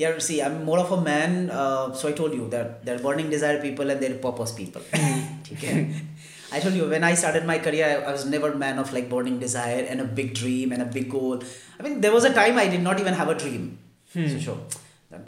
yeah, 0.00 0.16
see, 0.18 0.40
I'm 0.40 0.64
more 0.64 0.78
of 0.78 0.90
a 0.92 0.98
man. 0.98 1.50
Uh, 1.50 1.92
so 1.92 2.08
I 2.08 2.12
told 2.12 2.32
you 2.32 2.48
that 2.48 2.84
there 2.86 2.96
are 2.96 2.98
burning 2.98 3.28
desire 3.28 3.60
people 3.60 3.90
and 3.90 4.00
there 4.00 4.12
are 4.14 4.18
purpose 4.18 4.52
people. 4.52 4.80
okay. 5.52 5.94
I 6.50 6.58
told 6.60 6.74
you 6.74 6.86
when 6.92 7.04
I 7.04 7.12
started 7.14 7.44
my 7.44 7.58
career, 7.58 8.02
I, 8.06 8.10
was 8.10 8.24
never 8.24 8.54
man 8.54 8.78
of 8.78 8.94
like 8.94 9.10
burning 9.10 9.38
desire 9.38 9.82
and 9.90 10.00
a 10.00 10.04
big 10.04 10.32
dream 10.34 10.72
and 10.72 10.80
a 10.80 10.86
big 10.86 11.10
goal. 11.10 11.42
I 11.78 11.82
mean, 11.82 12.00
there 12.00 12.12
was 12.12 12.24
a 12.24 12.32
time 12.32 12.56
I 12.56 12.66
did 12.68 12.80
not 12.82 12.98
even 12.98 13.12
have 13.12 13.28
a 13.28 13.34
dream. 13.34 13.66
Hmm. 14.14 14.26
So 14.28 14.38
sure. 14.46 14.58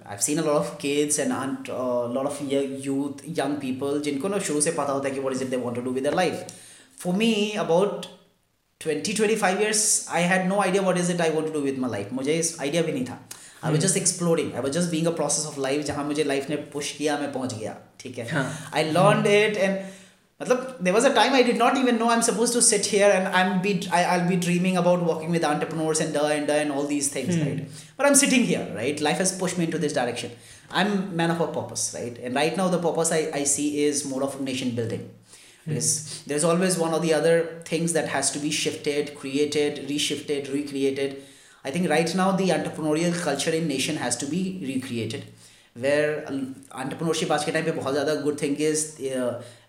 I've 0.07 0.23
seen 0.23 0.39
a 0.39 0.43
lot 0.47 0.57
of 0.63 0.79
kids 0.79 1.19
and 1.19 1.33
a 1.69 1.75
uh, 1.75 2.09
lot 2.09 2.25
of 2.25 2.41
youth, 2.89 3.21
young 3.41 3.55
people, 3.67 4.01
jinko 4.01 4.29
na 4.29 4.39
शुरू 4.49 4.63
se 4.71 4.75
pata 4.81 4.93
hota 4.97 5.09
है 5.09 5.15
कि 5.19 5.23
what 5.27 5.37
is 5.37 5.43
it 5.47 5.51
they 5.51 5.61
want 5.67 5.81
to 5.83 5.85
do 5.91 5.95
with 5.99 6.05
their 6.11 6.19
life. 6.23 6.43
For 7.05 7.13
me, 7.23 7.31
about 7.67 8.09
20-25 8.89 9.61
years, 9.67 9.85
I 10.11 10.23
had 10.35 10.49
no 10.49 10.63
idea 10.65 10.83
what 10.91 11.05
is 11.05 11.11
it 11.11 11.21
I 11.29 11.31
want 11.39 11.53
to 11.53 11.59
do 11.61 11.65
with 11.71 11.85
my 11.87 11.93
life. 11.99 12.17
Mujhe 12.23 12.39
इस 12.45 12.53
idea 12.71 12.85
bhi 12.91 12.97
nahi 12.99 13.07
tha. 13.13 13.21
I 13.64 13.72
was 13.72 13.82
just 13.82 13.98
exploring 13.98 14.54
I 14.54 14.62
was 14.62 14.72
just 14.78 14.90
being 14.92 15.08
a 15.08 15.12
process 15.22 15.46
of 15.46 15.58
life 15.60 15.86
जहाँ 15.86 16.04
मुझे 16.06 16.24
life 16.24 16.50
ने 16.50 16.56
push 16.74 16.92
किया 16.98 17.18
मैं 17.20 17.32
पहुंच 17.34 17.54
गया 17.54 17.76
ठीक 18.00 18.18
है 18.18 18.28
हाँ. 18.32 18.50
आई 18.74 18.92
लर्न 18.92 19.26
इट 19.32 19.58
एंड 19.58 19.78
मतलब 20.42 20.78
there 20.84 20.94
was 20.94 21.06
a 21.06 21.14
time 21.14 21.34
I 21.34 21.44
did 21.44 21.58
not 21.58 21.78
even 21.78 21.96
know 22.00 22.10
I 22.10 22.16
am 22.16 22.22
suppose 22.22 22.54
to 22.54 22.62
sit 22.62 22.88
here 22.92 23.12
and 23.12 23.28
I 23.28 23.46
am 23.46 23.60
be 23.62 23.80
I 23.94 24.04
I 24.04 24.20
be 24.28 24.36
dreaming 24.48 24.78
about 24.78 25.04
working 25.08 25.32
with 25.32 25.46
entrepreneurs 25.52 26.02
and 26.06 26.18
da 26.18 26.26
and 26.36 26.52
da 26.52 26.58
and 26.66 26.76
all 26.78 26.88
these 26.94 27.10
things 27.16 27.34
Hmm. 27.38 27.48
right 27.48 27.82
but 28.00 28.10
i'm 28.10 28.18
sitting 28.24 28.46
here 28.52 28.66
right 28.80 29.02
life 29.10 29.24
has 29.24 29.32
pushed 29.42 29.62
me 29.62 29.66
into 29.70 29.80
this 29.86 29.96
direction 30.00 30.36
i'm 30.82 30.92
man 31.22 31.34
of 31.36 31.42
a 31.46 31.48
purpose 31.58 31.86
right 31.98 32.20
and 32.28 32.40
right 32.42 32.60
now 32.62 32.68
the 32.76 32.82
purpose 32.86 33.14
i, 33.18 33.22
I 33.42 33.44
see 33.56 33.68
is 33.86 34.04
more 34.12 34.22
of 34.28 34.38
nation 34.50 34.76
building 34.82 35.08
because 35.66 35.90
there's 36.28 36.44
always 36.44 36.78
one 36.78 36.94
or 36.94 37.00
the 37.00 37.14
other 37.14 37.36
things 37.66 37.94
that 37.94 38.08
has 38.10 38.32
to 38.32 38.40
be 38.40 38.52
shifted 38.52 39.10
created 39.16 39.82
reshifted 39.90 40.52
recreated 40.54 41.18
I 41.65 41.71
think 41.71 41.89
right 41.89 42.13
now 42.17 42.33
the 42.33 42.49
entrepreneurial 42.51 43.15
culture 43.23 43.53
in 43.53 43.69
nation 43.69 43.97
has 43.97 44.17
to 44.17 44.27
be 44.27 44.43
recreated. 44.75 45.25
Where 45.85 46.25
um, 46.31 46.41
entrepreneurship 46.85 47.31
आज 47.35 47.45
के 47.45 47.53
time 47.53 47.65
पे 47.65 47.73
बहुत 47.73 47.93
ज़्यादा 47.93 48.15
good 48.25 48.41
thing 48.41 48.61
is 48.61 48.97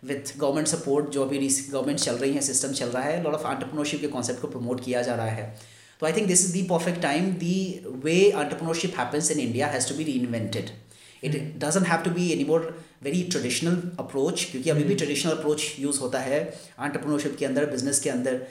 with 0.06 0.38
government 0.40 0.68
support 0.68 1.10
जो 1.18 1.24
अभी 1.26 1.48
government 1.72 2.00
चल 2.00 2.16
रही 2.24 2.34
है 2.34 2.42
सिस्टम 2.48 2.72
चल 2.80 2.90
रहा 2.96 3.04
है 3.04 3.22
लॉट 3.24 3.34
ऑफ 3.34 3.46
एंटरप्रेन्योरशिप 3.52 4.02
के 4.02 4.08
कॉन्सेप्ट 4.16 4.42
को 4.42 4.48
प्रमोट 4.56 4.84
किया 4.86 5.02
जा 5.10 5.16
रहा 5.22 5.38
है 5.38 5.46
तो 6.00 6.06
I 6.06 6.14
think 6.14 6.28
this 6.28 6.44
is 6.46 6.56
the 6.64 6.68
perfect 6.70 7.02
time 7.02 7.30
the 7.46 8.02
way 8.06 8.16
entrepreneurship 8.26 9.00
happens 9.00 9.32
in 9.32 9.40
India 9.46 9.68
has 9.76 9.90
to 9.90 9.96
be 9.98 10.04
reinvented 10.24 10.70
it 11.30 11.38
doesn't 11.66 11.88
have 11.88 12.02
to 12.10 12.12
be 12.18 12.30
any 12.32 12.44
more 12.54 12.66
very 13.04 13.24
traditional 13.38 13.82
approach 14.06 14.46
क्योंकि 14.52 14.70
अभी 14.76 14.84
भी 14.92 14.96
ट्रेडिशनल 15.04 15.32
अप्रोच 15.38 15.70
यूज़ 15.80 16.00
होता 16.00 16.20
है 16.30 16.40
एंटरप्रेन्योरशिप 16.42 17.36
के 17.40 17.46
अंदर 17.52 17.70
business 17.76 18.00
के 18.08 18.10
अंदर 18.18 18.46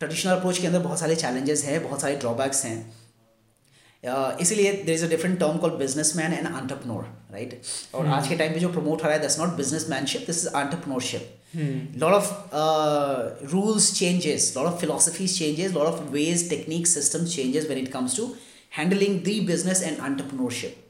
traditional 0.00 0.32
approach 0.32 0.58
के 0.58 0.66
अंदर 0.66 0.78
बहुत 0.82 0.98
सारे 0.98 1.14
चैलेंजेस 1.22 1.64
हैं 1.64 1.82
बहुत 1.82 2.00
सारे 2.00 2.14
ड्रॉबैक्स 2.20 2.64
हैं 2.64 4.36
इसीलिए 4.42 4.72
there 4.72 4.94
is 4.94 5.04
a 5.04 5.08
different 5.08 5.38
term 5.40 5.56
call 5.64 5.70
businessman 6.16 6.32
and 6.32 6.46
entrepreneur 6.46 7.02
right 7.32 7.60
और 7.94 8.06
आज 8.06 8.28
के 8.28 8.36
टाइम 8.36 8.48
hmm. 8.48 8.54
पे 8.58 8.60
जो 8.60 8.68
प्रमोट 8.76 9.02
हो 9.02 9.06
रहा 9.08 9.14
है 9.16 9.20
that's 9.22 9.38
not 9.38 9.50
businessmanship 9.90 10.24
this 10.26 10.38
is 10.44 10.52
entrepreneurship 10.60 11.98
lot 12.04 12.12
of 12.12 13.44
rules 13.52 13.92
changes 13.98 14.52
lot 14.56 14.66
of 14.66 14.80
philosophies 14.80 15.38
changes 15.38 15.72
lot 15.72 15.86
of 15.86 16.08
ways 16.12 16.48
technique 16.50 16.86
system 16.86 17.26
changes 17.34 17.68
when 17.68 17.78
it 17.78 17.92
comes 17.98 18.16
to 18.16 18.30
handling 18.76 19.20
the 19.28 19.38
business 19.52 19.82
and 19.82 19.98
entrepreneurship 19.98 20.82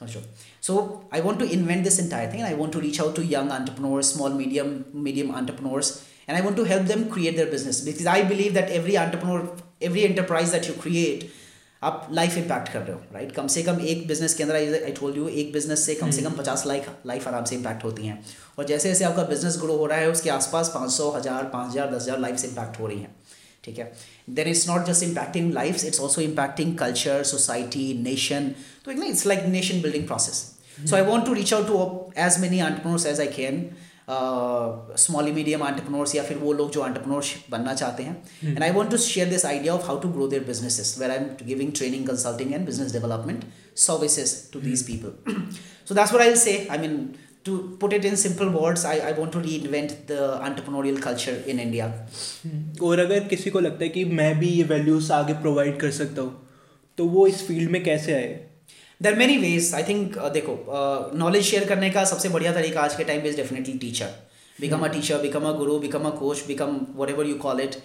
समझो 0.00 0.22
so 0.66 0.76
I 1.14 1.20
want 1.28 1.40
to 1.40 1.46
invent 1.58 1.84
this 1.84 1.98
entire 2.00 2.32
thing 2.32 2.42
I 2.50 2.54
want 2.62 2.72
to 2.72 2.80
reach 2.86 3.00
out 3.00 3.16
to 3.16 3.22
young 3.32 3.50
entrepreneur 3.58 4.02
small 4.12 4.32
medium 4.42 4.76
medium 5.08 5.34
entrepreneurs 5.40 5.96
and 6.28 6.36
I 6.36 6.42
want 6.42 6.56
to 6.58 6.64
help 6.64 6.84
them 6.86 7.08
create 7.10 7.36
their 7.36 7.46
business 7.50 7.80
because 7.80 8.06
I 8.06 8.22
believe 8.22 8.54
that 8.54 8.70
every 8.70 8.96
entrepreneur, 8.98 9.48
every 9.80 10.04
enterprise 10.04 10.52
that 10.58 10.68
you 10.68 10.80
create, 10.86 11.24
आप 11.88 12.06
life 12.12 12.36
impact 12.38 12.68
कर 12.68 12.80
रहे 12.82 12.92
हो 12.92 13.00
right 13.14 13.30
कम 13.32 13.46
से 13.54 13.62
कम 13.62 13.80
एक 13.90 14.06
business 14.08 14.32
के 14.34 14.42
अंदर 14.42 14.54
आई 14.56 14.92
टोल्ड 14.98 15.16
यू 15.16 15.28
एक 15.42 15.52
बिजनेस 15.52 15.84
से 15.86 15.94
कम 15.94 16.10
से 16.10 16.22
कम 16.22 16.26
हम्म। 16.28 16.38
पचास 16.38 16.64
लाइफ 16.66 16.88
लाइफ 17.06 17.28
आराम 17.28 17.44
से 17.50 17.54
इम्पैक्ट 17.56 17.84
होती 17.84 18.06
हैं 18.06 18.18
और 18.58 18.64
जैसे 18.66 18.88
जैसे 18.88 19.04
आपका 19.04 19.22
बिजनेस 19.28 19.56
ग्रो 19.60 19.76
हो 19.78 19.86
रहा 19.92 19.98
है 19.98 20.08
उसके 20.10 20.30
आसपास 20.36 20.68
पाँच 20.74 20.90
सौ 20.92 21.10
हज़ार 21.16 21.44
पाँच 21.52 21.70
हज़ार 21.70 21.94
दस 21.94 22.02
हज़ार 22.02 22.18
लाइफ 22.24 22.44
इम्पैक्ट 22.48 22.80
हो 22.80 22.86
रही 22.86 22.98
हैं 23.00 23.14
ठीक 23.64 23.78
है 23.78 23.90
then 24.40 24.48
it's 24.48 24.68
not 24.68 24.84
just 24.86 25.02
impacting 25.02 25.52
life 25.60 25.84
it's 25.84 26.00
also 26.00 26.20
impacting 26.20 26.76
culture 26.78 27.22
society 27.34 27.86
nation 28.10 28.50
तो 28.84 28.90
it's 28.92 29.24
like 29.26 29.44
nation 29.56 29.80
building 29.82 30.06
process 30.06 30.42
so 30.90 30.96
I 30.96 31.02
want 31.12 31.26
to 31.26 31.32
reach 31.40 31.52
out 31.54 31.66
to 31.68 31.78
as 32.26 32.38
many 32.40 32.58
entrepreneurs 32.58 33.06
as 33.12 33.20
I 33.20 33.26
can 33.40 33.68
small 34.10 35.30
medium 35.32 35.62
entrepreneurs 35.66 36.14
या 36.14 36.22
फिर 36.24 36.36
वो 36.38 36.52
लोग 36.60 36.70
जो 36.72 36.84
entrepreneurship 36.86 37.50
बनना 37.52 37.74
चाहते 37.80 38.02
हैं 38.02 38.16
and 38.52 38.62
I 38.64 38.70
want 38.76 38.90
to 38.90 38.96
share 39.06 39.28
this 39.30 39.44
idea 39.46 39.74
of 39.74 39.86
how 39.86 39.98
to 40.00 40.08
grow 40.12 40.26
their 40.28 40.44
businesses 40.44 40.94
where 41.00 41.10
I 41.10 41.16
am 41.16 41.24
giving 41.46 41.72
training 41.78 42.06
consulting 42.06 42.52
and 42.54 42.66
business 42.66 42.92
development 42.92 43.44
services 43.86 44.34
to 44.52 44.60
these 44.60 44.86
people 44.86 45.34
so 45.88 45.94
that's 45.94 46.12
where 46.14 46.20
I 46.22 46.28
will 46.28 46.38
say 46.48 46.58
I 46.70 46.78
mean 46.86 47.08
to 47.46 47.52
put 47.82 47.94
it 47.96 48.06
in 48.08 48.16
simple 48.20 48.48
words 48.54 48.82
I, 48.88 48.94
I 49.10 49.10
want 49.18 49.32
to 49.34 49.40
reinvent 49.44 49.92
the 50.08 50.24
entrepreneurial 50.46 50.98
culture 51.04 51.34
in 51.52 51.60
India 51.64 51.86
hmm. 52.08 52.58
और 52.88 52.98
अगर 53.04 53.28
किसी 53.30 53.50
को 53.54 53.60
लगता 53.66 53.84
है 53.84 53.88
कि 53.96 54.04
मैं 54.20 54.38
भी 54.40 54.48
ये 54.56 54.64
वैल्यूज 54.74 55.10
आगे 55.18 55.32
प्रोवाइड 55.46 55.78
कर 55.80 55.90
सकता 56.00 56.22
हूँ 56.22 56.64
तो 56.98 57.04
वो 57.14 57.26
इस 57.32 57.46
फील्ड 57.48 57.70
में 57.74 57.82
कैसे 57.84 58.14
आए 58.14 58.28
there 59.02 59.14
many 59.16 59.36
ways 59.38 59.70
I 59.74 59.82
think 59.88 60.16
देखो 60.34 60.56
नॉलेज 61.18 61.42
uh, 61.42 61.48
शेयर 61.50 61.64
करने 61.68 61.90
का 61.96 62.04
सबसे 62.12 62.28
बढ़िया 62.28 62.52
तरीका 62.54 62.80
आज 62.80 62.94
के 62.96 63.04
time 63.10 63.26
is 63.26 63.36
definitely 63.36 63.76
teacher 63.78 64.06
become 64.60 64.80
a 64.84 64.88
teacher 64.92 65.18
become 65.22 65.44
a 65.48 65.52
guru 65.58 65.78
become 65.80 66.04
a 66.04 66.10
coach 66.20 66.42
become 66.46 66.76
whatever 67.10 67.26
you 67.26 67.34
call 67.44 67.60
it 67.60 67.76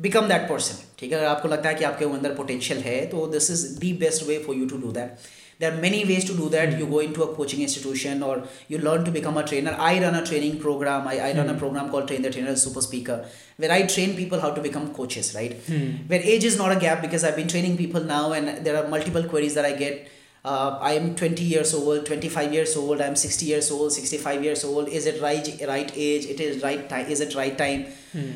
become 0.00 0.28
that 0.28 0.48
person 0.48 0.74
ठीक 0.98 1.12
है 1.12 1.18
अगर 1.18 1.26
आपको 1.28 1.48
लगता 1.48 1.68
है 1.68 1.74
कि 1.74 1.84
आपके 1.84 2.04
अंदर 2.04 2.34
पोटेंशियल 2.34 2.80
है 2.82 3.04
तो 3.14 3.26
this 3.32 3.50
is 3.50 3.64
the 3.80 3.92
best 4.04 4.22
way 4.28 4.38
for 4.46 4.56
you 4.56 4.68
to 4.68 4.76
do 4.84 4.92
that 4.98 5.16
there 5.60 5.72
many 5.80 6.02
ways 6.12 6.28
to 6.28 6.36
do 6.38 6.48
that 6.48 6.78
you 6.80 6.86
go 6.86 7.00
into 7.12 7.22
a 7.22 7.32
coaching 7.36 7.62
institution 7.62 8.22
or 8.28 8.48
you 8.70 8.78
learn 8.84 9.04
to 9.04 9.12
become 9.18 9.40
a 9.40 9.42
trainer 9.48 9.76
I 9.88 9.98
run 10.06 10.20
a 10.20 10.22
training 10.28 10.56
program 10.60 11.08
I 11.08 11.18
I 11.26 11.32
run 11.40 11.48
a 11.54 11.58
program 11.58 11.88
call 11.96 12.06
train 12.06 12.22
the 12.22 12.30
trainer 12.32 12.54
super 12.68 12.80
speaker 12.88 13.26
where 13.60 13.70
I 13.78 13.82
train 13.94 14.14
people 14.16 14.38
how 14.46 14.54
to 14.56 14.62
become 14.70 14.86
coaches 15.02 15.32
right 15.34 15.64
where 16.10 16.30
age 16.36 16.46
is 16.46 16.58
not 16.60 16.76
a 16.76 16.78
gap 16.86 17.00
because 17.08 17.24
I 17.24 17.32
been 17.42 17.46
training 17.56 17.76
people 17.78 18.06
now 18.14 18.34
and 18.34 18.56
there 18.64 18.76
are 18.76 18.90
multiple 18.92 19.28
queries 19.34 19.54
that 19.54 19.64
I 19.64 19.74
get 19.84 20.06
uh, 20.44 20.78
I 20.80 20.92
am 20.94 21.14
20 21.16 21.42
years 21.42 21.74
old, 21.74 22.06
25 22.06 22.52
years 22.52 22.76
old, 22.76 23.00
I 23.00 23.06
am 23.06 23.16
60 23.16 23.44
years 23.46 23.70
old, 23.70 23.92
65 23.92 24.42
years 24.42 24.64
old. 24.64 24.88
Is 24.88 25.06
it 25.06 25.20
right 25.20 25.46
right 25.68 25.92
age? 25.94 26.24
It 26.26 26.40
is 26.40 26.62
right 26.62 26.88
time. 26.88 27.06
Is 27.06 27.20
it 27.20 27.34
right 27.34 27.56
time? 27.58 27.86
Mm. 28.14 28.32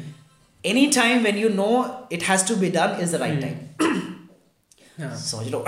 Any 0.62 0.90
time 0.90 1.22
when 1.22 1.36
you 1.38 1.48
know 1.48 2.06
it 2.10 2.22
has 2.22 2.42
to 2.44 2.56
be 2.56 2.70
done 2.70 3.00
is 3.00 3.12
the 3.12 3.18
right 3.18 3.38
mm. 3.38 3.44
time. 3.46 4.28
yeah. 4.98 5.14
समझ 5.28 5.48
लो 5.50 5.64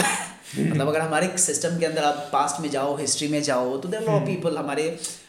मतलब 0.56 0.88
अगर 0.88 1.00
हमारे 1.00 1.28
system 1.44 1.78
के 1.78 1.86
अंदर 1.86 2.04
आप 2.08 2.28
past 2.32 2.60
में 2.62 2.68
जाओ 2.70 2.94
history 2.96 3.28
में 3.28 3.42
जाओ 3.42 3.76
तो 3.80 3.88
देर 3.94 4.02
लॉ 4.08 4.18
पीपल 4.26 4.56
हमारे 4.56 4.84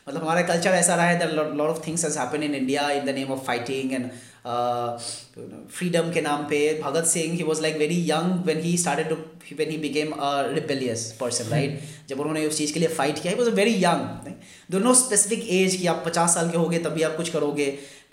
मतलब 0.08 0.22
हमारा 0.22 0.42
कल्चर 0.52 0.72
ऐसा 0.82 0.96
रहा 0.96 1.08
है 1.10 1.18
there 1.20 1.32
lot 1.62 1.70
of 1.70 1.82
things 1.88 2.04
has 2.06 2.18
happen 2.18 2.44
in 2.44 2.56
India 2.56 2.90
in 2.98 3.06
the 3.06 3.16
name 3.16 3.32
of 3.34 3.46
fighting 3.48 3.94
and 3.94 4.10
freedom 4.48 6.08
uh, 6.08 6.14
के 6.14 6.22
नाम 6.22 6.44
पे 6.50 6.58
Bhagat 6.84 7.06
Singh 7.08 7.34
he 7.38 7.44
was 7.44 7.62
like 7.62 7.78
very 7.78 7.96
young 8.10 8.46
when 8.46 8.60
he 8.64 8.78
started 8.84 9.10
to 9.10 9.16
when 9.58 9.70
he 9.72 9.78
became 9.78 10.12
a 10.12 10.30
rebellious 10.52 11.04
person 11.20 11.50
right 11.52 11.80
जब 12.10 12.20
उन्होंने 12.20 12.46
उस 12.48 12.58
चीज़ 12.58 12.74
के 12.74 12.80
लिए 12.80 12.90
fight 13.00 13.20
किया 13.22 13.34
was 13.40 13.48
a 13.48 13.52
very 13.58 13.74
young 13.84 14.32
though 14.72 14.80
no 14.88 14.94
specific 15.02 15.48
age 15.58 15.76
कि 15.82 15.88
आप 15.96 16.02
पचास 16.06 16.34
साल 16.36 16.50
के 16.52 16.58
होगे 16.58 16.80
तभी 16.88 17.02
आप 17.10 17.16
कुछ 17.18 17.30
करोगे 17.36 17.68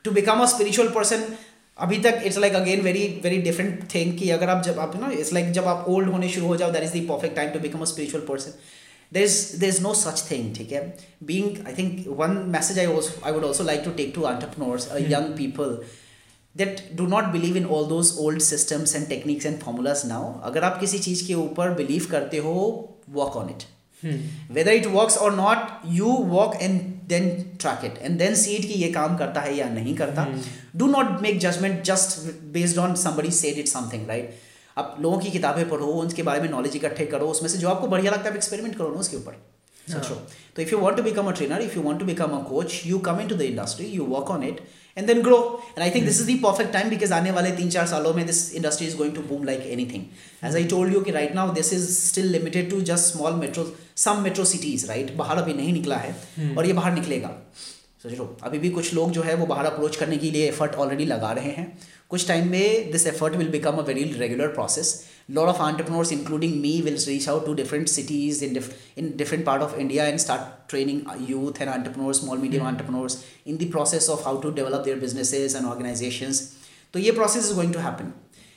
to 0.04 0.10
become 0.18 0.40
a 0.42 0.46
spiritual 0.56 0.88
person 0.98 1.24
अभी 1.86 1.98
तक 2.06 2.20
it's 2.26 2.38
like 2.48 2.54
again 2.64 2.80
very 2.90 3.06
very 3.22 3.38
different 3.48 3.88
thing 3.94 4.18
कि 4.18 4.30
अगर 4.40 4.48
आप 4.58 4.62
जब 4.64 4.78
आप 4.88 4.96
ना 5.00 5.10
इट्स 5.20 5.32
लाइक 5.32 5.52
जब 5.62 5.72
आप 5.76 5.84
ओल्ड 5.94 6.10
होने 6.18 6.28
शुरू 6.36 6.46
हो 6.46 6.56
जाओ 6.56 6.70
that 6.78 6.82
is 6.90 6.98
the 6.98 7.06
perfect 7.12 7.36
time 7.36 7.50
to 7.58 7.66
become 7.68 7.80
a 7.82 7.92
spiritual 7.96 8.26
person 8.32 8.62
there 9.12 9.22
is 9.22 9.38
there 9.60 9.68
is 9.68 9.80
no 9.82 9.94
such 10.06 10.24
thing 10.30 10.54
ठीक 10.56 10.72
है 10.72 10.84
being 11.32 11.66
I 11.66 11.74
think 11.82 12.06
one 12.22 12.36
message 12.56 12.78
I 12.78 12.86
I 13.24 13.32
would 13.32 13.44
also 13.50 13.64
like 13.74 13.82
to 13.84 13.90
take 14.02 14.12
to 14.14 14.28
entrepreneurs 14.30 14.88
young 15.00 15.36
people 15.44 15.78
that 16.56 16.80
do 16.96 17.06
not 17.14 17.24
believe 17.32 17.56
in 17.56 17.64
all 17.76 17.86
those 17.88 18.12
old 18.20 18.40
systems 18.48 18.94
and 18.96 19.06
techniques 19.08 19.46
and 19.46 19.58
formulas 19.60 20.02
now 20.06 20.32
अगर 20.50 20.64
आप 20.64 20.78
किसी 20.80 20.98
चीज़ 21.06 21.26
के 21.26 21.34
ऊपर 21.34 21.70
believe 21.82 22.06
करते 22.10 22.38
हो 22.46 22.52
work 23.14 23.36
on 23.36 23.48
it 23.50 23.62
whether 24.54 24.72
it 24.72 24.86
work 24.94 25.16
or 25.22 25.34
not 25.36 25.68
you 25.94 26.06
walk 26.34 26.54
and 26.62 26.80
then 27.08 27.28
track 27.60 27.84
it 27.84 27.98
and 28.02 28.18
then 28.18 28.34
see 28.44 28.50
it 28.56 28.62
कि 28.72 28.78
ये 28.82 28.90
काम 28.92 29.16
करता 29.16 29.40
है 29.40 29.56
या 29.56 29.68
नहीं 29.70 29.94
करता 29.96 30.26
do 30.76 30.86
not 30.96 31.20
make 31.22 31.38
judgement 31.46 31.82
just 31.92 32.18
based 32.58 32.78
on 32.78 32.94
somebody 33.04 33.30
said 33.40 33.58
it 33.58 33.68
something 33.68 34.06
right 34.08 34.34
आप 34.78 34.96
लोगों 35.00 35.18
की 35.18 35.30
किताबें 35.30 35.68
पढ़ो 35.70 35.86
उनके 35.86 36.22
बारे 36.28 36.40
में 36.40 36.48
नॉलेज 36.50 36.76
इकट्ठे 36.76 37.06
करो 37.06 37.26
उसमें 37.30 37.48
से 37.48 37.58
जो 37.58 37.68
आपको 37.68 37.86
बढ़िया 37.88 38.12
लगता 38.12 38.28
है 38.30 38.36
एक्सपेरिमेंट 38.36 38.76
करो 38.76 38.92
ना 38.94 39.00
उसके 39.00 39.16
ऊपर 39.16 39.32
हाँ। 39.92 40.02
सोचो 40.02 40.14
तो 40.56 40.62
if 40.62 40.70
you 40.72 40.78
want 40.78 40.96
to 40.96 41.02
become 41.02 41.26
a 41.28 41.30
trainer 41.40 41.62
if 41.62 41.76
you 41.76 41.82
want 41.82 42.00
to 42.00 42.06
become 42.06 42.36
a 42.38 42.42
coach 42.48 42.80
you 42.86 42.98
come 43.10 43.20
in 43.20 43.28
to 43.28 43.34
the 43.36 43.40
industry 43.52 43.86
you 43.86 44.04
work 44.14 44.30
on 44.30 44.42
it 44.48 44.60
and 44.98 45.06
then 45.06 45.22
grow 45.22 45.36
and 45.68 45.82
I 45.84 45.90
think 45.94 46.04
this 46.06 46.20
is 46.20 46.26
the 46.30 46.38
perfect 46.42 46.72
time 46.72 46.88
because 46.90 47.12
आने 47.12 47.30
वाले 47.36 47.50
तीन 47.56 47.70
चार 47.70 47.86
सालों 47.92 48.12
में 48.14 48.24
this 48.26 48.40
industry 48.54 48.86
is 48.86 48.96
going 48.96 49.14
to 49.14 49.22
boom 49.30 49.44
like 49.44 49.66
anything 49.92 50.04
as 50.48 50.56
I 50.56 50.64
told 50.72 50.92
you 50.94 51.00
कि 51.00 51.10
right 51.12 51.34
now 51.34 51.52
this 51.54 51.72
is 51.72 51.88
still 51.98 52.26
limited 52.32 52.70
to 52.70 52.80
just 52.90 53.12
small 53.12 53.34
metro 53.44 53.66
some 54.04 54.20
metro 54.22 54.44
cities 54.54 54.86
right 54.88 55.12
बाहर 55.16 55.38
अभी 55.42 55.54
नहीं 55.54 55.72
निकला 55.72 55.96
है 55.96 56.14
hmm. 56.18 56.58
और 56.58 56.66
ये 56.66 56.72
बाहर 56.72 56.92
निकलेगा 56.94 57.30
सोचो 58.02 58.36
अभी 58.46 58.58
भी 58.58 58.70
कुछ 58.70 58.92
लोग 58.94 59.10
जो 59.12 59.22
है 59.22 59.34
वो 59.40 59.46
बाहर 59.46 59.64
अप्रोच 59.66 59.96
करने 59.96 60.16
के 60.24 60.30
लिए 60.30 60.48
एफर्ट 60.48 60.74
ऑलरेडी 60.84 61.04
लगा 61.12 61.30
रहे 61.40 61.50
हैं 61.60 61.66
कुछ 62.10 62.26
टाइम 62.28 62.48
में 62.50 62.90
this 62.92 63.06
effort 63.06 63.34
will 63.36 63.48
become 63.58 63.76
a 63.76 63.82
very 63.86 64.02
regular 64.18 64.48
process 64.56 64.92
lot 65.28 65.48
of 65.48 65.58
entrepreneurs 65.60 66.12
including 66.12 66.60
me 66.60 66.82
will 66.82 66.98
reach 67.06 67.28
out 67.28 67.44
to 67.46 67.54
different 67.54 67.88
cities 67.88 68.42
in, 68.42 68.62
in 68.96 69.16
different 69.16 69.44
part 69.44 69.62
of 69.62 69.78
india 69.78 70.04
and 70.08 70.20
start 70.20 70.68
training 70.68 71.06
youth 71.20 71.60
and 71.60 71.70
entrepreneurs 71.70 72.20
small 72.20 72.36
medium 72.36 72.62
mm-hmm. 72.62 72.74
entrepreneurs 72.74 73.26
in 73.46 73.56
the 73.58 73.66
process 73.70 74.08
of 74.08 74.22
how 74.24 74.36
to 74.38 74.52
develop 74.52 74.84
their 74.84 74.96
businesses 74.96 75.54
and 75.54 75.66
organizations 75.66 76.58
so 76.92 76.98
your 76.98 77.14
process 77.14 77.46
is 77.48 77.54
going 77.54 77.72
to 77.72 77.80
happen 77.80 78.12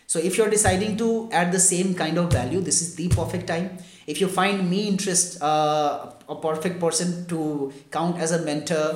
so 0.07 0.19
if 0.19 0.37
you're 0.37 0.49
deciding 0.49 0.97
to 0.97 1.29
add 1.31 1.51
the 1.51 1.59
same 1.59 1.95
kind 1.95 2.17
of 2.17 2.31
value 2.31 2.59
this 2.59 2.81
is 2.81 2.95
the 2.95 3.07
perfect 3.09 3.47
time 3.47 3.77
if 4.05 4.19
you 4.19 4.27
find 4.27 4.69
me 4.69 4.87
interest 4.89 5.41
uh, 5.41 6.11
a 6.29 6.35
perfect 6.35 6.79
person 6.79 7.25
to 7.27 7.71
count 7.95 8.17
as 8.25 8.31
a 8.37 8.39
mentor 8.47 8.87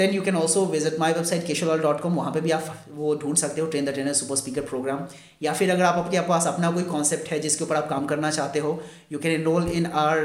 then 0.00 0.10
you 0.14 0.22
can 0.22 0.36
also 0.36 0.64
visit 0.66 0.98
my 1.00 1.12
website 1.12 1.46
केशोलाल 1.46 1.78
dot 1.80 2.04
वहाँ 2.04 2.32
पर 2.32 2.40
भी 2.40 2.50
आप 2.56 2.66
वो 2.94 3.14
ढूंढ 3.22 3.36
सकते 3.42 3.60
हो 3.60 3.66
train 3.74 3.84
the 3.84 3.92
trainer 3.94 4.12
super 4.20 4.36
speaker 4.36 4.60
programme 4.68 5.00
या 5.42 5.52
फिर 5.60 5.70
अगर 5.70 5.82
आप 5.84 5.96
आपके 6.04 6.20
पास 6.28 6.46
अपना 6.46 6.70
कोई 6.70 6.82
कॉन्सेप्ट 6.92 7.28
है 7.30 7.38
जिसके 7.46 7.64
ऊपर 7.64 7.76
आप 7.76 7.88
काम 7.88 8.06
करना 8.12 8.30
चाहते 8.38 8.58
हो 8.66 8.80
you 9.12 9.18
can 9.24 9.32
enroll 9.40 9.68
in 9.78 9.86
our 10.04 10.24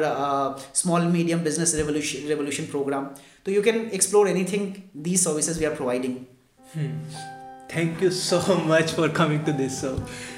small 0.82 1.06
medium 1.16 1.40
business 1.50 1.76
revolution 1.76 2.28
revolution 2.30 2.66
program 2.76 3.08
तो 3.46 3.52
you 3.52 3.62
can 3.70 3.90
explore 3.94 4.30
anything 4.54 4.68
these 5.10 5.24
services 5.24 5.60
we 5.60 5.66
are 5.66 5.76
providing 5.82 6.16
thank 7.76 8.04
you 8.04 8.10
so 8.22 8.42
much 8.68 8.96
for 8.96 9.10
coming 9.20 9.46
to 9.46 9.52
this 9.64 9.82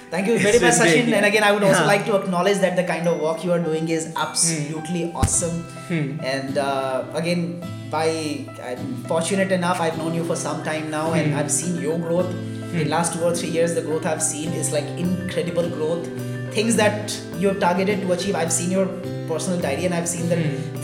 Thank 0.09 0.27
you 0.27 0.39
very 0.39 0.57
much, 0.59 0.75
Sachin. 0.75 1.11
And 1.11 1.25
again, 1.25 1.43
I 1.43 1.51
would 1.51 1.63
also 1.63 1.81
yeah. 1.81 1.85
like 1.85 2.05
to 2.05 2.15
acknowledge 2.15 2.59
that 2.59 2.75
the 2.77 2.83
kind 2.83 3.07
of 3.09 3.19
work 3.19 3.43
you 3.43 3.51
are 3.51 3.59
doing 3.59 3.89
is 3.89 4.13
absolutely 4.15 5.09
hmm. 5.09 5.17
awesome. 5.17 5.61
Hmm. 5.91 6.19
And 6.23 6.57
uh, 6.57 7.05
again, 7.13 7.61
by 7.91 8.45
I'm 8.63 9.03
fortunate 9.03 9.51
enough, 9.51 9.81
I've 9.81 9.97
known 9.97 10.13
you 10.13 10.23
for 10.23 10.35
some 10.37 10.63
time 10.63 10.89
now, 10.89 11.11
and 11.13 11.31
hmm. 11.33 11.37
I've 11.39 11.51
seen 11.51 11.81
your 11.81 11.97
growth. 11.99 12.33
In 12.77 12.89
last 12.89 13.13
two 13.13 13.21
or 13.23 13.33
three 13.33 13.49
years, 13.49 13.73
the 13.75 13.81
growth 13.81 14.05
I've 14.05 14.21
seen 14.23 14.51
is 14.53 14.71
like 14.71 14.85
incredible 15.05 15.67
growth. 15.69 16.05
Things 16.53 16.75
that 16.77 17.17
you 17.37 17.47
have 17.49 17.59
targeted 17.59 18.01
to 18.01 18.11
achieve, 18.13 18.35
I've 18.35 18.51
seen 18.53 18.71
your 18.71 18.85
personal 19.27 19.59
diary, 19.59 19.85
and 19.85 19.93
I've 19.93 20.07
seen 20.07 20.29
the 20.29 20.37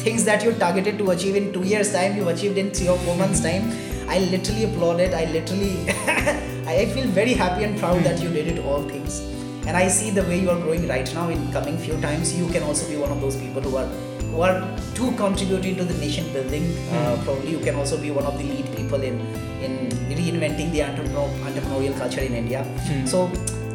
things 0.04 0.24
that 0.26 0.44
you 0.44 0.52
targeted 0.66 0.98
to 0.98 1.12
achieve 1.12 1.36
in 1.38 1.52
two 1.54 1.64
years' 1.64 1.92
time, 1.94 2.16
you've 2.18 2.28
achieved 2.36 2.58
in 2.58 2.72
three 2.72 2.88
or 2.90 2.98
four 3.08 3.16
months' 3.18 3.42
time. 3.42 3.70
I 4.10 4.20
literally 4.36 4.64
applaud 4.66 5.00
it. 5.00 5.14
I 5.14 5.26
literally 5.32 6.44
I 6.68 6.86
feel 6.88 7.08
very 7.08 7.34
happy 7.34 7.64
and 7.64 7.78
proud 7.78 8.04
that 8.04 8.22
you 8.22 8.30
did 8.30 8.48
it 8.48 8.64
all 8.66 8.84
things. 8.84 9.20
And 9.66 9.78
I 9.78 9.88
see 9.88 10.10
the 10.10 10.24
way 10.24 10.40
you 10.40 10.50
are 10.50 10.60
growing 10.60 10.88
right 10.88 11.12
now. 11.14 11.30
In 11.30 11.52
coming 11.52 11.78
few 11.78 12.00
times, 12.02 12.38
you 12.38 12.48
can 12.50 12.64
also 12.64 12.88
be 12.88 12.98
one 12.98 13.12
of 13.12 13.22
those 13.22 13.38
people 13.38 13.62
who 13.62 13.78
are 13.78 13.88
who 14.32 14.42
are 14.42 14.56
to 14.96 15.12
contributing 15.16 15.76
to 15.78 15.84
the 15.84 15.94
nation 16.00 16.32
building. 16.34 16.66
Uh, 16.92 17.16
hmm. 17.16 17.24
probably 17.24 17.52
you 17.52 17.60
can 17.60 17.76
also 17.76 17.98
be 18.00 18.12
one 18.12 18.26
of 18.26 18.38
the 18.38 18.44
lead 18.44 18.66
people 18.76 19.02
in 19.02 19.20
in 19.64 19.90
reinventing 20.20 20.72
the 20.72 20.80
entrepreneurial 20.80 21.98
culture 21.98 22.22
in 22.22 22.34
India. 22.34 22.64
Hmm. 22.90 23.06
So 23.06 23.28